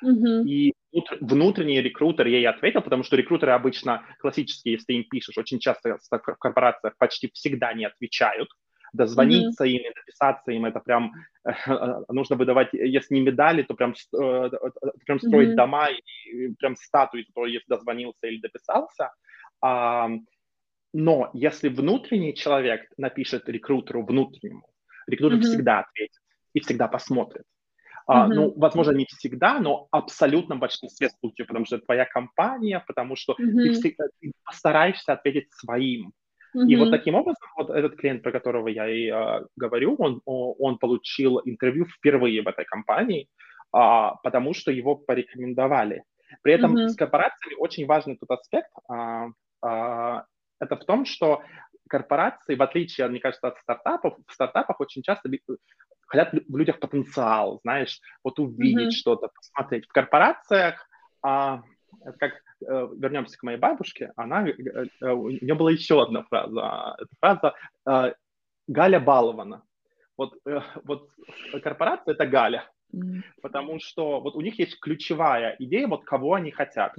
mm-hmm. 0.03 0.43
и 0.45 0.73
внутренний 1.21 1.81
рекрутер 1.81 2.27
ей 2.27 2.47
ответил, 2.47 2.81
потому 2.81 3.03
что 3.03 3.15
рекрутеры 3.15 3.51
обычно 3.51 4.03
классические, 4.19 4.73
если 4.75 4.93
им 4.93 5.03
пишешь, 5.03 5.37
очень 5.37 5.59
часто 5.59 5.97
в 6.09 6.17
корпорациях 6.17 6.95
почти 6.97 7.29
всегда 7.33 7.73
не 7.73 7.85
отвечают. 7.85 8.49
Дозвониться 8.93 9.65
mm-hmm. 9.65 9.69
им, 9.69 9.93
написаться 9.95 10.51
им, 10.51 10.65
это 10.65 10.79
прям 10.79 11.11
э, 11.45 11.51
нужно 12.09 12.37
выдавать, 12.37 12.69
если 12.71 13.15
не 13.15 13.21
медали, 13.21 13.63
то 13.63 13.73
прям, 13.73 13.93
э, 13.93 14.49
прям 15.05 15.19
строить 15.19 15.49
mm-hmm. 15.49 15.55
дома 15.55 15.89
и 15.89 16.53
прям 16.55 16.75
статуи, 16.77 17.23
которые 17.23 17.55
если 17.55 17.65
дозвонился 17.67 18.27
или 18.27 18.39
дописался. 18.39 19.11
Но 20.93 21.29
если 21.33 21.67
внутренний 21.67 22.33
человек 22.33 22.89
напишет 22.97 23.49
рекрутеру 23.49 24.05
внутреннему, 24.05 24.69
рекрутер 25.05 25.39
mm-hmm. 25.39 25.41
всегда 25.41 25.79
ответит 25.79 26.21
и 26.53 26.61
всегда 26.61 26.87
посмотрит. 26.87 27.43
Uh, 28.09 28.27
ну, 28.27 28.53
возможно, 28.55 28.91
не 28.91 29.05
всегда, 29.05 29.59
но 29.59 29.89
абсолютно 29.91 30.55
в 30.55 30.59
большинстве 30.59 31.09
случаев, 31.09 31.47
потому 31.47 31.65
что 31.65 31.75
это 31.75 31.85
твоя 31.85 32.05
компания, 32.05 32.81
потому 32.87 33.17
что 33.17 33.33
uh-huh. 33.33 33.63
ты, 33.63 33.73
всегда, 33.73 34.05
ты 34.21 34.31
постараешься 34.45 35.11
ответить 35.11 35.51
своим. 35.51 36.13
Uh-huh. 36.55 36.65
И 36.69 36.77
вот 36.77 36.89
таким 36.89 37.15
образом, 37.15 37.49
вот 37.57 37.69
этот 37.69 37.97
клиент, 37.97 38.23
про 38.23 38.31
которого 38.31 38.69
я 38.69 38.87
и 38.87 39.09
uh, 39.09 39.45
говорю, 39.57 39.95
он, 39.99 40.21
он 40.25 40.77
получил 40.77 41.41
интервью 41.43 41.85
впервые 41.85 42.43
в 42.43 42.47
этой 42.47 42.63
компании, 42.63 43.27
uh, 43.75 44.11
потому 44.23 44.53
что 44.53 44.71
его 44.71 44.95
порекомендовали. 44.95 46.03
При 46.43 46.53
этом 46.53 46.77
uh-huh. 46.77 46.87
с 46.87 46.95
корпорациями 46.95 47.55
очень 47.59 47.85
важный 47.85 48.15
тот 48.15 48.31
аспект, 48.31 48.71
uh, 48.89 49.31
uh, 49.65 50.21
это 50.61 50.75
в 50.77 50.85
том, 50.85 51.05
что 51.05 51.41
корпорации, 51.89 52.55
в 52.55 52.61
отличие, 52.61 53.07
мне 53.07 53.19
кажется, 53.19 53.47
от 53.47 53.57
стартапов, 53.57 54.15
в 54.27 54.33
стартапах 54.33 54.79
очень 54.79 55.01
часто 55.01 55.29
хотят 56.07 56.33
в 56.33 56.57
людях 56.57 56.79
потенциал, 56.79 57.59
знаешь, 57.63 57.99
вот 58.23 58.39
увидеть 58.39 58.87
mm-hmm. 58.87 58.99
что-то, 58.99 59.29
посмотреть. 59.29 59.85
В 59.85 59.91
корпорациях, 59.91 60.87
а, 61.21 61.61
как 62.19 62.33
э, 62.33 62.87
вернемся 62.97 63.37
к 63.37 63.43
моей 63.43 63.57
бабушке, 63.57 64.11
она, 64.15 64.47
э, 64.47 64.53
э, 65.01 65.11
у 65.11 65.29
нее 65.29 65.55
была 65.55 65.71
еще 65.71 66.01
одна 66.01 66.23
фраза. 66.23 66.61
А, 66.61 66.95
эта 66.99 67.15
фраза 67.19 67.53
э, 67.87 68.13
«Галя 68.67 68.99
балована». 68.99 69.63
Вот, 70.17 70.33
вот 70.83 71.11
корпорация– 71.61 72.13
это 72.15 72.25
Галя, 72.25 72.67
mm-hmm. 72.91 73.21
потому 73.43 73.79
что 73.79 74.19
вот 74.19 74.35
у 74.35 74.41
них 74.41 74.57
есть 74.57 74.79
ключевая 74.79 75.55
идея, 75.59 75.87
вот 75.87 76.05
кого 76.05 76.33
они 76.33 76.49
хотят. 76.49 76.95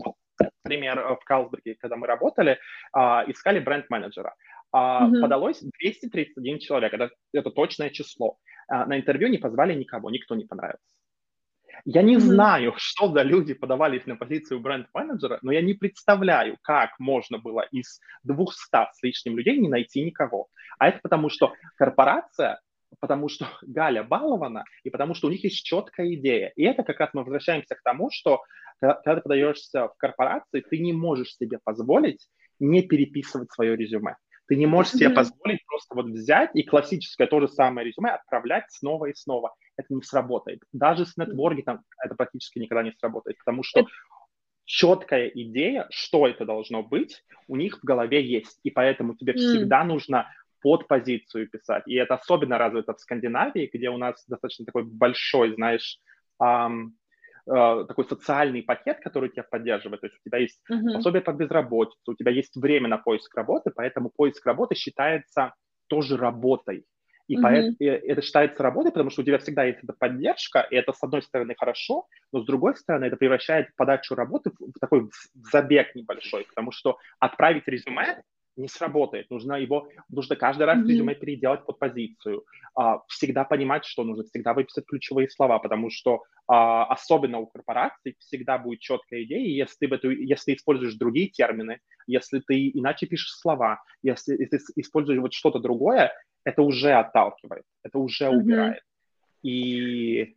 Например, 0.63 1.17
в 1.21 1.25
Калсберге, 1.25 1.75
когда 1.81 1.97
мы 1.97 2.07
работали, 2.07 2.59
э, 2.97 3.01
искали 3.27 3.59
бренд-менеджера. 3.59 4.35
Uh, 4.75 5.09
mm-hmm. 5.09 5.21
Подалось 5.21 5.61
231 5.61 6.59
человек, 6.59 6.93
это, 6.93 7.11
это 7.33 7.51
точное 7.51 7.91
число. 7.91 8.39
Uh, 8.71 8.85
на 8.87 8.99
интервью 8.99 9.29
не 9.29 9.39
позвали 9.39 9.75
никого, 9.75 10.11
никто 10.11 10.35
не 10.35 10.45
понравился. 10.45 10.95
Я 11.85 12.03
не 12.03 12.19
знаю, 12.19 12.75
что 12.77 13.09
за 13.09 13.23
люди 13.23 13.55
подавались 13.55 14.07
на 14.07 14.17
позицию 14.17 14.61
бренд-менеджера, 14.61 15.39
но 15.43 15.53
я 15.53 15.63
не 15.63 15.75
представляю, 15.75 16.59
как 16.63 16.91
можно 16.99 17.39
было 17.39 17.67
из 17.73 18.01
200 18.25 18.53
с 18.93 19.03
лишним 19.03 19.39
людей 19.39 19.59
не 19.59 19.69
найти 19.69 20.03
никого. 20.05 20.49
А 20.79 20.89
это 20.89 21.01
потому, 21.03 21.31
что 21.31 21.55
корпорация 21.77 22.61
потому 23.01 23.29
что 23.29 23.47
Галя 23.63 24.03
балована, 24.03 24.65
и 24.83 24.91
потому 24.91 25.15
что 25.15 25.27
у 25.27 25.31
них 25.31 25.45
есть 25.45 25.65
четкая 25.65 26.15
идея. 26.15 26.53
И 26.57 26.63
это 26.65 26.83
как 26.83 27.01
раз 27.01 27.11
мы 27.13 27.23
возвращаемся 27.23 27.75
к 27.75 27.83
тому, 27.83 28.11
что 28.11 28.43
когда 28.81 29.15
ты 29.17 29.21
подаешься 29.21 29.89
в 29.89 29.97
корпорации, 29.97 30.61
ты 30.61 30.79
не 30.79 30.93
можешь 30.93 31.35
себе 31.37 31.59
позволить 31.63 32.29
не 32.61 32.83
переписывать 32.83 33.53
свое 33.53 33.77
резюме. 33.77 34.17
Ты 34.49 34.57
не 34.57 34.67
можешь 34.67 34.93
себе 34.93 35.11
позволить 35.11 35.65
просто 35.67 35.95
вот 35.95 36.07
взять 36.07 36.51
и 36.55 36.63
классическое 36.63 37.27
то 37.27 37.41
же 37.41 37.49
самое 37.49 37.87
резюме 37.87 38.11
отправлять 38.11 38.65
снова 38.71 39.07
и 39.07 39.15
снова. 39.15 39.55
Это 39.77 39.95
не 39.95 40.03
сработает. 40.03 40.63
Даже 40.73 41.05
с 41.05 41.17
нетворкингом 41.19 41.85
это 42.03 42.15
практически 42.15 42.59
никогда 42.59 42.83
не 42.83 42.93
сработает, 42.93 43.37
потому 43.39 43.63
что 43.63 43.87
четкая 44.65 45.29
идея, 45.29 45.87
что 45.91 46.27
это 46.27 46.47
должно 46.47 46.83
быть, 46.83 47.25
у 47.47 47.57
них 47.57 47.79
в 47.79 47.85
голове 47.85 48.27
есть. 48.27 48.59
И 48.63 48.71
поэтому 48.71 49.15
тебе 49.15 49.35
всегда 49.35 49.85
нужно 49.85 50.31
под 50.61 50.89
позицию 50.89 51.49
писать. 51.49 51.85
И 51.87 51.95
это 51.95 52.15
особенно 52.15 52.59
развито 52.59 52.95
в 52.95 53.01
Скандинавии, 53.01 53.71
где 53.73 53.91
у 53.91 53.99
нас 53.99 54.25
достаточно 54.27 54.65
такой 54.65 54.85
большой, 54.85 55.55
знаешь, 55.55 55.99
эм, 56.43 56.97
такой 57.49 58.05
социальный 58.05 58.63
пакет, 58.63 59.01
который 59.01 59.31
тебя 59.31 59.45
поддерживает. 59.45 60.01
То 60.01 60.07
есть 60.07 60.19
у 60.19 60.29
тебя 60.29 60.39
есть 60.39 60.61
uh-huh. 60.71 60.95
пособие 60.95 61.23
по 61.23 61.33
безработице, 61.33 61.99
у 62.07 62.15
тебя 62.15 62.31
есть 62.31 62.57
время 62.57 62.89
на 62.89 62.99
поиск 62.99 63.35
работы, 63.35 63.71
поэтому 63.75 64.11
поиск 64.15 64.45
работы 64.47 64.75
считается 64.75 65.55
тоже 65.89 66.17
работой. 66.17 66.85
И 67.29 67.37
поэтому 67.37 67.77
это 67.79 68.23
считается 68.23 68.63
работой, 68.63 68.91
потому 68.91 69.11
что 69.11 69.21
у 69.21 69.25
тебя 69.25 69.39
всегда 69.39 69.65
есть 69.65 69.81
эта 69.83 69.93
поддержка, 69.93 70.67
и 70.71 70.75
это, 70.75 70.95
с 70.95 71.03
одной 71.03 71.21
стороны, 71.23 71.55
хорошо, 71.57 72.07
но 72.33 72.41
с 72.41 72.47
другой 72.47 72.75
стороны, 72.77 73.05
это 73.05 73.17
превращает 73.17 73.69
подачу 73.77 74.15
работы 74.15 74.51
в 74.59 74.79
такой 74.81 75.11
забег 75.53 75.95
небольшой, 75.95 76.47
потому 76.49 76.73
что 76.73 76.97
отправить 77.19 77.69
резюме 77.69 78.23
не 78.59 78.69
сработает. 78.69 79.31
Нужно 79.31 79.55
его, 79.55 79.89
нужно 80.09 80.37
каждый 80.37 80.65
раз 80.65 80.79
mm-hmm. 80.79 80.89
резюме 80.89 81.15
переделать 81.15 81.65
под 81.65 81.79
позицию. 81.79 82.45
А, 82.75 83.01
всегда 83.09 83.45
понимать, 83.45 83.85
что 83.85 84.05
нужно, 84.05 84.25
всегда 84.25 84.53
выписать 84.53 84.85
ключевые 84.87 85.31
слова, 85.31 85.59
потому 85.59 85.91
что 85.91 86.25
а, 86.47 86.85
особенно 86.87 87.39
у 87.39 87.47
корпораций 87.47 88.17
всегда 88.19 88.59
будет 88.59 88.81
четкая 88.81 89.23
идея, 89.23 89.49
если 89.49 89.77
ты, 89.81 89.89
в 89.89 89.93
эту, 89.93 90.11
если 90.11 90.55
используешь 90.55 90.95
другие 90.95 91.29
термины, 91.29 91.81
если 92.07 92.41
ты 92.41 92.69
иначе 92.69 93.07
пишешь 93.07 93.33
слова, 93.33 93.83
если, 94.03 94.33
если 94.33 94.59
ты 94.59 94.65
используешь 94.77 95.21
вот 95.21 95.33
что-то 95.33 95.61
другое, 95.61 96.13
это 96.45 96.63
уже 96.63 96.93
отталкивает, 96.93 97.65
это 97.83 97.99
уже 97.99 98.25
mm-hmm. 98.25 98.37
убирает. 98.37 98.83
И, 99.43 100.37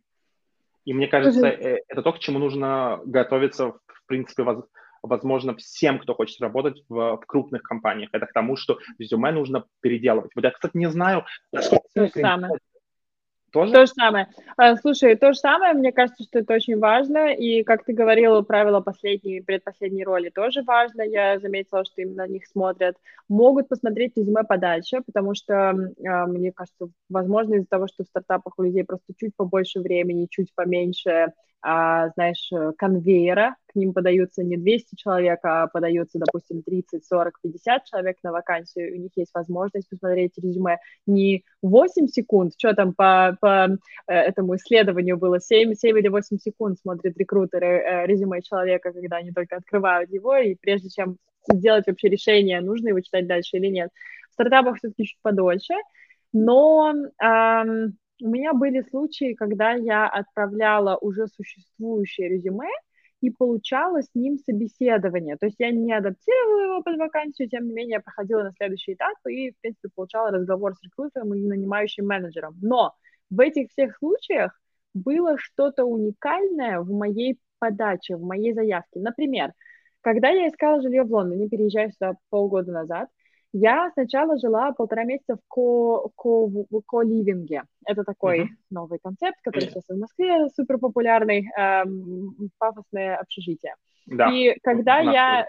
и 0.84 0.94
мне 0.94 1.08
кажется, 1.08 1.48
mm-hmm. 1.48 1.78
это 1.88 2.02
то, 2.02 2.12
к 2.12 2.20
чему 2.20 2.38
нужно 2.38 3.00
готовиться, 3.04 3.72
в 3.86 4.06
принципе, 4.06 4.44
воз, 4.44 4.64
возможно, 5.02 5.56
всем, 5.56 5.98
кто 5.98 6.14
хочет 6.14 6.40
работать 6.40 6.82
в, 6.88 7.16
в 7.16 7.26
крупных 7.26 7.62
компаниях. 7.62 8.10
Это 8.12 8.26
к 8.26 8.32
тому, 8.32 8.56
что 8.56 8.78
резюме 8.98 9.32
нужно 9.32 9.64
переделывать. 9.80 10.30
Вот 10.34 10.44
я, 10.44 10.50
кстати, 10.50 10.76
не 10.76 10.90
знаю, 10.90 11.24
насколько... 11.52 11.88
То 11.94 12.06
же 12.06 12.12
самое. 12.12 12.52
Тоже? 13.52 13.72
То 13.72 13.84
же 13.84 13.92
самое. 13.92 14.28
А, 14.56 14.76
слушай, 14.76 15.14
то 15.14 15.34
же 15.34 15.38
самое, 15.38 15.74
мне 15.74 15.92
кажется, 15.92 16.24
что 16.24 16.38
это 16.38 16.54
очень 16.54 16.78
важно, 16.78 17.34
и, 17.34 17.62
как 17.64 17.84
ты 17.84 17.92
говорила, 17.92 18.40
правила 18.40 18.80
последней, 18.80 19.42
предпоследней 19.42 20.04
роли 20.04 20.30
тоже 20.30 20.62
важно, 20.62 21.02
я 21.02 21.38
заметила, 21.38 21.84
что 21.84 22.00
именно 22.00 22.24
на 22.24 22.28
них 22.28 22.46
смотрят. 22.46 22.96
Могут 23.28 23.68
посмотреть 23.68 24.16
резюме 24.16 24.42
подальше, 24.42 25.02
потому 25.04 25.34
что, 25.34 25.70
а, 25.70 26.26
мне 26.26 26.50
кажется, 26.50 26.88
возможно, 27.10 27.54
из-за 27.56 27.66
того, 27.66 27.88
что 27.88 28.04
в 28.04 28.06
стартапах 28.06 28.54
у 28.58 28.62
людей 28.62 28.84
просто 28.84 29.12
чуть 29.18 29.36
побольше 29.36 29.80
времени, 29.80 30.28
чуть 30.30 30.54
поменьше 30.54 31.32
а, 31.62 32.08
знаешь, 32.10 32.48
э, 32.52 32.72
конвейера, 32.76 33.56
к 33.66 33.76
ним 33.76 33.92
подаются 33.92 34.42
не 34.42 34.56
200 34.56 34.96
человек, 34.96 35.38
а 35.44 35.68
подаются, 35.68 36.18
допустим, 36.18 36.62
30, 36.62 37.04
40, 37.04 37.40
50 37.40 37.84
человек 37.84 38.16
на 38.22 38.32
вакансию, 38.32 38.94
у 38.94 38.98
них 38.98 39.12
есть 39.16 39.30
возможность 39.32 39.88
посмотреть 39.88 40.32
резюме 40.36 40.78
не 41.06 41.44
8 41.62 42.08
секунд, 42.08 42.54
что 42.58 42.74
там 42.74 42.94
по, 42.94 43.36
по 43.40 43.68
э, 44.08 44.12
этому 44.12 44.56
исследованию 44.56 45.16
было, 45.16 45.40
7, 45.40 45.74
7 45.74 45.98
или 45.98 46.08
8 46.08 46.38
секунд 46.38 46.78
смотрят 46.80 47.16
рекрутеры 47.16 47.66
э, 47.66 48.06
резюме 48.06 48.42
человека, 48.42 48.92
когда 48.92 49.18
они 49.18 49.30
только 49.30 49.56
открывают 49.56 50.10
его, 50.10 50.36
и 50.36 50.56
прежде 50.56 50.90
чем 50.90 51.16
сделать 51.52 51.86
вообще 51.86 52.08
решение, 52.08 52.60
нужно 52.60 52.88
его 52.88 53.00
читать 53.00 53.26
дальше 53.26 53.56
или 53.56 53.68
нет. 53.68 53.90
В 54.30 54.34
стартапах 54.34 54.78
все-таки 54.78 55.04
чуть 55.04 55.18
подольше, 55.22 55.74
но 56.32 56.92
эм, 57.20 57.96
у 58.22 58.28
меня 58.28 58.52
были 58.52 58.82
случаи, 58.82 59.34
когда 59.34 59.72
я 59.72 60.08
отправляла 60.08 60.96
уже 60.96 61.26
существующее 61.26 62.28
резюме 62.28 62.70
и 63.20 63.30
получала 63.30 64.00
с 64.00 64.08
ним 64.14 64.38
собеседование. 64.38 65.36
То 65.36 65.46
есть 65.46 65.56
я 65.58 65.72
не 65.72 65.92
адаптировала 65.92 66.62
его 66.62 66.82
под 66.82 66.98
вакансию, 66.98 67.48
тем 67.48 67.66
не 67.66 67.72
менее 67.72 67.94
я 67.94 68.00
проходила 68.00 68.44
на 68.44 68.52
следующий 68.52 68.94
этап 68.94 69.16
и, 69.28 69.50
в 69.50 69.60
принципе, 69.60 69.88
получала 69.94 70.30
разговор 70.30 70.74
с 70.74 70.82
рекрутером 70.84 71.34
или 71.34 71.46
нанимающим 71.46 72.06
менеджером. 72.06 72.56
Но 72.62 72.94
в 73.28 73.40
этих 73.40 73.70
всех 73.70 73.96
случаях 73.96 74.60
было 74.94 75.36
что-то 75.36 75.84
уникальное 75.84 76.80
в 76.80 76.90
моей 76.92 77.40
подаче, 77.58 78.16
в 78.16 78.22
моей 78.22 78.52
заявке. 78.52 79.00
Например, 79.00 79.52
когда 80.00 80.28
я 80.28 80.48
искала 80.48 80.80
жилье 80.80 81.02
в 81.02 81.12
Лондоне, 81.12 81.48
переезжая 81.48 81.90
сюда 81.90 82.14
полгода 82.30 82.70
назад, 82.70 83.08
я 83.52 83.90
сначала 83.92 84.38
жила 84.38 84.72
полтора 84.72 85.04
месяца 85.04 85.36
в 85.36 85.40
ко, 85.48 86.08
ко, 86.16 86.46
в 86.46 86.80
ко-ливинге. 86.86 87.64
Это 87.86 88.04
такой 88.04 88.44
uh-huh. 88.44 88.48
новый 88.70 88.98
концепт, 89.02 89.36
который 89.42 89.68
сейчас 89.68 89.84
в 89.88 89.98
Москве 89.98 90.48
супер 90.56 90.78
популярный, 90.78 91.48
эм, 91.58 92.50
пафосное 92.58 93.16
общежитие. 93.16 93.74
Да. 94.06 94.30
И 94.32 94.56
когда 94.62 94.98
я 95.00 95.46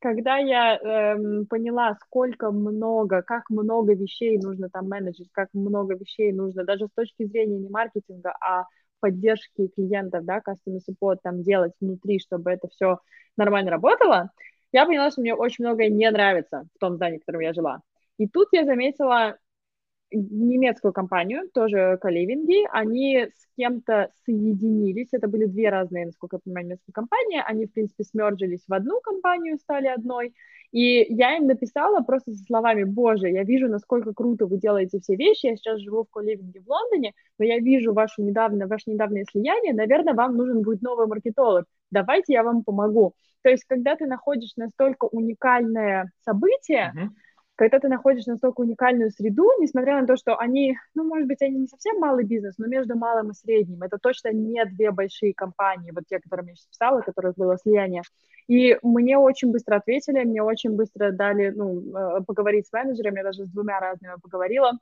когда 0.00 0.36
я 0.36 0.76
эм, 0.76 1.46
поняла, 1.46 1.96
сколько 2.04 2.50
много, 2.50 3.22
как 3.22 3.48
много 3.48 3.94
вещей 3.94 4.38
нужно 4.38 4.68
там 4.68 4.86
менеджить, 4.86 5.30
как 5.32 5.48
много 5.54 5.94
вещей 5.94 6.30
нужно, 6.30 6.64
даже 6.64 6.88
с 6.88 6.90
точки 6.94 7.24
зрения 7.24 7.56
не 7.56 7.70
маркетинга, 7.70 8.34
а 8.38 8.64
поддержки 9.00 9.68
клиентов, 9.68 10.26
да, 10.26 10.40
customer 10.46 10.80
support 10.86 11.18
там 11.22 11.42
делать 11.42 11.72
внутри, 11.80 12.18
чтобы 12.18 12.50
это 12.50 12.68
все 12.68 12.98
нормально 13.38 13.70
работало, 13.70 14.30
я 14.74 14.86
поняла, 14.86 15.10
что 15.10 15.20
мне 15.20 15.34
очень 15.34 15.64
многое 15.64 15.88
не 15.88 16.10
нравится 16.10 16.64
в 16.74 16.78
том 16.80 16.96
здании, 16.96 17.18
в 17.18 17.20
котором 17.20 17.40
я 17.40 17.52
жила. 17.52 17.80
И 18.18 18.26
тут 18.26 18.48
я 18.52 18.64
заметила 18.64 19.38
немецкую 20.10 20.92
компанию, 20.92 21.48
тоже 21.52 21.98
Каливинги, 22.00 22.66
они 22.70 23.28
с 23.34 23.46
кем-то 23.56 24.10
соединились, 24.24 25.08
это 25.12 25.28
были 25.28 25.46
две 25.46 25.70
разные, 25.70 26.06
насколько 26.06 26.36
я 26.36 26.40
понимаю, 26.44 26.66
немецкие 26.66 26.92
компании, 26.92 27.42
они, 27.44 27.66
в 27.66 27.72
принципе, 27.72 28.04
смерджились 28.04 28.64
в 28.66 28.72
одну 28.72 29.00
компанию, 29.00 29.58
стали 29.58 29.86
одной, 29.86 30.34
и 30.72 31.06
я 31.08 31.36
им 31.36 31.46
написала 31.46 32.00
просто 32.00 32.32
со 32.32 32.44
словами, 32.44 32.84
боже, 32.84 33.28
я 33.28 33.42
вижу, 33.44 33.68
насколько 33.68 34.12
круто 34.12 34.46
вы 34.46 34.58
делаете 34.58 35.00
все 35.00 35.16
вещи, 35.16 35.46
я 35.46 35.56
сейчас 35.56 35.80
живу 35.80 36.04
в 36.04 36.10
Коливинге 36.10 36.60
в 36.60 36.68
Лондоне, 36.68 37.12
но 37.38 37.44
я 37.44 37.58
вижу 37.58 37.92
вашу 37.92 38.22
недавно, 38.22 38.66
ваше 38.66 38.90
недавнее 38.90 39.24
слияние, 39.30 39.72
наверное, 39.72 40.14
вам 40.14 40.36
нужен 40.36 40.62
будет 40.62 40.82
новый 40.82 41.06
маркетолог, 41.06 41.64
давайте 41.90 42.34
я 42.34 42.42
вам 42.42 42.62
помогу. 42.64 43.14
То 43.44 43.50
есть, 43.50 43.64
когда 43.66 43.94
ты 43.94 44.06
находишь 44.06 44.56
настолько 44.56 45.04
уникальное 45.04 46.10
событие, 46.24 46.94
uh-huh. 46.96 47.08
когда 47.56 47.78
ты 47.78 47.88
находишь 47.88 48.24
настолько 48.24 48.62
уникальную 48.62 49.10
среду, 49.10 49.50
несмотря 49.60 50.00
на 50.00 50.06
то, 50.06 50.16
что 50.16 50.38
они, 50.38 50.78
ну, 50.94 51.04
может 51.04 51.28
быть, 51.28 51.42
они 51.42 51.58
не 51.58 51.66
совсем 51.66 51.98
малый 51.98 52.24
бизнес, 52.24 52.56
но 52.56 52.66
между 52.66 52.96
малым 52.96 53.32
и 53.32 53.34
средним, 53.34 53.82
это 53.82 53.98
точно 53.98 54.32
не 54.32 54.64
две 54.64 54.92
большие 54.92 55.34
компании, 55.34 55.90
вот 55.90 56.04
те, 56.08 56.20
которые 56.20 56.48
я 56.48 56.54
сейчас 56.54 56.68
писала, 56.68 57.00
у 57.00 57.02
которых 57.02 57.34
было 57.36 57.58
слияние. 57.58 58.00
И 58.48 58.78
мне 58.82 59.18
очень 59.18 59.52
быстро 59.52 59.76
ответили, 59.76 60.24
мне 60.24 60.42
очень 60.42 60.74
быстро 60.74 61.12
дали, 61.12 61.50
ну, 61.50 61.80
э, 61.94 62.22
поговорить 62.26 62.66
с 62.66 62.72
менеджерами, 62.72 63.18
я 63.18 63.24
даже 63.24 63.44
с 63.44 63.50
двумя 63.50 63.78
разными 63.78 64.14
поговорила, 64.22 64.72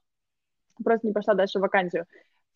просто 0.85 1.09
не 1.09 1.13
пошла 1.13 1.35
дальше 1.35 1.59
в 1.59 1.63
вакансию 1.63 2.07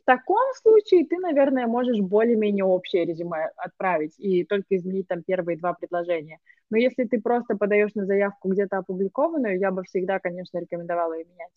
таком 0.07 0.43
случае 0.63 1.07
ты, 1.07 1.19
наверное, 1.19 1.67
можешь 1.67 2.01
более-менее 2.01 2.65
общее 2.65 3.05
резюме 3.05 3.51
отправить 3.57 4.15
и 4.19 4.45
только 4.45 4.77
изменить 4.77 5.09
там 5.09 5.23
первые 5.23 5.59
два 5.59 5.75
предложения. 5.75 6.41
Но 6.71 6.79
если 6.79 7.05
ты 7.05 7.21
просто 7.21 7.57
подаешь 7.57 7.95
на 7.95 8.07
заявку 8.07 8.49
где-то 8.51 8.79
опубликованную, 8.79 9.59
я 9.59 9.71
бы 9.73 9.85
всегда, 9.85 10.19
конечно, 10.21 10.59
рекомендовала 10.59 11.15
ее 11.15 11.27
менять. 11.27 11.53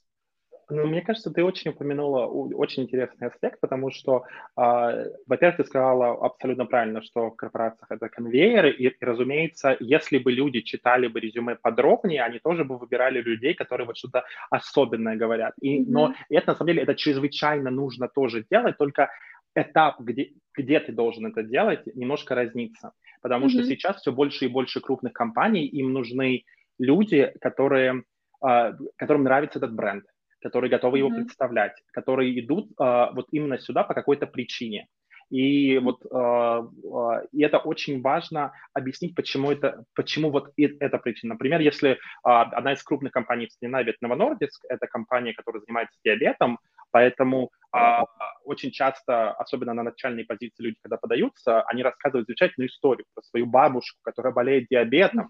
Ну, 0.69 0.85
мне 0.85 1.01
кажется, 1.01 1.31
ты 1.31 1.43
очень 1.43 1.71
упомянула 1.71 2.27
очень 2.27 2.83
интересный 2.83 3.27
аспект, 3.27 3.59
потому 3.59 3.91
что, 3.91 4.25
э, 4.55 5.05
во-первых, 5.27 5.57
ты 5.57 5.63
сказала 5.63 6.25
абсолютно 6.25 6.65
правильно, 6.65 7.01
что 7.01 7.31
в 7.31 7.35
корпорациях 7.35 7.91
это 7.91 8.07
конвейеры, 8.07 8.71
и, 8.71 8.87
и, 8.87 8.97
разумеется, 9.01 9.75
если 9.79 10.19
бы 10.19 10.31
люди 10.31 10.61
читали 10.61 11.07
бы 11.07 11.19
резюме 11.19 11.55
подробнее, 11.55 12.23
они 12.23 12.39
тоже 12.39 12.63
бы 12.65 12.77
выбирали 12.77 13.21
людей, 13.21 13.55
которые 13.55 13.87
вот 13.87 13.97
что-то 13.97 14.23
особенное 14.51 15.15
говорят. 15.15 15.53
И, 15.59 15.79
mm-hmm. 15.79 15.85
Но 15.87 16.13
это, 16.29 16.51
на 16.51 16.55
самом 16.55 16.67
деле, 16.67 16.83
это 16.83 16.93
чрезвычайно 16.93 17.71
нужно 17.71 18.07
тоже 18.07 18.45
делать, 18.51 18.77
только 18.77 19.09
этап, 19.55 19.99
где, 19.99 20.33
где 20.55 20.79
ты 20.79 20.91
должен 20.91 21.25
это 21.25 21.41
делать, 21.41 21.83
немножко 21.95 22.35
разнится. 22.35 22.91
Потому 23.21 23.47
mm-hmm. 23.47 23.49
что 23.49 23.63
сейчас 23.63 23.97
все 23.97 24.11
больше 24.11 24.45
и 24.45 24.49
больше 24.49 24.81
крупных 24.81 25.13
компаний, 25.13 25.65
им 25.65 25.93
нужны 25.93 26.43
люди, 26.77 27.33
которые, 27.41 28.03
э, 28.47 28.73
которым 28.97 29.23
нравится 29.23 29.57
этот 29.57 29.73
бренд 29.73 30.05
которые 30.41 30.69
готовы 30.69 30.97
mm-hmm. 30.97 31.07
его 31.07 31.15
представлять, 31.15 31.73
которые 31.91 32.39
идут 32.39 32.71
uh, 32.79 33.13
вот 33.13 33.27
именно 33.31 33.57
сюда 33.59 33.83
по 33.83 33.93
какой-то 33.93 34.27
причине. 34.27 34.87
И 35.29 35.77
вот 35.77 36.03
uh, 36.05 36.67
uh, 36.83 37.27
и 37.31 37.43
это 37.43 37.59
очень 37.59 38.01
важно 38.01 38.51
объяснить, 38.73 39.13
почему 39.13 39.51
это, 39.51 39.83
почему 39.93 40.31
вот 40.31 40.51
эта 40.57 40.97
причина. 40.97 41.35
Например, 41.35 41.61
если 41.61 41.99
uh, 42.25 42.41
одна 42.51 42.73
из 42.73 42.81
крупных 42.81 43.11
компаний 43.11 43.45
в 43.45 43.51
Скандинавии, 43.51 43.91
это 43.91 43.99
Новонордиск, 44.01 44.65
это 44.69 44.87
компания, 44.87 45.33
которая 45.33 45.61
занимается 45.61 45.99
диабетом, 46.03 46.57
поэтому 46.91 47.51
uh, 47.75 48.05
очень 48.43 48.71
часто, 48.71 49.31
особенно 49.33 49.73
на 49.73 49.83
начальной 49.83 50.25
позиции 50.25 50.63
люди, 50.63 50.77
когда 50.81 50.97
подаются, 50.97 51.61
они 51.63 51.83
рассказывают 51.83 52.27
замечательную 52.27 52.69
историю 52.69 53.05
про 53.13 53.21
свою 53.21 53.45
бабушку, 53.45 53.99
которая 54.01 54.33
болеет 54.33 54.65
диабетом, 54.71 55.29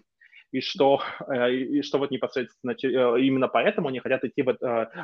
и 0.52 0.60
что, 0.60 1.00
э, 1.28 1.52
и 1.52 1.82
что 1.82 1.98
вот 1.98 2.10
непосредственно 2.10 2.72
э, 2.72 3.20
именно 3.20 3.48
поэтому 3.48 3.88
они 3.88 4.00
хотят 4.00 4.24
идти 4.24 4.42
в, 4.42 4.50
э, 4.50 4.56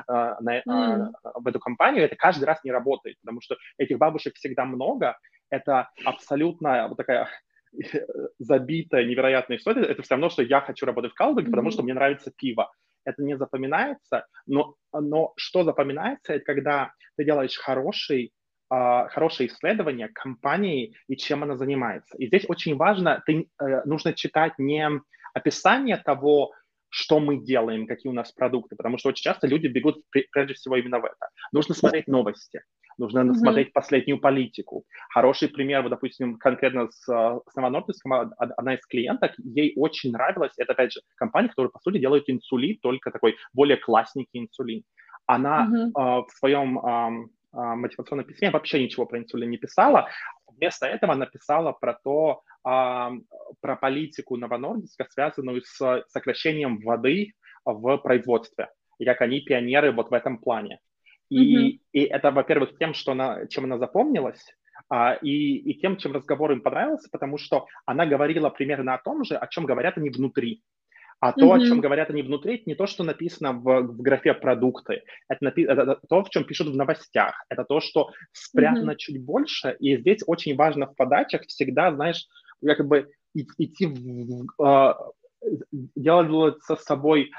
на, 0.06 0.60
mm. 0.60 1.12
в 1.35 1.47
эту 1.47 1.60
компанию, 1.60 2.05
это 2.05 2.16
каждый 2.16 2.44
раз 2.44 2.62
не 2.64 2.73
работает, 2.73 3.16
потому 3.20 3.40
что 3.40 3.56
этих 3.78 3.98
бабушек 3.98 4.35
всегда 4.35 4.64
много, 4.64 5.16
это 5.51 5.89
абсолютно 6.05 6.89
вот 6.89 6.97
такая 6.97 7.28
забитая, 8.39 9.05
невероятная 9.05 9.59
история, 9.59 9.85
это 9.85 10.02
все 10.02 10.14
равно, 10.14 10.31
что 10.31 10.43
я 10.43 10.60
хочу 10.60 10.86
работать 10.86 11.12
в 11.12 11.14
Калдеге, 11.14 11.48
mm-hmm. 11.48 11.51
потому 11.51 11.70
что 11.70 11.82
мне 11.82 11.94
нравится 11.94 12.32
пиво. 12.36 12.70
Это 13.05 13.23
не 13.23 13.36
запоминается, 13.36 14.27
но, 14.47 14.74
но 14.93 15.32
что 15.36 15.62
запоминается, 15.62 16.32
это 16.35 16.44
когда 16.44 16.93
ты 17.16 17.24
делаешь 17.24 17.56
хороший 17.56 18.32
хорошее 18.68 19.48
исследование 19.48 20.09
компании 20.09 20.97
и 21.06 21.16
чем 21.16 21.44
она 21.44 21.56
занимается. 21.56 22.16
И 22.18 22.27
здесь 22.27 22.47
очень 22.48 22.74
важно, 22.74 23.23
ты, 23.24 23.48
нужно 23.85 24.12
читать 24.12 24.55
не 24.59 24.90
описание 25.36 25.98
того, 25.98 26.52
что 26.88 27.20
мы 27.20 27.44
делаем, 27.44 27.86
какие 27.86 28.10
у 28.10 28.14
нас 28.14 28.32
продукты, 28.32 28.74
потому 28.74 28.96
что 28.96 29.10
очень 29.10 29.22
часто 29.22 29.46
люди 29.46 29.66
бегут 29.66 30.02
прежде 30.32 30.54
всего 30.54 30.76
именно 30.76 30.98
в 30.98 31.04
это. 31.04 31.28
Нужно 31.52 31.74
смотреть 31.74 32.06
новости, 32.06 32.62
нужно 32.96 33.20
mm-hmm. 33.20 33.34
смотреть 33.34 33.72
последнюю 33.74 34.18
политику. 34.18 34.84
Хороший 35.10 35.48
пример, 35.48 35.82
вот, 35.82 35.90
допустим, 35.90 36.38
конкретно 36.38 36.88
с, 36.90 37.04
с 37.04 37.54
Новонордиском, 37.54 38.32
одна 38.38 38.74
из 38.74 38.86
клиенток, 38.86 39.32
ей 39.38 39.74
очень 39.76 40.12
нравилась, 40.12 40.52
это, 40.56 40.72
опять 40.72 40.92
же, 40.92 41.00
компания, 41.16 41.48
которая, 41.48 41.70
по 41.70 41.80
сути, 41.80 41.98
делает 41.98 42.24
инсулин, 42.28 42.78
только 42.80 43.10
такой 43.10 43.36
более 43.52 43.76
классненький 43.76 44.40
инсулин. 44.40 44.82
Она 45.26 45.66
mm-hmm. 45.66 45.88
э, 45.88 46.24
в 46.26 46.30
своем 46.38 46.78
э, 46.78 47.28
мотивационном 47.52 48.24
письме 48.24 48.50
вообще 48.50 48.82
ничего 48.82 49.06
про 49.06 49.18
инсулин 49.18 49.50
не 49.50 49.58
писала, 49.58 50.08
вместо 50.56 50.86
этого 50.86 51.14
написала 51.14 51.72
про 51.72 51.94
то, 52.04 52.42
про 52.66 53.76
политику 53.80 54.36
Новонордиска, 54.36 55.06
связанную 55.10 55.62
с 55.62 56.05
сокращением 56.09 56.80
воды 56.80 57.32
в 57.64 57.98
производстве, 57.98 58.70
и 58.98 59.05
как 59.05 59.20
они 59.20 59.40
пионеры 59.40 59.93
вот 59.93 60.10
в 60.10 60.14
этом 60.14 60.38
плане. 60.38 60.80
И, 61.28 61.38
mm-hmm. 61.38 61.80
и 61.93 62.01
это, 62.05 62.30
во-первых, 62.30 62.76
тем, 62.78 62.94
что 62.94 63.12
она, 63.12 63.47
чем 63.47 63.64
она 63.64 63.78
запомнилась, 63.78 64.44
а, 64.88 65.14
и, 65.14 65.56
и 65.56 65.80
тем, 65.80 65.97
чем 65.97 66.12
разговор 66.12 66.52
им 66.52 66.60
понравился, 66.60 67.09
потому 67.10 67.38
что 67.38 67.66
она 67.84 68.06
говорила 68.06 68.51
примерно 68.51 68.94
о 68.94 69.02
том 69.02 69.24
же, 69.24 69.36
о 69.36 69.47
чем 69.48 69.64
говорят 69.64 69.98
они 69.98 70.10
внутри. 70.10 70.62
А 71.18 71.32
то, 71.32 71.47
mm-hmm. 71.47 71.62
о 71.62 71.66
чем 71.66 71.80
говорят 71.80 72.10
они 72.10 72.22
внутри, 72.22 72.56
это 72.56 72.64
не 72.66 72.74
то, 72.74 72.86
что 72.86 73.02
написано 73.02 73.52
в, 73.55 73.80
в 73.80 74.02
графе 74.02 74.34
продукты, 74.34 75.02
это, 75.28 75.47
напи- 75.47 75.64
это, 75.66 75.82
это 75.82 76.01
то, 76.09 76.22
в 76.22 76.30
чем 76.30 76.44
пишут 76.44 76.68
в 76.68 76.76
новостях, 76.76 77.43
это 77.48 77.64
то, 77.64 77.80
что 77.80 78.10
спрятано 78.32 78.90
mm-hmm. 78.90 78.98
чуть 78.98 79.24
больше. 79.24 79.76
И 79.80 79.97
здесь 79.97 80.22
очень 80.26 80.55
важно 80.56 80.86
в 80.86 80.94
подачах 80.94 81.43
всегда, 81.47 81.93
знаешь, 81.93 82.26
как 82.65 82.87
бы 82.87 83.11
идти 83.35 83.87
в, 83.87 84.65
э, 84.65 84.95
делать 85.95 86.62
со 86.62 86.77
собой 86.77 87.31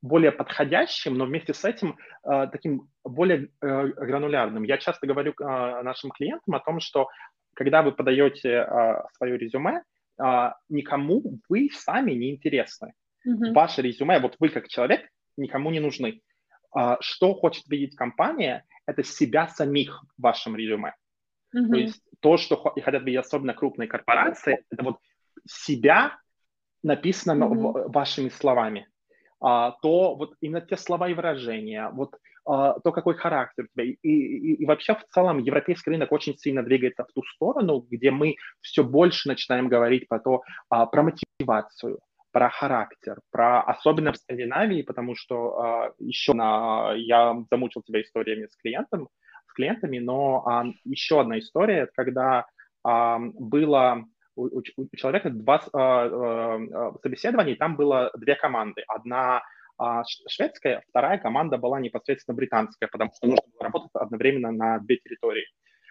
более 0.00 0.32
подходящим, 0.32 1.14
но 1.14 1.24
вместе 1.24 1.54
с 1.54 1.64
этим 1.64 1.98
э, 2.24 2.46
таким 2.52 2.88
более 3.04 3.48
э, 3.60 3.86
гранулярным. 3.86 4.62
Я 4.62 4.78
часто 4.78 5.06
говорю 5.06 5.32
э, 5.32 5.44
нашим 5.82 6.10
клиентам 6.10 6.54
о 6.54 6.60
том, 6.60 6.80
что 6.80 7.08
когда 7.54 7.82
вы 7.82 7.92
подаете 7.92 8.48
э, 8.48 9.02
свое 9.16 9.36
резюме, 9.36 9.82
э, 10.22 10.50
никому 10.68 11.22
вы 11.48 11.68
сами 11.72 12.12
не 12.12 12.30
интересны. 12.30 12.92
Mm-hmm. 13.26 13.52
Ваше 13.52 13.82
резюме, 13.82 14.18
вот 14.20 14.36
вы 14.38 14.48
как 14.48 14.68
человек, 14.68 15.02
никому 15.36 15.70
не 15.70 15.80
нужны. 15.80 16.20
Э, 16.76 16.96
что 17.00 17.34
хочет 17.34 17.66
видеть 17.68 17.96
компания, 17.96 18.64
это 18.86 19.02
себя 19.02 19.48
самих 19.48 20.04
в 20.16 20.22
вашем 20.22 20.56
резюме. 20.56 20.94
Mm-hmm. 21.54 21.68
То 21.68 21.76
есть 21.76 22.02
то, 22.20 22.36
что 22.36 22.56
хотят 22.56 23.02
видеть 23.02 23.20
особенно 23.20 23.54
крупные 23.54 23.88
корпорации, 23.88 24.64
это 24.70 24.82
вот 24.82 24.98
себя 25.46 26.18
написано 26.82 27.42
mm-hmm. 27.42 27.92
вашими 27.92 28.28
словами. 28.28 28.88
А, 29.40 29.72
то 29.82 30.14
вот 30.14 30.34
именно 30.40 30.60
те 30.60 30.76
слова 30.76 31.08
и 31.08 31.14
выражения, 31.14 31.90
вот 31.92 32.16
а, 32.44 32.78
то, 32.80 32.92
какой 32.92 33.14
характер 33.14 33.64
у 33.64 33.68
тебя. 33.68 33.84
И, 33.84 33.96
и, 34.02 34.54
и 34.54 34.66
вообще 34.66 34.94
в 34.94 35.04
целом 35.12 35.38
европейский 35.38 35.90
рынок 35.90 36.12
очень 36.12 36.36
сильно 36.36 36.62
двигается 36.62 37.04
в 37.04 37.12
ту 37.12 37.22
сторону, 37.34 37.84
где 37.90 38.10
мы 38.10 38.36
все 38.60 38.84
больше 38.84 39.28
начинаем 39.28 39.68
говорить 39.68 40.08
про 40.08 40.20
то, 40.20 40.42
а, 40.68 40.86
про 40.86 41.02
мотивацию, 41.02 41.98
про 42.32 42.50
характер, 42.50 43.18
про 43.30 43.62
особенно 43.62 44.12
в 44.12 44.16
Скандинавии, 44.16 44.82
потому 44.82 45.14
что 45.14 45.58
а, 45.60 45.92
еще 45.98 46.32
на, 46.34 46.92
я 46.94 47.36
замучил 47.50 47.82
тебя 47.82 48.00
историями 48.00 48.46
с 48.46 48.56
клиентом, 48.56 49.08
с 49.52 49.54
клиентами, 49.54 49.98
но 49.98 50.42
а, 50.46 50.64
еще 50.84 51.20
одна 51.20 51.38
история, 51.38 51.88
когда 51.94 52.46
а, 52.82 53.18
было 53.18 54.04
у, 54.34 54.46
у, 54.46 54.62
у 54.76 54.96
человека 54.96 55.30
два 55.30 55.62
а, 55.72 56.06
а, 56.06 56.92
собеседования, 57.02 57.54
и 57.54 57.58
там 57.58 57.76
было 57.76 58.10
две 58.16 58.34
команды. 58.34 58.82
Одна 58.88 59.42
а, 59.78 60.02
шведская, 60.28 60.82
вторая 60.88 61.18
команда 61.18 61.58
была 61.58 61.80
непосредственно 61.80 62.34
британская, 62.34 62.88
потому 62.88 63.10
что 63.14 63.26
нужно 63.26 63.44
было 63.52 63.64
работать 63.64 63.90
одновременно 63.94 64.52
на 64.52 64.78
две 64.78 64.96
территории. 64.96 65.44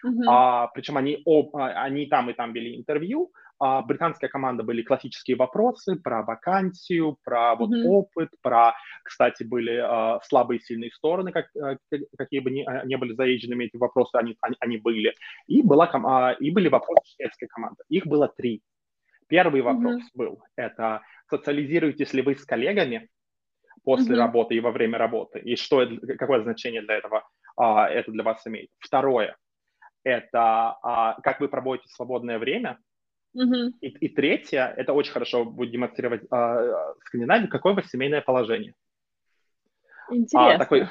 Uh-huh. 0.04 0.24
А, 0.28 0.66
причем 0.68 0.96
они, 0.96 1.22
об, 1.24 1.54
они 1.54 2.06
там 2.06 2.30
и 2.30 2.32
там 2.32 2.52
вели 2.52 2.76
интервью, 2.76 3.30
а 3.51 3.51
британская 3.82 4.28
команда 4.28 4.62
были 4.62 4.82
классические 4.82 5.36
вопросы 5.36 5.96
про 5.96 6.22
вакансию, 6.22 7.16
про 7.24 7.54
вот 7.54 7.70
mm-hmm. 7.70 7.86
опыт, 7.86 8.28
про, 8.42 8.74
кстати, 9.04 9.44
были 9.44 9.76
а, 9.76 10.20
слабые 10.24 10.58
и 10.58 10.62
сильные 10.62 10.90
стороны, 10.90 11.32
как, 11.32 11.46
а, 11.56 11.76
какие 12.18 12.40
бы 12.40 12.50
ни, 12.50 12.62
а, 12.62 12.84
не 12.84 12.96
были 12.96 13.14
заезженными 13.14 13.66
эти 13.66 13.76
вопросы, 13.76 14.16
они, 14.16 14.36
они, 14.40 14.56
они 14.60 14.76
были. 14.78 15.14
И, 15.46 15.62
была, 15.62 15.88
а, 15.92 16.32
и 16.32 16.50
были 16.50 16.68
вопросы 16.68 17.14
шведской 17.16 17.48
команды. 17.48 17.82
Их 17.88 18.06
было 18.06 18.28
три. 18.28 18.62
Первый 19.28 19.62
вопрос 19.62 19.96
mm-hmm. 19.96 20.16
был, 20.16 20.42
это 20.56 21.02
социализируетесь 21.30 22.12
ли 22.12 22.22
вы 22.22 22.34
с 22.34 22.44
коллегами 22.44 23.08
после 23.84 24.14
mm-hmm. 24.14 24.18
работы 24.18 24.54
и 24.54 24.60
во 24.60 24.70
время 24.70 24.98
работы, 24.98 25.38
и 25.38 25.56
что 25.56 25.86
какое 26.18 26.42
значение 26.42 26.82
для 26.82 26.96
этого 26.96 27.26
а, 27.56 27.88
это 27.88 28.10
для 28.10 28.22
вас 28.22 28.46
имеет. 28.46 28.70
Второе, 28.78 29.36
это 30.04 30.76
а, 30.82 31.20
как 31.22 31.40
вы 31.40 31.48
проводите 31.48 31.88
свободное 31.88 32.38
время, 32.38 32.78
Угу. 33.34 33.74
И, 33.80 33.88
и 33.88 34.08
третье, 34.08 34.72
это 34.76 34.92
очень 34.92 35.12
хорошо 35.12 35.44
будет 35.44 35.70
демонстрировать 35.70 36.22
э, 36.30 36.94
Скандинавию, 37.04 37.48
какое 37.48 37.72
у 37.72 37.76
вас 37.76 37.86
семейное 37.88 38.20
положение. 38.20 38.74
Интересно. 40.10 40.54
А, 40.54 40.58
такой, 40.58 40.88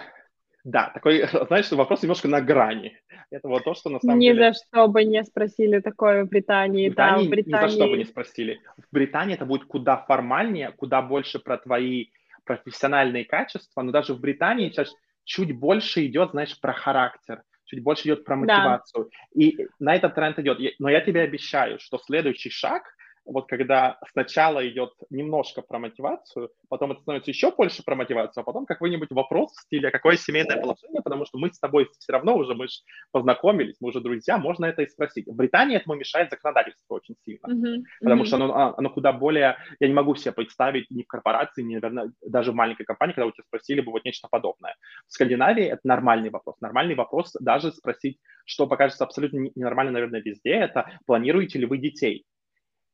да, 0.63 0.91
такой, 0.93 1.27
знаешь, 1.47 1.71
вопрос 1.71 2.01
немножко 2.01 2.27
на 2.27 2.41
грани. 2.41 2.99
Это 3.29 3.47
вот 3.47 3.63
то, 3.63 3.73
что 3.73 3.89
на 3.89 3.99
самом 3.99 4.19
ни 4.19 4.25
деле... 4.25 4.49
Ни 4.49 4.51
за 4.51 4.59
что 4.59 4.87
бы 4.87 5.03
не 5.03 5.23
спросили 5.23 5.79
такое 5.79 6.25
в 6.25 6.29
Британии. 6.29 6.89
В 6.89 6.91
Британии, 6.91 7.23
да, 7.23 7.27
в 7.27 7.29
Британии... 7.29 7.65
Ни 7.65 7.69
за 7.69 7.75
что 7.75 7.87
бы 7.87 7.97
не 7.97 8.05
спросили. 8.05 8.61
В 8.77 8.93
Британии 8.93 9.35
это 9.35 9.45
будет 9.45 9.65
куда 9.65 9.97
формальнее, 9.97 10.71
куда 10.71 11.01
больше 11.01 11.39
про 11.39 11.57
твои 11.57 12.07
профессиональные 12.43 13.25
качества, 13.25 13.81
но 13.81 13.91
даже 13.91 14.13
в 14.13 14.19
Британии 14.19 14.69
сейчас 14.69 14.93
чуть 15.23 15.57
больше 15.57 16.05
идет, 16.05 16.31
знаешь, 16.31 16.59
про 16.59 16.73
характер, 16.73 17.43
чуть 17.71 17.83
больше 17.83 18.03
идет 18.03 18.25
про 18.25 18.35
мотивацию. 18.35 19.05
Да. 19.05 19.41
И 19.41 19.67
на 19.79 19.95
этот 19.95 20.13
тренд 20.13 20.37
идет. 20.39 20.59
Но 20.79 20.89
я 20.89 21.01
тебе 21.01 21.21
обещаю, 21.21 21.79
что 21.79 21.97
следующий 21.97 22.49
шаг 22.49 22.83
вот 23.25 23.47
когда 23.47 23.99
сначала 24.11 24.67
идет 24.67 24.93
немножко 25.09 25.61
про 25.61 25.79
мотивацию, 25.79 26.49
потом 26.69 26.91
это 26.91 27.01
становится 27.01 27.31
еще 27.31 27.51
больше 27.51 27.83
про 27.83 27.95
мотивацию, 27.95 28.41
а 28.41 28.43
потом 28.43 28.65
какой-нибудь 28.65 29.11
вопрос 29.11 29.51
в 29.53 29.61
стиле, 29.61 29.89
«А 29.89 29.91
какое 29.91 30.17
семейное 30.17 30.61
положение, 30.61 31.01
потому 31.01 31.25
что 31.25 31.37
мы 31.37 31.51
с 31.51 31.59
тобой 31.59 31.87
все 31.99 32.11
равно 32.11 32.35
уже, 32.35 32.55
мы 32.55 32.67
же 32.67 32.75
познакомились, 33.11 33.75
мы 33.79 33.89
уже 33.89 33.99
друзья, 34.01 34.37
можно 34.37 34.65
это 34.65 34.81
и 34.81 34.87
спросить. 34.87 35.27
В 35.27 35.35
Британии 35.35 35.77
этому 35.77 35.95
мешает 35.95 36.29
законодательство 36.29 36.95
очень 36.95 37.15
сильно, 37.23 37.47
mm-hmm. 37.47 37.83
потому 38.01 38.23
mm-hmm. 38.23 38.25
что 38.25 38.35
оно, 38.37 38.55
а, 38.55 38.73
оно 38.77 38.89
куда 38.89 39.13
более, 39.13 39.57
я 39.79 39.87
не 39.87 39.93
могу 39.93 40.15
себе 40.15 40.31
представить 40.31 40.89
ни 40.89 41.03
в 41.03 41.07
корпорации, 41.07 41.61
ни, 41.61 41.75
наверное, 41.75 42.11
даже 42.25 42.51
в 42.51 42.55
маленькой 42.55 42.85
компании, 42.85 43.13
когда 43.13 43.27
у 43.27 43.31
тебя 43.31 43.43
спросили 43.43 43.81
бы 43.81 43.91
вот 43.91 44.05
нечто 44.05 44.27
подобное. 44.29 44.75
В 45.07 45.13
Скандинавии 45.13 45.65
это 45.65 45.81
нормальный 45.83 46.29
вопрос. 46.29 46.55
Нормальный 46.61 46.95
вопрос 46.95 47.35
даже 47.39 47.71
спросить, 47.71 48.19
что 48.45 48.67
покажется 48.67 49.03
абсолютно 49.03 49.49
ненормально, 49.55 49.93
наверное, 49.93 50.21
везде, 50.21 50.51
это 50.51 50.89
планируете 51.05 51.59
ли 51.59 51.65
вы 51.65 51.77
детей? 51.77 52.25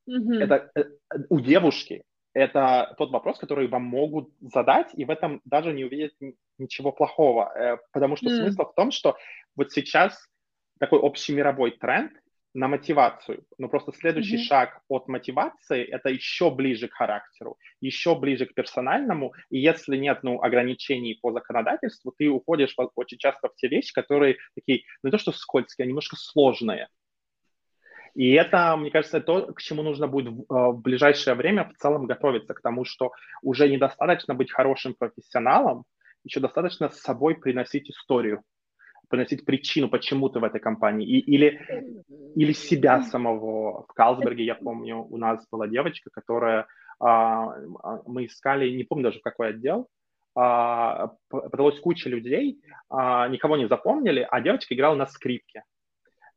Mm-hmm. 0.09 0.43
Это 0.43 0.71
э, 0.75 0.83
у 1.29 1.39
девушки 1.39 2.03
это 2.37 2.93
тот 2.99 3.09
вопрос, 3.09 3.39
который 3.39 3.67
вам 3.67 3.83
могут 3.83 4.29
задать, 4.41 4.91
и 4.93 5.05
в 5.05 5.09
этом 5.09 5.41
даже 5.43 5.73
не 5.73 5.85
увидеть 5.85 6.13
ничего 6.59 6.91
плохого, 6.91 7.51
э, 7.55 7.77
потому 7.91 8.15
что 8.15 8.27
mm. 8.27 8.35
смысл 8.35 8.65
в 8.65 8.75
том, 8.75 8.91
что 8.91 9.17
вот 9.55 9.71
сейчас 9.71 10.29
такой 10.79 10.99
общий 10.99 11.33
мировой 11.33 11.71
тренд 11.71 12.11
на 12.53 12.67
мотивацию, 12.67 13.43
но 13.57 13.69
просто 13.69 13.91
следующий 13.91 14.37
mm-hmm. 14.37 14.49
шаг 14.49 14.81
от 14.87 15.07
мотивации 15.07 15.83
это 15.83 16.09
еще 16.09 16.51
ближе 16.51 16.87
к 16.87 16.93
характеру, 16.93 17.57
еще 17.81 18.15
ближе 18.15 18.45
к 18.45 18.53
персональному, 18.53 19.33
и 19.49 19.57
если 19.59 19.97
нет 19.97 20.19
ну, 20.21 20.41
ограничений 20.41 21.17
по 21.21 21.31
законодательству, 21.31 22.13
ты 22.15 22.29
уходишь 22.29 22.75
очень 22.95 23.17
часто 23.17 23.49
в 23.49 23.55
те 23.55 23.67
вещи, 23.67 23.93
которые 23.93 24.37
такие, 24.53 24.83
ну 25.01 25.07
не 25.07 25.11
то 25.11 25.17
что 25.17 25.31
скользкие, 25.31 25.85
а 25.85 25.87
немножко 25.87 26.15
сложные. 26.15 26.87
И 28.17 28.31
это, 28.31 28.75
мне 28.75 28.89
кажется, 28.89 29.21
то, 29.21 29.53
к 29.53 29.61
чему 29.61 29.83
нужно 29.83 30.07
будет 30.07 30.33
в, 30.33 30.39
э, 30.39 30.71
в 30.71 30.81
ближайшее 30.81 31.35
время 31.35 31.65
в 31.65 31.77
целом 31.77 32.07
готовиться, 32.07 32.55
к 32.55 32.61
тому, 32.61 32.83
что 32.83 33.11
уже 33.43 33.69
недостаточно 33.69 34.33
быть 34.33 34.51
хорошим 34.51 34.95
профессионалом, 34.95 35.83
еще 36.23 36.39
достаточно 36.39 36.89
с 36.89 36.99
собой 36.99 37.35
приносить 37.35 37.91
историю, 37.91 38.41
приносить 39.07 39.45
причину, 39.45 39.87
почему 39.87 40.29
ты 40.29 40.39
в 40.39 40.43
этой 40.43 40.59
компании, 40.59 41.07
и, 41.07 41.19
или, 41.19 42.03
или 42.35 42.53
себя 42.53 43.03
самого. 43.03 43.83
В 43.83 43.93
Калсберге, 43.93 44.45
я 44.45 44.55
помню, 44.55 44.97
у 44.97 45.17
нас 45.17 45.45
была 45.51 45.67
девочка, 45.67 46.09
которая, 46.11 46.65
а, 46.99 47.53
а 47.83 48.01
мы 48.07 48.25
искали, 48.25 48.75
не 48.75 48.83
помню 48.83 49.03
даже 49.03 49.19
в 49.19 49.23
какой 49.23 49.49
отдел, 49.49 49.87
а, 50.35 51.11
подалось 51.29 51.79
куча 51.79 52.09
людей, 52.09 52.59
а, 52.89 53.27
никого 53.27 53.57
не 53.57 53.67
запомнили, 53.67 54.27
а 54.27 54.41
девочка 54.41 54.73
играла 54.73 54.95
на 54.95 55.05
скрипке. 55.05 55.61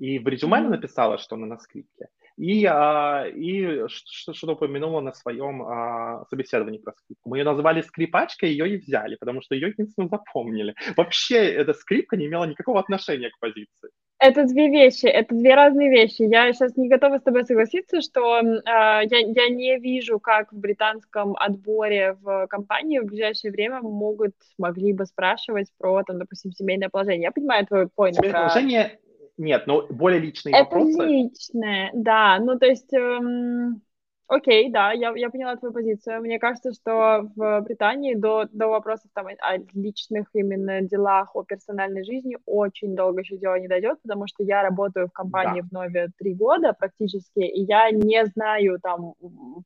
И 0.01 0.19
в 0.19 0.27
резюме 0.27 0.57
она 0.57 0.71
написала, 0.71 1.19
что 1.19 1.37
она 1.37 1.47
на 1.47 1.59
скрипке. 1.59 2.09
И, 2.39 2.65
а, 2.65 3.27
и 3.27 3.87
что-то 3.87 4.53
упомянула 4.53 5.03
на 5.03 5.13
своем 5.13 5.63
а, 5.63 6.25
собеседовании 6.31 6.79
про 6.79 6.95
скрипку. 6.95 7.29
Мы 7.29 7.37
ее 7.39 7.45
назвали 7.45 7.83
скрипачкой, 7.83 8.49
ее 8.49 8.67
и 8.75 8.79
взяли, 8.79 9.17
потому 9.17 9.43
что 9.43 9.55
ее 9.55 9.69
единственно 9.69 10.09
запомнили. 10.09 10.75
Вообще 10.97 11.37
эта 11.37 11.75
скрипка 11.75 12.17
не 12.17 12.27
имела 12.27 12.47
никакого 12.47 12.81
отношения 12.81 13.29
к 13.29 13.39
позиции. 13.39 13.91
Это 14.19 14.45
две 14.45 14.69
вещи, 14.69 15.07
это 15.07 15.35
две 15.35 15.55
разные 15.55 15.91
вещи. 15.91 16.23
Я 16.23 16.51
сейчас 16.55 16.77
не 16.77 16.89
готова 16.89 17.19
с 17.19 17.23
тобой 17.23 17.45
согласиться, 17.45 18.01
что 18.01 18.39
э, 18.39 18.63
я, 18.65 19.03
я 19.07 19.49
не 19.49 19.79
вижу, 19.79 20.19
как 20.19 20.53
в 20.53 20.59
британском 20.59 21.37
отборе 21.37 22.17
в 22.23 22.47
компании 22.49 23.01
в 23.01 23.07
ближайшее 23.07 23.51
время 23.51 23.81
могут, 23.81 24.33
могли 24.59 24.95
бы 24.95 25.05
спрашивать 25.05 25.69
про, 25.79 26.03
там, 26.05 26.19
допустим, 26.19 26.53
семейное 26.53 26.89
положение. 26.89 27.25
Я 27.25 27.33
понимаю 27.33 27.67
твой 27.67 27.85
point. 27.85 28.13
Семейное 28.13 28.31
про... 28.31 28.49
положение 28.49 28.99
нет, 29.41 29.67
но 29.67 29.87
более 29.89 30.21
личные 30.21 30.55
это 30.55 30.65
вопросы. 30.65 30.93
Это 30.93 31.05
личное, 31.05 31.91
да. 31.95 32.39
Ну, 32.39 32.59
то 32.59 32.67
есть, 32.67 32.93
эм, 32.93 33.83
Окей, 34.31 34.70
да, 34.70 34.93
я, 34.93 35.12
я 35.16 35.28
поняла 35.28 35.57
твою 35.57 35.74
позицию. 35.74 36.20
Мне 36.20 36.39
кажется, 36.39 36.73
что 36.73 37.28
в 37.35 37.61
Британии 37.62 38.15
до, 38.15 38.44
до 38.52 38.69
вопросов 38.69 39.11
там, 39.12 39.27
о 39.27 39.57
личных 39.74 40.28
именно 40.35 40.82
делах, 40.82 41.35
о 41.35 41.43
персональной 41.43 42.05
жизни 42.05 42.39
очень 42.47 42.94
долго 42.94 43.23
еще 43.23 43.39
дело 43.39 43.59
не 43.59 43.66
дойдет, 43.66 43.98
потому 44.02 44.28
что 44.28 44.44
я 44.44 44.62
работаю 44.62 45.09
в 45.09 45.12
компании 45.12 45.62
да. 45.62 45.66
в 45.66 45.73
Нове 45.73 46.09
три 46.16 46.35
года 46.35 46.73
практически, 46.78 47.40
и 47.40 47.62
я 47.65 47.90
не 47.90 48.24
знаю 48.27 48.78
там 48.81 49.15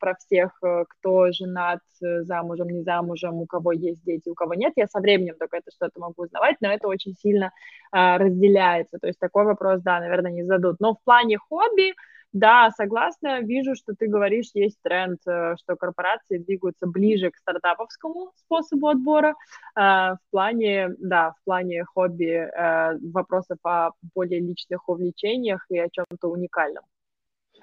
про 0.00 0.14
всех, 0.14 0.52
э, 0.62 0.84
кто 0.88 1.30
женат, 1.30 1.80
э, 2.02 2.22
замужем, 2.22 2.68
не 2.68 2.80
замужем, 2.84 3.34
у 3.34 3.46
кого 3.46 3.72
есть 3.72 4.02
дети, 4.02 4.30
у 4.30 4.34
кого 4.34 4.54
нет. 4.54 4.72
Я 4.76 4.86
со 4.86 5.00
временем 5.00 5.34
только 5.38 5.58
это 5.58 5.70
что-то 5.72 6.00
могу 6.00 6.22
узнавать, 6.22 6.56
но 6.62 6.72
это 6.72 6.88
очень 6.88 7.12
сильно 7.16 7.52
а, 7.92 8.16
разделяется. 8.16 8.98
То 8.98 9.08
есть 9.08 9.18
такой 9.18 9.44
вопрос, 9.44 9.82
да, 9.82 10.00
наверное, 10.00 10.32
не 10.32 10.42
зададут. 10.42 10.80
Но 10.80 10.94
в 10.94 11.04
плане 11.04 11.36
хобби, 11.36 11.92
да, 12.35 12.70
согласна, 12.77 13.40
вижу, 13.43 13.77
что 13.77 13.94
ты 13.97 14.09
говоришь, 14.09 14.51
есть 14.55 14.77
тренд, 14.82 15.20
э, 15.24 15.55
что 15.56 15.77
корпорации 15.77 16.39
двигаются 16.39 16.89
ближе 16.89 17.31
к 17.31 17.36
стартаповскому 17.36 18.32
способу 18.35 18.89
отбора. 18.89 19.36
Э, 19.77 20.16
в 20.16 20.19
плане, 20.32 20.89
да, 20.98 21.31
в 21.31 21.44
плане 21.44 21.85
хобби, 21.85 22.32
э, 22.32 22.98
вопросов 23.12 23.59
о 23.62 23.90
более 24.16 24.40
личных 24.40 24.89
увлечениях 24.89 25.65
и 25.70 25.78
о 25.78 25.89
чем-то 25.89 26.27
уникальном. 26.28 26.82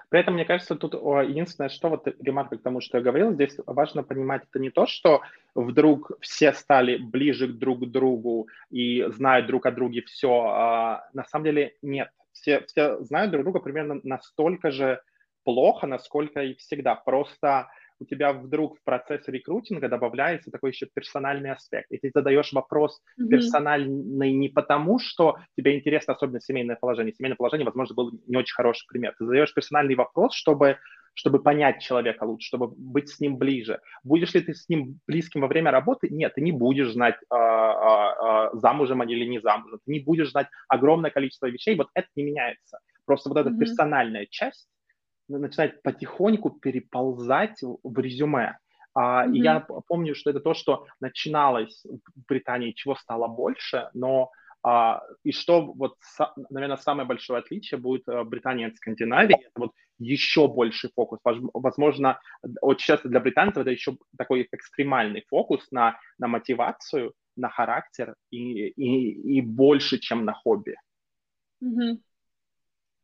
При 0.08 0.22
этом, 0.22 0.36
мне 0.36 0.46
кажется, 0.46 0.76
тут 0.76 0.94
единственное, 0.94 1.70
что 1.70 1.90
вот 1.90 2.08
ремарка 2.22 2.58
к 2.58 2.62
тому, 2.62 2.80
что 2.80 2.98
я 2.98 3.04
говорил, 3.04 3.34
здесь 3.34 3.58
важно 3.66 4.04
понимать, 4.04 4.44
это 4.50 4.60
не 4.60 4.70
то, 4.70 4.86
что 4.86 5.22
вдруг 5.54 6.12
все 6.22 6.54
стали 6.54 6.96
ближе 6.98 7.48
друг 7.48 7.82
к 7.82 7.92
другу 7.92 8.48
и 8.70 9.06
знают 9.10 9.48
друг 9.48 9.66
о 9.66 9.72
друге 9.72 10.02
все. 10.02 10.46
А 10.48 11.10
на 11.14 11.26
самом 11.26 11.46
деле 11.46 11.76
нет 11.82 12.10
все, 12.42 12.62
все 12.68 13.02
знают 13.04 13.32
друг 13.32 13.44
друга 13.44 13.60
примерно 13.60 14.00
настолько 14.04 14.72
же 14.72 15.02
плохо, 15.44 15.88
насколько 15.88 16.42
и 16.42 16.56
всегда. 16.56 16.96
Просто 16.96 17.70
у 18.00 18.06
тебя 18.06 18.34
вдруг 18.34 18.80
в 18.80 18.84
процессе 18.84 19.32
рекрутинга 19.32 19.88
добавляется 19.88 20.50
такой 20.50 20.72
еще 20.72 20.88
персональный 20.92 21.52
аспект. 21.52 21.92
И 21.92 21.98
ты 21.98 22.12
задаешь 22.14 22.52
вопрос 22.52 23.00
mm-hmm. 23.20 23.28
персональный 23.28 24.32
не 24.34 24.50
потому, 24.50 24.98
что 25.00 25.38
тебе 25.56 25.78
интересно 25.78 26.16
особенно 26.16 26.42
семейное 26.42 26.76
положение. 26.76 27.14
Семейное 27.14 27.38
положение, 27.38 27.66
возможно, 27.66 27.96
был 27.96 28.12
не 28.26 28.38
очень 28.38 28.56
хороший 28.56 28.88
пример. 28.88 29.14
Ты 29.18 29.26
задаешь 29.26 29.54
персональный 29.54 29.96
вопрос, 29.96 30.34
чтобы 30.34 30.78
чтобы 31.14 31.42
понять 31.44 31.82
человека 31.82 32.24
лучше, 32.24 32.48
чтобы 32.48 32.68
быть 32.68 33.10
с 33.10 33.20
ним 33.20 33.38
ближе. 33.38 33.82
Будешь 34.04 34.34
ли 34.34 34.42
ты 34.42 34.54
с 34.54 34.70
ним 34.70 35.00
близким 35.08 35.42
во 35.42 35.48
время 35.48 35.72
работы? 35.72 36.10
Нет, 36.10 36.36
ты 36.36 36.42
не 36.42 36.52
будешь 36.52 36.92
знать, 36.92 37.16
а, 37.30 37.38
а, 37.38 38.48
а, 38.48 38.58
замужем 38.58 39.02
они 39.02 39.14
или 39.14 39.26
не 39.26 39.40
замужем. 39.40 39.80
Ты 39.86 39.92
не 39.92 40.00
будешь 40.00 40.32
знать 40.32 40.48
огромное 40.68 41.12
количество 41.12 41.48
вещей. 41.48 41.76
Вот 41.76 41.90
это 41.94 42.08
не 42.16 42.24
меняется. 42.24 42.80
Просто 43.06 43.30
вот 43.30 43.38
эта 43.38 43.50
mm-hmm. 43.50 43.60
персональная 43.60 44.26
часть 44.30 44.68
начинает 45.28 45.82
потихоньку 45.82 46.52
переползать 46.52 47.62
в 47.62 48.00
резюме. 48.00 48.58
А, 48.94 49.26
mm-hmm. 49.26 49.36
И 49.36 49.42
я 49.42 49.60
помню, 49.88 50.16
что 50.16 50.30
это 50.30 50.40
то, 50.40 50.54
что 50.54 50.86
начиналось 51.00 51.86
в 51.86 52.28
Британии, 52.28 52.72
чего 52.72 52.96
стало 52.96 53.28
больше, 53.28 53.90
но 53.94 54.32
и 55.24 55.32
что 55.32 55.74
вот, 55.74 55.96
наверное, 56.50 56.78
самое 56.78 57.08
большое 57.08 57.40
отличие 57.40 57.80
будет 57.80 58.08
э, 58.08 58.24
Британии 58.24 58.68
от 58.68 58.76
Скандинавии, 58.76 59.36
это 59.36 59.60
вот 59.60 59.72
еще 59.98 60.48
больший 60.48 60.92
фокус. 60.96 61.20
Возможно, 61.24 62.20
очень 62.62 62.86
часто 62.86 63.10
для 63.10 63.20
британцев 63.20 63.62
это 63.62 63.72
еще 63.72 63.98
такой 64.18 64.48
экстремальный 64.52 65.24
фокус 65.30 65.68
на, 65.72 65.98
на 66.20 66.28
мотивацию, 66.28 67.14
на 67.36 67.50
характер 67.50 68.16
и, 68.30 68.68
и, 68.68 69.38
и 69.38 69.42
больше, 69.42 69.98
чем 69.98 70.26
на 70.26 70.34
хобби. 70.34 70.76
Mm-hmm. 71.64 71.98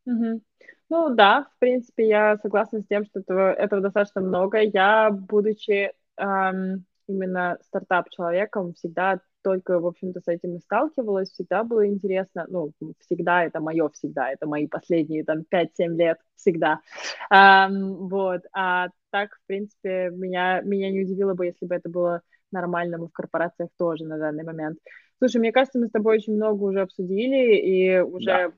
Mm-hmm. 0.08 0.42
Ну 0.90 1.16
да, 1.16 1.48
в 1.56 1.60
принципе, 1.60 2.08
я 2.08 2.38
согласна 2.38 2.82
с 2.82 2.88
тем, 2.88 3.06
что 3.06 3.20
этого, 3.20 3.52
этого 3.52 3.82
достаточно 3.82 4.22
много. 4.22 4.60
Я, 4.60 5.10
будучи 5.12 5.92
эм, 6.18 6.86
именно 7.08 7.58
стартап-человеком, 7.62 8.74
всегда 8.74 9.20
только, 9.48 9.80
в 9.80 9.88
общем-то, 9.88 10.20
с 10.20 10.28
этим 10.28 10.58
и 10.58 10.60
сталкивалась, 10.60 11.32
всегда 11.32 11.64
было 11.64 11.88
интересно, 11.88 12.46
ну, 12.50 12.74
всегда, 13.00 13.46
это 13.46 13.62
мое 13.62 13.88
всегда, 13.94 14.30
это 14.30 14.46
мои 14.46 14.68
последние, 14.68 15.24
там, 15.24 15.46
5-7 15.50 15.96
лет 15.96 16.18
всегда, 16.36 16.82
um, 17.34 18.10
вот, 18.10 18.42
а 18.52 18.90
так, 19.10 19.36
в 19.36 19.48
принципе, 19.48 20.10
меня, 20.10 20.60
меня 20.66 20.92
не 20.92 21.04
удивило 21.04 21.34
бы, 21.34 21.46
если 21.46 21.66
бы 21.66 21.76
это 21.76 21.88
было 21.88 22.24
нормальным 22.52 23.06
и 23.06 23.08
в 23.08 23.14
корпорациях 23.14 23.70
тоже 23.78 24.04
на 24.04 24.18
данный 24.18 24.44
момент. 24.44 24.80
Слушай, 25.20 25.38
мне 25.38 25.54
кажется, 25.54 25.80
мы 25.80 25.88
с 25.88 25.92
тобой 25.92 26.18
очень 26.18 26.36
много 26.36 26.64
уже 26.64 26.82
обсудили, 26.82 27.56
и 27.56 28.00
уже 28.02 28.26
да. 28.26 28.52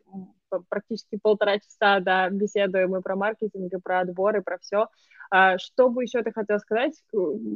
Практически 0.69 1.19
полтора 1.21 1.59
часа, 1.59 1.99
да, 1.99 2.30
беседуем 2.30 2.95
и 2.95 3.01
про 3.01 3.15
маркетинг, 3.15 3.73
и 3.73 3.80
про 3.80 4.01
отбор, 4.01 4.38
и 4.38 4.41
про 4.41 4.57
все. 4.59 4.88
А, 5.31 5.57
что 5.57 5.89
бы 5.89 6.03
еще 6.03 6.23
ты 6.23 6.31
хотел 6.31 6.59
сказать? 6.59 6.93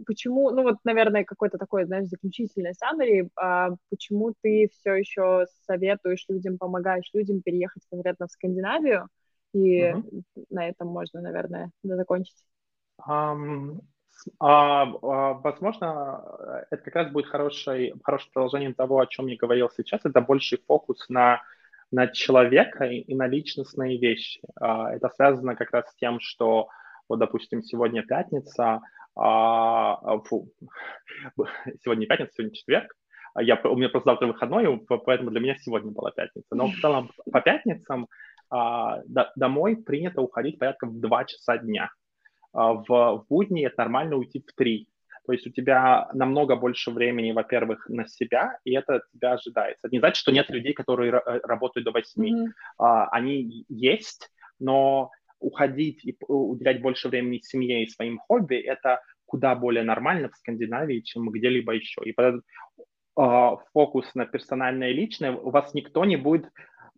Почему, 0.06 0.52
ну 0.52 0.64
вот, 0.64 0.78
наверное, 0.84 1.24
какой-то 1.24 1.57
такой, 1.57 1.86
знаешь, 1.86 2.07
заключительный 2.07 2.72
summary, 2.74 3.30
а, 3.36 3.72
почему 3.90 4.34
ты 4.41 4.70
все 4.72 4.94
еще 4.94 5.45
советуешь 5.65 6.26
людям, 6.30 6.57
помогаешь 6.57 7.10
людям 7.14 7.41
переехать 7.41 7.84
конкретно 7.90 8.28
в 8.28 8.32
Скандинавию? 8.32 9.07
И 9.53 9.84
uh-huh. 9.84 10.24
на 10.49 10.68
этом 10.68 10.88
можно, 10.88 11.22
наверное, 11.22 11.72
закончить. 11.84 12.44
Um, 13.07 13.82
а, 14.40 14.84
а, 14.84 15.34
возможно, 15.34 16.65
это 16.70 16.84
как 16.84 16.95
раз 16.95 17.11
будет 17.11 17.28
хорошей, 17.28 17.94
хорошим 18.03 18.32
продолжением 18.34 18.74
того, 18.74 18.99
о 18.99 19.07
чем 19.07 19.28
я 19.28 19.38
говорил 19.38 19.70
сейчас. 19.76 20.02
Это 20.03 20.22
больший 20.22 20.60
фокус 20.68 21.07
на, 21.10 21.41
на 21.94 22.07
человека 22.07 22.86
и, 22.86 23.14
на 23.14 23.28
личностные 23.28 23.99
вещи. 23.99 24.41
А, 24.60 24.94
это 24.94 25.10
связано 25.10 25.56
как 25.56 25.72
раз 25.72 25.90
с 25.90 25.95
тем, 25.95 26.20
что 26.20 26.68
Вот, 27.07 27.20
допустим, 27.20 27.61
сегодня 27.61 28.02
пятница, 28.02 28.82
а, 29.15 29.94
а 29.95 30.20
фу, 30.20 30.49
сегодня 31.84 32.07
пятница, 32.07 32.32
сегодня 32.34 32.56
четверг, 32.56 32.91
я, 33.40 33.60
у 33.64 33.76
меня 33.76 33.90
просто 33.90 34.11
завтра 34.11 34.28
выходной, 34.28 34.86
поэтому 35.06 35.30
для 35.30 35.40
меня 35.40 35.56
сегодня 35.57 35.91
была 35.91 36.11
пятница. 36.11 36.56
Но 36.56 36.68
в 36.68 36.76
целом 36.76 37.11
по 37.32 37.41
пятницам 37.41 38.07
а, 38.49 39.02
до, 39.06 39.32
домой 39.36 39.76
принято 39.76 40.22
уходить 40.22 40.57
порядка 40.57 40.88
в 40.88 40.99
2 40.99 41.26
часа 41.26 41.57
дня. 41.57 41.91
А, 42.53 42.74
в, 42.74 42.88
в 42.88 43.26
будни 43.30 43.65
это 43.65 43.76
нормально 43.78 44.15
уйти 44.15 44.40
в 44.40 44.53
3. 44.56 44.88
То 45.26 45.32
есть 45.34 45.48
у 45.48 45.52
тебя 45.52 46.10
намного 46.14 46.56
больше 46.56 46.91
времени, 46.91 47.32
во-первых, 47.32 47.88
на 47.90 48.08
себя, 48.08 48.58
и 48.66 48.74
это 48.76 49.02
тебя 49.14 49.34
ожидается. 49.34 49.88
Это 49.88 49.95
не 49.95 50.00
значит, 50.00 50.18
что 50.18 50.32
нет 50.32 50.50
людей, 50.50 50.74
которые 50.74 51.12
работают 51.12 51.86
до 51.86 51.91
8. 51.91 52.24
Mm-hmm. 52.24 52.52
А, 52.78 53.08
они 53.10 53.66
есть, 53.70 54.30
но 54.60 55.12
уходить 55.40 56.04
и 56.06 56.16
уделять 56.28 56.82
больше 56.82 57.10
времени 57.10 57.40
семье 57.40 57.84
и 57.84 57.90
своим 57.90 58.18
хобби– 58.20 58.56
это 58.58 59.02
куда 59.26 59.56
более 59.56 59.84
нормально 59.84 60.30
в 60.30 60.36
Скандинавии, 60.36 61.02
чем 61.02 61.30
где-либо 61.30 61.74
еще. 61.74 62.02
И 62.06 62.12
под 62.12 62.36
э, 62.36 62.41
фокус 63.74 64.14
на 64.16 64.26
персональное 64.26 64.91
и 64.91 64.94
личное 64.94 65.32
у 65.32 65.50
вас 65.50 65.74
никто 65.74 66.06
не 66.06 66.18
будет 66.18 66.50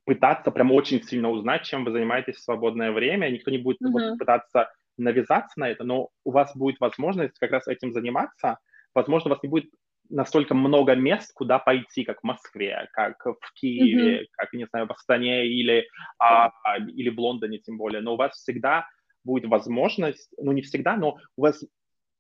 пытаться 0.06 0.52
прям 0.52 0.72
очень 0.72 1.02
сильно 1.02 1.30
узнать, 1.30 1.64
чем 1.64 1.84
вы 1.84 1.92
занимаетесь 1.92 2.36
в 2.36 2.44
свободное 2.44 2.92
время, 2.92 3.30
никто 3.30 3.52
не 3.52 3.58
будет 3.58 3.82
mm-hmm. 3.82 4.18
пытаться 4.18 4.70
навязаться 4.98 5.60
на 5.60 5.70
это, 5.70 5.84
но 5.84 6.10
у 6.24 6.32
вас 6.32 6.56
будет 6.56 6.80
возможность 6.80 7.38
как 7.40 7.52
раз 7.52 7.68
этим 7.68 7.94
заниматься. 7.94 8.60
Возможно, 8.94 9.30
у 9.30 9.34
вас 9.34 9.44
не 9.44 9.50
будет 9.50 9.70
настолько 10.10 10.54
много 10.54 10.96
мест, 10.96 11.32
куда 11.34 11.60
пойти, 11.60 12.04
как 12.04 12.20
в 12.22 12.24
Москве, 12.24 12.88
как 12.94 13.24
в 13.26 13.54
Киеве, 13.54 14.22
mm-hmm. 14.22 14.26
как, 14.32 14.54
не 14.54 14.66
знаю, 14.66 14.88
в 14.88 14.92
Астане 14.92 15.48
или, 15.48 15.88
а, 16.20 16.52
или 16.78 17.10
в 17.10 17.20
Лондоне 17.20 17.60
тем 17.60 17.78
более. 17.78 18.02
Но 18.02 18.14
у 18.14 18.18
вас 18.18 18.34
всегда 18.34 18.88
будет 19.24 19.50
возможность, 19.50 20.32
ну 20.38 20.52
не 20.52 20.62
всегда, 20.62 20.96
но 20.96 21.18
у 21.36 21.42
вас 21.42 21.64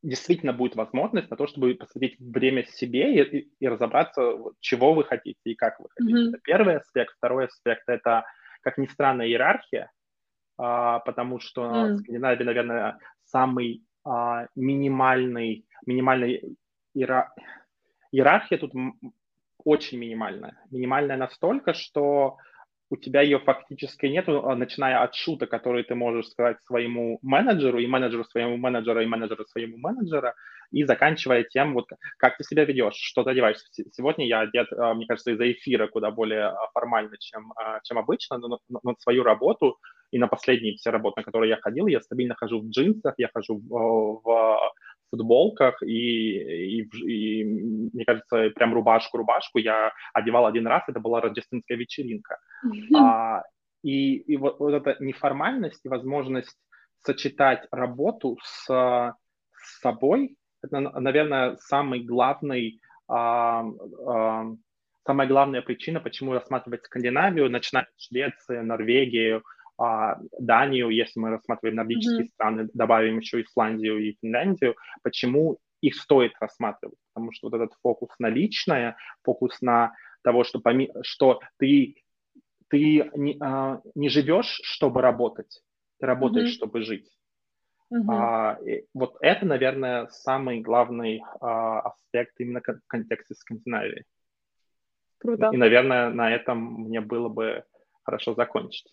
действительно 0.02 0.54
будет 0.54 0.76
возможность 0.76 1.30
на 1.30 1.38
то, 1.38 1.48
чтобы 1.48 1.74
посвятить 1.76 2.20
время 2.20 2.66
себе 2.66 3.16
и, 3.16 3.38
и, 3.38 3.50
и 3.60 3.68
разобраться, 3.68 4.38
чего 4.60 4.94
вы 4.94 5.04
хотите 5.04 5.40
и 5.46 5.56
как 5.56 5.80
вы 5.80 5.88
хотите. 5.90 6.18
Mm-hmm. 6.18 6.30
Это 6.30 6.40
первый 6.44 6.78
аспект. 6.78 7.16
Второй 7.18 7.46
аспект– 7.46 7.84
это, 7.88 8.26
как 8.62 8.78
ни 8.78 8.86
странно, 8.88 9.24
иерархия, 9.24 9.92
а, 10.58 11.00
потому 11.00 11.40
что 11.40 11.64
mm. 11.66 11.92
в 11.94 11.98
Скандинавии, 11.98 12.44
наверное, 12.44 13.00
самый 13.26 13.84
а, 14.04 14.48
минимальный, 14.56 15.66
минимальный 15.86 16.58
иера... 16.94 17.34
иерархия 18.12 18.58
тут 18.58 18.74
очень 19.64 19.98
минимальная. 19.98 20.58
Минимальная 20.72 21.18
настолько, 21.18 21.74
что 21.74 22.38
у 22.96 22.98
тебя 22.98 23.22
ее 23.22 23.40
фактически 23.40 24.06
нету, 24.08 24.48
а, 24.48 24.56
начиная 24.56 25.04
от 25.04 25.16
шуток, 25.16 25.50
которые 25.50 25.84
ты 25.84 25.96
можешь 25.96 26.30
сказать 26.30 26.58
своему 26.64 27.20
менеджеру, 27.22 27.80
и 27.80 27.88
менеджеру 27.88 28.24
своему 28.24 28.58
менеджеру, 28.58 29.02
и 29.02 29.06
менеджеру 29.06 29.46
своему 29.46 29.78
менеджера, 29.78 30.34
и 30.72 30.84
заканчивая 30.84 31.44
тем, 31.44 31.74
вот 31.74 31.88
как 32.18 32.38
ты 32.38 32.44
себя 32.44 32.66
ведешь, 32.66 32.96
что 32.96 33.24
ты 33.24 33.32
одеваешься. 33.32 33.66
Сегодня 33.92 34.26
я 34.26 34.42
одет, 34.42 34.68
мне 34.72 35.06
кажется, 35.06 35.32
из-за 35.32 35.52
эфира 35.52 35.88
куда 35.88 36.12
более 36.12 36.54
формально, 36.74 37.18
чем, 37.20 37.54
чем 37.84 37.98
обычно, 37.98 38.38
но 38.38 38.60
на 38.84 38.96
свою 39.00 39.24
работу 39.24 39.78
и 40.12 40.18
на 40.18 40.28
последние 40.28 40.76
все 40.76 40.90
работы, 40.90 41.20
на 41.20 41.24
которые 41.24 41.50
я 41.50 41.58
ходил, 41.58 41.88
я 41.88 42.02
стабильно 42.02 42.36
хожу 42.36 42.62
в 42.62 42.70
джинсах, 42.70 43.16
я 43.18 43.30
хожу 43.34 43.60
в, 43.60 44.22
в 44.24 44.60
футболках 45.16 45.82
и, 45.84 46.82
и, 46.82 46.82
и, 46.82 47.44
мне 47.94 48.06
кажется, 48.06 48.50
прям 48.56 48.74
рубашку-рубашку 48.74 49.60
я 49.60 49.92
одевал 50.14 50.46
один 50.46 50.68
раз, 50.68 50.84
это 50.88 51.00
была 51.00 51.22
рождественская 51.22 51.78
вечеринка. 51.78 52.38
Mm-hmm. 52.66 52.98
А, 52.98 53.44
и 53.84 54.16
и 54.16 54.38
вот, 54.38 54.60
вот 54.60 54.74
эта 54.74 54.98
неформальность 55.00 55.86
и 55.86 55.90
возможность 55.90 56.58
сочетать 57.04 57.68
работу 57.72 58.38
с, 58.44 58.66
с 58.66 59.80
собой, 59.82 60.38
это, 60.64 60.80
наверное, 60.80 61.56
самый 61.58 62.00
главный, 62.00 62.80
а, 63.08 63.64
а, 64.08 64.46
самая 65.06 65.28
главная 65.28 65.62
причина, 65.62 66.00
почему 66.00 66.34
рассматривать 66.34 66.86
Скандинавию, 66.86 67.50
начиная 67.50 67.88
с 67.96 68.08
Швеции, 68.08 68.58
Норвегии, 68.60 69.42
а, 69.78 70.18
Данию, 70.40 70.90
если 70.90 71.20
мы 71.20 71.30
рассматриваем 71.30 71.76
нордические 71.76 72.26
mm-hmm. 72.26 72.34
страны, 72.34 72.70
добавим 72.74 73.20
еще 73.20 73.42
Исландию 73.42 73.98
и 74.00 74.18
Финляндию, 74.22 74.76
почему 75.04 75.58
их 75.82 75.96
стоит 75.96 76.34
рассматривать? 76.40 76.98
Потому 77.14 77.32
что 77.32 77.50
вот 77.50 77.56
этот 77.56 77.74
фокус 77.82 78.10
на 78.20 78.30
личное, 78.30 78.96
фокус 79.24 79.62
на 79.62 79.94
того, 80.24 80.44
что, 80.44 80.60
поми- 80.60 80.92
что 81.04 81.42
ты, 81.58 81.96
ты 82.70 83.10
не, 83.16 83.38
а, 83.42 83.82
не 83.96 84.10
живешь, 84.10 84.60
чтобы 84.64 85.02
работать, 85.02 85.62
ты 86.00 86.06
работаешь, 86.06 86.50
mm-hmm. 86.50 86.58
чтобы 86.58 86.82
жить. 86.82 87.10
Uh-huh. 87.94 88.12
А, 88.12 88.58
вот 88.94 89.18
это, 89.22 89.46
наверное, 89.46 90.08
самый 90.08 90.62
главный 90.62 91.22
а, 91.40 91.82
аспект 91.82 92.34
именно 92.40 92.62
в 92.62 92.88
контексте 92.88 93.36
Скандинавии. 93.36 94.06
Круто. 95.20 95.50
И, 95.54 95.58
наверное, 95.58 96.10
на 96.10 96.32
этом 96.34 96.86
мне 96.86 97.02
было 97.02 97.30
бы 97.30 97.64
хорошо 98.04 98.34
закончить. 98.34 98.92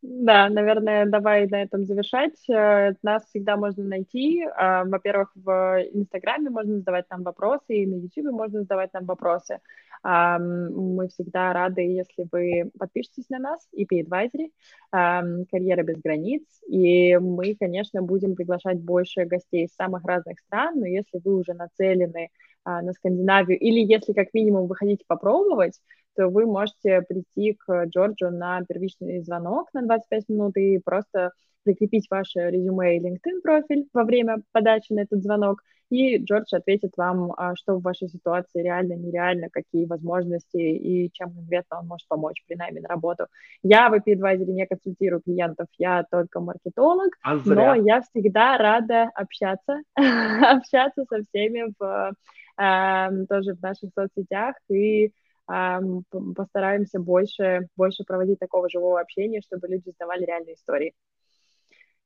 Да, 0.00 0.48
наверное, 0.48 1.06
давай 1.06 1.48
на 1.48 1.60
этом 1.62 1.84
завершать. 1.84 2.48
Э, 2.48 2.92
нас 3.02 3.24
всегда 3.26 3.56
можно 3.56 3.82
найти. 3.82 4.44
А, 4.56 4.84
во-первых, 4.84 5.32
в 5.34 5.82
Инстаграме 5.92 6.50
можно 6.50 6.76
задавать 6.76 7.06
нам 7.10 7.24
вопросы, 7.24 7.64
и 7.78 7.86
на 7.86 7.96
Ютубе 7.96 8.30
можно 8.30 8.60
задавать 8.60 8.92
нам 8.92 9.06
вопросы. 9.06 9.58
Мы 10.04 11.08
всегда 11.08 11.52
рады, 11.52 11.80
если 11.82 12.28
вы 12.30 12.70
подпишетесь 12.78 13.28
на 13.30 13.40
нас, 13.40 13.66
EP 13.76 14.00
Advisory, 14.00 14.52
карьера 14.92 15.82
без 15.82 16.00
границ, 16.00 16.42
и 16.68 17.16
мы, 17.18 17.56
конечно, 17.58 18.00
будем 18.00 18.36
приглашать 18.36 18.80
больше 18.80 19.24
гостей 19.24 19.64
из 19.64 19.74
самых 19.74 20.04
разных 20.04 20.38
стран, 20.38 20.78
но 20.78 20.86
если 20.86 21.20
вы 21.24 21.34
уже 21.34 21.52
нацелены 21.52 22.28
а, 22.64 22.80
на 22.82 22.92
Скандинавию, 22.92 23.58
или 23.58 23.80
если 23.80 24.12
как 24.12 24.32
минимум 24.34 24.68
вы 24.68 24.76
хотите 24.76 25.04
попробовать, 25.06 25.80
вы 26.26 26.46
можете 26.46 27.02
прийти 27.02 27.54
к 27.54 27.86
Джорджу 27.86 28.30
на 28.30 28.62
первичный 28.68 29.20
звонок 29.22 29.68
на 29.72 29.82
25 29.82 30.28
минут 30.28 30.56
и 30.56 30.78
просто 30.78 31.32
прикрепить 31.64 32.06
ваше 32.10 32.50
резюме 32.50 32.96
и 32.96 33.00
LinkedIn 33.00 33.40
профиль 33.42 33.88
во 33.92 34.04
время 34.04 34.38
подачи 34.52 34.92
на 34.92 35.00
этот 35.00 35.22
звонок, 35.22 35.62
и 35.90 36.18
Джордж 36.18 36.54
ответит 36.54 36.92
вам, 36.96 37.32
а, 37.36 37.56
что 37.56 37.76
в 37.76 37.82
вашей 37.82 38.08
ситуации 38.08 38.62
реально, 38.62 38.94
нереально, 38.94 39.48
какие 39.50 39.86
возможности 39.86 40.58
и 40.58 41.10
чем 41.12 41.32
конкретно 41.32 41.80
он 41.80 41.86
может 41.86 42.06
помочь 42.08 42.42
при 42.46 42.56
найме 42.56 42.80
на 42.82 42.88
работу. 42.88 43.26
Я 43.62 43.88
в 43.88 43.94
IP 43.94 44.14
Advisor 44.14 44.44
не 44.46 44.66
консультирую 44.66 45.22
клиентов, 45.22 45.66
я 45.78 46.04
только 46.10 46.40
маркетолог, 46.40 47.14
а 47.22 47.36
но 47.36 47.74
я 47.74 48.02
всегда 48.02 48.58
рада 48.58 49.10
общаться, 49.14 49.80
общаться 49.96 51.04
со 51.08 51.24
всеми 51.28 51.72
в, 51.78 52.12
э, 52.60 53.26
тоже 53.26 53.54
в 53.54 53.62
наших 53.62 53.90
соцсетях. 53.94 54.56
И 54.68 55.12
постараемся 55.48 57.00
больше, 57.00 57.68
больше 57.76 58.04
проводить 58.04 58.38
такого 58.38 58.68
живого 58.68 59.00
общения, 59.00 59.40
чтобы 59.40 59.68
люди 59.68 59.90
задавали 59.90 60.24
реальные 60.24 60.54
истории. 60.54 60.94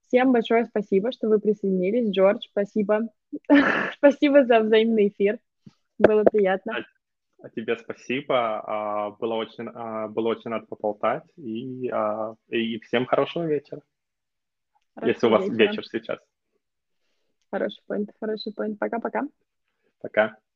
Всем 0.06 0.32
большое 0.32 0.66
спасибо, 0.66 1.10
что 1.10 1.28
вы 1.28 1.40
присоединились. 1.40 2.10
Джордж, 2.10 2.46
спасибо. 2.50 3.08
спасибо 3.96 4.44
за 4.44 4.60
взаимный 4.60 5.08
эфир. 5.08 5.38
Было 5.98 6.22
приятно. 6.24 6.84
А 7.42 7.48
тебе 7.48 7.76
спасибо. 7.78 8.60
А, 8.60 9.10
было 9.10 9.34
очень, 9.34 9.68
а, 9.74 10.08
было 10.08 10.28
очень 10.28 10.50
рад 10.50 10.68
поболтать. 10.68 11.24
И, 11.36 11.88
а, 11.88 12.34
и 12.48 12.78
всем 12.80 13.06
хорошего 13.06 13.44
вечера. 13.44 13.82
Хорошего 14.94 15.12
если 15.12 15.26
у 15.26 15.30
вас 15.30 15.48
вечера. 15.48 15.70
вечер 15.70 15.86
сейчас. 15.86 16.18
Хороший 17.50 17.82
поинт, 17.86 18.10
хороший 18.20 18.52
поинт. 18.52 18.78
Пока-пока. 18.78 19.22
Пока. 20.00 20.26
-пока. 20.26 20.30
Пока. 20.30 20.51